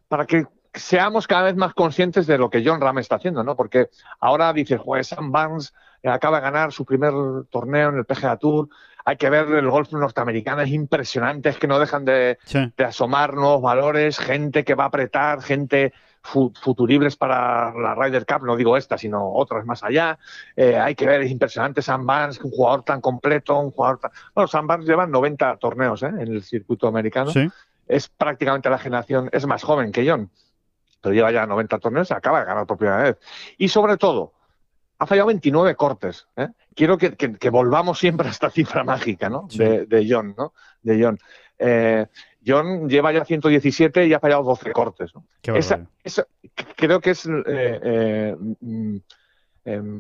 para 0.09 0.27
que 0.27 0.47
seamos 0.75 1.27
cada 1.27 1.45
vez 1.45 1.57
más 1.57 1.75
conscientes 1.75 2.27
de 2.27 2.39
lo 2.39 2.51
que 2.51 2.63
John 2.65 2.81
Ram 2.81 2.99
está 2.99 3.17
haciendo, 3.17 3.43
¿no? 3.43 3.57
Porque 3.57 3.89
ahora 4.21 4.53
dices, 4.53 4.81
pues 4.85 5.09
Sam 5.09 5.33
Barnes 5.33 5.75
acaba 6.05 6.39
de 6.39 6.45
ganar 6.45 6.73
su 6.73 6.85
primer 6.85 7.13
torneo 7.51 7.89
en 7.89 7.97
el 7.97 8.05
PGA 8.05 8.37
Tour, 8.37 8.69
hay 9.05 9.17
que 9.17 9.31
ver 9.31 9.51
el 9.53 9.71
golf 9.71 9.91
norteamericano, 9.93 10.63
es 10.63 10.71
impresionante, 10.71 11.49
es 11.49 11.57
que 11.57 11.67
no 11.67 11.79
dejan 11.79 12.05
de, 12.05 12.39
de 12.77 12.85
asomar 12.85 13.35
nuevos 13.35 13.63
valores, 13.63 14.19
gente 14.19 14.65
que 14.65 14.75
va 14.75 14.85
a 14.85 14.89
apretar, 14.89 15.43
gente 15.43 15.93
futuribles 16.29 17.17
para 17.17 17.73
la 17.75 17.95
Ryder 17.95 18.27
Cup, 18.27 18.45
no 18.45 18.57
digo 18.57 18.77
esta, 18.77 18.99
sino 18.99 19.33
otras 19.33 19.65
más 19.65 19.83
allá. 19.83 20.19
Eh, 20.57 20.77
hay 20.77 20.95
que 20.95 21.07
ver, 21.07 21.23
es 21.23 21.31
impresionante 21.31 21.83
Sam 21.83 22.07
Barnes, 22.07 22.41
un 22.41 22.51
jugador 22.51 22.83
tan 22.83 23.01
completo, 23.01 23.59
un 23.59 23.71
jugador 23.71 23.99
tan... 23.99 24.11
Bueno, 24.35 24.49
Sam 24.49 24.67
Barnes 24.67 24.89
lleva 24.89 25.07
90 25.07 25.57
torneos 25.57 26.03
¿eh? 26.03 26.09
en 26.09 26.29
el 26.29 26.43
circuito 26.43 26.87
americano. 26.87 27.33
Es 27.87 28.09
prácticamente 28.09 28.69
la 28.69 28.79
generación, 28.79 29.31
es 29.33 29.47
más 29.47 29.63
joven 29.63 29.93
que 29.93 30.09
John, 30.09 30.31
pero 31.01 31.15
lleva 31.15 31.33
ya 31.33 31.47
90 31.47 31.79
torneos 31.79 32.11
acaba 32.11 32.41
de 32.41 32.47
ganar 32.47 32.67
por 32.67 32.77
primera 32.77 33.03
vez. 33.03 33.19
Y 33.57 33.69
sobre 33.69 33.97
todo, 33.97 34.33
ha 34.99 35.07
fallado 35.07 35.29
29 35.29 35.75
cortes. 35.77 36.27
¿eh? 36.37 36.49
Quiero 36.75 36.99
que, 36.99 37.51
volvamos 37.51 37.99
siempre 37.99 38.29
a 38.29 38.31
esta 38.31 38.51
cifra 38.51 38.85
mágica 38.85 39.29
¿no? 39.31 39.49
de, 39.53 39.87
de, 39.87 40.07
John, 40.09 40.35
¿no? 40.37 40.53
De 40.83 41.03
John. 41.03 41.19
John 42.49 42.89
lleva 42.89 43.13
ya 43.13 43.25
117 43.25 44.07
y 44.07 44.15
ha 44.15 44.21
fallado 44.21 44.43
12 44.45 44.73
cortes. 44.73 45.13
creo 46.77 47.01
que 47.01 47.11
es 47.11 47.27
eh, 47.27 47.81
eh, 47.83 48.37
mm, 48.61 48.97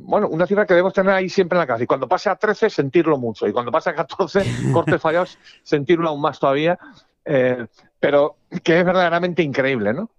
bueno, 0.07 0.29
una 0.29 0.47
cifra 0.47 0.65
que 0.65 0.73
debemos 0.73 0.95
tener 0.95 1.13
ahí 1.13 1.29
siempre 1.29 1.57
en 1.57 1.61
la 1.61 1.67
casa. 1.67 1.85
Y 1.85 1.87
cuando 1.87 2.09
pase 2.09 2.31
a 2.31 2.37
13, 2.37 2.71
sentirlo 2.71 3.19
mucho. 3.19 3.47
Y 3.47 3.53
cuando 3.53 3.71
pase 3.71 3.91
a 3.91 3.95
14 3.95 4.43
cortes 4.73 5.01
fallados, 5.01 5.39
sentirlo 5.63 6.09
aún 6.09 6.23
más 6.23 6.41
todavía. 6.41 6.79
Eh, 7.25 7.67
pero 8.01 8.37
que 8.63 8.79
es 8.79 8.85
verdaderamente 8.85 9.43
increíble, 9.43 9.93
¿no? 9.93 10.11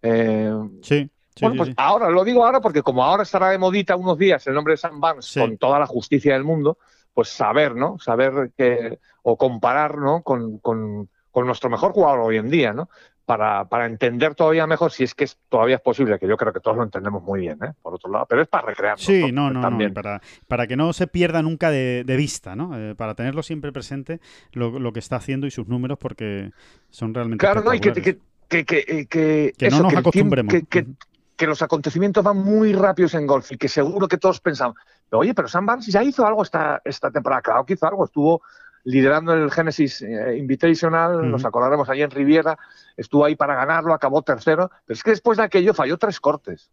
sí. 0.83 1.09
bueno, 1.41 1.55
pues 1.55 1.71
ahora, 1.77 2.09
lo 2.09 2.23
digo 2.23 2.45
ahora 2.45 2.61
porque 2.61 2.83
como 2.83 3.03
ahora 3.03 3.23
estará 3.23 3.49
de 3.49 3.57
modita 3.57 3.95
unos 3.95 4.17
días 4.19 4.45
el 4.45 4.53
nombre 4.53 4.73
de 4.73 4.77
Sam 4.77 4.99
Barnes 4.99 5.33
con 5.33 5.57
toda 5.57 5.79
la 5.79 5.87
justicia 5.87 6.33
del 6.33 6.43
mundo, 6.43 6.77
pues 7.13 7.29
saber, 7.29 7.75
¿no? 7.75 7.97
Saber 7.97 8.51
que, 8.55 8.99
o 9.23 9.37
comparar, 9.37 9.97
¿no? 9.97 10.21
con, 10.21 10.59
con 10.59 11.09
nuestro 11.35 11.69
mejor 11.69 11.91
jugador 11.91 12.19
hoy 12.19 12.37
en 12.37 12.49
día, 12.49 12.73
¿no? 12.73 12.89
Para, 13.25 13.65
para, 13.65 13.85
entender 13.85 14.33
todavía 14.33 14.65
mejor 14.65 14.91
si 14.91 15.03
es 15.03 15.13
que 15.13 15.25
es, 15.25 15.37
todavía 15.49 15.75
es 15.75 15.81
posible, 15.81 16.17
que 16.17 16.27
yo 16.27 16.35
creo 16.35 16.51
que 16.51 16.59
todos 16.59 16.77
lo 16.77 16.83
entendemos 16.83 17.21
muy 17.21 17.41
bien, 17.41 17.59
¿eh? 17.63 17.73
por 17.79 17.93
otro 17.93 18.11
lado, 18.11 18.25
pero 18.27 18.41
es 18.41 18.47
para 18.47 18.65
recrearnos. 18.65 19.05
Sí, 19.05 19.31
no, 19.31 19.51
no, 19.51 19.69
no, 19.69 19.93
para, 19.93 20.19
para, 20.47 20.65
que 20.65 20.75
no 20.75 20.93
se 20.93 21.05
pierda 21.05 21.43
nunca 21.43 21.69
de, 21.69 22.03
vista, 22.17 22.55
¿no? 22.55 22.75
Eh, 22.75 22.95
para 22.95 23.13
tenerlo 23.13 23.43
siempre 23.43 23.71
presente 23.71 24.19
lo, 24.51 24.79
lo, 24.79 24.91
que 24.93 24.99
está 24.99 25.17
haciendo 25.17 25.45
y 25.45 25.51
sus 25.51 25.67
números, 25.67 25.99
porque 25.99 26.51
son 26.89 27.13
realmente. 27.13 27.39
Claro, 27.45 27.61
no, 27.61 27.71
y 27.71 27.79
que, 27.79 27.93
que, 27.93 28.17
que, 28.47 28.65
que, 28.65 29.53
que 29.55 29.69
no 29.69 29.83
nos 29.83 29.93
acostumbremos. 29.93 30.51
que, 30.67 31.47
los 31.47 31.61
acontecimientos 31.61 32.23
van 32.23 32.37
muy 32.37 32.73
rápidos 32.73 33.13
en 33.13 33.25
golf 33.27 33.51
y 33.51 33.57
que 33.57 33.69
seguro 33.69 34.07
que 34.07 34.17
todos 34.17 34.41
pensamos, 34.41 34.75
oye, 35.11 35.33
pero 35.33 35.47
Sam 35.47 35.67
Barnes 35.67 35.87
ya 35.87 36.03
hizo 36.03 36.25
algo 36.25 36.43
esta, 36.43 36.81
esta 36.83 37.11
temporada, 37.11 37.41
claro 37.41 37.65
que 37.65 37.73
hizo 37.73 37.87
algo, 37.87 38.05
estuvo 38.05 38.41
liderando 38.83 39.33
el 39.33 39.51
Genesis 39.51 40.01
eh, 40.01 40.37
Invitational, 40.37 41.29
nos 41.29 41.45
acordaremos 41.45 41.89
allí 41.89 42.01
en 42.01 42.11
Riviera, 42.11 42.57
estuvo 42.97 43.25
ahí 43.25 43.35
para 43.35 43.55
ganarlo, 43.55 43.93
acabó 43.93 44.21
tercero, 44.21 44.69
pero 44.85 44.95
es 44.95 45.03
que 45.03 45.11
después 45.11 45.37
de 45.37 45.43
aquello 45.43 45.73
falló 45.73 45.97
tres 45.97 46.19
cortes. 46.19 46.71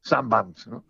Sam 0.00 0.28
Barnes, 0.28 0.66
¿no? 0.66 0.84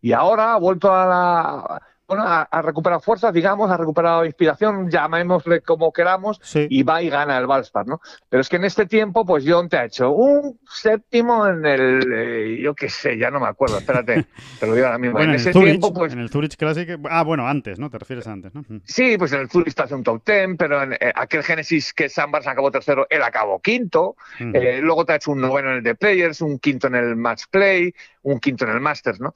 Y 0.00 0.12
ahora 0.12 0.54
ha 0.54 0.58
vuelto 0.58 0.94
a 0.94 1.06
la... 1.06 1.82
bueno, 2.06 2.24
ha, 2.26 2.62
recuperado 2.62 3.00
fuerzas, 3.00 3.32
digamos, 3.32 3.70
ha 3.70 3.76
recuperado 3.76 4.24
inspiración, 4.24 4.90
llamémosle 4.90 5.60
como 5.62 5.92
queramos, 5.92 6.40
y 6.54 6.82
va 6.82 7.02
y 7.02 7.08
gana 7.08 7.38
el 7.38 7.46
Valspar, 7.46 7.86
¿no? 7.86 8.00
Pero 8.28 8.40
es 8.40 8.48
que 8.48 8.56
en 8.56 8.64
este 8.64 8.86
tiempo, 8.86 9.24
pues 9.24 9.44
John 9.46 9.68
te 9.68 9.78
ha 9.78 9.84
hecho 9.86 10.10
un 10.10 10.58
séptimo 10.68 11.46
en 11.46 11.64
el, 11.64 12.12
eh, 12.12 12.60
yo 12.60 12.74
qué 12.74 12.88
sé, 12.88 13.16
ya 13.16 13.30
no 13.30 13.40
me 13.40 13.46
acuerdo, 13.46 13.78
espérate, 13.78 14.26
te 14.60 14.66
lo 14.66 14.74
digo 14.74 14.86
ahora 14.86 14.98
mismo. 14.98 15.20
en, 15.20 15.30
ese 15.30 15.52
tiempo, 15.52 15.92
pues... 15.92 16.12
En 16.12 16.18
el 16.18 16.28
Zurich 16.28 16.56
Classic, 16.56 16.98
ah, 17.08 17.22
bueno, 17.22 17.46
antes, 17.48 17.78
¿no? 17.78 17.88
Te 17.88 17.98
refieres 17.98 18.26
a 18.26 18.32
antes, 18.32 18.54
¿no? 18.54 18.64
Sí, 18.84 19.16
pues 19.16 19.32
en 19.32 19.40
el 19.40 19.48
Zurich 19.48 19.68
está 19.68 19.84
hace 19.84 19.94
un 19.94 20.02
top 20.02 20.22
ten, 20.22 20.56
pero 20.56 20.82
en 20.82 20.92
eh, 20.94 21.12
aquel 21.14 21.42
Genesis 21.42 21.94
que 21.94 22.08
Sambars 22.08 22.46
acabó 22.46 22.70
tercero, 22.70 23.06
él 23.08 23.22
acabó 23.22 23.60
quinto, 23.60 24.16
eh, 24.38 24.80
luego 24.82 25.06
te 25.06 25.14
ha 25.14 25.16
hecho 25.16 25.30
un 25.30 25.40
noveno 25.40 25.70
en 25.70 25.76
el 25.76 25.82
The 25.82 25.94
Players, 25.94 26.40
un 26.42 26.58
quinto 26.58 26.88
en 26.88 26.96
el 26.96 27.16
Match 27.16 27.44
Play, 27.50 27.94
un 28.22 28.38
quinto 28.38 28.64
en 28.64 28.72
el 28.72 28.80
Masters, 28.80 29.20
¿no? 29.20 29.32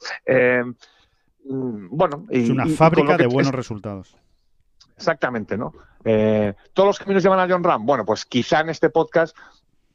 Mm, 1.49 1.87
bueno, 1.89 2.25
es 2.29 2.49
una 2.49 2.67
fábrica 2.67 3.17
de 3.17 3.27
buenos 3.27 3.53
resultados. 3.53 4.15
Exactamente, 4.95 5.57
¿no? 5.57 5.73
Eh, 6.03 6.53
todos 6.73 6.87
los 6.87 6.99
caminos 6.99 7.23
llevan 7.23 7.39
a 7.39 7.47
John 7.47 7.63
Ram. 7.63 7.85
Bueno, 7.85 8.05
pues 8.05 8.25
quizá 8.25 8.61
en 8.61 8.69
este 8.69 8.89
podcast 8.89 9.35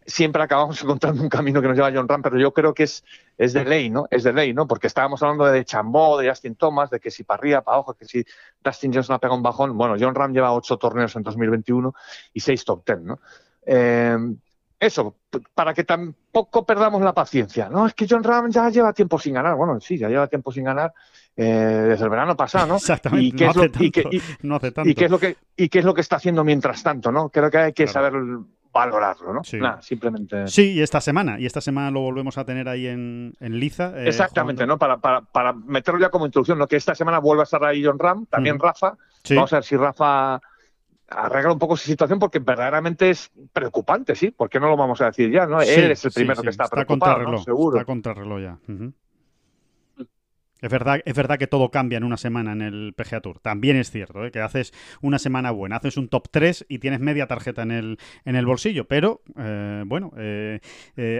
siempre 0.06 0.42
acabamos 0.42 0.80
encontrando 0.82 1.22
un 1.22 1.28
camino 1.28 1.60
que 1.60 1.68
nos 1.68 1.76
lleva 1.76 1.88
a 1.88 1.92
John 1.92 2.08
Ram, 2.08 2.22
pero 2.22 2.38
yo 2.38 2.52
creo 2.52 2.72
que 2.72 2.84
es, 2.84 3.04
es 3.36 3.52
de 3.52 3.64
ley, 3.64 3.90
¿no? 3.90 4.06
Es 4.10 4.22
de 4.22 4.32
ley, 4.32 4.54
¿no? 4.54 4.66
Porque 4.66 4.86
estábamos 4.86 5.22
hablando 5.22 5.44
de 5.44 5.64
Chambó, 5.64 6.18
de 6.18 6.28
Justin 6.28 6.54
Thomas, 6.54 6.90
de 6.90 7.00
que 7.00 7.10
si 7.10 7.24
para 7.24 7.38
arriba, 7.38 7.60
para 7.62 7.76
abajo, 7.76 7.94
que 7.94 8.04
si 8.04 8.24
Dustin 8.62 8.92
Johnson 8.92 9.16
ha 9.16 9.18
pegado 9.18 9.36
un 9.36 9.42
bajón. 9.42 9.76
Bueno, 9.76 9.96
John 9.98 10.14
Ram 10.14 10.32
lleva 10.32 10.52
ocho 10.52 10.76
torneos 10.78 11.14
en 11.16 11.22
2021 11.22 11.94
y 12.32 12.40
seis 12.40 12.64
top 12.64 12.84
ten, 12.84 13.04
¿no? 13.04 13.18
Eh, 13.66 14.16
eso, 14.82 15.14
para 15.54 15.72
que 15.72 15.84
tampoco 15.84 16.66
perdamos 16.66 17.00
la 17.02 17.14
paciencia. 17.14 17.68
No, 17.68 17.86
es 17.86 17.94
que 17.94 18.04
John 18.10 18.24
Ram 18.24 18.50
ya 18.50 18.68
lleva 18.68 18.92
tiempo 18.92 19.16
sin 19.16 19.34
ganar. 19.34 19.54
Bueno, 19.54 19.80
sí, 19.80 19.96
ya 19.96 20.08
lleva 20.08 20.26
tiempo 20.26 20.50
sin 20.50 20.64
ganar 20.64 20.92
eh, 21.36 21.44
desde 21.44 22.02
el 22.02 22.10
verano 22.10 22.36
pasado, 22.36 22.66
¿no? 22.66 22.76
Exactamente. 22.78 23.26
¿Y 23.26 23.32
qué, 23.32 23.46
es 23.46 23.54
lo, 23.54 23.64
y, 23.64 23.90
qué 23.92 25.04
es 25.04 25.10
lo 25.10 25.20
que 25.20 25.36
y 25.56 25.68
qué 25.68 25.78
es 25.78 25.84
lo 25.84 25.94
que 25.94 26.00
está 26.00 26.16
haciendo 26.16 26.42
mientras 26.42 26.82
tanto, 26.82 27.12
¿no? 27.12 27.28
Creo 27.28 27.48
que 27.48 27.58
hay 27.58 27.72
que 27.72 27.86
saber 27.86 28.12
valorarlo, 28.72 29.32
¿no? 29.32 29.44
Sí. 29.44 29.60
simplemente. 29.82 30.48
Sí, 30.48 30.72
y 30.72 30.82
esta 30.82 31.00
semana, 31.00 31.38
y 31.38 31.46
esta 31.46 31.60
semana 31.60 31.92
lo 31.92 32.00
volvemos 32.00 32.36
a 32.36 32.44
tener 32.44 32.68
ahí 32.68 32.88
en, 32.88 33.34
en 33.38 33.60
Liza. 33.60 33.92
Eh, 33.96 34.08
Exactamente, 34.08 34.66
¿no? 34.66 34.78
Para, 34.78 34.96
para, 34.96 35.20
para, 35.20 35.52
meterlo 35.52 36.00
ya 36.00 36.08
como 36.08 36.26
introducción, 36.26 36.58
¿no? 36.58 36.66
Que 36.66 36.76
esta 36.76 36.96
semana 36.96 37.20
vuelve 37.20 37.42
a 37.42 37.44
estar 37.44 37.62
ahí 37.64 37.84
John 37.84 38.00
Ram, 38.00 38.26
también 38.26 38.58
Rafa. 38.58 38.96
Vamos 39.30 39.52
a 39.52 39.56
ver 39.56 39.64
si 39.64 39.76
Rafa 39.76 40.40
arregla 41.12 41.52
un 41.52 41.58
poco 41.58 41.76
su 41.76 41.86
situación 41.86 42.18
porque 42.18 42.38
verdaderamente 42.38 43.10
es 43.10 43.30
preocupante, 43.52 44.14
¿sí? 44.14 44.30
¿Por 44.30 44.48
qué 44.48 44.60
no 44.60 44.68
lo 44.68 44.76
vamos 44.76 45.00
a 45.00 45.06
decir 45.06 45.30
ya? 45.30 45.46
¿no? 45.46 45.60
Él 45.60 45.90
es 45.90 46.04
el 46.04 46.12
primero 46.12 46.42
que 46.42 46.50
está, 46.50 46.64
está 46.64 46.76
preocupado, 46.76 47.38
seguro. 47.38 47.78
Está 47.78 47.86
contrarreloj 47.86 48.40
ya. 48.40 48.58
Es 50.62 50.70
verdad, 50.70 51.00
es 51.04 51.14
verdad 51.14 51.38
que 51.38 51.48
todo 51.48 51.72
cambia 51.72 51.98
en 51.98 52.04
una 52.04 52.16
semana 52.16 52.52
en 52.52 52.62
el 52.62 52.94
PGA 52.96 53.20
Tour. 53.20 53.40
También 53.40 53.76
es 53.76 53.90
cierto, 53.90 54.24
¿eh? 54.24 54.30
que 54.30 54.38
haces 54.38 54.72
una 55.00 55.18
semana 55.18 55.50
buena, 55.50 55.76
haces 55.76 55.96
un 55.96 56.08
top 56.08 56.28
3 56.30 56.66
y 56.68 56.78
tienes 56.78 57.00
media 57.00 57.26
tarjeta 57.26 57.62
en 57.62 57.72
el, 57.72 57.98
en 58.24 58.36
el 58.36 58.46
bolsillo. 58.46 58.86
Pero, 58.86 59.22
eh, 59.36 59.82
bueno, 59.84 60.12
eh, 60.16 60.60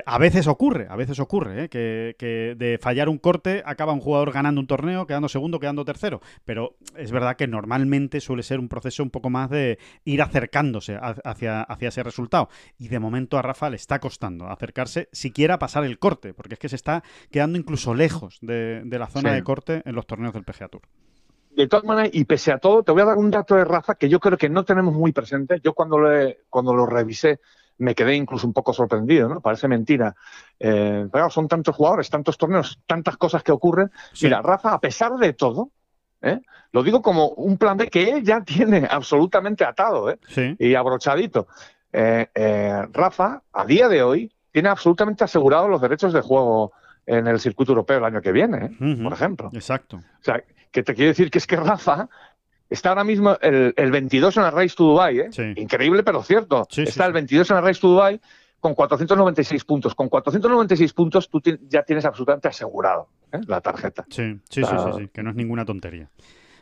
a 0.06 0.18
veces 0.18 0.46
ocurre, 0.46 0.86
a 0.88 0.94
veces 0.94 1.18
ocurre 1.18 1.68
que, 1.68 2.14
que, 2.20 2.54
de 2.56 2.78
fallar 2.80 3.08
un 3.08 3.18
corte 3.18 3.64
acaba 3.66 3.92
un 3.92 4.00
jugador 4.00 4.30
ganando 4.30 4.60
un 4.60 4.68
torneo, 4.68 5.08
quedando 5.08 5.28
segundo, 5.28 5.58
quedando 5.58 5.84
tercero. 5.84 6.20
Pero 6.44 6.76
es 6.96 7.10
verdad 7.10 7.34
que 7.34 7.48
normalmente 7.48 8.20
suele 8.20 8.44
ser 8.44 8.60
un 8.60 8.68
proceso 8.68 9.02
un 9.02 9.10
poco 9.10 9.28
más 9.28 9.50
de 9.50 9.80
ir 10.04 10.22
acercándose 10.22 10.96
hacia, 11.00 11.62
hacia 11.62 11.88
ese 11.88 12.04
resultado. 12.04 12.48
Y 12.78 12.86
de 12.88 13.00
momento 13.00 13.38
a 13.38 13.42
Rafa 13.42 13.70
le 13.70 13.76
está 13.76 13.98
costando 13.98 14.46
acercarse 14.46 15.08
siquiera 15.10 15.54
a 15.54 15.58
pasar 15.58 15.82
el 15.82 15.98
corte, 15.98 16.32
porque 16.32 16.54
es 16.54 16.60
que 16.60 16.68
se 16.68 16.76
está 16.76 17.02
quedando 17.32 17.58
incluso 17.58 17.92
lejos 17.92 18.38
de, 18.40 18.82
de 18.84 18.98
la 19.00 19.08
zona 19.08 19.31
de 19.34 19.42
corte 19.42 19.82
en 19.84 19.94
los 19.94 20.06
torneos 20.06 20.32
del 20.34 20.44
PGA 20.44 20.68
Tour. 20.68 20.82
De 21.50 21.68
todas 21.68 21.84
maneras, 21.84 22.10
y 22.14 22.24
pese 22.24 22.50
a 22.50 22.58
todo, 22.58 22.82
te 22.82 22.92
voy 22.92 23.02
a 23.02 23.06
dar 23.06 23.18
un 23.18 23.30
dato 23.30 23.54
de 23.54 23.64
Rafa 23.64 23.94
que 23.94 24.08
yo 24.08 24.20
creo 24.20 24.38
que 24.38 24.48
no 24.48 24.64
tenemos 24.64 24.94
muy 24.94 25.12
presente. 25.12 25.60
Yo 25.62 25.74
cuando 25.74 25.98
lo, 25.98 26.08
cuando 26.48 26.74
lo 26.74 26.86
revisé 26.86 27.40
me 27.78 27.94
quedé 27.94 28.14
incluso 28.14 28.46
un 28.46 28.52
poco 28.52 28.72
sorprendido, 28.72 29.28
¿no? 29.28 29.40
Parece 29.40 29.68
mentira. 29.68 30.14
Eh, 30.58 31.08
pero 31.12 31.30
son 31.30 31.48
tantos 31.48 31.74
jugadores, 31.74 32.08
tantos 32.08 32.38
torneos, 32.38 32.78
tantas 32.86 33.16
cosas 33.16 33.42
que 33.42 33.52
ocurren. 33.52 33.90
Mira, 34.22 34.40
Rafa, 34.40 34.72
a 34.72 34.80
pesar 34.80 35.12
de 35.16 35.32
todo, 35.32 35.70
¿eh? 36.20 36.40
lo 36.70 36.82
digo 36.82 37.02
como 37.02 37.28
un 37.28 37.58
plan 37.58 37.76
B 37.76 37.88
que 37.88 38.10
él 38.10 38.22
ya 38.22 38.40
tiene 38.44 38.86
absolutamente 38.88 39.64
atado 39.64 40.10
¿eh? 40.10 40.56
y 40.58 40.74
abrochadito. 40.74 41.48
Rafa, 41.92 43.42
a 43.52 43.66
día 43.66 43.88
de 43.88 44.02
hoy, 44.02 44.32
tiene 44.50 44.68
absolutamente 44.68 45.24
asegurado 45.24 45.68
los 45.68 45.80
derechos 45.80 46.12
de 46.12 46.20
juego 46.20 46.72
en 47.06 47.26
el 47.26 47.40
circuito 47.40 47.72
europeo 47.72 47.98
el 47.98 48.04
año 48.04 48.20
que 48.20 48.32
viene, 48.32 48.66
¿eh? 48.66 48.96
por 49.02 49.12
ejemplo. 49.12 49.50
Exacto. 49.52 49.96
O 49.96 50.24
sea, 50.24 50.42
que 50.70 50.82
te 50.82 50.94
quiere 50.94 51.08
decir 51.08 51.30
que 51.30 51.38
es 51.38 51.46
que 51.46 51.56
Rafa 51.56 52.08
está 52.68 52.90
ahora 52.90 53.04
mismo 53.04 53.36
el, 53.40 53.90
22 53.90 54.36
en 54.36 54.42
la 54.44 54.50
Race 54.50 54.74
to 54.76 54.84
Dubai, 54.84 55.20
¿eh? 55.20 55.54
Increíble, 55.56 56.02
pero 56.02 56.22
cierto. 56.22 56.66
está 56.76 57.06
el 57.06 57.12
22 57.12 57.50
en 57.50 57.56
la 57.56 57.60
Race 57.62 57.80
to 57.80 57.88
Dubai 57.88 58.20
con 58.62 58.74
496 58.74 59.64
puntos. 59.64 59.94
Con 59.94 60.08
496 60.08 60.92
puntos 60.92 61.28
tú 61.28 61.42
ya 61.68 61.82
tienes 61.82 62.04
absolutamente 62.04 62.48
asegurado 62.48 63.08
¿eh? 63.32 63.40
la 63.46 63.60
tarjeta. 63.60 64.06
Sí, 64.08 64.40
sí, 64.48 64.62
sí, 64.62 64.76
sí, 64.96 65.08
que 65.08 65.22
no 65.22 65.30
es 65.30 65.36
ninguna 65.36 65.64
tontería. 65.64 66.08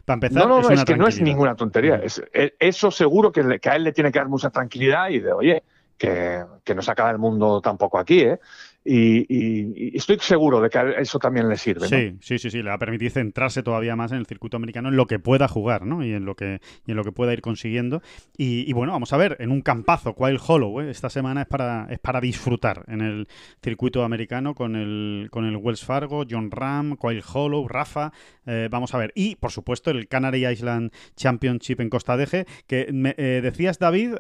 Para 0.07 0.15
empezar, 0.15 0.43
no, 0.43 0.49
no, 0.49 0.63
no, 0.63 0.71
es, 0.71 0.85
que 0.85 0.97
no 0.97 1.07
es 1.07 1.21
ninguna 1.21 1.55
tontería. 1.55 1.97
Es, 1.97 2.23
e, 2.33 2.55
eso 2.59 2.91
seguro 2.91 3.31
que, 3.31 3.61
que, 3.61 3.69
a 3.69 3.77
él 3.77 3.85
le 3.85 3.93
tiene 3.93 4.11
que 4.11 4.19
dar 4.19 4.29
mucha 4.29 4.49
tranquilidad 4.49 5.11
y 5.11 5.21
de, 5.21 5.33
oye, 5.33 5.63
que, 5.99 6.43
que 6.65 6.75
no 6.75 6.81
se 6.81 6.91
acaba 6.91 7.11
el 7.11 7.19
mundo 7.19 7.61
tampoco 7.61 7.99
aquí, 7.99 8.21
¿eh? 8.21 8.41
Y, 8.83 9.95
estoy 9.97 10.19
seguro 10.21 10.61
de 10.61 10.71
que 10.71 10.95
eso 10.99 11.19
también 11.19 11.49
le 11.49 11.57
sirve. 11.57 11.87
Sí, 11.87 12.17
sí, 12.21 12.39
sí, 12.39 12.51
sí, 12.51 12.63
le 12.63 12.71
va 12.71 12.77
a 12.77 12.79
permitir 12.79 13.11
centrarse 13.11 13.63
todavía 13.63 13.95
más 13.95 14.13
en 14.13 14.19
el 14.19 14.27
circuito 14.27 14.57
americano, 14.57 14.89
en 14.89 14.97
lo 14.97 15.07
que 15.07 15.19
pueda 15.19 15.49
jugar, 15.49 15.85
¿no? 15.85 16.05
Y 16.05 16.13
en 16.13 16.25
lo 16.25 16.35
que, 16.35 16.61
y 16.87 16.93
en 16.93 16.97
lo 16.97 17.05
que 17.05 17.13
pueda 17.13 17.33
ir 17.35 17.43
consiguiendo. 17.43 18.01
Y, 18.39 18.73
bueno, 18.73 18.93
vamos 18.93 19.13
a 19.13 19.19
ver, 19.19 19.37
en 19.41 19.51
un 19.51 19.61
campazo, 19.61 20.15
Wild 20.17 20.41
Hollow, 20.47 20.81
¿eh? 20.81 20.91
esta 20.91 21.11
semana 21.11 21.43
es 21.43 21.47
para, 21.47 21.89
es 21.91 21.99
para 21.99 22.21
disfrutar 22.21 22.85
en 22.89 23.03
el 23.03 23.29
circuito 23.63 24.03
americano 24.03 24.55
con 24.55 24.77
el, 24.77 25.29
con 25.31 25.45
el 25.45 25.57
Wells 25.57 25.85
Fargo, 25.85 26.25
John 26.29 26.51
Ram, 26.51 26.97
Wild 26.99 27.25
Hollow, 27.35 27.69
Rafa, 27.69 28.13
eh, 28.47 28.69
vamos 28.71 28.95
a 28.95 28.99
ver. 28.99 29.13
Y, 29.15 29.37
por 29.37 29.53
supuesto, 29.53 29.91
el 29.91 30.09
Canary 30.09 30.47
Island 30.47 30.91
Championship 31.17 31.81
en 31.81 31.91
Costa 31.91 32.17
de 32.17 32.47
que 32.67 32.91
me, 32.93 33.15
eh, 33.19 33.41
decías, 33.43 33.79
David, 33.79 34.15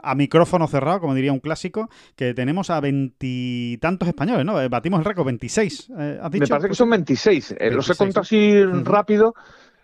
a 0.00 0.14
micrófono 0.14 0.66
cerrado, 0.66 1.00
como 1.00 1.14
diría 1.14 1.32
un 1.32 1.40
clásico, 1.40 1.90
que 2.16 2.32
tenemos 2.32 2.70
a 2.70 2.80
veintitantos 2.80 3.99
españoles, 4.08 4.44
¿no? 4.44 4.60
Eh, 4.60 4.68
batimos 4.68 4.98
el 5.00 5.04
récord, 5.04 5.26
26, 5.26 5.90
eh, 5.98 6.20
Me 6.32 6.46
parece 6.46 6.68
que 6.68 6.74
son 6.74 6.90
26. 6.90 7.56
Eh, 7.58 7.70
los 7.70 7.88
he 7.90 7.94
contado 7.94 8.22
así 8.22 8.64
rápido, 8.64 9.34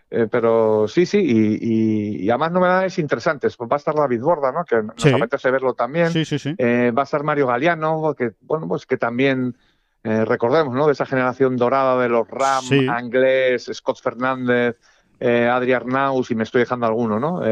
pero 0.09 0.87
sí, 0.89 1.05
sí, 1.05 1.19
y, 1.19 2.25
y, 2.25 2.31
además 2.31 2.53
novedades 2.53 2.99
interesantes. 2.99 3.57
Pues 3.57 3.71
va 3.71 3.77
a 3.77 3.79
estar 3.79 3.95
David 3.95 4.21
Borda, 4.21 4.53
¿no? 4.53 4.65
Que 4.65 4.83
nos 4.83 5.05
apetece 5.07 5.51
verlo 5.51 5.75
también. 5.75 6.11
Sí, 6.11 6.25
sí, 6.25 6.39
sí. 6.39 6.55
va 6.59 7.03
a 7.03 7.05
estar 7.05 7.23
Mario 7.23 7.49
Galeano, 7.49 8.15
que, 8.17 8.33
bueno, 8.43 8.69
pues 8.69 8.87
que 8.87 8.97
también... 8.97 9.57
recordemos, 10.03 10.73
¿no? 10.73 10.87
De 10.87 10.93
esa 10.93 11.05
generación 11.05 11.57
dorada 11.57 12.01
de 12.01 12.09
los 12.09 12.29
Ram, 12.29 12.65
Anglés, 12.89 13.69
Scott 13.73 14.01
Fernández, 14.01 14.79
Adrián 15.21 15.89
Naus, 15.89 16.31
y 16.31 16.37
me 16.37 16.45
estoy 16.45 16.61
dejando 16.61 16.87
alguno, 16.87 17.19
¿no? 17.19 17.43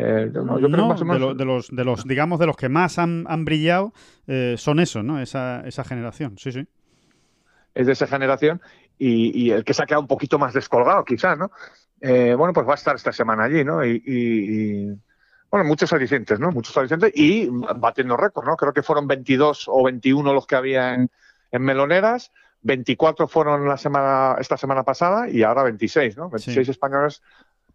Eh, 0.00 0.30
yo 0.32 0.70
creo 0.70 0.86
más 0.86 1.02
o 1.02 1.04
menos... 1.04 1.36
de, 1.36 1.44
los, 1.44 1.74
de 1.74 1.84
los, 1.84 2.04
digamos, 2.04 2.38
de 2.38 2.46
los 2.46 2.56
que 2.56 2.68
más 2.68 2.98
han, 2.98 3.24
brillado 3.44 3.92
eh, 4.28 4.54
son 4.56 4.78
esos, 4.78 5.02
¿no? 5.02 5.20
Esa, 5.20 5.62
esa 5.66 5.82
generación, 5.82 6.38
sí, 6.38 6.52
sí. 6.52 6.68
Es 7.74 7.86
de 7.86 7.92
esa 7.94 8.06
generación 8.06 8.60
y, 8.96 9.50
el 9.50 9.64
que 9.64 9.74
se 9.74 9.82
ha 9.82 9.86
quedado 9.86 10.02
un 10.02 10.08
poquito 10.08 10.38
más 10.38 10.54
descolgado, 10.54 11.04
quizás, 11.04 11.36
¿no? 11.36 11.50
Eh, 12.00 12.34
bueno, 12.36 12.52
pues 12.52 12.66
va 12.66 12.72
a 12.72 12.76
estar 12.76 12.94
esta 12.94 13.12
semana 13.12 13.44
allí, 13.44 13.64
¿no? 13.64 13.84
Y, 13.84 14.96
bueno, 15.50 15.66
muchos 15.66 15.92
alicientes, 15.92 16.38
¿no? 16.38 16.52
Muchos 16.52 16.76
alicientes 16.76 17.12
y 17.14 17.48
batiendo 17.48 18.16
récord, 18.16 18.46
¿no? 18.46 18.56
Creo 18.56 18.72
que 18.72 18.82
fueron 18.84 19.08
22 19.08 19.64
o 19.66 19.82
21 19.82 20.32
los 20.32 20.46
que 20.46 20.56
había 20.56 20.94
en, 20.94 21.10
Meloneras, 21.50 22.30
24 22.62 23.26
fueron 23.26 23.66
la 23.66 23.78
semana, 23.78 24.36
esta 24.38 24.56
semana 24.56 24.84
pasada 24.84 25.28
y 25.28 25.42
ahora 25.42 25.64
26, 25.64 26.16
¿no? 26.16 26.28
26 26.28 26.68
españoles 26.68 27.22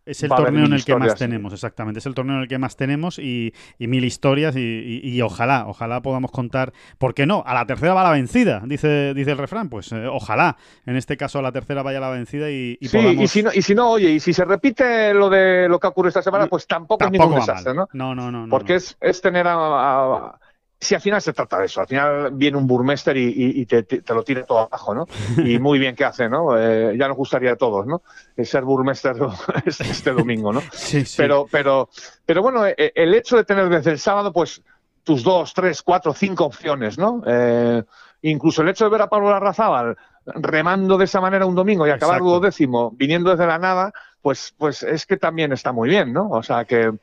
es 0.06 0.24
el 0.24 0.30
torneo 0.30 0.66
en 0.66 0.74
el 0.74 0.84
que 0.84 0.96
más 0.96 1.16
tenemos, 1.16 1.54
exactamente. 1.54 2.00
Es 2.00 2.06
el 2.06 2.14
torneo 2.14 2.36
en 2.38 2.42
el 2.44 2.48
que 2.48 2.58
más 2.58 2.76
tenemos 2.76 3.20
y, 3.20 3.54
mil 3.80 4.04
historias 4.04 4.56
y, 4.56 5.22
ojalá, 5.22 5.66
ojalá 5.68 6.02
podamos 6.02 6.32
contar. 6.32 6.74
¿Por 6.98 7.14
qué 7.14 7.26
no? 7.26 7.44
A 7.46 7.54
la 7.54 7.66
tercera 7.66 7.94
va 7.94 8.04
la 8.04 8.12
vencida, 8.12 8.62
dice, 8.66 9.14
dice 9.14 9.32
el 9.32 9.38
refrán. 9.38 9.70
Pues 9.70 9.92
eh, 9.92 10.08
ojalá, 10.08 10.58
en 10.86 10.96
este 10.96 11.18
caso 11.18 11.40
a 11.40 11.42
la 11.42 11.52
tercera 11.52 11.84
vaya 11.84 12.00
la 12.00 12.10
vencida 12.10 12.50
y, 12.50 12.78
sí, 12.82 12.98
y 12.98 13.28
si, 13.28 13.44
no, 13.44 13.52
y 13.54 13.62
si 13.62 13.76
no, 13.76 13.90
oye, 13.90 14.12
y 14.12 14.20
si 14.20 14.34
se 14.34 14.46
repite 14.46 15.14
lo 15.14 15.30
de 15.30 15.68
lo 15.70 15.80
que 15.80 15.88
ocurre 15.88 16.10
esta 16.10 16.22
semana, 16.22 16.48
pues 16.48 16.68
tampoco, 16.68 17.06
es 17.06 17.12
ningún 17.12 17.36
desastre, 17.36 17.74
¿no? 17.74 17.88
No, 17.94 18.14
no, 18.14 18.32
no. 18.32 18.50
Porque 18.50 18.76
Es, 18.76 18.98
es 19.00 19.22
tener 19.22 19.46
a 19.48 20.38
si 20.84 20.96
al 20.96 21.02
final 21.02 21.22
se 21.22 21.34
trata 21.34 21.60
de 21.60 21.66
eso, 21.66 21.82
al 21.82 21.88
final 21.88 22.32
viene 22.34 22.58
un 22.58 22.68
burmester 22.68 23.16
y, 23.18 23.66
te, 23.66 24.04
lo 24.14 24.24
tira 24.24 24.44
todo 24.44 24.60
abajo, 24.60 24.94
¿no? 24.94 25.08
Y 25.38 25.58
muy 25.60 25.80
bien 25.80 25.96
que 25.96 26.06
hace, 26.06 26.30
¿no? 26.30 26.58
Eh, 26.58 26.96
ya 26.98 27.08
nos 27.08 27.18
gustaría 27.18 27.54
a 27.54 27.56
todos, 27.56 27.88
¿no? 27.88 28.04
Ser 28.44 28.64
burmester 28.64 29.16
este 29.66 30.12
domingo, 30.12 30.54
¿no? 30.54 30.62
Sí, 30.72 31.06
sí. 31.06 31.16
Pero, 31.18 31.48
pero, 31.50 31.90
pero 32.26 32.42
bueno, 32.42 32.68
eh, 32.68 32.92
el 32.94 33.14
hecho 33.14 33.38
de 33.38 33.46
tener 33.46 33.70
desde 33.70 33.92
el 33.92 34.00
sábado, 34.00 34.32
pues, 34.32 34.62
tus 35.04 35.24
dos, 35.24 35.54
tres, 35.54 35.82
cuatro, 35.82 36.14
cinco 36.14 36.46
opciones, 36.46 36.98
¿no? 36.98 37.22
Eh, 37.26 37.84
incluso 38.22 38.62
el 38.62 38.70
hecho 38.70 38.86
de 38.86 38.92
ver 38.92 39.02
a 39.02 39.10
Pablo 39.10 39.30
Larrazábal 39.30 39.98
remando 40.26 40.98
de 40.98 41.06
esa 41.06 41.20
manera 41.20 41.46
un 41.46 41.56
domingo 41.56 41.86
y 41.86 41.90
acabar 41.90 42.20
duodécimo 42.20 42.92
viniendo 42.92 43.32
desde 43.32 43.46
la 43.46 43.58
nada, 43.58 43.92
pues, 44.22 44.54
pues 44.58 44.84
es 44.84 45.06
que 45.06 45.18
también 45.18 45.52
está 45.52 45.72
muy 45.72 45.90
bien, 45.90 46.14
¿no? 46.14 46.30
O 46.30 46.44
sea 46.44 46.64
que 46.64 46.94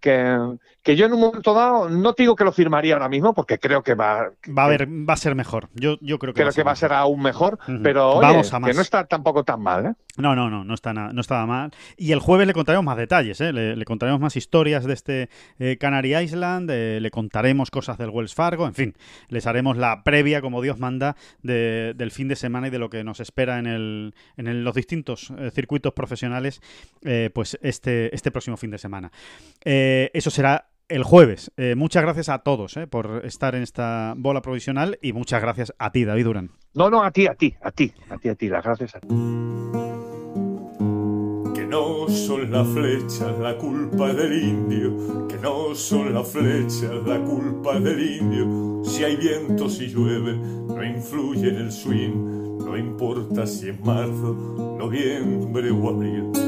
que, 0.00 0.56
que, 0.82 0.96
yo 0.96 1.06
en 1.06 1.12
un 1.12 1.20
momento 1.20 1.54
dado 1.54 1.88
no 1.88 2.12
digo 2.12 2.36
que 2.36 2.44
lo 2.44 2.52
firmaría 2.52 2.94
ahora 2.94 3.08
mismo 3.08 3.34
porque 3.34 3.58
creo 3.58 3.82
que 3.82 3.94
va 3.94 4.30
va 4.56 4.64
a 4.64 4.68
ver 4.68 4.88
va 4.88 5.14
a 5.14 5.16
ser 5.16 5.34
mejor. 5.34 5.68
Yo, 5.74 5.96
yo 6.00 6.18
creo 6.18 6.32
que 6.32 6.42
creo 6.42 6.48
va 6.48 6.54
que 6.54 6.62
va 6.62 6.72
a 6.72 6.76
ser 6.76 6.92
aún 6.92 7.20
mejor 7.22 7.58
pero 7.82 8.14
oye, 8.14 8.42
que 8.64 8.74
no 8.74 8.80
está 8.80 9.04
tampoco 9.06 9.44
tan 9.44 9.60
mal 9.60 9.86
¿eh? 9.86 9.92
no 10.16 10.34
no 10.34 10.50
no 10.50 10.64
no 10.64 10.74
está 10.74 10.92
no 10.92 11.20
estaba 11.20 11.46
mal. 11.46 11.72
Y 11.96 12.12
el 12.12 12.20
jueves 12.20 12.46
le 12.46 12.52
contaremos 12.52 12.84
más 12.84 12.96
detalles 12.96 13.40
¿eh? 13.40 13.52
le, 13.52 13.84
contaremos 13.84 14.20
más 14.20 14.36
historias 14.36 14.84
de 14.84 14.94
este 14.94 15.28
eh, 15.58 15.76
Canary 15.78 16.16
Island 16.16 16.70
eh, 16.70 16.98
le 17.00 17.10
contaremos 17.10 17.70
cosas 17.70 17.98
del 17.98 18.10
Wells 18.10 18.34
Fargo 18.34 18.66
en 18.66 18.74
fin 18.74 18.94
les 19.28 19.46
haremos 19.46 19.76
la 19.76 20.02
previa 20.04 20.40
como 20.40 20.62
Dios 20.62 20.78
manda 20.78 21.16
de, 21.42 21.94
del 21.96 22.10
fin 22.10 22.28
de 22.28 22.36
semana 22.36 22.68
y 22.68 22.70
de 22.70 22.78
lo 22.78 22.90
que 22.90 23.04
nos 23.04 23.20
espera 23.20 23.58
en 23.58 23.66
el 23.66 24.14
en 24.36 24.64
los 24.64 24.74
distintos 24.74 25.32
eh, 25.38 25.50
circuitos 25.50 25.92
profesionales 25.92 26.60
pues 27.32 27.58
este 27.62 28.14
este 28.14 28.30
próximo 28.30 28.56
fin 28.56 28.70
de 28.70 28.78
semana. 28.78 29.10
Eh, 29.64 29.87
eh, 29.88 30.10
eso 30.12 30.30
será 30.30 30.68
el 30.88 31.02
jueves. 31.02 31.50
Eh, 31.56 31.74
muchas 31.74 32.02
gracias 32.02 32.28
a 32.28 32.40
todos 32.40 32.76
eh, 32.76 32.86
por 32.86 33.22
estar 33.24 33.54
en 33.54 33.62
esta 33.62 34.14
bola 34.16 34.42
provisional 34.42 34.98
y 35.00 35.14
muchas 35.14 35.40
gracias 35.40 35.72
a 35.78 35.92
ti, 35.92 36.04
David 36.04 36.24
Durán. 36.24 36.50
No, 36.74 36.90
no, 36.90 37.02
a 37.02 37.10
ti, 37.10 37.26
a 37.26 37.34
ti, 37.34 37.54
a 37.62 37.70
ti, 37.70 37.92
a 38.10 38.18
ti, 38.18 38.28
a 38.28 38.34
ti, 38.34 38.48
las 38.48 38.64
gracias 38.64 38.94
a 38.94 39.00
ti. 39.00 39.08
Que 41.54 41.64
no 41.66 42.08
son 42.08 42.50
las 42.50 42.68
flechas 42.68 43.38
la 43.38 43.56
culpa 43.56 44.12
del 44.12 44.42
indio, 44.42 45.26
que 45.26 45.36
no 45.38 45.74
son 45.74 46.12
las 46.12 46.28
flechas 46.28 46.92
la 47.06 47.18
culpa 47.20 47.80
del 47.80 48.20
indio. 48.20 48.84
Si 48.84 49.04
hay 49.04 49.16
viento, 49.16 49.70
si 49.70 49.86
llueve, 49.88 50.36
no 50.36 50.84
influye 50.84 51.48
en 51.48 51.56
el 51.56 51.72
swing, 51.72 52.58
no 52.58 52.76
importa 52.76 53.46
si 53.46 53.70
es 53.70 53.80
marzo, 53.80 54.34
noviembre 54.78 55.70
o 55.70 55.88
abril 55.88 56.47